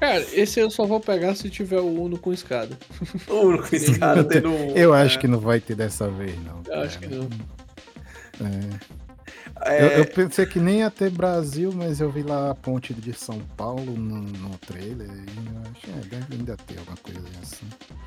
Cara, 0.00 0.24
esse 0.32 0.58
eu 0.60 0.70
só 0.70 0.84
vou 0.84 1.00
pegar 1.00 1.34
se 1.34 1.48
tiver 1.48 1.80
o 1.80 2.02
Uno 2.02 2.18
com 2.18 2.32
escada. 2.32 2.76
O 3.28 3.46
Uno 3.46 3.58
com 3.62 3.76
escada 3.76 4.24
tendo 4.24 4.50
um... 4.50 4.70
Eu 4.76 4.92
acho 4.92 5.18
que 5.18 5.28
não 5.28 5.38
vai 5.38 5.60
ter 5.60 5.74
dessa 5.74 6.08
vez, 6.08 6.36
não. 6.44 6.62
Eu 6.66 6.80
acho 6.80 6.98
que 6.98 7.06
não. 7.06 7.28
É. 8.40 8.94
É... 9.60 9.84
Eu, 9.84 9.88
eu, 9.98 10.06
pensei 10.06 10.44
que 10.46 10.58
nem 10.58 10.80
ia 10.80 10.90
ter 10.90 11.10
Brasil, 11.10 11.72
mas 11.72 12.00
eu 12.00 12.10
vi 12.10 12.22
lá 12.22 12.50
a 12.50 12.54
ponte 12.54 12.92
de 12.92 13.12
São 13.12 13.38
Paulo 13.56 13.92
no, 13.92 14.22
no 14.22 14.58
trailer 14.58 15.08
e 15.08 15.54
eu 15.54 15.62
achei, 15.70 15.94
é, 15.94 16.06
deve 16.06 16.34
ainda 16.34 16.56
ter 16.56 16.78
alguma 16.78 16.96
coisa 16.96 17.20
assim. 17.40 17.66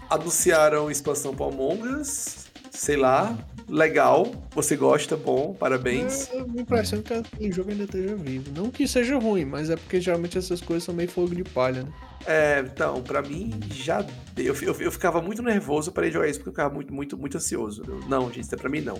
Anunciaram 0.10 0.92
expansão 0.92 1.34
para 1.34 1.46
Among 1.46 1.82
Us, 1.88 2.48
sei 2.72 2.96
lá, 2.96 3.38
legal, 3.68 4.32
você 4.52 4.76
gosta, 4.76 5.18
bom, 5.18 5.54
parabéns. 5.54 6.30
É, 6.32 6.44
me 6.44 6.62
impressiona 6.62 7.04
que 7.04 7.14
aquele 7.14 7.52
jogo 7.52 7.72
ainda 7.72 7.84
esteja 7.84 8.16
vivo. 8.16 8.52
Não 8.56 8.70
que 8.70 8.88
seja 8.88 9.18
ruim, 9.18 9.46
mas 9.46 9.70
é 9.70 9.76
porque 9.76 10.00
geralmente 10.00 10.38
essas 10.38 10.62
coisas 10.62 10.84
são 10.84 10.96
meio 10.96 11.10
fogo 11.10 11.36
de 11.36 11.44
palha, 11.44 11.84
né? 11.84 11.92
É, 12.26 12.60
então, 12.60 13.02
pra 13.02 13.22
mim 13.22 13.52
já 13.72 14.06
deu. 14.34 14.54
Eu, 14.54 14.62
eu, 14.62 14.82
eu 14.82 14.92
ficava 14.92 15.22
muito 15.22 15.42
nervoso 15.42 15.92
para 15.92 16.10
jogar 16.10 16.28
isso, 16.28 16.40
porque 16.40 16.50
eu 16.50 16.54
ficava 16.54 16.74
muito, 16.74 16.94
muito, 16.94 17.18
muito 17.18 17.38
ansioso. 17.38 17.84
Eu, 17.88 18.00
não, 18.08 18.28
gente, 18.28 18.42
isso 18.42 18.56
é 18.56 18.58
pra 18.58 18.70
mim 18.70 18.82
não. 18.82 19.00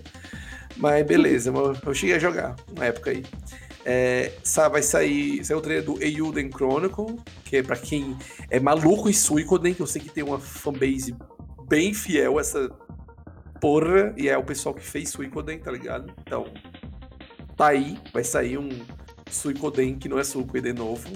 Mas 0.76 1.06
beleza, 1.06 1.50
eu, 1.50 1.76
eu 1.86 1.94
cheguei 1.94 2.16
a 2.16 2.20
jogar 2.20 2.56
uma 2.76 2.86
época 2.86 3.12
aí. 3.12 3.24
É, 3.86 4.34
vai 4.70 4.84
sair, 4.84 5.44
sair 5.46 5.56
o 5.56 5.62
trailer 5.62 5.86
do 5.86 6.02
Eiyuden 6.02 6.50
Chronicle, 6.50 7.18
que 7.46 7.58
é 7.58 7.64
pra 7.64 7.78
quem 7.78 8.18
é 8.50 8.60
maluco 8.60 9.10
em 9.10 9.14
Suicoden, 9.14 9.74
que 9.74 9.82
eu 9.82 9.88
sei 9.88 10.02
que 10.02 10.10
tem 10.10 10.24
uma 10.26 10.40
fanbase 10.40 11.16
bem 11.70 11.94
fiel 11.94 12.38
a 12.38 12.42
essa 12.42 12.70
porra, 13.60 14.14
e 14.18 14.28
é 14.28 14.38
o 14.38 14.44
pessoal 14.44 14.74
que 14.74 14.86
fez 14.86 15.10
Suicoden, 15.10 15.60
tá 15.60 15.72
ligado? 15.72 16.12
Então, 16.22 16.46
tá 17.56 17.68
aí, 17.68 17.98
vai 18.14 18.24
sair 18.24 18.58
um 18.58 18.70
Suicoden 19.30 19.98
que 19.98 20.10
não 20.10 20.20
é 20.20 20.24
Suicoden 20.24 20.74
novo. 20.74 21.08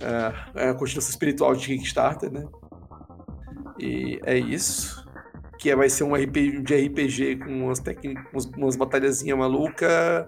é, 0.00 0.64
é 0.64 0.68
a 0.68 0.74
continuação 0.74 1.10
espiritual 1.10 1.54
de 1.54 1.66
Kickstarter, 1.66 2.30
né? 2.30 2.44
E 3.78 4.20
é 4.24 4.38
isso. 4.38 5.02
Que 5.58 5.74
vai 5.76 5.88
ser 5.88 6.04
um 6.04 6.14
RPG, 6.14 6.62
de 6.62 6.86
RPG 6.86 7.36
com 7.36 7.66
umas, 7.66 7.78
técnicas, 7.78 8.46
umas 8.56 8.76
batalhazinhas 8.76 9.38
malucas 9.38 10.26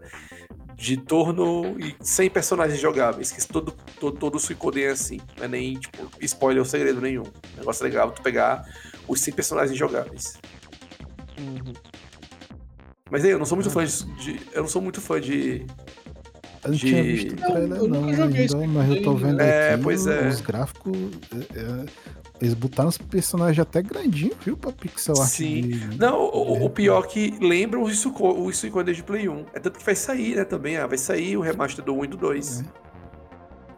de 0.76 0.96
torno 0.96 1.78
e 1.78 1.96
sem 2.00 2.28
personagens 2.28 2.80
jogáveis. 2.80 3.32
Que 3.32 3.46
todo, 3.46 3.74
todo, 3.98 4.16
todo 4.16 4.38
Suicoden 4.38 4.84
é 4.84 4.90
assim. 4.90 5.20
Não 5.36 5.44
é 5.44 5.48
nem, 5.48 5.74
tipo, 5.74 6.08
spoiler 6.20 6.60
ou 6.62 6.64
segredo 6.64 7.00
nenhum. 7.00 7.24
negócio 7.56 7.84
legal 7.84 8.12
tu 8.12 8.22
pegar 8.22 8.64
os 9.06 9.20
100 9.20 9.34
personagens 9.34 9.78
jogáveis. 9.78 10.38
Uhum. 11.38 11.72
Mas 13.10 13.24
aí, 13.24 13.30
eu 13.30 13.38
não 13.38 13.46
sou 13.46 13.56
muito 13.56 13.70
fã 13.70 13.84
de. 13.84 14.40
Eu 14.52 14.62
não 14.62 14.68
sou 14.68 14.82
muito 14.82 15.00
fã 15.00 15.20
de. 15.20 15.66
Eu 16.64 16.70
não 16.70 16.76
de... 16.76 16.78
tinha 16.78 17.02
visto 17.02 17.32
o 17.32 17.36
trailer, 17.36 17.68
não, 17.68 17.86
não 17.86 18.04
ainda, 18.04 18.66
mas 18.66 18.90
eu 18.90 19.02
tô 19.02 19.14
vendo 19.14 19.40
é, 19.40 19.74
aqui 19.74 19.82
pois 19.82 20.06
é. 20.06 20.28
os 20.28 20.40
gráficos. 20.40 20.96
É, 21.54 21.60
é, 21.60 21.84
eles 22.40 22.54
botaram 22.54 22.88
os 22.88 22.98
personagens 22.98 23.58
até 23.58 23.80
grandinhos, 23.82 24.36
viu, 24.44 24.56
pra 24.56 24.72
pixel 24.72 25.14
art. 25.18 25.30
Sim. 25.30 25.60
De... 25.62 25.98
Não, 25.98 26.18
o, 26.18 26.64
o, 26.64 26.70
pior 26.70 27.06
que 27.06 27.36
lembra 27.40 27.78
o 27.78 28.52
Suicoden 28.52 28.94
de 28.94 29.02
Play 29.02 29.28
1. 29.28 29.46
É 29.52 29.60
tanto 29.60 29.78
que 29.78 29.84
vai 29.84 29.94
sair, 29.94 30.36
né, 30.36 30.44
também. 30.44 30.76
Ah, 30.76 30.86
vai 30.86 30.98
sair 30.98 31.36
o 31.36 31.40
remaster 31.40 31.84
do 31.84 31.94
1 31.94 32.04
e 32.04 32.08
do 32.08 32.16
2. 32.16 32.60
É. 32.60 32.64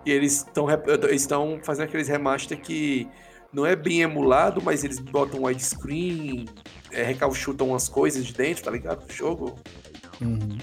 E 0.06 0.12
eles 0.12 0.46
estão 1.12 1.60
fazendo 1.62 1.84
aqueles 1.84 2.08
remaster 2.08 2.58
que 2.60 3.08
não 3.52 3.64
é 3.64 3.74
bem 3.74 4.02
emulado, 4.02 4.60
mas 4.62 4.84
eles 4.84 4.98
botam 4.98 5.44
widescreen, 5.44 6.46
é, 6.90 7.02
recalchutam 7.02 7.68
umas 7.68 7.88
coisas 7.88 8.24
de 8.24 8.32
dentro, 8.32 8.64
tá 8.64 8.70
ligado? 8.70 9.06
Do 9.06 9.12
jogo. 9.12 9.58
Uhum. 10.20 10.58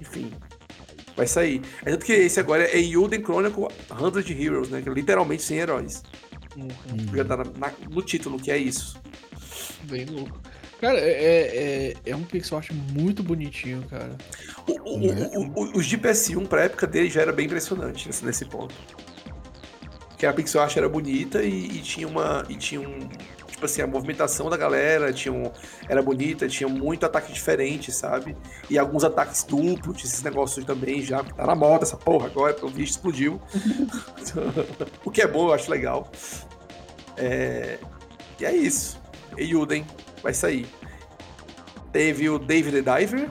Enfim. 0.00 0.30
Vai 1.16 1.26
sair. 1.26 1.60
É 1.84 1.90
tanto 1.90 2.06
que 2.06 2.12
esse 2.12 2.40
agora 2.40 2.64
é 2.64 2.78
Yuden 2.78 3.22
Chronicle 3.22 3.68
100 3.88 4.42
Heroes, 4.42 4.70
né? 4.70 4.80
Que 4.80 4.88
é 4.88 4.92
literalmente 4.92 5.42
100 5.42 5.58
heróis. 5.58 6.02
Uhum. 6.56 7.16
Já 7.16 7.24
tá 7.24 7.36
na, 7.36 7.44
na, 7.44 7.72
no 7.90 8.02
título, 8.02 8.38
que 8.38 8.50
é 8.50 8.56
isso. 8.56 8.98
Bem 9.84 10.06
louco. 10.06 10.40
Cara, 10.80 10.98
é, 10.98 11.92
é, 11.92 11.94
é, 12.06 12.16
um 12.16 12.22
pixel 12.22 12.56
art 12.56 12.70
muito 12.92 13.22
bonitinho, 13.22 13.84
cara. 13.90 14.16
O, 14.66 14.72
o, 14.72 15.64
o, 15.64 15.78
os 15.78 15.84
de 15.84 15.98
PS1 15.98 16.46
pra 16.46 16.64
época 16.64 16.86
dele 16.86 17.10
já 17.10 17.20
era 17.20 17.32
bem 17.32 17.44
impressionante 17.44 18.06
nesse, 18.06 18.24
nesse 18.24 18.46
ponto 18.46 18.74
que 20.20 20.26
a 20.26 20.34
pixel 20.34 20.60
art 20.60 20.76
era 20.76 20.86
bonita 20.86 21.42
e, 21.42 21.78
e, 21.78 21.80
tinha 21.80 22.06
uma 22.06 22.44
e 22.46 22.54
tinha 22.54 22.78
um 22.78 23.08
tipo 23.46 23.64
assim 23.64 23.80
a 23.80 23.86
movimentação 23.86 24.50
da 24.50 24.56
galera 24.56 25.14
tinha 25.14 25.32
um, 25.32 25.50
era 25.88 26.02
bonita 26.02 26.46
tinha 26.46 26.68
muito 26.68 27.06
ataque 27.06 27.32
diferente 27.32 27.90
sabe? 27.90 28.36
E 28.68 28.78
alguns 28.78 29.02
ataques 29.02 29.44
duplos 29.44 30.04
esses 30.04 30.22
negócios 30.22 30.62
também 30.66 31.00
já 31.00 31.24
tá 31.24 31.46
na 31.46 31.54
moda 31.54 31.84
essa 31.84 31.96
porra 31.96 32.26
agora 32.26 32.54
o 32.60 32.70
bicho 32.70 32.92
explodiu. 32.92 33.40
O 35.04 35.10
que 35.10 35.22
é 35.22 35.26
bom 35.26 35.48
eu 35.48 35.54
acho 35.54 35.70
legal. 35.70 36.10
É... 37.16 37.78
e 38.38 38.44
é 38.44 38.54
isso. 38.54 39.00
Eiyuden 39.38 39.86
vai 40.22 40.34
sair. 40.34 40.66
Teve 41.92 42.28
o 42.28 42.38
David 42.38 42.82
the 42.82 42.98
Diver. 42.98 43.30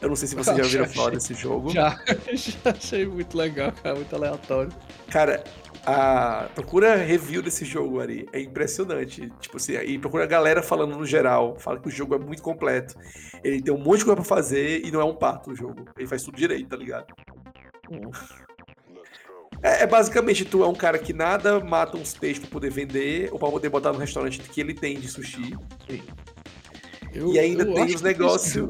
Eu 0.00 0.08
não 0.08 0.16
sei 0.16 0.26
se 0.26 0.34
vocês 0.34 0.56
já 0.56 0.62
ouviram 0.64 0.88
falar 0.88 1.10
desse 1.10 1.34
jogo. 1.34 1.70
Já, 1.70 1.98
já 2.34 2.70
achei 2.70 3.06
muito 3.06 3.36
legal, 3.36 3.72
cara, 3.72 3.94
muito 3.94 4.14
aleatório. 4.14 4.72
Cara, 5.10 5.44
a... 5.84 6.48
procura 6.54 6.96
review 6.96 7.42
desse 7.42 7.64
jogo, 7.64 8.00
Ari. 8.00 8.28
É 8.32 8.40
impressionante. 8.40 9.30
Tipo 9.40 9.56
assim, 9.56 9.74
e 9.74 9.98
procura 9.98 10.24
a 10.24 10.26
galera 10.26 10.62
falando 10.62 10.96
no 10.96 11.06
geral. 11.06 11.56
Fala 11.58 11.78
que 11.78 11.88
o 11.88 11.90
jogo 11.90 12.14
é 12.14 12.18
muito 12.18 12.42
completo. 12.42 12.94
Ele 13.42 13.62
tem 13.62 13.72
um 13.72 13.78
monte 13.78 14.00
de 14.00 14.04
coisa 14.04 14.16
pra 14.16 14.24
fazer 14.24 14.84
e 14.84 14.90
não 14.90 15.00
é 15.00 15.04
um 15.04 15.14
pato 15.14 15.50
o 15.50 15.56
jogo. 15.56 15.84
Ele 15.96 16.06
faz 16.06 16.22
tudo 16.22 16.36
direito, 16.36 16.68
tá 16.68 16.76
ligado? 16.76 17.06
É, 19.62 19.82
é, 19.82 19.86
basicamente, 19.86 20.44
tu 20.44 20.62
é 20.62 20.68
um 20.68 20.74
cara 20.74 20.98
que 20.98 21.12
nada 21.12 21.60
mata 21.60 21.96
uns 21.96 22.14
peixes 22.14 22.40
pra 22.40 22.50
poder 22.50 22.70
vender 22.70 23.28
ou 23.32 23.38
pra 23.38 23.50
poder 23.50 23.68
botar 23.68 23.92
no 23.92 23.98
restaurante 23.98 24.40
que 24.40 24.60
ele 24.60 24.74
tem 24.74 24.98
de 24.98 25.08
sushi. 25.08 25.56
Sim. 25.88 26.02
Eu, 27.16 27.32
e 27.32 27.38
ainda 27.38 27.64
tem 27.64 27.94
os 27.94 28.02
negócios. 28.02 28.68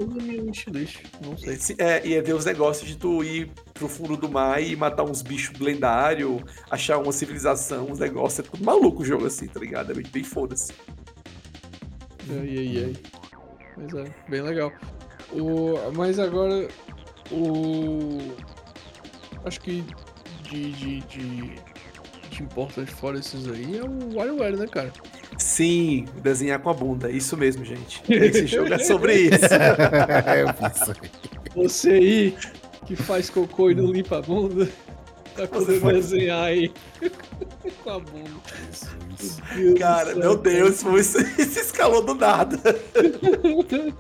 Não 1.21 1.37
sei. 1.37 1.77
É, 1.79 2.07
e 2.07 2.15
é 2.15 2.23
ver 2.23 2.35
os 2.35 2.45
negócios 2.45 2.89
de 2.89 2.97
tu 2.97 3.25
ir 3.25 3.51
pro 3.75 3.89
fundo 3.89 4.17
do 4.17 4.29
mar 4.29 4.63
e 4.63 4.77
matar 4.77 5.03
uns 5.03 5.21
bichos 5.21 5.59
lendários, 5.59 6.41
achar 6.71 6.99
uma 6.99 7.11
civilização, 7.11 7.87
uns 7.91 7.99
negócios. 7.99 8.47
É 8.47 8.51
tudo 8.51 8.65
maluco 8.65 9.03
o 9.03 9.05
jogo 9.05 9.27
assim, 9.27 9.49
tá 9.49 9.59
ligado? 9.59 9.91
É 9.91 9.95
bem, 9.95 10.05
bem 10.13 10.23
foda-se. 10.23 10.73
Ai, 12.31 12.59
ai, 12.59 12.85
ai. 12.85 12.97
Mas 13.77 13.95
é, 13.95 14.15
bem 14.29 14.43
legal. 14.43 14.73
O, 15.33 15.75
mas 15.93 16.21
agora, 16.21 16.69
o. 17.33 18.19
Acho 19.45 19.61
que 19.61 19.85
de, 20.45 20.73
de, 20.73 21.01
de, 21.01 21.55
de 22.31 22.43
importante 22.43 22.93
fora 22.93 23.19
esses 23.19 23.49
aí 23.49 23.79
é 23.79 23.83
o 23.83 24.17
WarioWare, 24.17 24.57
né, 24.57 24.67
cara? 24.69 24.93
Sim, 25.39 26.07
desenhar 26.23 26.59
com 26.61 26.71
a 26.71 26.75
bunda. 26.75 27.11
Isso 27.11 27.37
mesmo, 27.37 27.65
gente. 27.65 28.03
Esse 28.09 28.47
jogo 28.47 28.73
é 28.73 28.79
sobre 28.79 29.15
isso. 29.29 29.39
Você 31.55 31.91
aí 31.91 32.37
que 32.87 32.95
faz 32.95 33.29
cocô 33.29 33.71
e 33.71 33.75
não 33.75 33.91
limpa 33.91 34.19
a 34.19 34.23
bunda, 34.23 34.69
tá 35.35 35.47
podendo 35.47 35.93
desenhar 35.93 36.45
aí 36.45 36.73
com 37.83 37.91
a 37.91 37.99
bunda. 37.99 38.31
Cara, 39.79 40.15
meu 40.15 40.37
Deus, 40.37 40.83
isso, 40.83 41.19
isso 41.41 41.59
escalou 41.59 42.03
do 42.03 42.15
nada. 42.15 42.59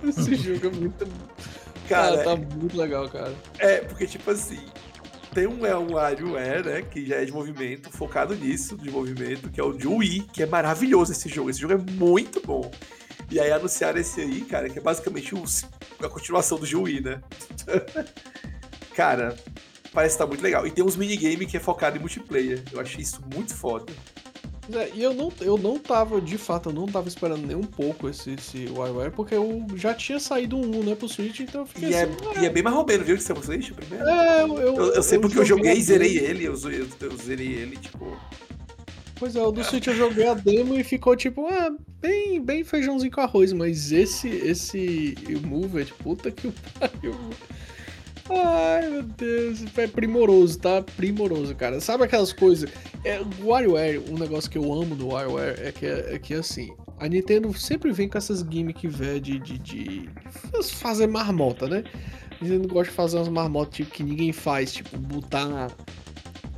Esse 0.06 0.34
jogo 0.36 0.66
é 0.66 0.70
muito. 0.70 1.06
Cara, 1.88 2.16
cara, 2.18 2.24
tá 2.24 2.36
muito 2.36 2.76
legal, 2.76 3.08
cara. 3.08 3.32
É, 3.58 3.78
porque 3.78 4.06
tipo 4.06 4.30
assim, 4.30 4.60
tem 5.36 5.46
um, 5.46 5.66
é 5.66 5.76
um 5.76 5.92
WarioWare, 5.92 6.64
né? 6.64 6.80
Que 6.80 7.04
já 7.04 7.16
é 7.16 7.24
de 7.26 7.30
movimento, 7.30 7.90
focado 7.90 8.34
nisso, 8.34 8.74
de 8.74 8.90
movimento, 8.90 9.50
que 9.50 9.60
é 9.60 9.62
o 9.62 9.74
de 9.74 9.86
Wii, 9.86 10.28
que 10.32 10.42
é 10.42 10.46
maravilhoso 10.46 11.12
esse 11.12 11.28
jogo. 11.28 11.50
Esse 11.50 11.60
jogo 11.60 11.74
é 11.74 11.76
muito 11.76 12.40
bom. 12.40 12.70
E 13.30 13.38
aí 13.38 13.52
anunciaram 13.52 14.00
esse 14.00 14.22
aí, 14.22 14.40
cara, 14.40 14.70
que 14.70 14.78
é 14.78 14.80
basicamente 14.80 15.34
o, 15.34 15.44
a 16.02 16.08
continuação 16.08 16.58
do 16.58 16.82
Wii, 16.82 17.02
né? 17.02 17.20
cara, 18.96 19.36
parece 19.92 20.14
que 20.14 20.22
tá 20.22 20.26
muito 20.26 20.42
legal. 20.42 20.66
E 20.66 20.70
tem 20.70 20.82
uns 20.82 20.96
minigames 20.96 21.50
que 21.50 21.58
é 21.58 21.60
focado 21.60 21.98
em 21.98 22.00
multiplayer. 22.00 22.62
Eu 22.72 22.80
achei 22.80 23.02
isso 23.02 23.20
muito 23.34 23.54
foda. 23.54 23.92
É, 24.72 24.90
e 24.94 25.02
eu 25.02 25.14
não, 25.14 25.32
eu 25.40 25.56
não 25.56 25.78
tava, 25.78 26.20
de 26.20 26.36
fato, 26.36 26.70
eu 26.70 26.72
não 26.72 26.86
tava 26.86 27.08
esperando 27.08 27.46
nem 27.46 27.56
um 27.56 27.62
pouco 27.62 28.08
esse, 28.08 28.32
esse 28.32 28.68
WarioWare, 28.68 29.12
porque 29.12 29.34
eu 29.34 29.64
já 29.76 29.94
tinha 29.94 30.18
saído 30.18 30.56
um, 30.56 30.82
né, 30.82 30.94
pro 30.94 31.08
Switch, 31.08 31.40
então 31.40 31.60
eu 31.60 31.66
fiquei 31.66 31.90
e 31.90 31.94
é, 31.94 32.02
assim, 32.02 32.16
é, 32.36 32.42
E 32.42 32.46
é 32.46 32.50
bem 32.50 32.62
mais 32.62 32.74
roubeiro, 32.74 33.04
viu, 33.04 33.16
que 33.16 33.22
você 33.22 33.34
Switch 33.34 33.72
primeiro? 33.72 34.04
É, 34.08 34.42
eu... 34.42 34.58
Eu, 34.58 34.76
eu, 34.76 34.94
eu 34.94 35.02
sei 35.02 35.18
porque 35.18 35.38
eu 35.38 35.44
joguei 35.44 35.74
e 35.74 35.82
zerei 35.82 36.18
ele, 36.18 36.44
eu, 36.44 36.54
eu, 36.54 36.88
eu 37.00 37.16
zerei 37.16 37.46
ele, 37.46 37.76
tipo... 37.76 38.16
Pois 39.18 39.34
é, 39.34 39.42
o 39.42 39.50
do 39.50 39.64
Switch 39.64 39.86
eu 39.86 39.96
joguei 39.96 40.26
a 40.26 40.34
demo 40.34 40.74
e 40.74 40.84
ficou 40.84 41.16
tipo, 41.16 41.46
ah, 41.46 41.74
bem, 42.00 42.38
bem 42.42 42.62
feijãozinho 42.64 43.10
com 43.10 43.22
arroz, 43.22 43.52
mas 43.52 43.90
esse, 43.90 44.28
esse 44.28 45.14
Moved, 45.42 45.94
puta 45.94 46.30
que 46.30 46.52
pariu. 46.78 47.14
Ai, 48.28 48.90
meu 48.90 49.02
Deus, 49.02 49.64
é 49.76 49.86
primoroso, 49.86 50.58
tá? 50.58 50.82
Primoroso, 50.82 51.54
cara. 51.54 51.80
Sabe 51.80 52.04
aquelas 52.04 52.32
coisas? 52.32 52.70
É, 53.04 53.20
o 53.20 53.46
WarioWare, 53.46 54.02
um 54.10 54.18
negócio 54.18 54.50
que 54.50 54.58
eu 54.58 54.72
amo 54.72 54.96
do 54.96 55.08
WarioWare 55.08 55.60
é 55.60 55.72
que, 55.72 55.86
é 55.86 56.18
que 56.18 56.34
assim, 56.34 56.74
a 56.98 57.06
Nintendo 57.06 57.52
sempre 57.56 57.92
vem 57.92 58.08
com 58.08 58.18
essas 58.18 58.40
gimmicks, 58.40 58.94
velho, 58.96 59.20
de, 59.20 59.38
de, 59.38 59.58
de 59.58 60.10
fazer 60.74 61.06
marmota, 61.06 61.68
né? 61.68 61.84
A 62.40 62.44
Nintendo 62.44 62.68
gosta 62.68 62.90
de 62.90 62.96
fazer 62.96 63.16
umas 63.16 63.28
marmotas 63.28 63.76
tipo, 63.76 63.90
que 63.92 64.02
ninguém 64.02 64.32
faz, 64.32 64.72
tipo, 64.72 64.98
botar 64.98 65.70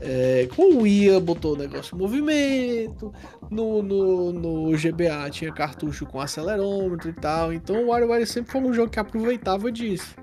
é, 0.00 0.48
com 0.56 0.74
o 0.74 0.86
IA 0.86 1.20
botou 1.20 1.56
negócio 1.56 1.94
de 1.94 2.02
movimento, 2.02 3.12
no, 3.50 3.82
no, 3.82 4.32
no 4.32 4.70
GBA 4.78 5.28
tinha 5.30 5.52
cartucho 5.52 6.06
com 6.06 6.18
acelerômetro 6.20 7.10
e 7.10 7.12
tal, 7.12 7.52
então 7.52 7.84
o 7.84 7.88
WarioWare 7.88 8.26
sempre 8.26 8.52
foi 8.52 8.60
um 8.62 8.72
jogo 8.72 8.90
que 8.90 8.98
aproveitava 8.98 9.70
disso 9.70 10.14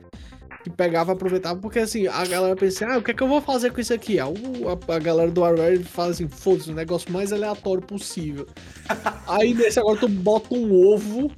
que 0.65 0.69
pegava 0.71 1.11
aproveitava, 1.11 1.59
porque 1.59 1.77
assim, 1.77 2.07
a 2.07 2.25
galera 2.25 2.55
pensa, 2.55 2.87
ah, 2.87 2.97
o 2.97 3.03
que 3.03 3.11
é 3.11 3.13
que 3.13 3.21
eu 3.21 3.27
vou 3.27 3.39
fazer 3.39 3.71
com 3.71 3.79
isso 3.79 3.93
aqui? 3.93 4.19
A, 4.19 4.25
a, 4.25 4.95
a 4.95 4.99
galera 4.99 5.29
do 5.29 5.41
Warware 5.41 5.83
fala 5.83 6.09
assim, 6.09 6.27
foda-se, 6.27 6.71
o 6.71 6.73
negócio 6.73 7.11
mais 7.11 7.31
aleatório 7.31 7.83
possível. 7.83 8.47
Aí 9.29 9.53
nesse 9.53 9.79
agora 9.79 9.99
tu 9.99 10.07
bota 10.07 10.55
um 10.55 10.73
ovo. 10.73 11.31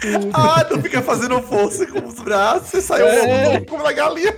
Tu... 0.00 0.08
Ah, 0.34 0.64
tu 0.64 0.82
fica 0.82 1.00
fazendo 1.00 1.40
força 1.40 1.86
com 1.86 2.04
os 2.04 2.16
braços 2.16 2.74
e 2.74 2.82
sai 2.82 3.00
é... 3.00 3.22
um 3.22 3.56
ovo 3.56 3.66
como 3.66 3.84
na 3.84 3.92
galinha. 3.92 4.34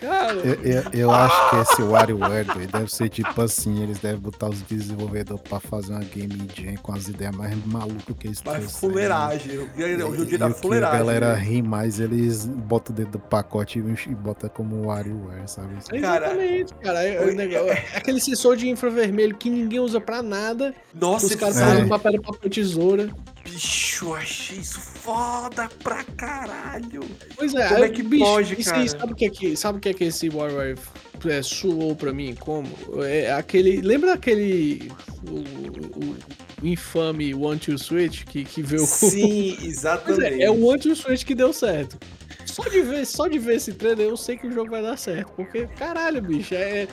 Cara. 0.00 0.32
Eu, 0.32 0.54
eu, 0.62 0.82
eu 0.92 1.10
acho 1.10 1.50
que 1.50 1.56
esse 1.56 1.82
WarioWare 1.82 2.46
deve 2.72 2.90
ser 2.90 3.08
tipo 3.10 3.40
assim: 3.42 3.82
eles 3.82 3.98
devem 3.98 4.18
botar 4.18 4.48
os 4.48 4.62
desenvolvedores 4.62 5.42
pra 5.42 5.60
fazer 5.60 5.92
uma 5.92 6.04
game 6.04 6.48
jam 6.56 6.74
com 6.82 6.92
as 6.92 7.08
ideias 7.08 7.36
mais 7.36 7.54
malucas 7.66 8.16
que 8.18 8.28
eles 8.28 8.40
têm. 8.40 8.60
fuleiragem. 8.62 9.58
O 9.58 10.16
jogo 10.16 10.38
da 10.38 10.50
fuleiragem. 10.50 10.96
a 10.96 10.98
galera 10.98 11.34
ri 11.34 11.60
mais, 11.60 12.00
eles 12.00 12.46
botam 12.46 12.94
dentro 12.94 13.12
do 13.12 13.18
pacote 13.18 13.78
e 13.78 14.14
botam 14.14 14.48
como 14.48 14.86
WarioWare, 14.86 15.46
sabe? 15.46 15.74
Cara, 16.00 16.26
Exatamente, 16.26 16.74
cara. 16.74 17.04
É, 17.04 17.14
é, 17.16 17.54
é, 17.68 17.86
aquele 17.96 18.20
sensor 18.20 18.56
de 18.56 18.68
infravermelho 18.68 19.36
que 19.36 19.50
ninguém 19.50 19.80
usa 19.80 20.00
pra 20.00 20.22
nada. 20.22 20.74
Nossa, 20.94 21.26
os 21.26 21.34
caras 21.34 21.60
fazem 21.60 21.88
papel, 21.88 22.22
papel, 22.22 22.50
tesoura. 22.50 23.10
Bicho, 23.50 24.14
achei 24.14 24.58
isso 24.58 24.80
foda 24.80 25.68
pra 25.82 26.04
caralho. 26.04 27.02
Pois 27.36 27.54
é, 27.54 27.68
Como 27.68 27.84
é 27.84 27.88
que 27.88 28.02
bicho, 28.02 28.24
pode, 28.24 28.56
cara? 28.56 28.88
Sabe 28.88 29.12
o 29.12 29.16
que 29.16 29.24
é 29.24 29.30
que, 29.30 29.56
sabe 29.56 29.78
o 29.78 29.80
que 29.80 29.88
é 29.88 29.94
que 29.94 30.04
esse 30.04 30.28
WarWare 30.28 30.78
é, 31.26 31.42
suou 31.42 31.96
pra 31.96 32.12
mim 32.12 32.34
como? 32.34 32.68
É 33.02 33.32
aquele. 33.32 33.80
Lembra 33.80 34.14
aquele. 34.14 34.90
O, 35.28 35.34
o, 35.34 36.16
o 36.62 36.66
infame 36.66 37.34
One 37.34 37.58
Two 37.58 37.78
Switch 37.78 38.24
que, 38.24 38.44
que 38.44 38.62
veio. 38.62 38.86
Sim, 38.86 39.56
exatamente. 39.64 40.42
É, 40.42 40.44
é, 40.44 40.50
o 40.50 40.64
One 40.64 40.78
Two 40.78 40.94
Switch 40.94 41.24
que 41.24 41.34
deu 41.34 41.52
certo. 41.52 41.98
Só 42.46 42.64
de, 42.68 42.82
ver, 42.82 43.06
só 43.06 43.28
de 43.28 43.38
ver 43.38 43.56
esse 43.56 43.72
trailer 43.72 44.08
eu 44.08 44.16
sei 44.16 44.36
que 44.36 44.46
o 44.46 44.52
jogo 44.52 44.70
vai 44.70 44.82
dar 44.82 44.96
certo. 44.96 45.30
Porque, 45.36 45.66
caralho, 45.78 46.20
bicho, 46.20 46.54
é. 46.54 46.88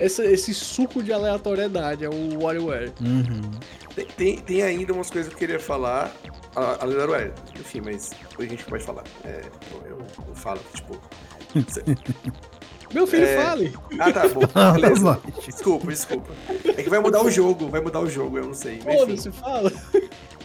Esse, 0.00 0.24
esse 0.24 0.54
suco 0.54 1.02
de 1.02 1.12
aleatoriedade, 1.12 2.04
é 2.04 2.08
o 2.08 2.42
WarioWare. 2.42 2.92
Uhum. 3.00 3.50
Tem, 3.94 4.06
tem, 4.06 4.38
tem, 4.38 4.62
ainda 4.62 4.92
umas 4.92 5.10
coisas 5.10 5.28
que 5.28 5.34
eu 5.34 5.38
queria 5.38 5.60
falar, 5.60 6.12
além 6.54 6.94
do 6.94 7.00
WarioWare. 7.00 7.32
Enfim, 7.58 7.82
mas 7.84 8.10
depois 8.28 8.48
a 8.48 8.50
gente 8.50 8.64
pode 8.64 8.82
falar. 8.82 9.04
É, 9.24 9.42
eu, 9.84 9.98
eu 10.26 10.34
falo, 10.34 10.60
tipo. 10.74 10.98
Meu 12.92 13.06
filho, 13.06 13.24
é... 13.24 13.36
fale. 13.36 13.74
Ah, 13.98 14.12
tá 14.12 14.28
bom. 14.28 14.40
Beleza. 14.74 15.20
desculpa, 15.46 15.86
desculpa. 15.86 16.32
É 16.64 16.82
que 16.82 16.90
vai 16.90 16.98
mudar 16.98 17.22
o 17.22 17.30
jogo, 17.30 17.68
vai 17.68 17.80
mudar 17.80 18.00
o 18.00 18.08
jogo, 18.08 18.38
eu 18.38 18.46
não 18.46 18.54
sei. 18.54 18.80
Foda-se, 18.80 19.30
fala. 19.30 19.70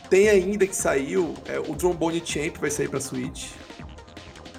Tem 0.10 0.30
ainda 0.30 0.68
que 0.68 0.76
saiu, 0.76 1.34
é, 1.48 1.60
o 1.60 1.76
Trombone 1.76 2.22
Champ 2.24 2.58
vai 2.60 2.70
sair 2.70 2.88
pra 2.88 3.00
Switch. 3.00 3.48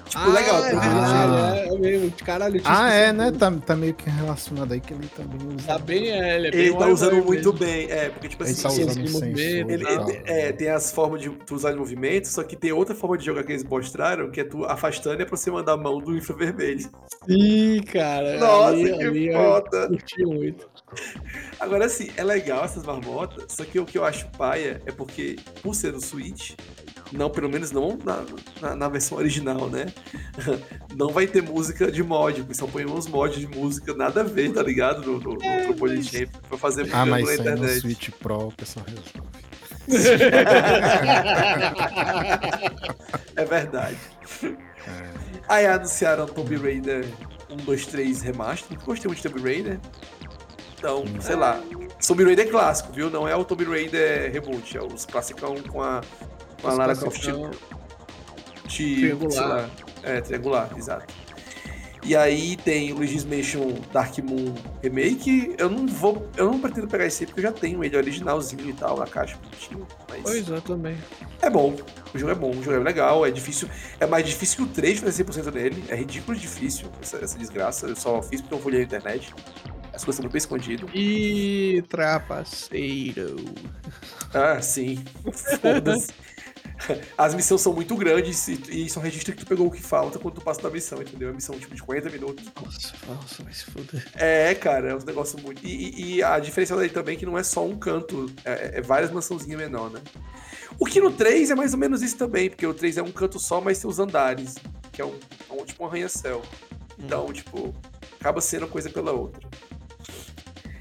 Tipo, 0.07 0.23
ah, 0.23 0.27
legal. 0.27 0.65
É, 0.65 0.73
ah. 0.75 1.53
é, 1.55 1.67
é 1.67 1.77
mesmo. 1.77 2.11
Caralho, 2.23 2.61
ah, 2.63 2.91
é, 2.91 3.11
né? 3.11 3.31
Tá, 3.31 3.51
tá 3.51 3.75
meio 3.75 3.93
que 3.93 4.09
relacionado 4.09 4.71
aí 4.71 4.79
que 4.79 4.93
ele 4.93 5.07
também 5.09 5.39
usa. 5.55 5.67
Tá 5.67 5.77
bem, 5.77 6.09
é, 6.09 6.35
ele 6.35 6.47
é 6.47 6.51
bem 6.51 6.59
Ele 6.61 6.77
tá 6.77 6.87
usando 6.87 7.23
muito 7.25 7.53
mesmo. 7.53 7.53
bem. 7.53 7.91
É, 7.91 8.09
porque, 8.09 8.29
tipo 8.29 8.43
ele 8.43 8.51
assim, 8.51 8.63
tá 8.63 8.69
usando 8.69 8.99
ele, 8.99 9.09
movimento, 9.09 9.71
ele, 9.71 9.85
ele 9.87 10.21
é, 10.25 10.51
tem 10.51 10.69
as 10.69 10.91
formas 10.91 11.21
de 11.21 11.29
tu 11.29 11.55
usar 11.55 11.71
de 11.71 11.77
movimento, 11.77 12.27
só 12.27 12.43
que 12.43 12.55
tem 12.55 12.71
outra 12.71 12.95
forma 12.95 13.17
de 13.17 13.25
jogar 13.25 13.43
que 13.43 13.51
eles 13.51 13.63
mostraram, 13.63 14.31
que 14.31 14.39
é 14.39 14.43
tu 14.43 14.65
afastando 14.65 15.21
e 15.21 15.23
aproximando 15.23 15.69
a 15.69 15.77
mão 15.77 15.99
do 15.99 16.15
infravermelho. 16.15 16.89
Sim, 17.27 17.81
cara. 17.91 18.37
Nossa, 18.37 18.67
ali, 18.69 18.97
que 18.97 19.03
ali 19.03 19.33
foda. 19.33 19.87
Curti 19.87 20.25
muito. 20.25 20.69
Agora, 21.59 21.85
assim, 21.85 22.09
é 22.15 22.23
legal 22.23 22.63
essas 22.63 22.83
marmotas, 22.83 23.45
só 23.49 23.65
que 23.65 23.79
o 23.79 23.85
que 23.85 23.97
eu 23.97 24.05
acho 24.05 24.27
paia 24.37 24.81
é 24.85 24.91
porque, 24.91 25.35
por 25.61 25.75
ser 25.75 25.91
no 25.91 25.99
Switch, 25.99 26.53
não, 27.11 27.29
pelo 27.29 27.49
menos 27.49 27.71
não 27.71 27.97
na, 28.03 28.25
na, 28.61 28.75
na, 28.75 28.89
versão 28.89 29.17
original, 29.17 29.69
né? 29.69 29.87
Não 30.95 31.09
vai 31.09 31.27
ter 31.27 31.43
música 31.43 31.91
de 31.91 32.01
mod, 32.01 32.41
porque 32.41 32.55
só 32.55 32.65
põe 32.65 32.85
uns 32.85 33.07
mods 33.07 33.39
de 33.39 33.47
música 33.47 33.93
nada 33.93 34.21
a 34.21 34.23
ver, 34.23 34.51
tá 34.51 34.63
ligado? 34.63 35.03
No, 35.03 35.19
no, 35.19 35.43
é, 35.43 35.67
no 35.67 35.75
mas... 35.79 36.09
pra 36.47 36.57
fazer 36.57 36.89
Ah, 36.91 37.05
mas 37.05 37.25
na 37.25 37.35
internet. 37.35 37.75
no 37.75 37.81
Switch 37.81 38.09
Pro 38.19 38.47
o 38.47 38.51
pessoal 38.51 38.83
resolve. 38.87 39.37
é 43.35 43.45
verdade. 43.45 43.97
É. 44.43 44.57
Aí 45.47 45.65
anunciaram 45.65 46.25
Tomb 46.25 46.55
Raider 46.57 47.05
1, 47.49 47.57
2, 47.57 47.87
3 47.87 48.21
Remaster. 48.21 48.77
Gostei 48.83 49.07
muito 49.07 49.21
de 49.21 49.29
Tomb 49.29 49.41
Raider. 49.41 49.79
Então, 50.77 51.03
hum. 51.03 51.21
sei 51.21 51.35
lá. 51.35 51.61
Tomb 52.05 52.23
Raider 52.23 52.47
é 52.47 52.49
clássico, 52.49 52.91
viu? 52.91 53.09
Não 53.09 53.27
é 53.27 53.35
o 53.35 53.45
Tomb 53.45 53.63
Raider 53.63 54.31
Reboot, 54.31 54.77
é 54.77 54.81
os 54.81 55.05
classicão 55.05 55.55
com 55.63 55.81
a 55.81 56.01
uma 56.63 56.73
Lara 56.73 56.95
Croft 56.95 57.21
de, 58.67 58.95
triangular. 58.95 59.69
é, 60.03 60.21
triangular, 60.21 60.69
exato. 60.77 61.13
E 62.07 62.15
aí 62.15 62.55
tem 62.55 62.93
o 62.93 62.95
Luigi's 62.95 63.25
Mansion 63.25 63.73
Dark 63.91 64.17
Moon 64.19 64.53
Remake. 64.81 65.55
Eu 65.57 65.69
não 65.69 65.85
vou. 65.85 66.25
Eu 66.37 66.45
não 66.45 66.57
pretendo 66.57 66.87
pegar 66.87 67.05
esse 67.05 67.25
porque 67.25 67.41
eu 67.41 67.43
já 67.43 67.51
tenho 67.51 67.83
ele 67.83 67.97
originalzinho 67.97 68.69
e 68.69 68.71
tal, 68.71 68.97
na 68.97 69.05
caixa 69.05 69.37
bonitinho. 69.37 69.85
Mas... 70.07 70.21
Pois 70.21 70.49
é, 70.49 70.61
também. 70.61 70.97
É 71.41 71.49
bom. 71.49 71.75
O 72.13 72.17
jogo 72.17 72.31
é 72.31 72.35
bom, 72.35 72.51
o 72.51 72.63
jogo 72.63 72.77
é 72.77 72.79
legal, 72.79 73.25
é 73.25 73.31
difícil. 73.31 73.67
É 73.99 74.05
mais 74.05 74.25
difícil 74.25 74.57
que 74.57 74.63
o 74.63 74.67
3 74.67 74.99
fazer 74.99 75.25
100% 75.25 75.53
nele. 75.53 75.83
É 75.89 75.95
ridículo 75.95 76.37
difícil 76.37 76.87
essa, 77.01 77.17
essa 77.17 77.37
desgraça. 77.37 77.87
Eu 77.87 77.95
só 77.97 78.21
fiz 78.21 78.41
porque 78.41 78.55
eu 78.55 78.59
fui 78.59 78.71
na 78.71 78.81
internet. 78.81 79.33
As 79.93 80.05
coisas 80.05 80.19
estão 80.19 80.31
bem 80.31 80.37
escondidas. 80.37 80.89
E 80.93 81.83
trapaceiro. 81.89 83.35
Ah, 84.33 84.61
sim. 84.61 85.03
Foda-se. 85.59 86.13
as 87.17 87.33
missões 87.33 87.61
são 87.61 87.73
muito 87.73 87.95
grandes 87.95 88.47
e, 88.47 88.85
e 88.85 88.89
são 88.89 89.01
registros 89.01 89.35
que 89.35 89.43
tu 89.43 89.47
pegou 89.47 89.67
o 89.67 89.71
que 89.71 89.81
falta 89.81 90.19
quando 90.19 90.35
tu 90.35 90.41
passa 90.41 90.61
da 90.61 90.69
missão, 90.69 91.01
entendeu? 91.01 91.29
A 91.29 91.33
missão 91.33 91.57
tipo 91.57 91.75
de 91.75 91.81
40 91.81 92.09
minutos. 92.09 92.45
Nossa, 92.55 92.93
nossa, 93.07 93.43
vai 93.43 93.53
se 93.53 93.65
foder. 93.65 94.07
É, 94.15 94.53
cara, 94.55 94.89
é 94.89 94.95
um 94.95 94.99
negócio 94.99 95.39
muito. 95.41 95.65
E, 95.65 96.17
e, 96.17 96.23
a 96.23 96.39
diferença 96.39 96.75
daí 96.75 96.89
também 96.89 97.15
é 97.15 97.19
que 97.19 97.25
não 97.25 97.37
é 97.37 97.43
só 97.43 97.65
um 97.65 97.77
canto, 97.77 98.27
é, 98.45 98.77
é 98.79 98.81
várias 98.81 99.11
mansãozinhas 99.11 99.59
menor, 99.59 99.89
né? 99.89 100.01
O 100.79 100.85
que 100.85 100.99
no 100.99 101.11
3 101.11 101.51
é 101.51 101.55
mais 101.55 101.73
ou 101.73 101.79
menos 101.79 102.01
isso 102.01 102.17
também, 102.17 102.49
porque 102.49 102.65
o 102.65 102.73
3 102.73 102.97
é 102.97 103.03
um 103.03 103.11
canto 103.11 103.39
só, 103.39 103.59
mas 103.59 103.79
tem 103.79 103.89
os 103.89 103.99
andares, 103.99 104.55
que 104.91 105.01
é 105.01 105.05
um, 105.05 105.15
é 105.49 105.53
um 105.53 105.65
tipo 105.65 105.83
um 105.83 105.87
arranha-céu. 105.87 106.41
Então, 106.99 107.25
hum. 107.25 107.33
tipo, 107.33 107.73
acaba 108.19 108.41
sendo 108.41 108.67
coisa 108.67 108.89
pela 108.89 109.11
outra. 109.11 109.47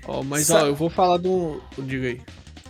Ó, 0.06 0.20
oh, 0.20 0.23
mas 0.23 0.47
Sa 0.47 0.62
ó, 0.62 0.66
eu 0.66 0.74
vou 0.74 0.89
falar 0.89 1.16
do. 1.18 1.60
Diga 1.78 2.09
aí. 2.09 2.20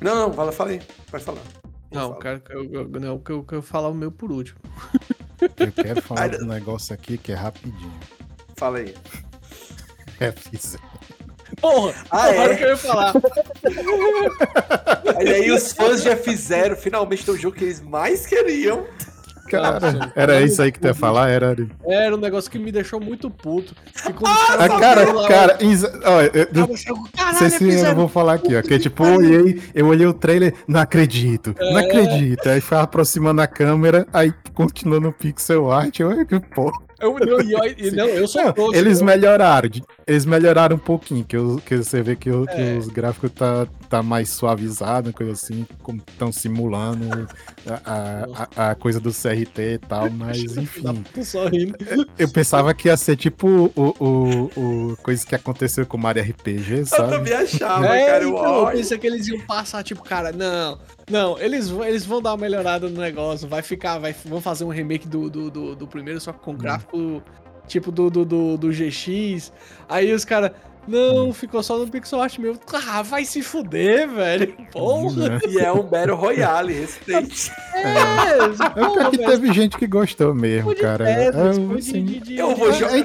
Não, 0.01 0.15
não, 0.15 0.33
fala, 0.33 0.53
fala 0.53 0.71
aí. 0.71 0.83
Vai 1.11 1.21
falar. 1.21 1.43
Não, 1.91 2.19
cara, 2.19 2.43
eu, 2.51 2.65
eu, 2.73 2.89
não, 2.89 3.09
eu, 3.09 3.23
eu 3.29 3.45
quero 3.45 3.63
falar 3.63 3.89
o 3.89 3.95
meu 3.95 4.11
por 4.11 4.31
último. 4.31 4.59
Eu 5.39 5.71
quero 5.71 6.01
falar 6.01 6.35
um 6.37 6.47
negócio 6.47 6.95
aqui 6.95 7.19
que 7.19 7.31
é 7.31 7.35
rapidinho. 7.35 7.93
Fala 8.57 8.79
aí. 8.79 8.95
É, 10.19 10.33
fiz. 10.33 10.79
Porra! 11.61 11.95
Ah, 12.11 12.31
é? 12.31 12.57
que 12.57 12.65
eu 12.65 12.69
ia 12.71 12.77
falar. 12.79 13.13
e 15.23 15.29
aí 15.29 15.51
os 15.51 15.75
fãs 15.75 16.03
já 16.03 16.17
fizeram 16.17 16.75
finalmente 16.75 17.31
o 17.31 17.37
jogo 17.37 17.55
que 17.55 17.65
eles 17.65 17.83
mais 17.83 18.25
queriam. 18.25 18.87
Cara, 19.47 20.13
era 20.15 20.41
isso 20.43 20.61
aí 20.61 20.73
que 20.73 20.79
tu 20.79 20.87
ia 20.87 20.95
falar? 20.95 21.29
Era, 21.29 21.57
era 21.87 22.15
um 22.15 22.19
negócio 22.19 22.51
que 22.51 22.59
me 22.59 22.73
deixou 22.73 23.01
muito 23.01 23.31
puto. 23.31 23.75
Ah, 24.25 24.69
cara, 24.69 25.27
cara, 25.29 25.59
não 25.61 27.35
sei 27.35 27.51
se 27.51 27.87
eu 27.87 27.95
vou 27.95 28.09
falar 28.09 28.35
aqui, 28.35 28.57
ó. 28.57 28.63
Que 28.63 28.79
tipo, 28.79 29.05
eu 29.05 29.17
olhei, 29.17 29.63
eu 29.75 29.87
olhei 29.87 30.07
o 30.07 30.15
trailer, 30.15 30.55
não 30.67 30.81
acredito, 30.81 31.55
é. 31.59 31.73
não 31.73 31.79
acredito. 31.79 32.49
Aí 32.49 32.61
foi 32.61 32.79
aproximando 32.79 33.41
a 33.41 33.47
câmera, 33.47 34.07
aí 34.13 34.33
continuou 34.55 35.01
no 35.01 35.13
pixel 35.13 35.71
art, 35.71 36.01
eu, 36.01 36.27
que 36.27 36.41
porra. 36.41 36.87
Eu, 36.99 37.19
eu, 37.19 37.41
eu, 37.41 37.93
não, 37.93 38.07
eu 38.07 38.27
sou 38.27 38.43
não, 38.43 38.75
Eles 38.75 39.03
melhoraram, 39.03 39.69
eles 40.07 40.25
melhoraram 40.25 40.77
um 40.77 40.79
pouquinho, 40.79 41.25
que, 41.25 41.37
eu, 41.37 41.61
que 41.65 41.77
você 41.77 42.03
vê 42.03 42.17
que, 42.17 42.31
eu, 42.31 42.47
é. 42.49 42.55
que 42.55 42.79
os 42.79 42.89
gráficos 42.89 43.31
tá, 43.33 43.67
tá 43.87 44.03
mais 44.03 44.31
suavizado, 44.31 45.13
coisa 45.13 45.33
assim, 45.33 45.67
como 45.83 46.03
estão 46.07 46.33
simulando 46.33 47.29
a, 47.85 48.49
a, 48.57 48.71
a, 48.71 48.75
coisa 48.75 49.01
do 49.01 49.11
CRT 49.11 49.61
e 49.75 49.79
tal, 49.79 50.11
mas 50.11 50.43
enfim. 50.57 50.83
Eu 52.19 52.29
pensava 52.31 52.75
que 52.75 52.89
ia 52.89 52.97
ser 52.97 53.17
tipo 53.17 53.71
o, 53.75 53.95
o, 53.99 54.91
o 54.91 54.97
coisa 54.99 55.27
que 55.27 55.35
aconteceu 55.35 55.87
com 55.87 55.97
o 55.97 56.01
Mario 56.01 56.23
RPG, 56.23 56.87
sabe? 56.87 57.03
Eu 57.15 57.19
também 57.19 57.35
achava, 57.35 57.97
é, 57.97 58.07
cara. 58.07 58.25
Então, 58.25 58.69
eu 58.69 58.77
pensei 58.77 58.99
que 58.99 59.07
eles 59.07 59.29
iam 59.29 59.41
passar, 59.47 59.83
tipo, 59.83 60.03
cara, 60.03 60.33
não, 60.33 60.79
não, 61.11 61.39
eles, 61.39 61.71
eles 61.71 62.05
vão 62.05 62.21
dar 62.21 62.33
uma 62.33 62.39
melhorada 62.39 62.89
no 62.89 63.01
negócio, 63.01 63.49
vai 63.49 63.63
ficar, 63.63 63.99
vai, 63.99 64.15
vão 64.25 64.41
fazer 64.41 64.65
um 64.65 64.71
remake 64.71 65.07
do, 65.07 65.31
do, 65.31 65.51
do, 65.51 65.77
do 65.77 65.87
primeiro, 65.87 66.21
só 66.21 66.33
com 66.33 66.53
hum. 66.53 66.57
gráfico 66.57 67.23
tipo 67.67 67.91
do, 67.91 68.09
do, 68.11 68.25
do, 68.25 68.57
do 68.57 68.71
GX. 68.71 69.53
Aí 69.89 70.13
os 70.13 70.25
caras, 70.25 70.53
não, 70.87 71.33
ficou 71.33 71.63
só 71.63 71.79
no 71.79 71.89
pixel 71.89 72.21
art 72.21 72.39
mesmo. 72.39 72.61
Ah, 72.89 73.03
vai 73.03 73.25
se 73.25 73.43
fuder, 73.43 74.09
velho. 74.09 74.55
Porra. 74.71 75.41
E 75.49 75.59
é 75.59 75.73
um 75.73 75.83
Battle 75.83 76.17
Royale, 76.17 76.73
respeite. 76.73 77.51
É, 77.75 77.81
é, 77.81 79.07
é 79.07 79.11
que 79.11 79.19
teve 79.19 79.53
gente 79.53 79.77
que 79.77 79.87
gostou 79.87 80.35
mesmo, 80.35 80.75
cara. 80.77 81.09
É, 81.09 81.29
eu 81.29 82.55
vou 82.55 82.73
jogar. 82.73 82.97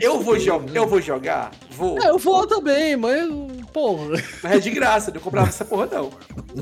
eu, 0.00 0.20
vou 0.20 0.36
eu 0.72 0.86
vou 0.86 1.00
jogar? 1.00 1.50
Vou. 1.70 1.98
É, 2.02 2.08
eu 2.08 2.18
vou 2.18 2.46
também, 2.46 2.96
mas. 2.96 3.28
Porra. 3.72 4.10
Mas 4.42 4.52
é 4.52 4.58
de 4.58 4.70
graça, 4.70 5.10
eu 5.10 5.14
não 5.14 5.20
comprava 5.20 5.48
essa 5.48 5.64
porra, 5.64 5.88
não. 5.90 6.10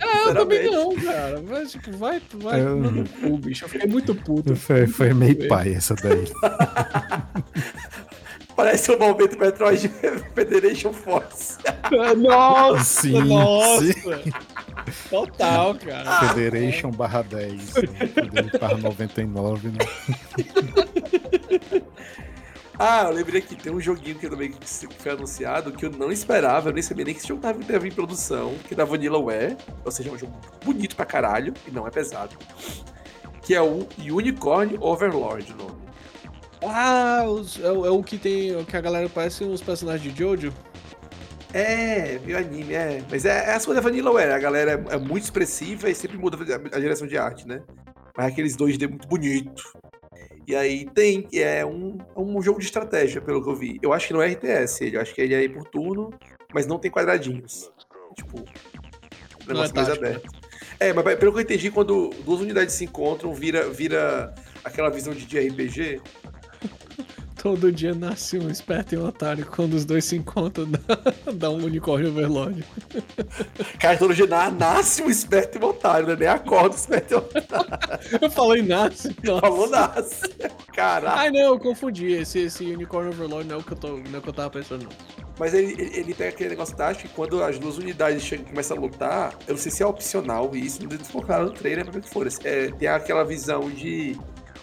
É, 0.01 0.29
eu 0.29 0.35
também 0.35 0.71
não, 0.71 0.95
cara. 0.97 1.43
Mas, 1.49 1.73
tipo, 1.73 1.97
vai, 1.97 2.23
vai 2.35 2.61
eu... 2.61 2.77
no 2.77 3.09
cu, 3.09 3.37
bicho. 3.39 3.65
Eu 3.65 3.69
fiquei 3.69 3.89
muito 3.89 4.15
puto. 4.15 4.55
Foi, 4.55 4.87
foi 4.87 5.13
meio 5.13 5.49
pai 5.49 5.75
essa 5.75 5.95
daí. 5.95 6.25
Parece 8.61 8.93
o 8.93 8.99
momento 8.99 9.39
Metroid 9.39 9.89
Federation 10.35 10.93
Force. 10.93 11.57
Nossa! 12.19 12.85
Sim, 12.85 13.23
nossa! 13.23 13.85
Sim. 13.85 14.33
Total, 15.09 15.75
cara. 15.77 16.29
Federation 16.29 16.91
barra 16.91 17.23
10. 17.23 17.73
barra 18.61 18.77
99, 18.77 19.69
né? 19.71 19.79
Ah, 22.83 23.05
eu 23.05 23.13
lembrei 23.13 23.43
que 23.43 23.55
tem 23.55 23.71
um 23.71 23.81
joguinho 23.81 24.19
que 24.19 24.27
também 24.27 24.55
foi 24.99 25.13
anunciado 25.13 25.71
que 25.71 25.85
eu 25.85 25.91
não 25.91 26.11
esperava, 26.11 26.71
eu 26.71 26.73
nem 26.73 26.83
sabia 26.83 27.05
nem 27.05 27.13
que 27.13 27.21
esse 27.21 27.29
jogo 27.29 27.47
estava 27.47 27.87
em 27.87 27.93
produção, 27.93 28.55
que 28.67 28.73
é 28.73 28.77
da 28.77 28.87
Vanillaware, 28.87 29.55
ou 29.85 29.91
seja, 29.91 30.09
é 30.09 30.13
um 30.15 30.19
jogo 30.19 30.33
bonito 30.65 30.97
pra 30.97 31.05
caralho, 31.05 31.53
e 31.69 31.71
não 31.71 31.87
é 31.87 31.91
pesado, 31.91 32.39
que 33.43 33.55
é 33.55 33.61
o 33.61 33.87
Unicorn 33.99 34.79
Overlord, 34.81 35.53
o 35.53 35.57
nome. 35.57 35.90
Ah, 36.63 37.25
os, 37.27 37.59
é, 37.59 37.67
é, 37.67 37.71
o 37.71 38.03
que 38.03 38.19
tem. 38.19 38.65
que 38.65 38.77
a 38.77 38.81
galera 38.81 39.09
parece 39.09 39.45
os 39.45 39.63
personagens 39.63 40.13
de 40.13 40.19
Jojo. 40.19 40.53
É, 41.53 42.19
meio 42.21 42.39
anime, 42.39 42.75
é. 42.75 43.03
Mas 43.11 43.25
é, 43.25 43.51
é 43.51 43.55
as 43.55 43.65
coisas 43.65 43.83
da 43.83 43.91
Vanillaware. 43.91 44.33
A 44.33 44.39
galera 44.39 44.73
é, 44.73 44.95
é, 44.95 44.99
muito 44.99 45.25
expressiva 45.25 45.89
e 45.91 45.95
sempre 45.95 46.17
muda 46.17 46.37
a, 46.37 46.77
a, 46.77 46.81
direção 46.81 47.07
de 47.07 47.17
arte, 47.19 47.47
né? 47.47 47.63
Mas 48.17 48.27
é 48.27 48.29
aqueles 48.29 48.57
2D 48.57 48.89
muito 48.89 49.09
bonito. 49.09 49.63
E 50.47 50.55
aí 50.55 50.85
tem, 50.95 51.29
é 51.33 51.65
um, 51.65 51.99
é 52.17 52.21
um 52.21 52.43
jogo 52.43 52.59
de 52.59 52.67
estratégia, 52.67 53.21
pelo 53.21 53.43
que 53.43 53.49
eu 53.49 53.57
vi. 53.57 53.79
Eu 53.83 53.93
acho 53.93 54.09
que 54.09 54.13
não 54.13 54.23
é 54.23 54.29
RTS, 54.29 54.85
ele, 54.85 54.97
eu 54.97 55.01
acho 55.01 55.15
que 55.15 55.21
ele 55.21 55.35
é 55.35 55.49
por 55.49 55.65
turno, 55.65 56.13
mas 56.53 56.67
não 56.67 56.79
tem 56.79 56.91
quadradinhos. 56.91 57.71
Tipo, 58.17 58.45
negócio 59.47 59.73
é 59.73 59.77
mais 59.77 59.91
aberto. 59.91 60.29
É, 60.79 60.93
mas 60.93 61.05
pelo 61.17 61.33
que 61.33 61.39
eu 61.39 61.43
entendi, 61.43 61.71
quando 61.71 62.11
duas 62.25 62.41
unidades 62.41 62.75
se 62.75 62.85
encontram, 62.85 63.35
vira, 63.35 63.69
vira 63.69 64.35
aquela 64.65 64.89
visão 64.89 65.13
de 65.13 65.39
RPG. 65.39 66.01
Todo 67.43 67.73
dia 67.73 67.95
nasce 67.95 68.39
um 68.39 68.51
esperto 68.51 68.95
e 68.95 68.99
um 68.99 69.07
otário. 69.07 69.47
Quando 69.47 69.73
os 69.73 69.87
dois 69.87 70.05
se 70.05 70.15
encontram, 70.15 70.71
dá, 70.71 70.79
dá 71.33 71.51
um 71.51 71.65
unicórnio 71.65 72.11
overlord. 72.11 72.63
Cara, 73.79 73.97
todo 73.97 74.15
dia 74.15 74.27
nasce 74.27 75.03
um 75.03 75.09
esperto 75.09 75.57
e 75.57 75.65
um 75.65 75.69
otário, 75.69 76.07
né? 76.07 76.17
Nem 76.19 76.29
acorda 76.29 76.77
o 76.77 76.79
esperto 76.79 77.15
e 77.15 77.17
um 77.17 77.19
otário. 77.19 78.19
Eu 78.21 78.31
falei 78.31 78.61
nasce. 78.61 79.17
Nossa. 79.25 79.41
Falou 79.41 79.71
nasce. 79.71 80.29
Caralho. 80.75 81.19
Ai, 81.19 81.31
não, 81.31 81.41
eu 81.41 81.59
confundi. 81.59 82.13
Esse, 82.13 82.41
esse 82.41 82.65
unicórnio 82.65 83.11
overlord 83.11 83.49
não 83.49 83.57
é 83.57 83.59
o 83.59 83.63
que 83.63 83.73
eu, 83.73 83.79
tô, 83.79 83.89
não 83.89 84.15
é 84.15 84.19
o 84.19 84.23
que 84.23 84.29
eu 84.29 84.35
tava 84.35 84.51
pensando, 84.51 84.85
não. 84.85 84.91
Mas 85.39 85.55
ele, 85.55 85.75
ele, 85.95 86.13
tem 86.13 86.29
aquele 86.29 86.51
negócio 86.51 86.77
tático 86.77 87.09
que 87.09 87.15
quando 87.15 87.43
as 87.43 87.59
duas 87.59 87.79
unidades 87.79 88.23
chegam, 88.23 88.45
começam 88.45 88.77
a 88.77 88.81
lutar, 88.81 89.33
eu 89.49 89.55
não 89.55 89.57
sei 89.57 89.73
se 89.73 89.83
é 89.83 89.87
opcional 89.87 90.55
isso, 90.55 90.83
não 90.83 90.91
ficou 90.91 91.23
claro 91.23 91.47
no 91.47 91.53
trailer, 91.53 91.85
pra 91.85 91.95
ver 91.95 92.03
que 92.03 92.11
for. 92.11 92.29
É, 92.45 92.71
tem 92.73 92.87
aquela 92.87 93.25
visão 93.25 93.71
de 93.71 94.21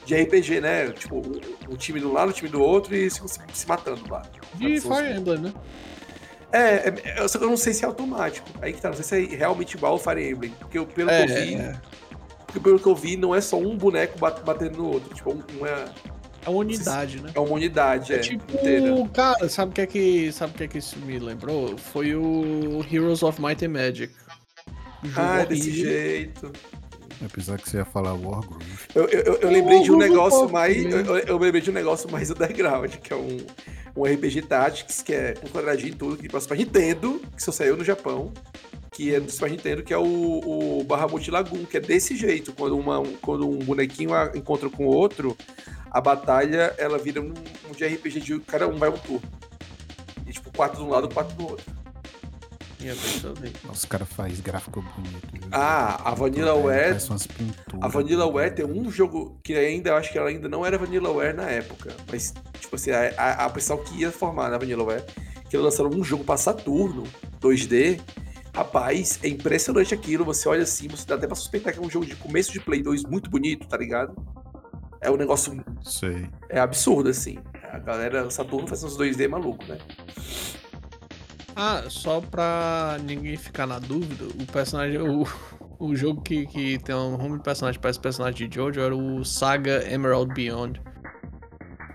de 0.07 0.15
RPG, 0.15 0.61
né? 0.61 0.89
Tipo, 0.91 1.21
o, 1.67 1.75
time 1.75 1.99
do 1.99 2.11
lado, 2.11 2.29
o 2.29 2.33
time 2.33 2.49
do 2.49 2.61
outro 2.61 2.95
e 2.95 3.09
se, 3.09 3.21
se 3.53 3.67
matando 3.67 4.01
lá. 4.09 4.21
De 4.55 4.79
Fire 4.79 5.17
Emblem, 5.17 5.39
né? 5.39 5.53
É, 6.49 6.59
é, 6.59 6.93
é 7.03 7.19
eu 7.19 7.49
não 7.49 7.57
sei 7.57 7.73
se 7.73 7.83
é 7.83 7.87
automático. 7.87 8.47
Aí 8.61 8.71
que 8.71 8.81
tá, 8.81 8.87
não 8.87 8.95
sei 8.95 9.03
se 9.27 9.33
é 9.33 9.37
realmente 9.37 9.75
igual 9.75 9.93
ao 9.93 9.99
Fire 9.99 10.29
Emblem. 10.29 10.51
Porque 10.51 10.79
pelo 10.85 11.09
é, 11.09 11.25
que 11.25 11.31
eu 11.31 11.35
vi. 11.35 11.55
É. 11.55 11.81
Porque 12.45 12.59
pelo 12.61 12.79
que 12.79 12.87
eu 12.87 12.95
vi, 12.95 13.17
não 13.17 13.35
é 13.35 13.41
só 13.41 13.57
um 13.59 13.77
boneco 13.77 14.17
batendo 14.17 14.77
no 14.77 14.93
outro. 14.93 15.13
Tipo, 15.13 15.33
um 15.33 15.65
é. 15.65 15.85
É 16.45 16.49
uma 16.49 16.59
unidade, 16.59 17.21
né? 17.21 17.31
É 17.35 17.39
uma 17.41 17.51
unidade, 17.51 18.13
é. 18.13 18.15
é 18.15 18.19
tipo, 18.19 18.53
inteira. 18.53 19.09
cara, 19.13 19.49
sabe 19.49 19.71
o 19.71 19.73
que 19.73 19.81
é 19.81 19.85
que. 19.85 20.31
Sabe 20.31 20.53
o 20.53 20.55
que 20.55 20.63
é 20.63 20.67
que 20.69 20.77
isso 20.77 20.97
me 20.99 21.19
lembrou? 21.19 21.77
Foi 21.77 22.15
o 22.15 22.85
Heroes 22.89 23.21
of 23.23 23.41
Might 23.41 23.65
and 23.65 23.69
Magic. 23.69 24.13
Ah, 25.13 25.43
desse 25.43 25.71
jeito. 25.71 26.53
Apesar 27.25 27.57
que 27.57 27.69
você 27.69 27.77
ia 27.77 27.85
falar 27.85 28.13
Wargroove. 28.13 28.65
Eu, 28.93 29.07
eu, 29.07 29.35
eu 29.37 29.49
lembrei 29.49 29.81
de 29.81 29.91
um 29.91 29.97
negócio 29.97 30.49
mais. 30.49 30.77
Eu, 30.77 31.17
eu, 31.17 31.37
lembrei 31.37 31.61
de 31.61 31.69
um 31.69 31.73
negócio 31.73 32.09
mais 32.11 32.29
underground, 32.29 32.91
que 32.95 33.11
é 33.11 33.15
um, 33.15 33.37
um 33.95 34.03
RPG 34.03 34.43
Tactics, 34.43 35.01
que 35.01 35.13
é 35.13 35.33
um 35.43 35.49
quadradinho 35.49 35.93
e 35.93 35.95
tudo, 35.95 36.17
que 36.17 36.29
passa 36.29 36.47
pra 36.47 36.57
Nintendo, 36.57 37.21
que 37.35 37.41
só 37.41 37.51
saiu 37.51 37.75
no 37.75 37.83
Japão. 37.83 38.31
Que 38.91 39.13
é 39.13 39.19
do 39.19 39.31
Super 39.31 39.51
Nintendo, 39.51 39.83
que 39.83 39.93
é 39.93 39.97
o, 39.97 40.79
o 40.79 40.83
Bahamut 40.83 41.29
Lagoon, 41.29 41.65
que 41.65 41.77
é 41.77 41.79
desse 41.79 42.15
jeito. 42.15 42.51
Quando, 42.53 42.77
uma, 42.77 43.03
quando 43.21 43.47
um 43.47 43.59
bonequinho 43.59 44.11
encontra 44.33 44.69
com 44.69 44.85
o 44.87 44.89
outro, 44.89 45.37
a 45.91 46.01
batalha 46.01 46.73
ela 46.77 46.97
vira 46.97 47.21
um, 47.21 47.33
um 47.69 47.71
de 47.75 47.85
RPG 47.85 48.21
de 48.21 48.39
cada 48.39 48.67
um 48.67 48.75
vai 48.75 48.89
um 48.89 48.97
turno. 48.97 49.29
E 50.25 50.31
tipo, 50.31 50.51
quatro 50.51 50.77
de 50.77 50.83
um 50.83 50.89
lado, 50.89 51.09
quatro 51.09 51.35
do 51.35 51.47
outro. 51.47 51.65
Os 53.71 53.85
caras 53.85 54.07
fazem 54.09 54.41
gráfico 54.41 54.81
bonito. 54.81 55.47
Ah, 55.51 56.11
a 56.11 56.13
Vanilla 56.13 56.53
Ware. 56.53 56.97
A 57.81 57.87
Vanilla 57.87 58.31
Ware 58.31 58.53
tem 58.53 58.65
um 58.65 58.91
jogo 58.91 59.39
que 59.43 59.53
ainda, 59.55 59.89
eu 59.89 59.95
acho 59.95 60.11
que 60.11 60.17
ela 60.17 60.29
ainda 60.29 60.47
não 60.47 60.65
era 60.65 60.77
Vanilla 60.77 61.11
Ware 61.11 61.35
na 61.35 61.49
época. 61.49 61.95
Mas, 62.09 62.33
tipo 62.59 62.75
assim, 62.75 62.91
a, 62.91 63.13
a, 63.17 63.45
a 63.45 63.49
pessoal 63.49 63.79
que 63.79 64.01
ia 64.01 64.11
formar 64.11 64.49
na 64.49 64.57
Vanilla 64.57 64.83
Ware, 64.83 65.03
que 65.49 65.57
lançaram 65.57 65.89
um 65.89 66.03
jogo 66.03 66.23
para 66.23 66.37
Saturno, 66.37 67.03
2D. 67.41 67.99
Rapaz, 68.53 69.19
é 69.23 69.27
impressionante 69.27 69.93
aquilo. 69.93 70.25
Você 70.25 70.47
olha 70.49 70.63
assim, 70.63 70.87
você 70.87 71.05
dá 71.05 71.15
até 71.15 71.27
pra 71.27 71.35
suspeitar 71.35 71.73
que 71.73 71.79
é 71.79 71.81
um 71.81 71.89
jogo 71.89 72.05
de 72.05 72.15
começo 72.15 72.51
de 72.51 72.59
Play 72.59 72.81
2 72.81 73.03
muito 73.03 73.29
bonito, 73.29 73.67
tá 73.67 73.77
ligado? 73.77 74.15
É 75.01 75.11
um 75.11 75.17
negócio. 75.17 75.63
Sei. 75.83 76.27
É 76.49 76.59
absurdo, 76.59 77.09
assim. 77.09 77.37
A 77.71 77.79
galera 77.79 78.29
Saturno 78.29 78.67
faz 78.67 78.83
uns 78.83 78.97
2D 78.97 79.27
maluco, 79.27 79.63
né? 79.65 79.77
Ah, 81.59 81.83
só 81.89 82.21
pra 82.21 82.97
ninguém 83.03 83.35
ficar 83.35 83.65
na 83.65 83.79
dúvida, 83.79 84.25
o 84.25 84.45
personagem. 84.45 84.99
O, 84.99 85.27
o 85.79 85.95
jogo 85.95 86.21
que, 86.21 86.45
que 86.45 86.77
tem 86.77 86.93
um 86.93 87.17
nome 87.17 87.37
de 87.37 87.43
personagem 87.43 87.81
parece 87.81 87.99
personagem 87.99 88.47
de 88.47 88.55
Jojo 88.55 88.79
era 88.79 88.95
o 88.95 89.25
Saga 89.25 89.83
Emerald 89.91 90.31
Beyond. 90.35 90.79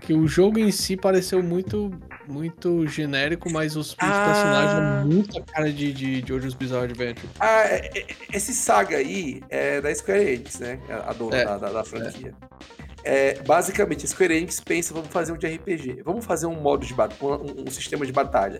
Que 0.01 0.13
o 0.13 0.27
jogo 0.27 0.59
em 0.59 0.69
si 0.69 0.97
pareceu 0.97 1.41
muito 1.41 1.89
muito 2.27 2.87
genérico, 2.87 3.51
mas 3.51 3.75
os, 3.75 3.95
ah. 3.99 4.25
personagens 4.25 5.13
muito 5.13 5.37
a 5.37 5.41
cara 5.41 5.71
de, 5.71 5.93
de 5.93 6.23
Jojo's 6.25 6.53
Bizarre 6.53 6.85
Adventure. 6.85 7.27
Ah, 7.39 7.63
é, 7.65 7.89
é, 7.95 8.07
esse 8.33 8.53
Saga 8.53 8.97
aí 8.97 9.41
é 9.49 9.81
da 9.81 9.93
Square 9.93 10.21
Enix, 10.21 10.59
né? 10.59 10.79
A 10.89 11.13
dona 11.13 11.35
é. 11.35 11.45
da, 11.45 11.57
da, 11.57 11.69
da, 11.69 11.83
franquia. 11.83 12.33
É. 12.79 12.82
É, 13.03 13.41
basicamente, 13.41 14.05
a 14.05 14.07
Square 14.07 14.35
Enix 14.35 14.59
pensa, 14.59 14.93
vamos 14.93 15.09
fazer 15.09 15.33
um 15.33 15.37
de 15.37 15.45
RPG, 15.47 16.03
vamos 16.03 16.23
fazer 16.23 16.45
um 16.45 16.55
modo 16.55 16.85
de 16.85 16.93
um, 16.93 17.67
um, 17.67 17.71
sistema 17.71 18.05
de 18.05 18.11
batalha. 18.11 18.59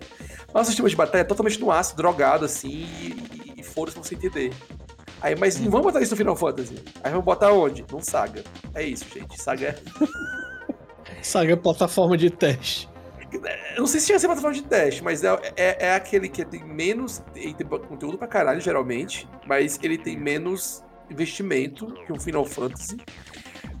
Mas 0.52 0.64
o 0.64 0.66
sistema 0.66 0.88
de 0.88 0.96
batalha 0.96 1.22
é 1.22 1.24
totalmente 1.24 1.58
no 1.58 1.70
aço, 1.70 1.96
drogado, 1.96 2.44
assim, 2.44 2.68
e, 2.68 3.54
e 3.60 3.62
foda-se 3.62 3.96
pra 3.96 4.06
você 4.06 4.14
entender. 4.14 4.52
Aí, 5.22 5.34
mas 5.34 5.58
não 5.58 5.70
vamos 5.70 5.86
botar 5.86 6.02
isso 6.02 6.10
no 6.10 6.18
Final 6.18 6.36
Fantasy. 6.36 6.74
Aí 7.02 7.10
vamos 7.10 7.24
botar 7.24 7.50
onde? 7.50 7.82
No 7.90 8.02
Saga. 8.02 8.44
É 8.74 8.82
isso, 8.82 9.06
gente. 9.08 9.40
Saga 9.40 9.68
é. 9.68 9.78
Saga 11.22 11.54
é 11.54 11.56
plataforma 11.56 12.16
de 12.16 12.28
teste. 12.28 12.90
Eu 13.74 13.80
não 13.80 13.86
sei 13.86 14.00
se 14.00 14.06
tinha 14.06 14.18
ser 14.18 14.26
plataforma 14.26 14.54
de 14.54 14.62
teste, 14.62 15.02
mas 15.02 15.24
é, 15.24 15.28
é, 15.56 15.86
é, 15.86 15.94
aquele 15.94 16.28
que 16.28 16.44
tem 16.44 16.62
menos. 16.62 17.22
Tem 17.32 17.54
conteúdo 17.88 18.18
pra 18.18 18.28
caralho, 18.28 18.60
geralmente, 18.60 19.26
mas 19.46 19.78
ele 19.82 19.96
tem 19.96 20.16
menos 20.16 20.84
investimento 21.10 21.86
que 22.06 22.12
um 22.12 22.20
Final 22.20 22.44
Fantasy. 22.44 22.98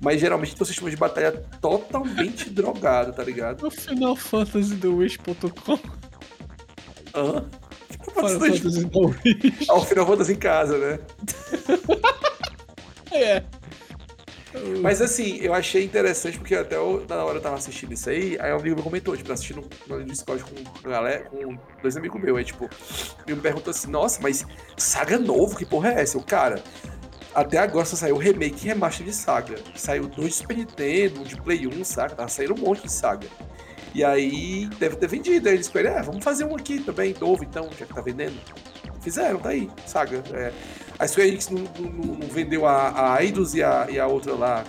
Mas 0.00 0.20
geralmente 0.20 0.54
tem 0.54 0.62
um 0.62 0.66
sistema 0.66 0.90
de 0.90 0.96
batalha 0.96 1.32
totalmente 1.60 2.48
drogado, 2.50 3.12
tá 3.12 3.22
ligado? 3.22 3.66
O 3.66 3.70
Final 3.70 4.16
Fantasy 4.16 4.74
do 4.74 4.96
Wish.com. 4.96 5.78
Hã? 7.14 7.44
Final 8.04 8.28
Fantasy 8.28 8.84
do 8.84 9.06
Wish. 9.06 9.66
Ah, 9.68 9.74
o 9.74 9.84
Final 9.84 10.06
Fantasy 10.06 10.32
em 10.32 10.36
casa, 10.36 10.78
né? 10.78 10.98
é. 13.12 13.42
Mas 14.80 15.02
assim, 15.02 15.38
eu 15.38 15.52
achei 15.52 15.84
interessante 15.84 16.38
porque 16.38 16.54
até 16.54 16.76
eu, 16.76 17.04
na 17.08 17.24
hora 17.24 17.38
eu 17.38 17.42
tava 17.42 17.56
assistindo 17.56 17.92
isso 17.92 18.08
aí, 18.08 18.38
aí 18.38 18.52
um 18.52 18.58
amigo 18.58 18.76
me 18.76 18.82
comentou, 18.82 19.16
tipo, 19.16 19.32
assistindo 19.32 19.68
no 19.88 20.04
Discord 20.04 20.44
com 20.44 20.88
galera, 20.88 21.24
com 21.24 21.58
dois 21.82 21.96
amigos 21.96 22.22
meus, 22.22 22.38
aí 22.38 22.44
tipo, 22.44 22.70
me 23.26 23.34
perguntou 23.34 23.72
assim, 23.72 23.90
nossa, 23.90 24.20
mas 24.22 24.46
saga 24.76 25.18
novo, 25.18 25.56
que 25.56 25.66
porra 25.66 25.92
é 25.94 26.02
essa? 26.02 26.16
Eu, 26.16 26.22
cara, 26.22 26.62
até 27.34 27.58
agora 27.58 27.84
só 27.84 27.96
saiu 27.96 28.16
remake 28.16 28.64
e 28.64 28.68
remaster 28.68 29.04
de 29.04 29.12
Saga. 29.12 29.56
Saiu 29.74 30.06
dois 30.06 30.36
Super 30.36 30.56
Nintendo, 30.56 31.24
de 31.24 31.36
Play 31.40 31.66
1, 31.66 31.84
saca? 31.84 32.14
Tá 32.14 32.28
saindo 32.28 32.54
um 32.54 32.58
monte 32.58 32.82
de 32.82 32.92
Saga. 32.92 33.26
E 33.94 34.04
aí 34.04 34.66
deve 34.78 34.96
ter 34.96 35.08
vendido. 35.08 35.48
Aí 35.48 35.54
eles 35.54 35.66
escolheram, 35.66 35.98
ah, 35.98 36.02
vamos 36.02 36.22
fazer 36.22 36.44
um 36.44 36.54
aqui 36.54 36.80
também, 36.80 37.14
novo 37.20 37.42
então, 37.42 37.68
já 37.78 37.86
que 37.86 37.94
tá 37.94 38.00
vendendo. 38.00 38.38
Fizeram, 39.00 39.38
tá 39.38 39.50
aí, 39.50 39.68
Saga. 39.84 40.22
É. 40.32 40.52
A 40.98 41.08
Square 41.08 41.28
Enix 41.28 41.48
não, 41.48 41.64
não, 41.78 41.90
não, 41.90 42.28
vendeu 42.28 42.66
a, 42.66 43.14
a 43.14 43.24
Eidos 43.24 43.54
e 43.54 43.62
a, 43.62 43.86
e 43.90 43.98
a 43.98 44.06
outra 44.06 44.32
lá, 44.34 44.64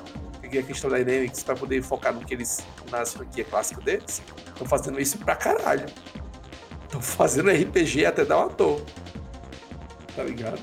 que 0.50 0.58
é 0.58 0.62
a 0.62 0.64
Crystal 0.64 0.90
Dynamics, 0.90 1.44
pra 1.44 1.56
poder 1.56 1.84
focar 1.84 2.14
no 2.14 2.26
que 2.26 2.34
eles, 2.34 2.66
na 2.92 3.06
franquia 3.06 3.44
clássica 3.44 3.80
deles. 3.82 4.24
Estão 4.48 4.68
fazendo 4.68 5.00
isso 5.00 5.20
pra 5.20 5.36
caralho. 5.36 5.86
Estão 6.84 7.02
fazendo 7.02 7.52
RPG 7.52 8.06
até 8.06 8.26
dar 8.26 8.40
uma 8.40 8.50
toa. 8.50 8.82
Tá 10.16 10.24
ligado? 10.24 10.60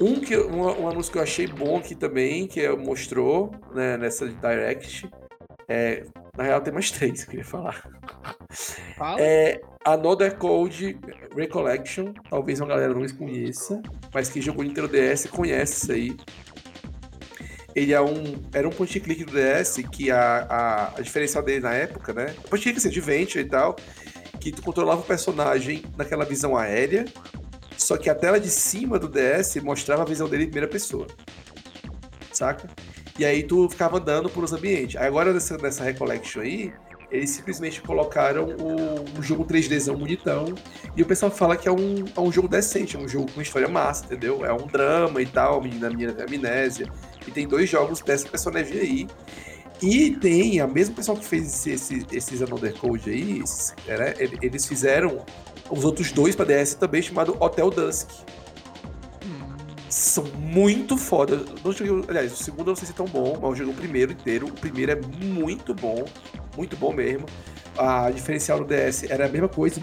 Um, 0.00 0.20
que, 0.20 0.36
um, 0.36 0.82
um, 0.82 0.88
anúncio 0.88 1.12
que 1.12 1.18
eu 1.18 1.22
achei 1.22 1.46
bom 1.46 1.78
aqui 1.78 1.94
também, 1.94 2.46
que 2.46 2.68
mostrou 2.70 3.54
né, 3.72 3.96
nessa 3.96 4.26
Direct. 4.26 5.08
É, 5.68 6.04
na 6.36 6.44
real, 6.44 6.60
tem 6.60 6.72
mais 6.72 6.90
três 6.92 7.20
que 7.20 7.26
eu 7.26 7.30
queria 7.30 7.44
falar. 7.44 7.88
Fala. 8.96 9.20
É 9.20 9.60
Another 9.84 10.36
Code 10.36 10.98
Recollection. 11.36 12.12
Talvez 12.28 12.60
uma 12.60 12.68
galera 12.68 12.92
não 12.92 13.06
conheça, 13.16 13.80
mas 14.12 14.28
quem 14.28 14.42
jogou 14.42 14.64
Nintendo 14.64 14.88
DS 14.88 15.26
conhece 15.26 15.84
isso 15.84 15.92
aí. 15.92 16.16
Ele 17.74 17.92
é 17.92 18.00
um, 18.00 18.40
era 18.52 18.68
um 18.68 18.70
point 18.70 19.00
click 19.00 19.24
do 19.24 19.32
DS 19.32 19.78
que 19.90 20.10
a, 20.10 20.46
a, 20.48 20.98
a 20.98 21.00
diferencial 21.00 21.42
dele 21.42 21.60
na 21.60 21.74
época, 21.74 22.12
né? 22.12 22.34
Point 22.48 22.62
click 22.62 22.78
assim, 22.78 22.88
de 22.88 23.00
venture 23.00 23.44
e 23.44 23.48
tal, 23.48 23.74
que 24.40 24.52
tu 24.52 24.62
controlava 24.62 25.00
o 25.00 25.04
personagem 25.04 25.82
naquela 25.96 26.24
visão 26.24 26.56
aérea 26.56 27.04
só 27.76 27.96
que 27.96 28.08
a 28.08 28.14
tela 28.14 28.40
de 28.40 28.50
cima 28.50 28.98
do 28.98 29.08
DS 29.08 29.56
mostrava 29.62 30.02
a 30.02 30.04
visão 30.04 30.28
dele 30.28 30.44
em 30.44 30.46
primeira 30.46 30.68
pessoa. 30.68 31.06
Saca? 32.32 32.68
E 33.18 33.24
aí 33.24 33.42
tu 33.42 33.68
ficava 33.68 33.98
andando 33.98 34.28
por 34.28 34.42
os 34.42 34.52
ambientes. 34.52 34.96
Agora 34.96 35.32
nessa, 35.32 35.56
nessa 35.58 35.84
Recollection 35.84 36.40
aí, 36.40 36.72
eles 37.10 37.30
simplesmente 37.30 37.80
colocaram 37.80 38.48
o, 38.56 39.18
o 39.18 39.22
jogo 39.22 39.44
3Dzão 39.44 39.96
bonitão. 39.96 40.54
E 40.96 41.02
o 41.02 41.06
pessoal 41.06 41.30
fala 41.30 41.56
que 41.56 41.68
é 41.68 41.72
um, 41.72 42.04
é 42.16 42.20
um 42.20 42.32
jogo 42.32 42.48
decente, 42.48 42.96
é 42.96 42.98
um 42.98 43.08
jogo 43.08 43.30
com 43.30 43.40
história 43.40 43.68
massa, 43.68 44.04
entendeu? 44.04 44.44
É 44.44 44.52
um 44.52 44.66
drama 44.66 45.22
e 45.22 45.26
tal, 45.26 45.62
menina 45.62 45.90
minha 45.90 46.10
amnésia. 46.10 46.88
E 47.26 47.30
tem 47.30 47.46
dois 47.46 47.70
jogos 47.70 48.00
dessa 48.00 48.28
personagem 48.28 48.78
aí. 48.78 49.08
E 49.82 50.10
tem 50.12 50.60
a 50.60 50.66
mesma 50.66 50.96
pessoa 50.96 51.18
que 51.18 51.24
fez 51.24 51.66
esse, 51.66 52.06
esses 52.10 52.42
Another 52.42 52.74
Code 52.74 53.10
aí, 53.10 53.42
né, 53.86 54.14
eles 54.40 54.66
fizeram 54.66 55.24
os 55.70 55.84
outros 55.84 56.12
dois 56.12 56.34
para 56.34 56.44
DS 56.44 56.74
também, 56.74 57.02
chamado 57.02 57.36
Hotel 57.40 57.70
Dusk. 57.70 58.08
são 59.88 60.24
muito 60.38 60.96
foda. 60.96 61.44
Não 61.64 61.72
joguei, 61.72 62.04
aliás, 62.08 62.32
o 62.32 62.36
segundo 62.36 62.68
eu 62.68 62.72
não 62.72 62.76
sei 62.76 62.86
se 62.86 62.92
é 62.92 62.96
tão 62.96 63.06
bom, 63.06 63.38
mas 63.40 63.50
eu 63.50 63.56
joguei 63.56 63.72
o 63.72 63.76
primeiro 63.76 64.12
inteiro. 64.12 64.46
O 64.46 64.52
primeiro 64.52 64.92
é 64.92 65.00
muito 65.24 65.74
bom, 65.74 66.04
muito 66.56 66.76
bom 66.76 66.92
mesmo. 66.92 67.26
A 67.76 68.10
diferencial 68.10 68.58
do 68.60 68.66
DS 68.66 69.04
era 69.04 69.26
a 69.26 69.28
mesma 69.28 69.48
coisa, 69.48 69.80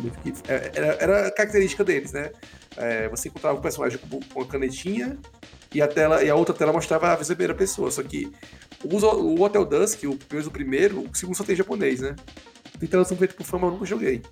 é, 0.47 0.71
era, 0.73 0.87
era 0.99 1.27
a 1.27 1.31
característica 1.31 1.83
deles, 1.83 2.13
né? 2.13 2.31
É, 2.77 3.09
você 3.09 3.27
encontrava 3.27 3.57
o 3.57 3.61
personagem 3.61 3.99
com 3.99 4.19
uma 4.33 4.45
canetinha 4.45 5.17
e 5.73 5.81
a, 5.81 5.87
tela, 5.87 6.23
e 6.23 6.29
a 6.29 6.35
outra 6.35 6.53
tela 6.53 6.71
mostrava 6.71 7.11
a 7.11 7.17
primeira 7.17 7.53
pessoa. 7.53 7.91
Só 7.91 8.01
que 8.03 8.31
o, 8.83 9.41
Hotel 9.41 9.65
Dusk, 9.65 10.03
o 10.03 10.51
primeiro, 10.51 11.01
o 11.01 11.15
segundo 11.15 11.35
só 11.35 11.43
tem 11.43 11.55
japonês, 11.55 12.01
né? 12.01 12.15
Tem 12.81 12.89
tradução 12.89 13.15
feita 13.15 13.35
por 13.35 13.45
fama, 13.45 13.67
eu 13.67 13.71
nunca 13.73 13.85
joguei. 13.85 14.23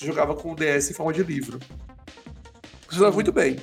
Eu 0.00 0.06
jogava 0.08 0.34
com 0.34 0.50
o 0.50 0.56
DS 0.56 0.90
em 0.90 0.92
forma 0.92 1.12
de 1.12 1.22
livro. 1.22 1.60
Funcionava 2.88 3.14
muito 3.14 3.30
bem. 3.30 3.58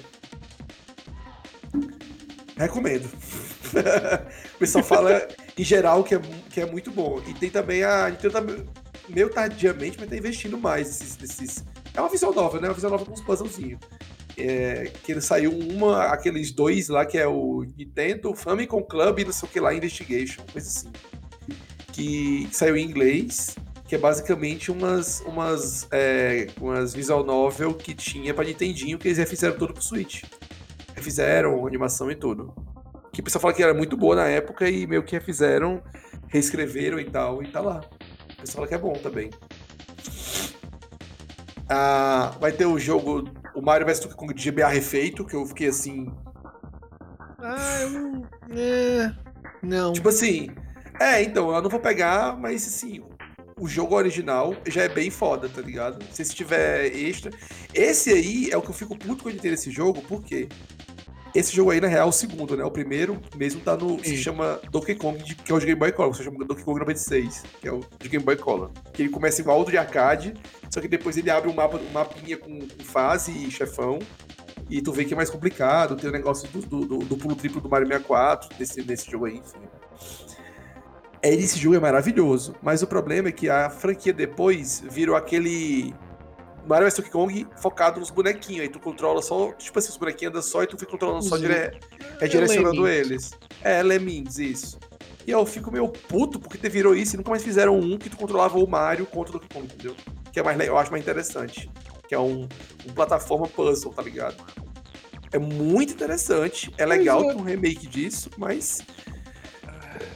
Recomendo. 2.55 3.03
o 4.55 4.57
pessoal 4.57 4.81
fala 4.81 5.27
em 5.57 5.63
geral 5.63 6.05
que 6.05 6.15
é, 6.15 6.21
que 6.49 6.61
é 6.61 6.65
muito 6.65 6.89
bom. 6.89 7.21
E 7.27 7.33
tem 7.33 7.49
também 7.49 7.83
a 7.83 8.09
Nintendo 8.09 8.31
tá 8.31 8.41
meio 9.09 9.29
tardiamente, 9.29 9.97
mas 9.99 10.09
tá 10.09 10.15
investindo 10.15 10.57
mais 10.57 10.87
nesses. 10.87 11.17
nesses... 11.17 11.65
É 11.93 11.99
uma 11.99 12.09
visão 12.09 12.33
nova, 12.33 12.61
né? 12.61 12.69
Uma 12.69 12.73
visão 12.73 12.89
nova 12.89 13.03
com 13.05 13.11
uns 13.11 13.21
puzzlezinhos. 13.21 13.81
É, 14.37 14.89
que 15.03 15.11
ele 15.11 15.19
saiu 15.19 15.51
uma, 15.51 16.05
aqueles 16.05 16.53
dois 16.53 16.87
lá, 16.87 17.05
que 17.05 17.17
é 17.17 17.27
o 17.27 17.65
Nintendo 17.77 18.33
Famicom 18.33 18.81
Club 18.83 19.19
e 19.19 19.25
não 19.25 19.33
sei 19.33 19.49
o 19.49 19.51
que 19.51 19.59
lá, 19.59 19.73
Investigation, 19.73 20.45
coisa 20.49 20.65
assim. 20.65 20.89
Que 21.91 22.47
saiu 22.53 22.77
em 22.77 22.85
inglês, 22.85 23.57
que 23.89 23.95
é 23.95 23.97
basicamente 23.97 24.71
umas, 24.71 25.19
umas, 25.21 25.87
é, 25.91 26.47
umas 26.61 26.93
visual 26.93 27.25
novel 27.25 27.73
que 27.73 27.93
tinha 27.93 28.33
pra 28.33 28.45
Nintendinho, 28.45 28.97
que 28.97 29.09
eles 29.09 29.17
refizeram 29.17 29.57
tudo 29.57 29.73
pro 29.73 29.83
Switch 29.83 30.23
refizeram 30.99 31.65
animação 31.65 32.11
e 32.11 32.15
tudo. 32.15 32.53
Que 33.11 33.21
o 33.21 33.23
pessoal 33.23 33.41
fala 33.41 33.53
que 33.53 33.63
era 33.63 33.73
muito 33.73 33.97
boa 33.97 34.15
na 34.15 34.27
época 34.27 34.69
e 34.69 34.85
meio 34.85 35.01
que 35.01 35.13
refizeram, 35.13 35.81
reescreveram 36.27 36.99
e 36.99 37.05
tal, 37.05 37.41
e 37.41 37.47
tá 37.47 37.59
lá. 37.59 37.81
O 38.33 38.41
pessoal 38.41 38.55
fala 38.55 38.67
que 38.67 38.75
é 38.75 38.77
bom 38.77 38.93
também. 38.93 39.29
Ah, 41.67 42.35
vai 42.39 42.51
ter 42.51 42.65
o 42.65 42.77
jogo, 42.77 43.29
o 43.55 43.61
Mario 43.61 43.87
vs 43.87 43.99
Donkey 44.01 44.15
Kong 44.15 44.33
de 44.33 44.51
GBA 44.51 44.67
refeito, 44.67 45.25
que 45.25 45.35
eu 45.35 45.45
fiquei 45.45 45.67
assim. 45.67 46.11
Ah, 47.39 47.81
eu 47.81 47.89
não. 47.89 48.23
É... 48.51 49.11
Não. 49.63 49.93
Tipo 49.93 50.09
assim. 50.09 50.49
É, 50.99 51.21
então, 51.23 51.53
eu 51.53 51.61
não 51.61 51.69
vou 51.69 51.79
pegar, 51.79 52.37
mas 52.37 52.67
assim, 52.67 53.01
o 53.59 53.67
jogo 53.67 53.95
original 53.95 54.55
já 54.67 54.83
é 54.83 54.89
bem 54.89 55.09
foda, 55.09 55.49
tá 55.49 55.61
ligado? 55.61 56.03
Se 56.11 56.23
tiver 56.33 56.85
extra. 56.95 57.31
Esse 57.73 58.11
aí 58.11 58.49
é 58.51 58.57
o 58.57 58.61
que 58.61 58.69
eu 58.69 58.73
fico 58.73 58.97
puto 58.97 59.23
quando 59.23 59.39
ter 59.39 59.53
esse 59.53 59.69
jogo, 59.69 60.01
por 60.01 60.23
quê? 60.23 60.47
Esse 61.35 61.55
jogo 61.55 61.69
aí, 61.69 61.79
na 61.79 61.87
real, 61.87 62.07
é 62.07 62.09
o 62.09 62.11
segundo, 62.11 62.57
né? 62.57 62.63
O 62.63 62.71
primeiro 62.71 63.21
mesmo 63.35 63.61
tá 63.61 63.77
no. 63.77 63.99
Sim. 63.99 64.03
Se 64.03 64.17
chama 64.17 64.59
Donkey 64.71 64.95
Kong, 64.95 65.21
que 65.23 65.51
é 65.51 65.55
o 65.55 65.59
de 65.59 65.65
Game 65.65 65.79
Boy 65.79 65.91
Color. 65.91 66.15
Se 66.15 66.23
chama 66.23 66.43
Donkey 66.43 66.63
Kong 66.63 66.79
96, 66.79 67.43
que 67.61 67.67
é 67.67 67.71
o 67.71 67.81
de 67.99 68.09
Game 68.09 68.25
Boy 68.25 68.35
Color. 68.35 68.71
Que 68.91 69.03
ele 69.03 69.09
começa 69.09 69.39
igual 69.39 69.63
do 69.63 69.69
de 69.69 69.77
arcade, 69.77 70.33
só 70.71 70.81
que 70.81 70.87
depois 70.87 71.17
ele 71.17 71.29
abre 71.29 71.49
um, 71.49 71.53
mapa, 71.53 71.77
um 71.77 71.91
mapinha 71.91 72.37
com, 72.37 72.59
com 72.59 72.83
fase 72.83 73.31
e 73.31 73.51
chefão. 73.51 73.99
E 74.69 74.81
tu 74.81 74.91
vê 74.91 75.05
que 75.05 75.13
é 75.13 75.17
mais 75.17 75.29
complicado, 75.29 75.95
tem 75.95 76.09
o 76.09 76.13
negócio 76.13 76.47
do, 76.49 76.61
do, 76.61 76.85
do, 76.85 76.97
do 76.99 77.17
pulo 77.17 77.35
triplo 77.35 77.59
do 77.59 77.69
Mario 77.69 77.87
64, 77.87 78.49
nesse, 78.59 78.83
nesse 78.83 79.09
jogo 79.09 79.25
aí, 79.25 79.37
enfim. 79.37 79.59
É, 81.21 81.33
esse 81.33 81.59
jogo 81.59 81.75
é 81.75 81.79
maravilhoso, 81.79 82.55
mas 82.61 82.81
o 82.81 82.87
problema 82.87 83.27
é 83.27 83.31
que 83.31 83.49
a 83.49 83.69
franquia 83.69 84.13
depois 84.13 84.83
virou 84.89 85.15
aquele 85.15 85.93
Mario 86.65 86.85
vs 86.85 86.97
Donkey 86.97 87.11
Kong 87.11 87.47
focado 87.57 87.99
nos 87.99 88.09
bonequinhos. 88.09 88.61
Aí 88.61 88.69
tu 88.69 88.79
controla 88.79 89.21
só, 89.21 89.51
tipo 89.53 89.77
assim, 89.79 89.89
os 89.89 89.97
bonequinhos 89.97 90.31
andam 90.31 90.41
só 90.41 90.63
e 90.63 90.67
tu 90.67 90.77
fica 90.77 90.91
controlando 90.91 91.23
só, 91.23 91.37
dire... 91.37 91.77
é, 92.21 92.27
direcionando 92.27 92.87
eles. 92.87 93.31
É, 93.63 93.81
Lemmings, 93.81 94.37
isso. 94.37 94.79
E 95.25 95.31
eu 95.31 95.45
fico 95.45 95.71
meio 95.71 95.89
puto 95.89 96.39
porque 96.39 96.69
virou 96.69 96.95
isso 96.95 97.15
e 97.15 97.17
nunca 97.17 97.31
mais 97.31 97.43
fizeram 97.43 97.77
um 97.77 97.97
que 97.97 98.09
tu 98.09 98.17
controlava 98.17 98.57
o 98.57 98.67
Mario 98.67 99.05
contra 99.05 99.35
o 99.35 99.39
Donkey 99.39 99.53
Kong, 99.53 99.65
entendeu? 99.65 99.95
Que 100.31 100.39
é 100.39 100.43
mais, 100.43 100.59
eu 100.59 100.77
acho 100.77 100.91
mais 100.91 101.03
interessante. 101.03 101.69
Que 102.07 102.15
é 102.15 102.19
um, 102.19 102.47
um 102.87 102.93
plataforma 102.93 103.47
puzzle, 103.47 103.91
tá 103.91 104.01
ligado? 104.01 104.35
É 105.31 105.37
muito 105.37 105.93
interessante. 105.93 106.71
É 106.77 106.85
legal 106.85 107.27
ter 107.27 107.35
um 107.35 107.43
remake 107.43 107.87
disso, 107.87 108.29
mas. 108.37 108.81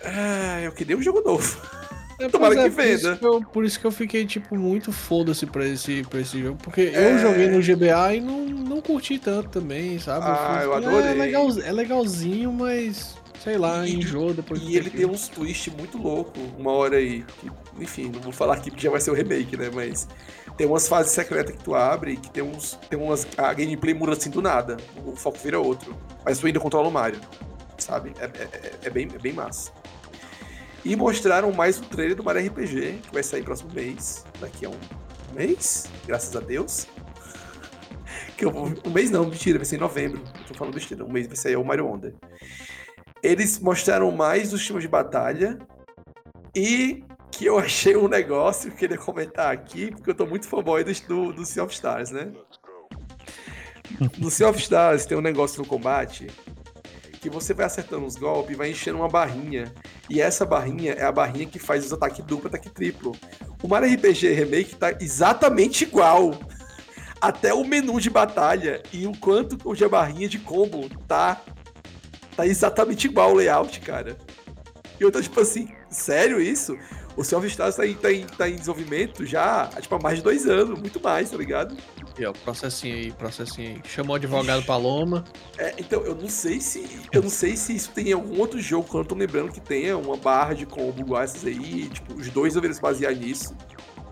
Ah, 0.04 0.62
eu 0.62 0.72
queria 0.72 0.98
um 0.98 1.02
jogo 1.02 1.22
novo. 1.22 1.58
É, 2.20 2.30
Tomara 2.30 2.54
é, 2.54 2.64
que 2.64 2.70
venda. 2.70 3.16
Por, 3.16 3.44
por 3.48 3.66
isso 3.66 3.80
que 3.80 3.86
eu 3.86 3.92
fiquei, 3.92 4.24
tipo, 4.24 4.56
muito 4.56 4.92
foda-se 4.92 5.48
pra 5.48 5.66
esse, 5.66 6.04
pra 6.04 6.22
esse 6.22 6.40
jogo. 6.40 6.60
Porque 6.62 6.82
é... 6.94 7.12
eu 7.12 7.18
joguei 7.18 7.48
no 7.50 7.60
GBA 7.60 8.14
e 8.14 8.22
não, 8.22 8.46
não 8.46 8.82
curti 8.82 9.18
tanto 9.18 9.50
também, 9.50 9.98
sabe? 9.98 10.26
Ah, 10.28 10.60
eu, 10.62 10.70
eu 10.70 10.74
adorei. 10.76 11.10
É, 11.10 11.14
legal, 11.14 11.48
é 11.60 11.72
legalzinho, 11.72 12.54
mas 12.54 13.16
sei 13.44 13.58
lá, 13.58 13.86
e, 13.86 13.96
enjoa 13.96 14.34
depois 14.34 14.62
E 14.62 14.78
ele 14.78 14.90
tem 14.90 15.06
uns 15.06 15.28
twists 15.28 15.74
muito 15.74 15.98
louco 15.98 16.40
uma 16.58 16.72
hora 16.72 16.98
aí. 16.98 17.26
Que, 17.40 17.52
enfim, 17.80 18.10
não 18.14 18.22
vou 18.22 18.32
falar 18.32 18.54
aqui 18.54 18.72
porque 18.72 18.84
já 18.84 18.90
vai 18.90 19.02
ser 19.02 19.12
o 19.12 19.14
remake, 19.14 19.58
né? 19.58 19.70
Mas 19.74 20.08
tem 20.56 20.66
umas 20.66 20.88
fases 20.88 21.12
secretas 21.12 21.56
que 21.56 21.64
tu 21.64 21.76
abre 21.76 22.16
que 22.16 22.30
tem 22.30 22.44
uns. 22.44 22.80
Tem 22.90 22.98
umas. 22.98 23.28
A 23.38 23.54
gameplay 23.54 23.94
muda 23.94 24.14
assim 24.14 24.30
do 24.30 24.42
nada. 24.42 24.78
O 25.06 25.16
foco 25.16 25.38
vira 25.44 25.60
outro. 25.60 25.96
Mas 26.24 26.40
tu 26.40 26.48
ainda 26.48 26.60
controla 26.60 26.88
o 26.88 26.92
Mario. 26.92 27.20
Sabe? 27.84 28.14
É, 28.18 28.26
é, 28.26 28.72
é, 28.84 28.90
bem, 28.90 29.10
é 29.14 29.20
bem 29.20 29.34
massa. 29.34 29.74
E 30.86 30.96
mostraram 30.96 31.52
mais 31.52 31.80
um 31.80 31.84
trailer 31.84 32.16
do 32.16 32.24
Mario 32.24 32.48
RPG, 32.48 33.02
que 33.04 33.14
vai 33.14 33.22
sair 33.22 33.44
próximo 33.44 33.74
mês, 33.74 34.24
daqui 34.40 34.66
a 34.66 34.70
um 34.70 34.80
mês, 35.34 35.92
graças 36.08 36.36
a 36.36 36.40
Deus. 36.40 36.88
Que 38.38 38.46
eu 38.46 38.52
vou, 38.52 38.74
um 38.84 38.90
mês 38.90 39.12
não, 39.12 39.26
mentira, 39.26 39.60
vai 39.60 39.66
ser 39.66 39.76
em 39.76 39.80
novembro. 39.80 40.22
Eu 40.40 40.46
tô 40.48 40.54
falando 40.56 40.74
besteira, 40.74 41.06
um 41.06 41.12
mês 41.12 41.28
vai 41.28 41.36
sair 41.36 41.56
o 41.56 41.64
Mario 41.64 41.86
Wonder. 41.86 42.16
Eles 43.22 43.60
mostraram 43.60 44.12
mais 44.12 44.52
os 44.54 44.66
times 44.66 44.82
de 44.82 44.88
batalha 44.88 45.60
e 46.56 47.04
que 47.32 47.46
eu 47.46 47.60
achei 47.60 47.96
um 47.96 48.08
negócio 48.08 48.70
que 48.70 48.76
eu 48.76 48.80
queria 48.80 48.98
comentar 48.98 49.54
aqui, 49.54 49.92
porque 49.92 50.10
eu 50.10 50.16
tô 50.16 50.26
muito 50.26 50.48
fanboy 50.48 50.84
do, 50.84 51.32
do 51.32 51.46
Sea 51.46 51.64
of 51.64 51.74
Stars, 51.74 52.10
né? 52.10 52.32
No 54.18 54.32
Sea 54.32 54.50
of 54.50 54.60
Stars 54.60 55.06
tem 55.06 55.16
um 55.16 55.22
negócio 55.22 55.62
no 55.62 55.68
combate 55.68 56.28
que 57.24 57.30
você 57.30 57.54
vai 57.54 57.66
acertando 57.66 58.06
os 58.06 58.18
golpes 58.18 58.58
vai 58.58 58.72
enchendo 58.72 58.98
uma 58.98 59.08
barrinha. 59.08 59.74
E 60.10 60.22
essa 60.22 60.46
barrinha 60.46 60.92
é 60.92 61.06
a 61.06 61.12
barrinha 61.12 61.46
que 61.46 61.58
faz 61.58 61.86
os 61.86 61.94
ataques 61.94 62.24
duplo 62.26 62.48
ataque 62.48 62.70
triplo. 62.70 63.16
O 63.62 63.68
Mario 63.70 63.94
RPG 63.96 64.34
Remake 64.34 64.76
tá 64.76 64.92
exatamente 65.00 65.86
igual. 65.86 66.38
Até 67.22 67.54
o 67.54 67.64
menu 67.64 68.02
de 68.02 68.10
batalha 68.10 68.84
e 68.92 69.08
o 69.08 69.18
quanto 69.18 69.58
onde 69.64 69.86
a 69.86 69.88
barrinha 69.88 70.28
de 70.28 70.38
combo 70.38 70.90
tá. 71.08 71.42
Tá 72.36 72.46
exatamente 72.46 73.08
igual 73.08 73.32
o 73.32 73.36
layout, 73.36 73.80
cara. 73.80 74.18
E 75.00 75.04
eu 75.04 75.10
tô 75.10 75.22
tipo 75.22 75.40
assim, 75.40 75.70
sério 75.90 76.42
isso? 76.42 76.78
O 77.16 77.24
Self 77.24 77.48
Stars 77.48 77.78
tá, 77.78 77.84
tá, 77.84 78.36
tá 78.38 78.50
em 78.50 78.56
desenvolvimento 78.56 79.26
já 79.26 79.70
tipo, 79.80 79.96
há 79.96 80.00
mais 80.00 80.18
de 80.18 80.24
dois 80.24 80.46
anos, 80.46 80.78
muito 80.78 81.00
mais, 81.02 81.30
tá 81.30 81.38
ligado? 81.38 81.78
E 82.18 82.26
ó, 82.26 82.32
processinho 82.32 82.96
aí, 82.96 83.12
processinho 83.12 83.70
aí. 83.70 83.82
Chamou 83.86 84.14
o 84.14 84.16
advogado 84.16 84.64
Paloma. 84.64 85.24
É, 85.58 85.74
então, 85.80 86.02
eu 86.02 86.16
não 86.16 86.30
sei 86.30 86.62
se. 86.62 86.86
Eu 87.12 87.24
não 87.24 87.30
sei 87.30 87.58
se 87.58 87.76
isso 87.76 87.92
tem 87.92 88.10
em 88.10 88.14
algum 88.14 88.40
outro 88.40 88.62
jogo, 88.62 88.88
quando 88.88 89.04
eu 89.04 89.10
tô 89.10 89.16
lembrando 89.16 89.52
que 89.52 89.60
tenha 89.60 89.98
uma 89.98 90.16
barra 90.16 90.54
de 90.54 90.66
combo 90.66 91.00
igual 91.00 91.24
essas 91.24 91.44
aí. 91.46 91.90
Tipo, 91.90 92.14
os 92.14 92.30
dois 92.30 92.54
deveriam 92.54 92.76
se 92.76 92.82
basear 92.82 93.16
nisso. 93.16 93.56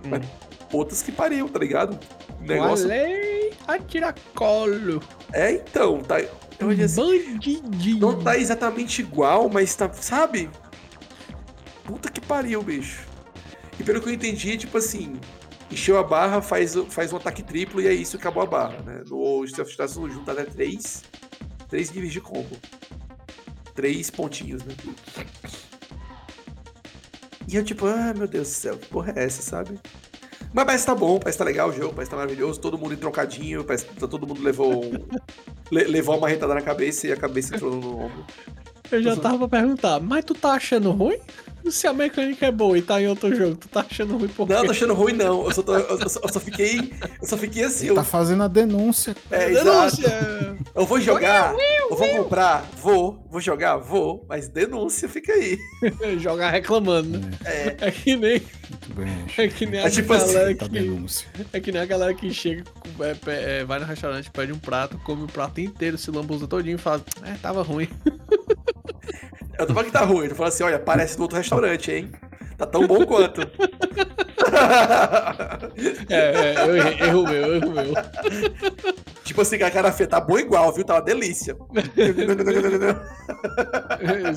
Hum. 0.03 0.09
Mas 0.09 0.25
outras 0.73 1.01
que 1.03 1.11
pariam, 1.11 1.47
tá 1.47 1.59
ligado? 1.59 1.99
Negócio. 2.39 2.87
Falei 2.87 3.53
a 3.67 3.77
tiracolo. 3.77 5.01
É, 5.31 5.51
então, 5.51 5.99
tá. 6.01 6.17
Assim, 6.17 6.95
Bandidinho. 6.95 7.99
Não 7.99 8.19
tá 8.19 8.37
exatamente 8.37 9.01
igual, 9.01 9.49
mas 9.49 9.75
tá. 9.75 9.91
Sabe? 9.93 10.49
Puta 11.83 12.09
que 12.09 12.21
pariu, 12.21 12.61
bicho. 12.63 13.07
E 13.79 13.83
pelo 13.83 14.01
que 14.01 14.09
eu 14.09 14.13
entendi, 14.13 14.57
tipo 14.57 14.77
assim, 14.77 15.19
encheu 15.71 15.97
a 15.97 16.03
barra, 16.03 16.41
faz, 16.41 16.75
faz 16.89 17.13
um 17.13 17.17
ataque 17.17 17.41
triplo 17.41 17.81
e 17.81 17.87
é 17.87 17.93
isso, 17.93 18.17
acabou 18.17 18.43
a 18.43 18.45
barra, 18.45 18.79
né? 18.81 19.03
No 19.07 19.45
Stealth 19.47 19.69
Stars 19.69 19.93
junta 19.93 20.33
até 20.33 20.43
três, 20.43 21.03
três 21.69 21.91
níveis 21.91 22.13
de 22.13 22.21
combo. 22.21 22.57
Três 23.73 24.09
pontinhos, 24.09 24.63
né? 24.63 24.75
E 27.47 27.55
eu 27.55 27.63
tipo, 27.63 27.85
ah, 27.85 28.13
meu 28.15 28.27
Deus 28.27 28.47
do 28.47 28.53
céu, 28.53 28.77
que 28.77 28.87
porra 28.87 29.13
é 29.15 29.23
essa, 29.23 29.41
sabe? 29.41 29.79
Mas 30.53 30.65
parece 30.65 30.83
que 30.85 30.91
tá 30.91 30.95
bom, 30.95 31.17
parece 31.17 31.37
que 31.37 31.43
tá 31.43 31.49
legal 31.49 31.69
o 31.69 31.73
jogo, 31.73 31.93
parece 31.93 32.09
que 32.09 32.15
tá 32.15 32.21
maravilhoso, 32.21 32.59
todo 32.59 32.77
mundo 32.77 32.95
trocadinho, 32.97 33.63
parece 33.63 33.85
que 33.85 33.95
todo 33.95 34.27
mundo 34.27 34.41
levou 34.41 34.81
le, 35.71 35.83
levou 35.85 36.17
uma 36.17 36.27
retada 36.27 36.53
na 36.53 36.61
cabeça 36.61 37.07
e 37.07 37.11
a 37.11 37.17
cabeça 37.17 37.55
entrou 37.55 37.75
no 37.75 38.05
ombro. 38.05 38.25
Eu 38.91 39.01
já 39.01 39.15
tava 39.15 39.47
pra 39.47 39.59
perguntar, 39.59 40.01
mas 40.01 40.25
tu 40.25 40.33
tá 40.33 40.51
achando 40.51 40.91
ruim? 40.91 41.17
Se 41.69 41.87
a 41.87 41.93
mecânica 41.93 42.45
é 42.45 42.51
boa 42.51 42.77
e 42.77 42.81
tá 42.81 43.01
em 43.01 43.07
outro 43.07 43.33
jogo, 43.35 43.55
tu 43.55 43.67
tá 43.67 43.85
achando 43.89 44.17
ruim 44.17 44.27
por 44.29 44.47
quê? 44.47 44.53
Não, 44.53 44.65
tô 44.65 44.71
achando 44.71 44.93
ruim 44.93 45.13
não. 45.13 45.45
Eu 45.45 45.51
só, 45.51 45.61
tô, 45.61 45.75
eu 45.75 46.09
só, 46.09 46.19
eu 46.23 46.33
só 46.33 46.39
fiquei. 46.39 46.93
Eu 47.21 47.27
só 47.27 47.37
fiquei 47.37 47.63
assim. 47.63 47.85
Ele 47.85 47.91
eu... 47.91 47.95
Tá 47.95 48.03
fazendo 48.03 48.43
a 48.43 48.47
denúncia. 48.47 49.15
É, 49.29 49.49
denúncia! 49.49 50.57
Eu 50.73 50.85
vou 50.85 50.99
jogar, 50.99 51.53
eu 51.89 51.95
vou 51.95 52.07
comprar, 52.09 52.65
vou, 52.77 53.25
vou 53.29 53.41
jogar, 53.41 53.77
vou, 53.77 54.25
mas 54.27 54.47
denúncia 54.47 55.07
fica 55.07 55.33
aí. 55.33 55.57
jogar 56.19 56.49
reclamando, 56.49 57.19
né? 57.19 57.31
É. 57.45 57.77
É 57.87 57.91
que 57.91 58.15
nem. 58.15 58.41
É 59.37 59.47
que 59.47 59.65
nem 59.65 59.81
a 59.81 59.85
é 59.85 59.89
tipo 59.89 60.13
galera 60.13 60.51
assim, 60.51 60.55
que, 60.55 61.47
É 61.53 61.59
que 61.59 61.71
nem 61.71 61.81
a 61.81 61.85
galera 61.85 62.13
que 62.13 62.33
chega, 62.33 62.63
é, 62.99 63.59
é, 63.59 63.65
vai 63.65 63.79
no 63.79 63.85
restaurante, 63.85 64.29
pede 64.29 64.51
um 64.51 64.59
prato, 64.59 64.97
come 64.99 65.23
o 65.23 65.27
prato 65.27 65.59
inteiro, 65.61 65.97
se 65.97 66.11
lambuza 66.11 66.47
todinho 66.47 66.75
e 66.75 66.79
fala, 66.79 67.03
é, 67.23 67.33
tava 67.33 67.61
ruim. 67.61 67.87
Eu 69.61 69.67
tô 69.67 69.73
falando 69.73 69.91
que 69.91 69.93
tá 69.93 70.03
ruim, 70.03 70.25
eu 70.25 70.35
falo 70.35 70.49
assim, 70.49 70.63
olha, 70.63 70.79
parece 70.79 71.15
do 71.15 71.21
outro 71.21 71.37
restaurante, 71.37 71.91
hein? 71.91 72.11
Tá 72.57 72.65
tão 72.65 72.87
bom 72.87 73.05
quanto. 73.05 73.41
é, 76.09 76.15
é, 76.15 76.55
eu 76.67 76.77
errei, 76.77 77.07
erro 77.07 77.23
meu, 77.23 77.55
erro 77.55 77.71
meu. 77.71 77.93
Tipo 79.23 79.41
assim, 79.41 79.61
a 79.61 79.69
cara 79.69 79.91
feia 79.91 80.09
tá 80.09 80.19
bom 80.19 80.39
igual, 80.39 80.73
viu? 80.73 80.83
Tá 80.83 80.95
uma 80.95 81.01
delícia. 81.01 81.55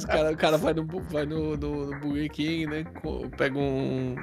Cara, 0.07 0.33
o 0.33 0.37
cara 0.37 0.59
vai 0.59 0.75
no, 0.75 0.87
vai 1.11 1.25
no, 1.25 1.57
no, 1.57 1.87
no 1.87 2.01
Burger 2.01 2.31
King, 2.31 2.67
né? 2.67 2.85
Pega 3.37 3.59
um, 3.59 4.15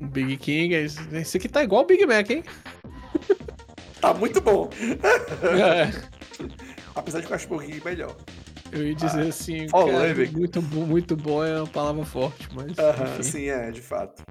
um 0.00 0.08
Big 0.08 0.36
King, 0.36 0.74
esse 0.74 1.36
aqui 1.36 1.48
tá 1.48 1.64
igual 1.64 1.82
o 1.82 1.86
Big 1.86 2.06
Mac, 2.06 2.30
hein? 2.30 2.44
Tá 4.00 4.14
muito 4.14 4.40
bom. 4.40 4.70
É. 5.42 5.90
Apesar 6.94 7.20
de 7.20 7.26
que 7.26 7.32
eu 7.32 7.36
acho 7.36 7.46
o 7.46 7.48
Burger 7.48 7.70
King 7.70 7.84
melhor. 7.84 8.16
Eu 8.74 8.88
ia 8.88 8.94
dizer 8.94 9.26
ah, 9.26 9.28
assim, 9.28 9.66
cara, 9.68 10.30
muito, 10.32 10.60
muito 10.60 11.16
bom 11.16 11.44
é 11.44 11.58
uma 11.58 11.66
palavra 11.66 12.04
forte, 12.04 12.48
mas. 12.52 12.72
Uh 12.72 13.18
-huh, 13.18 13.22
sim, 13.22 13.48
é, 13.48 13.70
de 13.70 13.80
fato. 13.80 14.24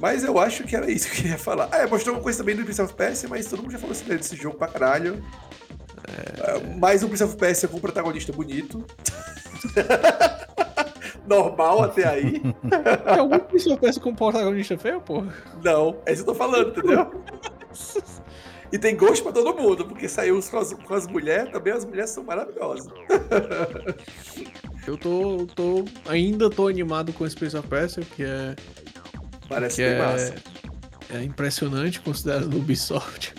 Mas 0.00 0.24
eu 0.24 0.38
acho 0.38 0.64
que 0.64 0.74
era 0.74 0.90
isso 0.90 1.06
que 1.08 1.18
eu 1.18 1.22
queria 1.22 1.38
falar. 1.38 1.68
Ah, 1.70 1.78
é, 1.78 1.86
mostrou 1.86 2.16
uma 2.16 2.22
coisa 2.22 2.38
também 2.38 2.56
do 2.56 2.64
Prince 2.64 2.80
of 2.80 2.94
Persia, 2.94 3.28
mas 3.28 3.46
todo 3.46 3.62
mundo 3.62 3.72
já 3.72 3.78
falou 3.78 3.92
assim 3.92 4.04
desse 4.04 4.36
jogo 4.36 4.56
pra 4.56 4.68
caralho. 4.68 5.22
É... 6.06 6.56
Uh, 6.56 6.78
mais 6.78 7.02
um 7.02 7.08
Prince 7.08 7.24
of 7.24 7.36
Persia 7.36 7.68
com 7.68 7.76
um 7.76 7.80
protagonista 7.80 8.32
bonito. 8.32 8.84
Normal 11.26 11.84
até 11.84 12.06
aí. 12.06 12.40
Tem 12.40 13.18
algum 13.18 13.38
Prince 13.38 13.68
of 13.70 13.80
Persia 13.80 14.02
com 14.02 14.10
um 14.10 14.14
protagonista 14.14 14.78
feio, 14.78 15.00
porra? 15.00 15.32
Não, 15.62 15.96
é 16.06 16.12
isso 16.12 16.24
que 16.24 16.30
eu 16.30 16.34
tô 16.34 16.38
falando, 16.38 16.70
entendeu? 16.70 17.22
E 18.74 18.78
tem 18.78 18.96
gosto 18.96 19.22
pra 19.22 19.30
todo 19.30 19.54
mundo, 19.54 19.84
porque 19.84 20.08
saiu 20.08 20.42
com 20.42 20.58
as, 20.58 20.72
com 20.72 20.94
as 20.94 21.06
mulheres, 21.06 21.52
também 21.52 21.72
as 21.72 21.84
mulheres 21.84 22.10
são 22.10 22.24
maravilhosas. 22.24 22.92
Eu 24.84 24.98
tô, 24.98 25.46
tô. 25.54 25.84
Ainda 26.08 26.50
tô 26.50 26.66
animado 26.66 27.12
com 27.12 27.24
esse 27.24 27.36
Prince 27.36 27.56
of 27.56 27.68
Persia, 27.68 28.02
que 28.16 28.24
é. 28.24 28.56
Parece 29.48 29.76
que 29.76 29.82
bem 29.82 29.92
é, 29.92 29.98
massa. 29.98 30.34
É 31.08 31.22
impressionante 31.22 32.00
considerando 32.00 32.52
o 32.52 32.58
Ubisoft. 32.58 33.32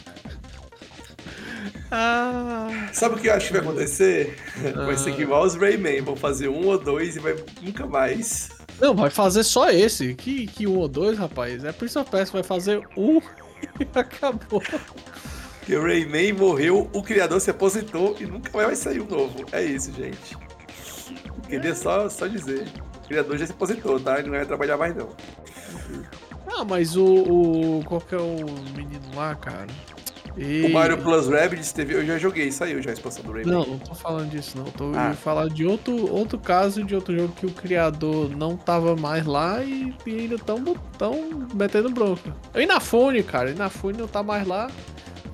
ah. 1.91 2.87
Sabe 2.93 3.15
o 3.15 3.17
que 3.17 3.27
eu 3.27 3.33
acho 3.33 3.47
que 3.47 3.53
vai 3.53 3.61
acontecer? 3.61 4.37
Ah. 4.73 4.85
Vai 4.85 4.95
ser 4.95 5.13
que 5.17 5.23
igual 5.23 5.43
os 5.43 5.55
Rayman, 5.55 6.01
vão 6.01 6.15
fazer 6.15 6.47
um 6.47 6.65
ou 6.65 6.79
dois 6.79 7.17
e 7.17 7.19
vai 7.19 7.35
nunca 7.61 7.85
mais. 7.85 8.51
Não, 8.79 8.95
vai 8.95 9.09
fazer 9.09 9.43
só 9.43 9.69
esse. 9.69 10.15
Que, 10.15 10.47
que 10.47 10.65
um 10.65 10.77
ou 10.77 10.87
dois, 10.87 11.17
rapaz? 11.17 11.65
É 11.65 11.73
Prince 11.73 11.99
of 11.99 12.09
Persia 12.09 12.31
vai 12.31 12.43
fazer 12.43 12.87
um 12.95 13.19
e 13.81 13.99
acabou. 13.99 14.63
Que 15.65 15.75
o 15.75 15.81
Rayman 15.81 16.33
morreu, 16.33 16.89
o 16.93 17.01
criador 17.01 17.41
se 17.41 17.49
aposentou 17.49 18.15
e 18.19 18.25
nunca 18.25 18.51
mais 18.53 18.67
vai 18.67 18.75
sair 18.75 19.01
um 19.01 19.07
novo. 19.07 19.45
É 19.51 19.63
isso, 19.63 19.91
gente. 19.91 20.37
Queria 21.49 21.73
só, 21.73 22.07
só 22.07 22.27
dizer. 22.27 22.67
O 23.03 23.07
criador 23.07 23.37
já 23.37 23.47
se 23.47 23.51
aposentou, 23.51 23.99
tá? 23.99 24.19
Ele 24.19 24.29
não 24.29 24.37
vai 24.37 24.45
trabalhar 24.45 24.77
mais, 24.77 24.95
não. 24.95 25.09
Ah, 26.47 26.63
mas 26.63 26.95
o, 26.95 27.05
o. 27.05 27.83
Qual 27.85 27.99
que 27.99 28.13
é 28.13 28.19
o 28.19 28.45
menino 28.75 29.15
lá, 29.15 29.33
cara? 29.35 29.67
E... 30.37 30.65
O 30.65 30.73
Mario 30.73 30.97
Plus 30.97 31.27
Rabbids 31.27 31.71
teve. 31.71 31.95
Eu 31.95 32.05
já 32.05 32.17
joguei, 32.17 32.51
saiu 32.51 32.81
já 32.81 32.91
a 32.91 32.93
expansão 32.93 33.23
do 33.23 33.31
Rayman. 33.31 33.51
Não, 33.51 33.65
não 33.65 33.79
tô 33.79 33.95
falando 33.95 34.29
disso, 34.29 34.57
não. 34.57 34.65
Tô 34.65 34.91
ah. 34.95 35.13
falar 35.13 35.47
de 35.49 35.65
outro, 35.65 36.13
outro 36.13 36.37
caso 36.37 36.83
de 36.83 36.93
outro 36.93 37.17
jogo 37.17 37.33
que 37.33 37.45
o 37.45 37.51
criador 37.51 38.29
não 38.35 38.55
tava 38.55 38.95
mais 38.95 39.25
lá 39.25 39.63
e, 39.63 39.95
e 40.05 40.19
ainda 40.19 40.37
tão, 40.37 40.63
tão 40.97 41.47
metendo 41.53 41.89
bronca. 41.89 42.35
O 42.53 42.59
Inafune, 42.59 43.23
cara. 43.23 43.49
O 43.49 43.51
Inafune 43.53 43.97
não 43.97 44.07
tá 44.07 44.21
mais 44.21 44.45
lá. 44.45 44.69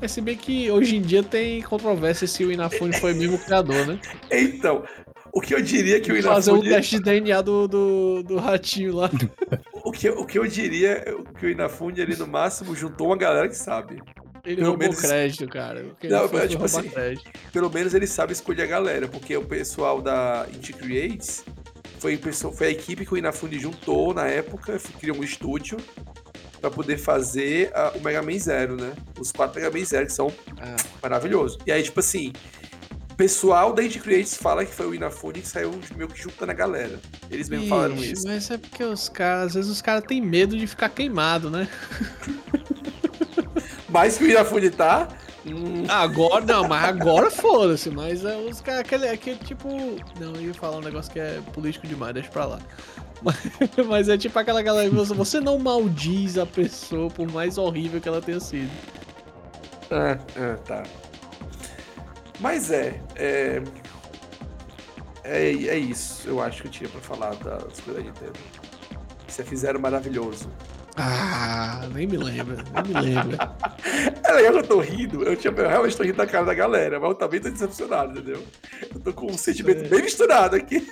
É 0.01 0.07
se 0.07 0.19
bem 0.19 0.35
que 0.35 0.69
hoje 0.71 0.95
em 0.95 1.01
dia 1.01 1.21
tem 1.21 1.61
controvérsia 1.61 2.25
se 2.25 2.43
o 2.43 2.51
Inafune 2.51 2.91
foi 2.99 3.13
mesmo 3.13 3.35
o 3.35 3.39
criador, 3.39 3.85
né? 3.85 3.99
Então, 4.31 4.83
o 5.31 5.39
que 5.39 5.53
eu 5.53 5.61
diria 5.61 6.01
que 6.01 6.11
o 6.11 6.17
Inafune... 6.17 6.33
Fazer 6.33 6.51
um 6.51 6.61
teste 6.61 6.97
de 6.97 7.03
DNA 7.03 7.41
do, 7.41 7.67
do, 7.67 8.23
do 8.23 8.37
ratinho 8.37 8.95
lá. 8.95 9.11
o, 9.85 9.91
que, 9.91 10.09
o 10.09 10.25
que 10.25 10.39
eu 10.39 10.47
diria 10.47 11.03
é 11.05 11.15
que 11.39 11.45
o 11.45 11.49
Inafune, 11.49 12.01
ele 12.01 12.15
no 12.15 12.25
máximo 12.25 12.75
juntou 12.75 13.07
uma 13.07 13.17
galera 13.17 13.47
que 13.47 13.55
sabe. 13.55 14.01
Ele 14.43 14.55
pelo 14.55 14.69
roubou 14.69 14.87
menos... 14.87 14.99
crédito, 14.99 15.47
cara. 15.47 15.85
Não, 16.03 16.39
é, 16.39 16.47
tipo 16.47 16.65
assim, 16.65 16.89
crédito. 16.89 17.29
Pelo 17.53 17.69
menos 17.69 17.93
ele 17.93 18.07
sabe 18.07 18.33
escolher 18.33 18.63
a 18.63 18.67
galera, 18.67 19.07
porque 19.07 19.37
o 19.37 19.45
pessoal 19.45 20.01
da 20.01 20.47
Indie 20.51 20.73
Creates 20.73 21.45
foi, 21.99 22.17
foi 22.17 22.67
a 22.67 22.71
equipe 22.71 23.05
que 23.05 23.13
o 23.13 23.17
Inafune 23.17 23.59
juntou 23.59 24.15
na 24.15 24.25
época, 24.25 24.79
criou 24.99 25.17
um 25.17 25.23
estúdio 25.23 25.77
para 26.61 26.69
poder 26.69 26.97
fazer 26.97 27.71
uh, 27.71 27.97
o 27.97 28.03
Mega 28.03 28.21
Man 28.21 28.37
Zero, 28.37 28.75
né? 28.75 28.93
Os 29.19 29.31
quatro 29.31 29.59
Mega 29.59 29.75
Man 29.75 29.83
Zero, 29.83 30.05
que 30.05 30.13
são 30.13 30.31
ah. 30.61 30.75
maravilhosos. 31.01 31.57
E 31.65 31.71
aí, 31.71 31.81
tipo 31.81 31.99
assim, 31.99 32.31
o 33.11 33.15
pessoal 33.15 33.73
da 33.73 33.83
Indie 33.83 33.99
Creates 33.99 34.35
fala 34.35 34.63
que 34.63 34.73
foi 34.73 34.85
o 34.85 34.93
Inafune 34.93 35.41
que 35.41 35.47
saiu 35.47 35.71
meio 35.97 36.07
que 36.07 36.21
juntando 36.21 36.51
a 36.51 36.55
galera. 36.55 36.99
Eles 37.31 37.49
mesmo 37.49 37.65
Ixi, 37.65 37.69
falaram 37.69 37.95
isso. 37.95 38.27
Mas 38.27 38.51
é 38.51 38.57
porque 38.57 38.83
os 38.83 39.09
caras, 39.09 39.47
às 39.47 39.53
vezes 39.55 39.71
os 39.71 39.81
caras 39.81 40.03
têm 40.05 40.21
medo 40.21 40.55
de 40.55 40.67
ficar 40.67 40.89
queimado, 40.89 41.49
né? 41.49 41.67
Mais 43.89 44.17
que 44.17 44.23
o 44.23 44.29
Inafune 44.29 44.69
tá, 44.69 45.09
Hum. 45.45 45.85
Agora, 45.89 46.45
não, 46.45 46.67
mas 46.67 46.83
agora 46.83 47.31
foda-se. 47.31 47.89
Mas 47.89 48.23
é, 48.23 48.37
os 48.37 48.61
caras, 48.61 48.81
aquele, 48.81 49.07
aquele 49.07 49.39
tipo. 49.39 49.67
Não, 50.19 50.35
eu 50.35 50.41
ia 50.41 50.53
falar 50.53 50.77
um 50.77 50.81
negócio 50.81 51.11
que 51.11 51.19
é 51.19 51.41
político 51.53 51.87
demais, 51.87 52.13
deixa 52.13 52.29
pra 52.29 52.45
lá. 52.45 52.59
Mas 53.87 54.07
é 54.09 54.17
tipo 54.17 54.37
aquela 54.37 54.61
galera 54.61 54.89
que 54.89 54.95
você 54.95 55.39
não 55.39 55.57
maldiz 55.57 56.37
a 56.37 56.45
pessoa 56.45 57.09
por 57.09 57.31
mais 57.31 57.57
horrível 57.57 57.99
que 57.99 58.07
ela 58.07 58.21
tenha 58.21 58.39
sido. 58.39 58.71
É, 59.89 60.17
é, 60.35 60.53
tá. 60.65 60.83
Mas 62.39 62.71
é, 62.71 62.99
é. 63.15 63.61
É, 65.23 65.51
é 65.51 65.77
isso, 65.77 66.27
eu 66.27 66.41
acho 66.41 66.63
que 66.63 66.67
eu 66.67 66.71
tinha 66.71 66.89
pra 66.89 66.99
falar 66.99 67.35
das 67.35 67.79
coisas 67.79 68.03
da 68.03 68.09
Nintendo. 68.09 68.39
Você 69.27 69.43
fizeram 69.43 69.79
maravilhoso. 69.79 70.49
Ah, 70.97 71.87
nem 71.93 72.05
me 72.05 72.17
lembra, 72.17 72.57
nem 72.73 72.93
me 72.93 73.01
lembra. 73.01 73.55
é 74.23 74.31
legal 74.33 74.53
que 74.53 74.59
eu 74.59 74.67
tô 74.67 74.79
rindo, 74.79 75.23
eu, 75.23 75.35
tinha, 75.35 75.53
eu 75.53 75.69
realmente 75.69 75.95
tô 75.95 76.03
rindo 76.03 76.17
da 76.17 76.27
cara 76.27 76.45
da 76.45 76.53
galera, 76.53 76.99
mas 76.99 77.09
eu 77.09 77.15
também 77.15 77.39
tô 77.39 77.49
decepcionado, 77.49 78.11
entendeu? 78.11 78.43
Eu 78.93 78.99
tô 78.99 79.13
com 79.13 79.27
um 79.27 79.37
sentimento 79.37 79.85
é. 79.85 79.87
bem 79.87 80.01
misturado 80.03 80.55
aqui. 80.55 80.85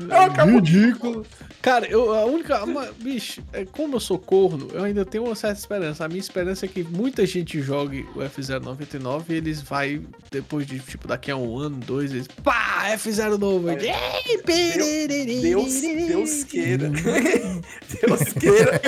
É 0.00 0.44
ridículo. 0.44 1.26
Cara, 1.68 1.86
eu, 1.86 2.14
a 2.14 2.24
única. 2.24 2.64
Uma, 2.64 2.90
bicho, 2.92 3.42
é, 3.52 3.66
como 3.66 3.96
eu 3.96 4.00
sou 4.00 4.18
corno, 4.18 4.68
eu 4.72 4.84
ainda 4.84 5.04
tenho 5.04 5.24
uma 5.24 5.34
certa 5.34 5.60
esperança. 5.60 6.02
A 6.02 6.08
minha 6.08 6.18
esperança 6.18 6.64
é 6.64 6.68
que 6.68 6.82
muita 6.82 7.26
gente 7.26 7.60
jogue 7.60 8.08
o 8.14 8.20
F099 8.20 9.24
e 9.28 9.34
eles 9.34 9.60
vai, 9.60 10.00
depois 10.30 10.66
de, 10.66 10.78
tipo, 10.78 11.06
daqui 11.06 11.30
a 11.30 11.36
um 11.36 11.58
ano, 11.58 11.76
dois, 11.76 12.10
eles. 12.10 12.26
Pá! 12.42 12.86
F0 12.92 13.36
novo! 13.36 13.68
Deus, 13.76 15.42
Deus, 15.42 15.80
Deus 15.82 16.44
queira. 16.44 16.88
Deus 18.00 18.22
queira. 18.40 18.80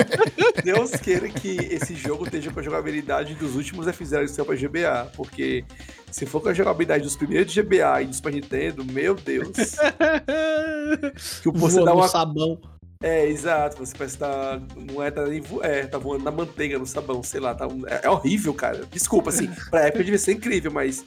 Deus 0.63 0.91
queira 0.91 1.29
que 1.29 1.49
esse 1.49 1.93
jogo 1.93 2.25
esteja 2.25 2.49
com 2.49 2.61
a 2.61 2.63
jogabilidade 2.63 3.35
dos 3.35 3.55
últimos 3.55 3.85
F0 3.85 4.21
que 4.21 4.27
saiu 4.29 4.45
pra 4.45 4.55
GBA. 4.55 5.11
Porque 5.15 5.63
se 6.11 6.25
for 6.25 6.41
com 6.41 6.49
a 6.49 6.53
jogabilidade 6.53 7.03
dos 7.03 7.15
primeiros 7.15 7.51
de 7.51 7.61
GBA 7.61 8.03
e 8.03 8.05
do 8.05 8.13
Super 8.15 8.33
Nintendo, 8.33 8.85
meu 8.85 9.15
Deus. 9.15 9.51
que 11.41 11.49
o 11.49 11.53
você 11.53 11.83
dá 11.83 11.93
uma 11.93 12.07
sabão. 12.07 12.59
É, 13.01 13.27
exato. 13.27 13.77
Você 13.77 13.97
parece 13.97 14.17
que 14.17 14.23
tá. 14.23 14.61
Não 14.75 15.01
é, 15.01 15.09
tá 15.09 15.25
nem 15.25 15.41
é, 15.63 15.87
tá 15.87 15.97
voando 15.97 16.23
na 16.23 16.31
manteiga, 16.31 16.77
no 16.77 16.85
sabão, 16.85 17.23
sei 17.23 17.39
lá. 17.39 17.55
Tá, 17.55 17.67
é, 17.87 18.05
é 18.05 18.09
horrível, 18.09 18.53
cara. 18.53 18.85
Desculpa, 18.91 19.29
assim. 19.29 19.49
Pra 19.69 19.87
época 19.87 20.03
devia 20.03 20.19
ser 20.19 20.33
incrível, 20.33 20.71
mas. 20.71 21.03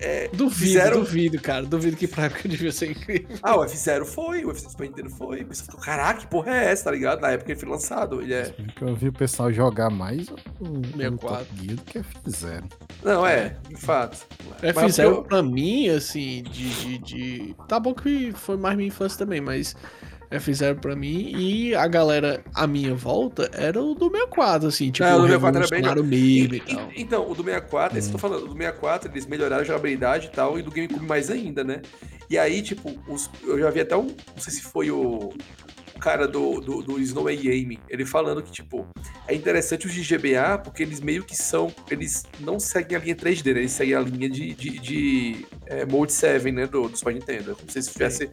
É, 0.00 0.28
duvido, 0.28 0.50
fizeram... 0.50 1.00
duvido, 1.00 1.40
cara. 1.40 1.64
Duvido 1.64 1.96
que 1.96 2.06
pra 2.06 2.24
época 2.24 2.48
devia 2.48 2.72
ser 2.72 2.90
incrível. 2.90 3.36
Ah, 3.42 3.56
o 3.56 3.64
F0 3.64 4.04
foi, 4.04 4.44
o 4.44 4.50
F0 4.50 4.70
Super 4.70 4.88
Nintendo 4.88 5.10
foi. 5.10 5.42
O 5.42 5.46
pessoal 5.46 5.66
ficou, 5.66 5.80
caraca, 5.80 6.20
que 6.20 6.26
porra 6.26 6.52
é 6.52 6.72
essa, 6.72 6.84
tá 6.84 6.90
ligado? 6.90 7.20
Na 7.20 7.30
época 7.30 7.46
que 7.46 7.52
ele 7.52 7.60
foi 7.60 7.68
lançado. 7.68 8.20
Ele 8.20 8.34
é. 8.34 8.54
Eu 8.80 8.94
vi 8.94 9.08
o 9.08 9.12
pessoal 9.12 9.52
jogar 9.52 9.90
mais 9.90 10.28
o 10.28 10.36
64 10.96 11.46
do 11.54 11.82
que 11.82 11.98
F0. 12.00 12.64
Não, 13.02 13.26
é, 13.26 13.56
de 13.68 13.76
fato. 13.76 14.26
F0 14.62 15.02
eu... 15.02 15.22
pra 15.22 15.42
mim, 15.42 15.88
assim, 15.88 16.42
de, 16.42 16.68
de, 16.68 16.98
de. 16.98 17.56
Tá 17.68 17.78
bom 17.80 17.94
que 17.94 18.32
foi 18.32 18.56
mais 18.56 18.76
minha 18.76 18.88
infância 18.88 19.18
também, 19.18 19.40
mas 19.40 19.74
F0 20.30 20.80
pra 20.80 20.96
mim 20.96 21.32
e 21.36 21.74
a 21.74 21.86
galera 21.86 22.42
à 22.54 22.66
minha 22.66 22.94
volta 22.94 23.50
era 23.52 23.80
o 23.80 23.94
do 23.94 24.10
64, 24.10 24.68
assim, 24.68 24.90
tipo, 24.90 25.08
Não, 25.08 25.18
o 25.18 25.22
do 25.22 25.28
64 25.28 25.90
era 25.90 26.02
bem 26.02 26.20
e, 26.20 26.56
e 26.56 26.60
tal. 26.60 26.88
Então, 26.96 27.30
o 27.30 27.34
do 27.34 27.44
64, 27.44 27.94
hum. 27.94 27.98
isso 27.98 28.08
eu 28.08 28.12
tô 28.12 28.18
falando, 28.18 28.44
o 28.44 28.48
do 28.48 28.56
64 28.56 29.10
eles 29.10 29.26
melhoraram 29.26 29.62
a 29.62 29.64
jogabilidade 29.64 30.26
e 30.26 30.30
tal, 30.30 30.58
e 30.58 30.62
do 30.62 30.70
GameCube 30.70 31.04
mais 31.04 31.30
ainda, 31.30 31.62
né? 31.62 31.82
E 32.28 32.36
aí, 32.36 32.60
tipo, 32.60 32.92
os, 33.08 33.30
eu 33.44 33.58
já 33.58 33.70
vi 33.70 33.80
até 33.80 33.96
um, 33.96 34.06
não 34.06 34.38
sei 34.38 34.52
se 34.52 34.62
foi 34.62 34.90
o, 34.90 35.32
o 35.96 35.98
cara 36.00 36.26
do, 36.26 36.60
do, 36.60 36.82
do 36.82 37.00
Snow 37.00 37.28
Aim, 37.28 37.78
ele 37.88 38.04
falando 38.04 38.42
que, 38.42 38.50
tipo, 38.50 38.86
é 39.26 39.34
interessante 39.34 39.86
os 39.86 39.92
de 39.92 40.02
GBA 40.02 40.58
porque 40.58 40.82
eles 40.82 41.00
meio 41.00 41.24
que 41.24 41.34
são, 41.34 41.72
eles 41.90 42.24
não 42.40 42.60
seguem 42.60 42.96
a 42.96 43.00
linha 43.00 43.16
3D, 43.16 43.54
né? 43.54 43.60
Eles 43.60 43.72
seguem 43.72 43.94
a 43.94 44.00
linha 44.00 44.28
de, 44.28 44.54
de, 44.54 44.78
de 44.78 45.46
é, 45.66 45.84
Mode 45.86 46.12
7, 46.12 46.50
né, 46.52 46.66
do, 46.66 46.88
do 46.88 46.96
Super 46.96 47.14
Nintendo. 47.14 47.56
Como 47.56 47.70
se 47.70 47.80
tivesse 47.90 48.28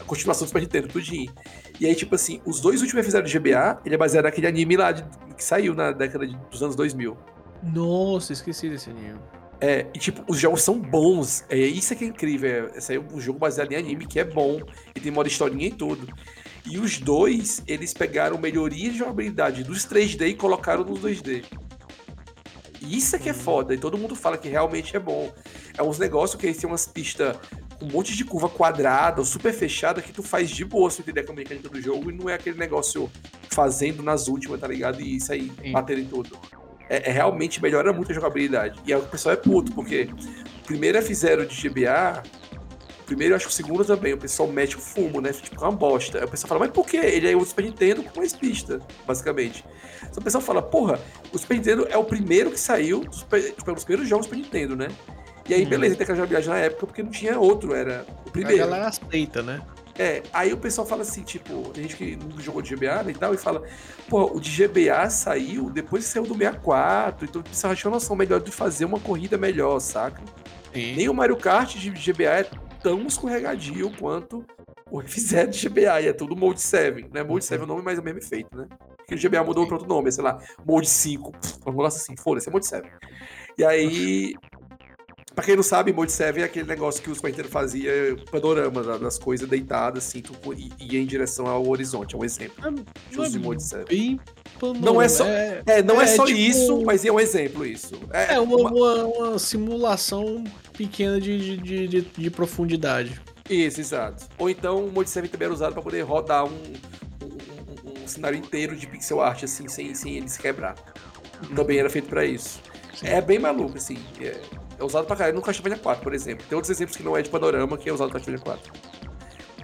A 0.00 0.04
continuação 0.04 0.44
do 0.44 0.48
Super 0.48 0.62
Nintendo, 0.62 0.88
tudinho. 0.88 1.32
E 1.78 1.86
aí, 1.86 1.94
tipo 1.94 2.14
assim, 2.14 2.40
os 2.44 2.60
dois 2.60 2.80
últimos 2.80 3.02
episódios 3.02 3.30
de 3.30 3.38
GBA, 3.38 3.80
ele 3.84 3.94
é 3.94 3.98
baseado 3.98 4.24
naquele 4.24 4.46
anime 4.46 4.76
lá 4.76 4.92
de, 4.92 5.04
que 5.36 5.44
saiu 5.44 5.74
na 5.74 5.92
década 5.92 6.26
de, 6.26 6.36
dos 6.50 6.62
anos 6.62 6.76
2000. 6.76 7.16
Nossa, 7.62 8.32
esqueci 8.32 8.68
desse 8.68 8.90
anime. 8.90 9.18
É, 9.60 9.86
e 9.94 9.98
tipo, 9.98 10.24
os 10.26 10.40
jogos 10.40 10.62
são 10.62 10.76
bons. 10.78 11.44
É 11.48 11.56
isso 11.56 11.94
que 11.94 12.04
é 12.04 12.08
incrível. 12.08 12.68
É, 12.74 12.78
esse 12.78 12.92
aí 12.92 12.98
é 12.98 13.00
um 13.00 13.20
jogo 13.20 13.38
baseado 13.38 13.70
em 13.70 13.76
anime 13.76 14.06
que 14.06 14.18
é 14.18 14.24
bom. 14.24 14.60
E 14.94 15.00
tem 15.00 15.12
modo 15.12 15.28
historinha 15.28 15.68
e 15.68 15.70
tudo. 15.70 16.12
E 16.66 16.78
os 16.78 16.98
dois, 16.98 17.62
eles 17.66 17.94
pegaram 17.94 18.38
melhoria 18.38 18.90
de 18.90 18.98
jogabilidade 18.98 19.62
dos 19.62 19.86
3D 19.86 20.28
e 20.28 20.34
colocaram 20.34 20.84
nos 20.84 21.00
2D. 21.00 21.44
E 22.80 22.96
isso 22.96 23.14
é 23.14 23.18
que 23.20 23.28
é 23.28 23.32
foda. 23.32 23.72
E 23.72 23.78
todo 23.78 23.96
mundo 23.96 24.16
fala 24.16 24.36
que 24.36 24.48
realmente 24.48 24.96
é 24.96 25.00
bom. 25.00 25.32
É 25.78 25.82
uns 25.82 25.98
negócios 25.98 26.40
que 26.40 26.46
eles 26.46 26.56
têm 26.58 26.68
umas 26.68 26.86
pistas 26.86 27.36
um 27.82 27.90
monte 27.90 28.16
de 28.16 28.24
curva 28.24 28.48
quadrada 28.48 29.20
ou 29.20 29.24
super 29.24 29.52
fechada 29.52 30.00
que 30.00 30.12
tu 30.12 30.22
faz 30.22 30.50
de 30.50 30.64
boa 30.64 30.90
se 30.90 31.02
entender 31.02 31.26
a 31.28 31.32
mecânica 31.32 31.68
do 31.68 31.80
jogo 31.80 32.10
e 32.10 32.14
não 32.14 32.28
é 32.30 32.34
aquele 32.34 32.56
negócio 32.56 33.10
fazendo 33.50 34.02
nas 34.02 34.28
últimas, 34.28 34.60
tá 34.60 34.68
ligado? 34.68 35.00
E 35.00 35.16
isso 35.16 35.32
aí, 35.32 35.52
Sim. 35.60 35.72
batendo 35.72 36.00
em 36.00 36.06
tudo 36.06 36.38
é, 36.92 37.08
é, 37.08 37.12
realmente 37.12 37.62
melhora 37.62 37.90
muito 37.90 38.12
a 38.12 38.14
jogabilidade. 38.14 38.78
E 38.86 38.94
o 38.94 39.00
pessoal 39.02 39.32
é 39.32 39.36
puto, 39.36 39.72
porque 39.72 40.10
o 40.62 40.66
primeiro 40.66 40.98
F0 40.98 41.46
de 41.46 41.68
GBA, 41.68 42.22
primeiro, 43.06 43.32
eu 43.32 43.36
acho 43.36 43.46
que 43.46 43.52
o 43.52 43.54
segundo 43.54 43.82
também, 43.82 44.12
o 44.12 44.18
pessoal 44.18 44.46
mete 44.46 44.76
o 44.76 44.78
fumo, 44.78 45.18
né? 45.18 45.32
Tipo, 45.32 45.64
é 45.64 45.68
uma 45.68 45.76
bosta. 45.76 46.18
Aí 46.18 46.24
o 46.24 46.28
pessoal 46.28 46.48
fala, 46.48 46.60
mas 46.60 46.70
por 46.70 46.86
quê? 46.86 46.98
Ele 46.98 47.30
é 47.30 47.34
o 47.34 47.42
Super 47.46 47.64
Nintendo 47.64 48.02
com 48.02 48.18
mais 48.18 48.34
pista, 48.34 48.78
basicamente. 49.06 49.64
Então 50.02 50.20
o 50.20 50.22
pessoal 50.22 50.42
fala, 50.42 50.60
porra, 50.60 51.00
o 51.32 51.38
Super 51.38 51.56
Nintendo 51.56 51.86
é 51.88 51.96
o 51.96 52.04
primeiro 52.04 52.50
que 52.50 52.60
saiu, 52.60 53.06
tipo, 53.06 53.36
é 53.36 53.70
um 53.70 53.74
dos 53.74 53.84
primeiros 53.84 54.06
jogos 54.06 54.26
do 54.26 54.30
Super 54.30 54.42
Nintendo, 54.42 54.76
né? 54.76 54.88
E 55.48 55.54
aí, 55.54 55.66
hum. 55.66 55.68
beleza, 55.68 55.96
tem 55.96 56.04
aquela 56.04 56.16
jogabilidade 56.16 56.48
na 56.48 56.58
época, 56.58 56.86
porque 56.86 57.02
não 57.02 57.10
tinha 57.10 57.38
outro, 57.38 57.74
era 57.74 58.06
o 58.26 58.30
primeiro. 58.30 58.62
A 58.62 58.66
galera 58.66 58.88
aceita, 58.88 59.42
né? 59.42 59.60
É, 59.98 60.22
aí 60.32 60.52
o 60.52 60.56
pessoal 60.56 60.86
fala 60.86 61.02
assim, 61.02 61.22
tipo, 61.22 61.68
tem 61.70 61.82
gente 61.82 61.96
que 61.96 62.16
nunca 62.16 62.42
jogou 62.42 62.62
de 62.62 62.74
GBA 62.74 63.02
né, 63.02 63.10
e 63.10 63.14
tal, 63.14 63.34
e 63.34 63.36
fala, 63.36 63.62
pô, 64.08 64.24
o 64.36 64.40
de 64.40 64.66
GBA 64.66 65.10
saiu 65.10 65.68
depois 65.68 66.04
que 66.04 66.10
saiu 66.10 66.24
do 66.24 66.34
64, 66.34 67.26
então 67.26 67.42
você 67.52 67.74
tinha 67.74 67.90
uma 67.90 67.96
noção 67.96 68.16
melhor 68.16 68.40
de 68.40 68.50
fazer 68.50 68.86
uma 68.86 68.98
corrida 68.98 69.36
melhor, 69.36 69.78
saca? 69.80 70.22
Sim. 70.72 70.96
Nem 70.96 71.08
o 71.10 71.14
Mario 71.14 71.36
Kart 71.36 71.76
de 71.76 71.90
GBA 71.90 72.24
é 72.24 72.46
tão 72.82 73.06
escorregadio 73.06 73.92
quanto 73.98 74.44
o 74.90 74.98
F0 75.00 75.48
de 75.48 75.68
GBA, 75.68 76.00
e 76.00 76.08
é 76.08 76.12
tudo 76.12 76.34
Mode 76.34 76.60
7, 76.60 77.10
né? 77.12 77.22
Mode 77.22 77.44
7 77.44 77.60
é 77.60 77.64
o 77.64 77.66
nome, 77.66 77.82
mas 77.82 77.98
é 77.98 78.00
o 78.00 78.04
mesmo 78.04 78.18
efeito, 78.18 78.56
né? 78.56 78.66
Porque 78.96 79.14
o 79.14 79.18
GBA 79.18 79.44
mudou 79.44 79.66
para 79.66 79.76
outro 79.76 79.88
nome, 79.88 80.10
sei 80.10 80.24
lá, 80.24 80.38
Mode 80.66 80.88
5, 80.88 81.32
um 81.66 81.70
negócio 81.70 82.00
assim, 82.00 82.16
foda-se, 82.16 82.48
é 82.48 82.52
Mode 82.52 82.66
7. 82.66 82.88
E 83.58 83.64
aí, 83.64 84.34
Pra 85.34 85.44
quem 85.44 85.56
não 85.56 85.62
sabe, 85.62 85.92
Mode 85.92 86.12
7 86.12 86.40
é 86.40 86.44
aquele 86.44 86.68
negócio 86.68 87.02
que 87.02 87.10
o 87.10 87.14
Super 87.14 87.30
Nintendo 87.30 87.48
fazia 87.48 88.16
panorama 88.30 88.82
das 88.98 89.18
coisas 89.18 89.48
deitadas, 89.48 90.06
assim, 90.06 90.20
tu 90.20 90.34
ia 90.78 91.00
em 91.00 91.06
direção 91.06 91.46
ao 91.46 91.66
horizonte. 91.66 92.14
É 92.14 92.18
um 92.18 92.24
exemplo. 92.24 92.54
É, 93.16 93.28
de 93.28 93.38
Mode 93.38 93.62
7. 93.62 93.88
Bem 93.88 94.20
não 94.80 95.02
é 95.02 95.08
só, 95.08 95.26
é, 95.26 95.62
é 95.66 95.82
não 95.82 96.00
é, 96.00 96.04
é 96.04 96.06
só 96.08 96.24
tipo, 96.24 96.38
isso, 96.38 96.82
mas 96.84 97.04
é 97.04 97.10
um 97.10 97.18
exemplo 97.18 97.66
isso. 97.66 97.94
É, 98.12 98.34
é 98.34 98.40
uma, 98.40 98.56
uma, 98.56 99.04
uma, 99.04 99.38
simulação 99.38 100.44
pequena 100.76 101.20
de, 101.20 101.56
de, 101.56 101.88
de, 101.88 102.00
de, 102.02 102.30
profundidade. 102.30 103.20
Isso, 103.50 103.80
exato. 103.80 104.24
Ou 104.38 104.48
então 104.48 104.86
o 104.86 104.92
Mode 104.92 105.10
7 105.10 105.28
também 105.28 105.46
era 105.46 105.54
usado 105.54 105.72
para 105.72 105.82
poder 105.82 106.02
rodar 106.02 106.44
um, 106.44 106.50
um, 106.50 107.90
um, 107.90 108.04
um, 108.04 108.08
cenário 108.08 108.38
inteiro 108.38 108.76
de 108.76 108.86
pixel 108.86 109.20
art, 109.20 109.42
assim, 109.42 109.66
sem, 109.68 109.94
sem 109.94 110.16
ele 110.16 110.28
se 110.28 110.38
quebrar. 110.38 110.76
Também 111.56 111.78
era 111.78 111.90
feito 111.90 112.08
para 112.08 112.24
isso. 112.24 112.60
Sim. 112.94 113.08
É 113.08 113.20
bem 113.20 113.38
maluco, 113.38 113.76
assim. 113.76 113.98
É, 114.20 114.40
é 114.82 114.84
usado 114.84 115.06
pra 115.06 115.16
caralho 115.16 115.36
no 115.36 115.42
Castlevania 115.42 115.78
4, 115.78 116.02
por 116.02 116.12
exemplo. 116.12 116.44
Tem 116.48 116.56
outros 116.56 116.70
exemplos 116.70 116.96
que 116.96 117.02
não 117.02 117.16
é 117.16 117.22
de 117.22 117.30
panorama 117.30 117.78
que 117.78 117.88
é 117.88 117.92
usado 117.92 118.08
no 118.08 118.14
Castlevania 118.14 118.44
4. 118.44 118.72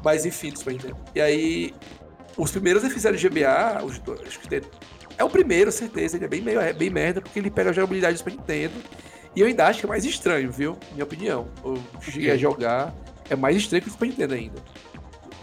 Mas 0.04 0.24
enfim, 0.24 0.54
Super 0.54 0.72
Nintendo. 0.72 0.96
E 1.14 1.20
aí, 1.20 1.74
os 2.36 2.50
primeiros 2.52 2.84
fizeram 2.92 3.16
GBA, 3.18 3.84
os 3.84 3.98
dois, 3.98 4.20
acho 4.20 4.38
que 4.38 4.48
tem, 4.48 4.62
é 5.18 5.24
o 5.24 5.28
primeiro, 5.28 5.72
certeza. 5.72 6.16
Ele 6.16 6.24
é 6.24 6.28
bem, 6.28 6.40
meio, 6.40 6.60
é 6.60 6.72
bem 6.72 6.88
merda, 6.88 7.20
porque 7.20 7.38
ele 7.38 7.50
pega 7.50 7.70
a 7.70 7.72
jogabilidade 7.72 8.14
do 8.14 8.18
Super 8.18 8.30
Nintendo. 8.30 8.74
E 9.34 9.40
eu 9.40 9.46
ainda 9.46 9.66
acho 9.66 9.80
que 9.80 9.86
é 9.86 9.88
mais 9.88 10.04
estranho, 10.04 10.50
viu? 10.50 10.78
Minha 10.92 11.04
opinião. 11.04 11.48
Eu 11.64 11.82
cheguei 12.00 12.30
a 12.30 12.36
jogar, 12.36 12.94
é 13.28 13.34
mais 13.34 13.56
estranho 13.56 13.82
que 13.82 13.88
o 13.88 13.92
Super 13.92 14.06
Nintendo 14.06 14.34
ainda. 14.34 14.62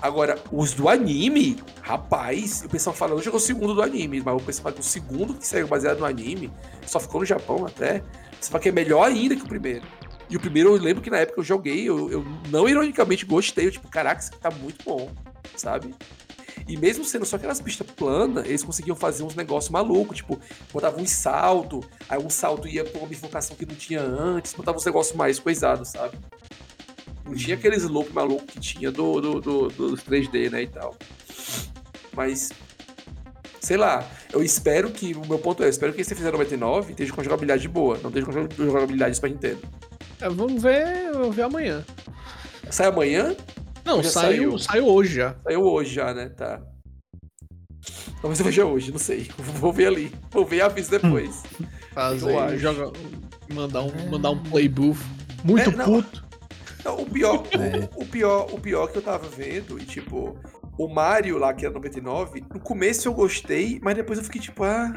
Agora, 0.02 0.38
os 0.52 0.74
do 0.74 0.88
anime, 0.88 1.58
rapaz, 1.82 2.64
o 2.64 2.70
pessoal 2.70 2.96
fala, 2.96 3.16
não 3.16 3.22
jogou 3.22 3.40
o 3.40 3.42
segundo 3.42 3.74
do 3.74 3.82
anime, 3.82 4.22
mas 4.24 4.36
o 4.36 4.40
pessoal 4.40 4.64
fala 4.64 4.76
que 4.76 4.82
o 4.82 4.84
segundo 4.84 5.34
que 5.34 5.48
saiu 5.48 5.68
baseado 5.68 6.00
no 6.00 6.06
anime, 6.06 6.52
só 6.86 7.00
ficou 7.00 7.22
no 7.22 7.26
Japão 7.26 7.66
até, 7.66 8.04
fala 8.50 8.62
que 8.62 8.70
é 8.70 8.72
melhor 8.72 9.08
ainda 9.08 9.36
que 9.36 9.44
o 9.44 9.48
primeiro. 9.48 9.86
E 10.30 10.36
o 10.36 10.40
primeiro 10.40 10.76
eu 10.76 10.82
lembro 10.82 11.04
que 11.04 11.10
na 11.10 11.18
época 11.18 11.40
eu 11.40 11.44
joguei, 11.44 11.88
eu, 11.88 12.10
eu 12.10 12.26
não 12.50 12.68
ironicamente 12.68 13.26
gostei. 13.26 13.68
Eu, 13.68 13.72
tipo, 13.72 13.88
caraca, 13.88 14.22
isso 14.22 14.32
aqui 14.32 14.40
tá 14.40 14.50
muito 14.50 14.84
bom, 14.84 15.12
sabe? 15.56 15.94
E 16.68 16.76
mesmo 16.78 17.06
sendo 17.06 17.26
só 17.26 17.36
aquelas 17.36 17.62
pistas 17.62 17.86
planas, 17.92 18.46
eles 18.46 18.64
conseguiam 18.64 18.96
fazer 18.96 19.24
uns 19.24 19.36
negócios 19.36 19.70
malucos, 19.70 20.18
tipo, 20.18 20.40
botavam 20.74 21.04
um 21.04 21.06
salto, 21.06 21.84
aí 22.10 22.18
um 22.18 22.30
salto 22.30 22.68
ia 22.68 22.84
pra 22.84 23.00
uma 23.00 23.08
bifurcação 23.08 23.56
que 23.56 23.66
não 23.66 23.76
tinha 23.76 24.02
antes, 24.02 24.54
botavam 24.54 24.80
uns 24.80 24.86
negócios 24.86 25.16
mais 25.16 25.38
coisados, 25.38 25.90
sabe? 25.90 26.18
Não 27.24 27.36
tinha 27.36 27.56
aqueles 27.56 27.84
loop 27.84 28.12
maluco 28.12 28.46
que 28.46 28.60
tinha 28.60 28.92
do, 28.92 29.22
do, 29.22 29.42
do, 29.42 29.68
dos 29.68 30.02
3D, 30.02 30.50
né, 30.50 30.64
e 30.64 30.68
tal. 30.68 30.96
Mas 32.14 32.50
sei 33.66 33.78
lá, 33.78 34.08
eu 34.32 34.44
espero 34.44 34.92
que, 34.92 35.14
o 35.14 35.26
meu 35.28 35.40
ponto 35.40 35.64
é, 35.64 35.66
eu 35.66 35.70
espero 35.70 35.92
que 35.92 36.02
esse 36.02 36.14
F099 36.14 36.32
99 36.32 36.92
esteja 36.92 37.14
com 37.14 37.24
jogabilidade 37.24 37.68
boa, 37.68 37.98
não 37.98 38.10
esteja 38.10 38.26
com 38.28 38.66
jogabilidade 38.66 39.16
Super 39.16 39.32
Nintendo. 39.32 39.62
É, 40.22 40.30
vamos 40.30 40.62
ver, 40.62 41.12
vamos 41.12 41.36
ver 41.36 41.42
amanhã. 41.42 41.84
Sai 42.70 42.88
amanhã? 42.88 43.36
Não, 43.84 44.04
saiu, 44.04 44.58
saiu, 44.58 44.60
saiu 44.60 44.88
hoje 44.88 45.16
já. 45.16 45.36
Saiu 45.44 45.62
hoje 45.62 45.94
já, 45.96 46.14
né? 46.14 46.30
Tá. 46.30 46.62
Talvez 48.22 48.40
eu 48.40 48.46
veja 48.46 48.66
hoje, 48.66 48.92
não 48.92 49.00
sei. 49.00 49.30
Vou 49.38 49.74
ver 49.74 49.88
ali. 49.88 50.12
Vou 50.32 50.46
ver 50.46 50.58
e 50.58 50.62
aviso 50.62 50.92
depois. 50.92 51.44
Fazer, 51.94 52.58
joga, 52.58 52.92
mandar 53.54 53.82
um, 53.82 54.10
mandar 54.10 54.32
um 54.32 54.44
playbuff 54.44 55.04
muito 55.44 55.70
é, 55.70 55.84
puto. 55.86 56.26
Não, 56.84 57.02
o 57.02 57.06
pior, 57.06 57.44
é. 57.54 57.90
o, 57.96 58.02
o, 58.02 58.06
pior, 58.06 58.48
o 58.52 58.60
pior 58.60 58.88
que 58.88 58.98
eu 58.98 59.02
tava 59.02 59.28
vendo, 59.28 59.80
e 59.80 59.86
tipo, 59.86 60.38
o 60.78 60.88
Mario 60.88 61.38
lá, 61.38 61.54
que 61.54 61.66
era 61.66 61.74
99, 61.74 62.44
no 62.54 62.60
começo 62.60 63.08
eu 63.08 63.14
gostei, 63.14 63.80
mas 63.82 63.96
depois 63.96 64.20
eu 64.20 64.26
fiquei 64.26 64.42
tipo, 64.42 64.64
ah, 64.64 64.94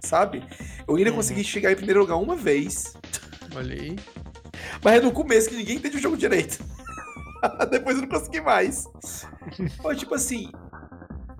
sabe? 0.00 0.42
Eu 0.86 0.96
ainda 0.96 1.10
uhum. 1.10 1.16
consegui 1.16 1.44
chegar 1.44 1.70
em 1.70 1.76
primeiro 1.76 2.00
lugar 2.00 2.16
uma 2.16 2.36
vez. 2.36 2.94
Olha 3.54 3.74
aí. 3.74 3.96
Mas 4.82 4.94
é 4.94 5.00
no 5.00 5.12
começo 5.12 5.50
que 5.50 5.56
ninguém 5.56 5.76
entende 5.76 5.96
o 5.96 6.00
jogo 6.00 6.16
direito. 6.16 6.58
depois 7.70 7.96
eu 7.96 8.02
não 8.02 8.08
consegui 8.08 8.40
mais. 8.40 8.86
Foi 9.82 9.94
tipo 9.96 10.14
assim. 10.14 10.50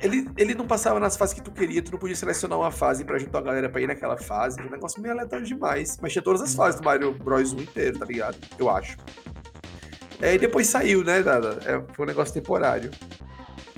Ele, 0.01 0.31
ele 0.37 0.55
não 0.55 0.65
passava 0.65 1.01
nas 1.01 1.17
fases 1.17 1.35
que 1.35 1.43
tu 1.43 1.51
queria, 1.51 1.83
tu 1.83 1.91
não 1.91 1.99
podia 1.99 2.15
selecionar 2.15 2.57
uma 2.57 2.71
fase 2.71 3.05
pra 3.05 3.19
juntar 3.19 3.39
a 3.39 3.43
galera 3.43 3.69
pra 3.69 3.81
ir 3.81 3.89
naquela 3.89 4.17
fase. 4.17 4.59
Era 4.61 4.69
um 4.69 4.71
negócio 4.71 5.03
meio 5.03 5.13
aleatório 5.13 5.45
demais. 5.45 5.99
Mas 6.01 6.13
tinha 6.13 6.23
todas 6.23 6.41
as 6.41 6.55
fases 6.55 6.81
do 6.81 6.85
Mario 6.85 7.13
Bros 7.13 7.53
1 7.53 7.63
inteiro, 7.63 7.99
tá 7.99 8.05
ligado? 8.05 8.37
Eu 8.57 8.71
acho. 8.71 8.97
É, 10.21 10.35
e 10.35 10.39
depois 10.39 10.69
saiu, 10.69 11.03
né, 11.03 11.21
Dada? 11.23 11.59
É, 11.65 11.95
foi 11.95 12.05
um 12.05 12.09
negócio 12.09 12.33
temporário 12.35 12.91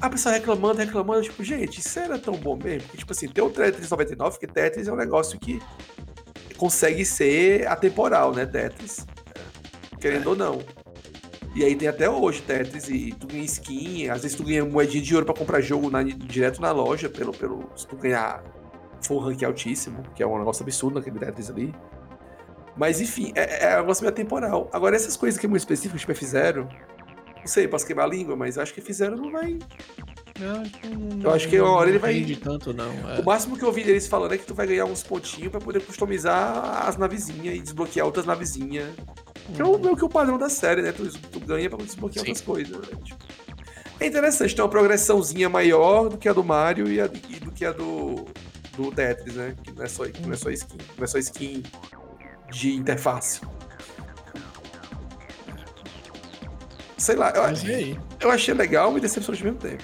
a 0.00 0.08
pessoa 0.08 0.34
reclamando, 0.34 0.78
reclamando, 0.78 1.22
tipo, 1.22 1.44
gente, 1.44 1.80
isso 1.80 1.98
era 1.98 2.18
tão 2.18 2.34
bom 2.34 2.56
mesmo? 2.56 2.82
Porque, 2.82 2.98
tipo 2.98 3.12
assim, 3.12 3.28
tem 3.28 3.44
o 3.44 3.50
Tetris 3.50 3.90
99, 3.90 4.38
que 4.38 4.46
Tetris 4.46 4.88
é 4.88 4.92
um 4.92 4.96
negócio 4.96 5.38
que 5.38 5.60
consegue 6.56 7.04
ser 7.04 7.66
atemporal, 7.68 8.32
né, 8.32 8.46
Tetris? 8.46 9.06
Querendo 10.00 10.24
é. 10.24 10.28
ou 10.28 10.36
não. 10.36 10.58
E 11.54 11.64
aí 11.64 11.74
tem 11.74 11.88
até 11.88 12.08
hoje 12.08 12.42
Tetris 12.42 12.88
e 12.88 13.12
tu 13.18 13.26
ganha 13.26 13.42
skin, 13.44 14.08
às 14.08 14.22
vezes 14.22 14.36
tu 14.36 14.44
ganha 14.44 14.64
moedinha 14.64 15.02
de 15.02 15.14
ouro 15.14 15.26
pra 15.26 15.34
comprar 15.34 15.60
jogo 15.60 15.90
na, 15.90 16.02
direto 16.02 16.60
na 16.60 16.70
loja, 16.70 17.08
pelo, 17.08 17.32
pelo, 17.32 17.68
se 17.74 17.86
tu 17.86 17.96
ganhar 17.96 18.42
for 19.02 19.16
um 19.16 19.26
rank 19.26 19.42
altíssimo, 19.42 20.02
que 20.14 20.22
é 20.22 20.26
um 20.26 20.38
negócio 20.38 20.62
absurdo 20.62 20.98
naquele 20.98 21.18
Tetris 21.18 21.50
ali. 21.50 21.74
Mas 22.76 23.00
enfim, 23.00 23.32
é, 23.34 23.72
é 23.72 23.76
um 23.76 23.80
negócio 23.80 24.02
meio 24.02 24.12
atemporal. 24.12 24.70
Agora, 24.72 24.94
essas 24.94 25.16
coisas 25.16 25.38
que 25.38 25.46
é 25.46 25.48
muito 25.48 25.60
específicas, 25.60 26.00
tipo 26.00 26.12
F0, 26.12 26.68
não 27.40 27.46
sei, 27.46 27.66
posso 27.66 27.86
queimar 27.86 28.06
a 28.06 28.08
língua, 28.08 28.36
mas 28.36 28.58
acho 28.58 28.72
que 28.72 28.80
fizeram 28.80 29.16
não 29.16 29.32
vai. 29.32 29.58
Não, 30.38 30.62
eu 31.22 31.34
acho 31.34 31.48
que 31.48 31.60
uma 31.60 31.70
hora 31.70 31.90
ele 31.90 31.98
vai. 31.98 32.18
De 32.20 32.36
tanto, 32.36 32.72
não. 32.72 32.90
É. 33.10 33.20
O 33.20 33.24
máximo 33.24 33.56
que 33.56 33.62
eu 33.62 33.68
ouvi 33.68 33.82
eles 33.82 34.06
falando 34.06 34.32
é 34.32 34.38
que 34.38 34.46
tu 34.46 34.54
vai 34.54 34.66
ganhar 34.66 34.86
uns 34.86 35.02
pontinhos 35.02 35.50
pra 35.50 35.60
poder 35.60 35.80
customizar 35.80 36.88
as 36.88 36.96
navezinhas 36.96 37.56
e 37.56 37.60
desbloquear 37.60 38.06
outras 38.06 38.24
navezinhas. 38.24 38.88
Que 39.54 39.60
é 39.60 39.64
o, 39.64 39.78
meio 39.78 39.96
que 39.96 40.04
o 40.04 40.08
padrão 40.08 40.38
da 40.38 40.48
série, 40.48 40.80
né? 40.82 40.92
Tu, 40.92 41.10
tu 41.28 41.40
ganha 41.40 41.68
pra 41.68 41.78
desbloquear 41.78 42.24
Sim. 42.24 42.30
outras 42.30 42.46
coisas. 42.46 42.76
Né? 42.76 42.98
Tipo, 43.04 43.24
é 43.98 44.06
interessante, 44.06 44.54
tem 44.54 44.64
uma 44.64 44.70
progressãozinha 44.70 45.48
maior 45.50 46.08
do 46.08 46.16
que 46.16 46.26
a 46.26 46.32
do 46.32 46.42
Mario 46.42 46.90
e, 46.90 47.00
a, 47.00 47.04
e 47.28 47.38
do 47.38 47.52
que 47.52 47.66
a 47.66 47.72
do, 47.72 48.26
do 48.74 48.90
Tetris, 48.90 49.34
né? 49.34 49.54
Que 49.62 49.72
não 49.72 49.84
é 49.84 49.88
só, 49.88 50.04
não 50.24 50.32
é 50.32 50.36
só 50.36 50.50
skin, 50.50 50.78
não 50.96 51.04
é 51.04 51.06
só 51.06 51.18
skin 51.18 51.62
de 52.50 52.72
interface. 52.74 53.40
Sei 57.00 57.16
lá, 57.16 57.30
eu, 57.30 57.42
eu 58.20 58.30
achei 58.30 58.52
legal 58.52 58.94
e 58.98 59.00
decepcionante 59.00 59.42
ao 59.42 59.52
mesmo 59.54 59.58
tempo. 59.58 59.82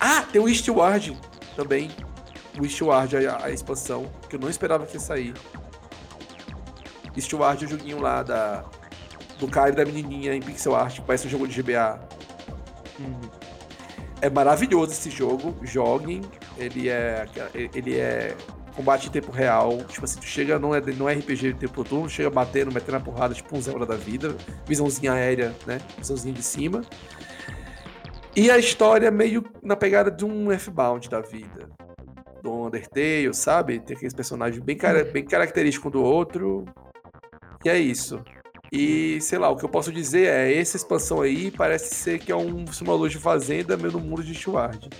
Ah, 0.00 0.22
tem 0.22 0.40
o 0.40 0.48
Eastward 0.48 1.14
também. 1.54 1.90
O 2.58 2.64
Eastward, 2.64 3.14
a, 3.26 3.44
a 3.44 3.50
expansão, 3.50 4.10
que 4.26 4.36
eu 4.36 4.40
não 4.40 4.48
esperava 4.48 4.86
que 4.86 4.94
ia 4.94 5.00
sair. 5.00 5.34
Eastward 7.14 7.62
é 7.62 7.66
o 7.66 7.70
joguinho 7.70 8.00
lá 8.00 8.22
da, 8.22 8.64
do 9.38 9.46
cara 9.48 9.68
e 9.68 9.72
da 9.72 9.84
menininha 9.84 10.34
em 10.34 10.40
pixel 10.40 10.74
art, 10.74 10.94
que 10.94 11.02
parece 11.02 11.26
um 11.26 11.30
jogo 11.30 11.46
de 11.46 11.60
GBA. 11.60 12.00
Uhum. 13.00 13.20
É 14.22 14.30
maravilhoso 14.30 14.92
esse 14.92 15.10
jogo, 15.10 15.54
joguem. 15.62 16.22
Ele 16.56 16.88
é. 16.88 17.26
Ele 17.54 17.98
é 17.98 18.34
combate 18.76 19.08
em 19.08 19.10
tempo 19.10 19.32
real. 19.32 19.78
Tipo 19.88 20.04
assim, 20.04 20.20
tu 20.20 20.26
chega, 20.26 20.58
não 20.58 20.74
é, 20.74 20.80
não 20.80 21.08
é 21.08 21.14
RPG 21.14 21.54
de 21.54 21.54
tempo 21.54 21.82
turno, 21.82 22.08
chega 22.08 22.30
batendo, 22.30 22.72
metendo 22.72 22.98
a 22.98 23.00
porrada, 23.00 23.34
tipo 23.34 23.56
um 23.56 23.60
Zelda 23.60 23.86
da 23.86 23.96
vida. 23.96 24.36
Visãozinha 24.66 25.12
aérea, 25.12 25.54
né? 25.66 25.80
Visãozinha 25.98 26.34
de 26.34 26.42
cima. 26.42 26.82
E 28.36 28.50
a 28.50 28.58
história 28.58 29.10
meio 29.10 29.42
na 29.62 29.74
pegada 29.74 30.10
de 30.10 30.24
um 30.24 30.52
F-Bound 30.52 31.08
da 31.08 31.20
vida. 31.20 31.70
Do 32.42 32.66
Undertale, 32.66 33.32
sabe? 33.32 33.80
Tem 33.80 33.96
aqueles 33.96 34.14
personagens 34.14 34.62
bem, 34.62 34.76
cara, 34.76 35.04
bem 35.04 35.24
característicos 35.24 35.90
do 35.90 36.02
outro. 36.02 36.64
E 37.64 37.68
é 37.68 37.78
isso. 37.78 38.22
E, 38.70 39.20
sei 39.20 39.38
lá, 39.38 39.48
o 39.48 39.56
que 39.56 39.64
eu 39.64 39.68
posso 39.68 39.90
dizer 39.92 40.26
é, 40.26 40.58
essa 40.58 40.76
expansão 40.76 41.22
aí 41.22 41.50
parece 41.50 41.94
ser 41.94 42.18
que 42.18 42.30
é 42.30 42.36
um 42.36 42.66
simulador 42.66 43.08
de 43.08 43.16
fazenda 43.16 43.76
meio 43.76 43.92
no 43.92 44.00
mundo 44.00 44.22
de 44.22 44.34
Shward. 44.34 44.90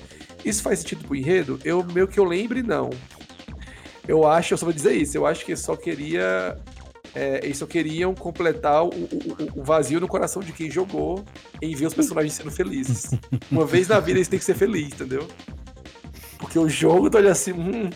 Isso 0.44 0.62
faz 0.62 0.78
sentido 0.78 1.04
pro 1.04 1.16
enredo? 1.16 1.58
Eu, 1.64 1.84
meio 1.84 2.08
que 2.08 2.18
eu 2.18 2.24
lembre, 2.24 2.62
não. 2.62 2.88
Eu 4.08 4.26
acho, 4.26 4.54
eu 4.54 4.58
só 4.58 4.66
vou 4.66 4.72
dizer 4.72 4.92
isso, 4.94 5.16
eu 5.16 5.26
acho 5.26 5.44
que 5.44 5.56
só 5.56 5.76
queria. 5.76 6.58
É, 7.14 7.40
eles 7.42 7.56
só 7.56 7.66
queriam 7.66 8.14
completar 8.14 8.84
o, 8.84 8.88
o, 8.88 9.60
o, 9.60 9.64
vazio 9.64 9.98
no 9.98 10.06
coração 10.06 10.42
de 10.42 10.52
quem 10.52 10.70
jogou 10.70 11.24
em 11.62 11.74
ver 11.74 11.86
os 11.86 11.94
personagens 11.94 12.34
sendo 12.34 12.50
felizes. 12.50 13.10
Uma 13.50 13.64
vez 13.64 13.88
na 13.88 13.98
vida 13.98 14.18
eles 14.18 14.28
têm 14.28 14.38
que 14.38 14.44
ser 14.44 14.54
felizes, 14.54 14.92
entendeu? 14.92 15.26
Porque 16.38 16.58
o 16.58 16.68
jogo 16.68 17.08
tá 17.08 17.18
olhando 17.18 17.32
assim. 17.32 17.52
Hum. 17.52 17.88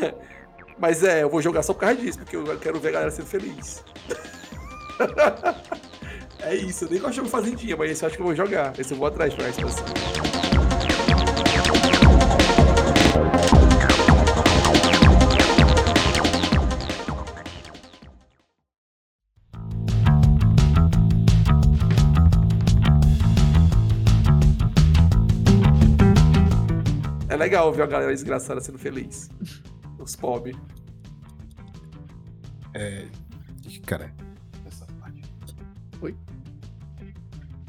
Mas 0.78 1.02
é, 1.02 1.22
eu 1.22 1.28
vou 1.28 1.42
jogar 1.42 1.62
só 1.62 1.74
por 1.74 1.80
causa 1.80 1.96
disso, 1.96 2.18
porque 2.18 2.36
eu 2.36 2.58
quero 2.58 2.80
ver 2.80 2.88
a 2.88 2.92
galera 2.92 3.10
sendo 3.10 3.26
feliz. 3.26 3.84
é 6.40 6.54
isso, 6.54 6.84
eu 6.84 6.90
nem 6.90 7.00
gosto 7.00 7.22
de 7.22 7.28
fazendinha, 7.28 7.76
mas 7.76 7.90
esse 7.90 8.02
eu 8.02 8.06
acho 8.06 8.16
que 8.16 8.22
eu 8.22 8.26
vou 8.26 8.34
jogar. 8.34 8.72
Esse 8.78 8.92
eu 8.92 8.96
vou 8.96 9.06
atrás 9.06 9.34
pra 9.34 9.50
expansão. 9.50 9.84
Legal 27.60 27.72
ver 27.72 27.82
a 27.82 27.86
galera 27.86 28.12
desgraçada 28.12 28.60
sendo 28.60 28.78
feliz. 28.78 29.28
Os 29.98 30.16
pobres. 30.16 30.56
É. 32.74 33.06
Cara. 33.84 34.12
Essa 34.66 34.86
parte. 34.98 35.22
Oi? 36.00 36.16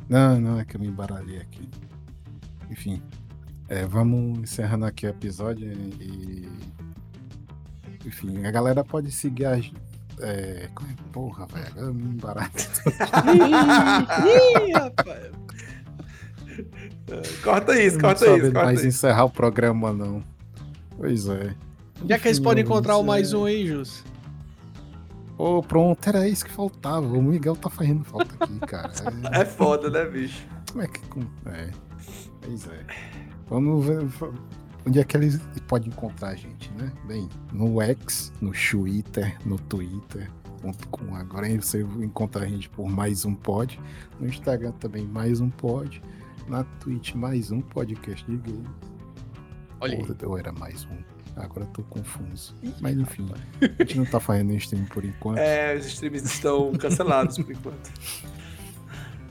Não, 0.07 0.39
não, 0.39 0.59
é 0.59 0.65
que 0.65 0.77
eu 0.77 0.81
me 0.81 0.87
embaralhei 0.87 1.39
aqui. 1.39 1.69
Enfim. 2.69 3.01
É, 3.67 3.85
vamos 3.85 4.39
encerrando 4.39 4.85
aqui 4.85 5.05
o 5.05 5.09
episódio 5.09 5.71
e. 5.99 6.47
Enfim, 8.05 8.45
a 8.45 8.51
galera 8.51 8.83
pode 8.83 9.11
seguir 9.11 9.45
a. 9.45 9.57
É... 10.19 10.69
Porra, 11.11 11.47
velho, 11.47 11.77
eu 11.77 11.93
me 11.93 12.13
embaralhei. 12.13 12.51
Ih, 14.67 14.71
rapaz. 14.73 15.31
Corta 17.43 17.81
isso, 17.81 17.97
não 17.97 18.01
corta 18.01 18.25
isso. 18.25 18.51
Corta 18.51 18.63
mais 18.63 18.79
isso. 18.79 18.87
encerrar 18.87 19.25
o 19.25 19.29
programa, 19.29 19.91
não. 19.91 20.23
Pois 20.97 21.27
é. 21.27 21.55
Já 22.07 22.19
que 22.19 22.27
eles 22.27 22.39
podem 22.39 22.63
encontrar 22.63 22.97
o 22.97 23.03
mais 23.03 23.33
um 23.33 23.45
aí, 23.45 23.67
Jus. 23.67 24.03
Ô, 25.37 25.57
oh, 25.57 25.63
pronto, 25.63 26.07
era 26.07 26.27
isso 26.27 26.45
que 26.45 26.51
faltava. 26.51 27.05
O 27.05 27.21
Miguel 27.21 27.55
tá 27.55 27.69
fazendo 27.69 28.03
falta 28.03 28.35
aqui, 28.39 28.59
cara. 28.59 28.91
É, 29.33 29.41
é 29.41 29.45
foda, 29.45 29.89
né, 29.89 30.05
bicho? 30.05 30.45
Como 30.71 30.83
é 30.83 30.87
que. 30.87 31.01
É. 31.47 31.69
Pois 32.41 32.67
é. 32.67 32.85
Vamos 33.49 33.85
ver 33.85 34.07
onde 34.85 34.99
é 34.99 35.03
que 35.03 35.17
eles 35.17 35.39
podem 35.67 35.89
encontrar 35.89 36.29
a 36.29 36.35
gente, 36.35 36.71
né? 36.73 36.91
Bem, 37.07 37.27
no 37.51 37.81
X, 37.81 38.31
no 38.39 38.51
Twitter, 38.51 39.37
no 39.45 39.57
Twitter. 39.57 40.29
Com, 40.91 41.15
agora 41.15 41.49
você 41.59 41.81
encontra 41.81 42.45
a 42.45 42.47
gente 42.47 42.69
por 42.69 42.87
mais 42.87 43.25
um 43.25 43.33
pod. 43.33 43.79
No 44.19 44.27
Instagram 44.27 44.71
também 44.73 45.07
mais 45.07 45.41
um 45.41 45.49
pod 45.49 46.01
na 46.47 46.63
Twitch 46.79 47.13
mais 47.13 47.51
um 47.51 47.61
podcast 47.61 48.25
de 48.25 48.37
games. 48.37 48.69
Olha 49.79 49.97
ou 50.25 50.37
era 50.37 50.51
mais 50.51 50.85
um. 50.85 50.97
Agora 51.35 51.65
eu 51.65 51.69
tô 51.69 51.83
confuso. 51.83 52.55
Mas 52.79 52.97
enfim, 52.97 53.27
a 53.61 53.83
gente 53.83 53.97
não 53.97 54.05
tá 54.05 54.19
fazendo 54.19 54.53
stream 54.55 54.85
por 54.85 55.03
enquanto. 55.03 55.37
É, 55.39 55.75
os 55.75 55.85
streams 55.85 56.25
estão 56.25 56.71
cancelados 56.73 57.37
por 57.37 57.51
enquanto. 57.51 57.91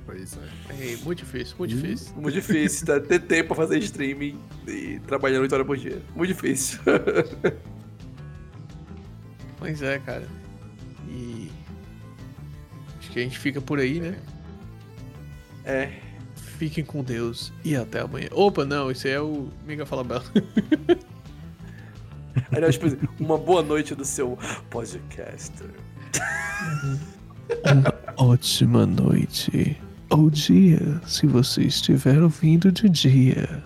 Pois 0.06 0.36
é. 0.36 0.92
é 0.92 0.96
muito 1.04 1.18
difícil, 1.18 1.54
muito 1.56 1.76
difícil. 1.76 2.14
Muito 2.16 2.34
difícil, 2.34 2.86
tá? 2.86 2.98
ter 2.98 3.20
tempo 3.20 3.48
pra 3.48 3.56
fazer 3.56 3.78
streaming 3.78 4.40
e 4.66 4.98
trabalhando 5.06 5.42
8 5.42 5.52
horas 5.54 5.66
por 5.66 5.76
dia. 5.76 6.02
Muito 6.16 6.34
difícil. 6.34 6.80
pois 9.56 9.80
é, 9.82 10.00
cara. 10.00 10.26
E. 11.08 11.48
Acho 12.98 13.10
que 13.12 13.20
a 13.20 13.22
gente 13.22 13.38
fica 13.38 13.60
por 13.60 13.78
aí, 13.78 14.00
né? 14.00 14.18
É. 15.64 16.09
Fiquem 16.60 16.84
com 16.84 17.02
Deus 17.02 17.50
e 17.64 17.74
até 17.74 18.00
amanhã. 18.00 18.28
Opa, 18.32 18.66
não, 18.66 18.90
esse 18.90 19.08
é 19.08 19.18
o 19.18 19.48
Mega 19.66 19.86
Fala. 19.86 20.04
Aliás, 22.52 22.76
tipo, 22.78 22.98
uma 23.18 23.38
boa 23.38 23.62
noite 23.62 23.94
do 23.94 24.04
seu 24.04 24.38
podcaster. 24.68 25.70
Uma 27.64 27.94
ótima 28.14 28.84
noite. 28.84 29.80
Ou 30.10 30.28
dia, 30.28 31.00
se 31.06 31.26
você 31.26 31.62
estiver 31.62 32.22
ouvindo 32.22 32.70
de 32.70 32.90
dia. 32.90 33.64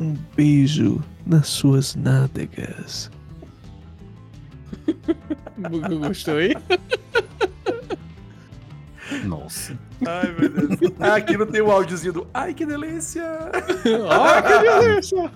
Um 0.00 0.14
beijo 0.34 1.04
nas 1.26 1.48
suas 1.48 1.94
nádegas. 1.94 3.10
Gostou 6.00 6.38
aí? 6.38 6.54
Nossa. 9.24 9.78
Ai, 10.06 10.34
meu 10.38 10.48
Deus. 10.48 10.92
Ah, 11.00 11.14
aqui 11.16 11.36
não 11.36 11.46
tem 11.46 11.60
o 11.60 11.70
áudiozinho 11.70 12.12
do 12.12 12.26
Ai, 12.34 12.54
que 12.54 12.66
delícia! 12.66 13.24
Ai, 14.10 14.42
que 14.42 14.58
delícia! 14.58 15.30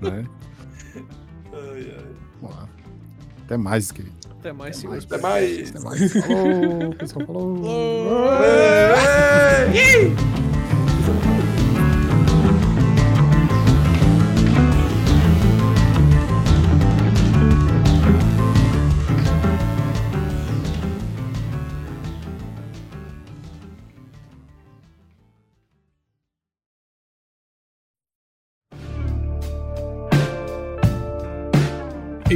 né? 0.00 0.24
Ai, 1.52 1.92
ai. 1.96 2.06
Vamos 2.40 2.56
lá. 2.56 2.68
Até 3.44 3.56
mais, 3.56 3.92
querido. 3.92 4.16
Até 4.40 4.52
mais, 4.52 4.78
Até 4.78 4.88
mais. 4.88 5.04
Até 5.04 5.18
mais. 5.18 5.70
Até 5.70 5.80
mais. 5.80 6.12
Falou, 6.12 6.94
pessoal. 6.94 7.26
Falou. 7.26 7.56
Falou. 7.64 8.28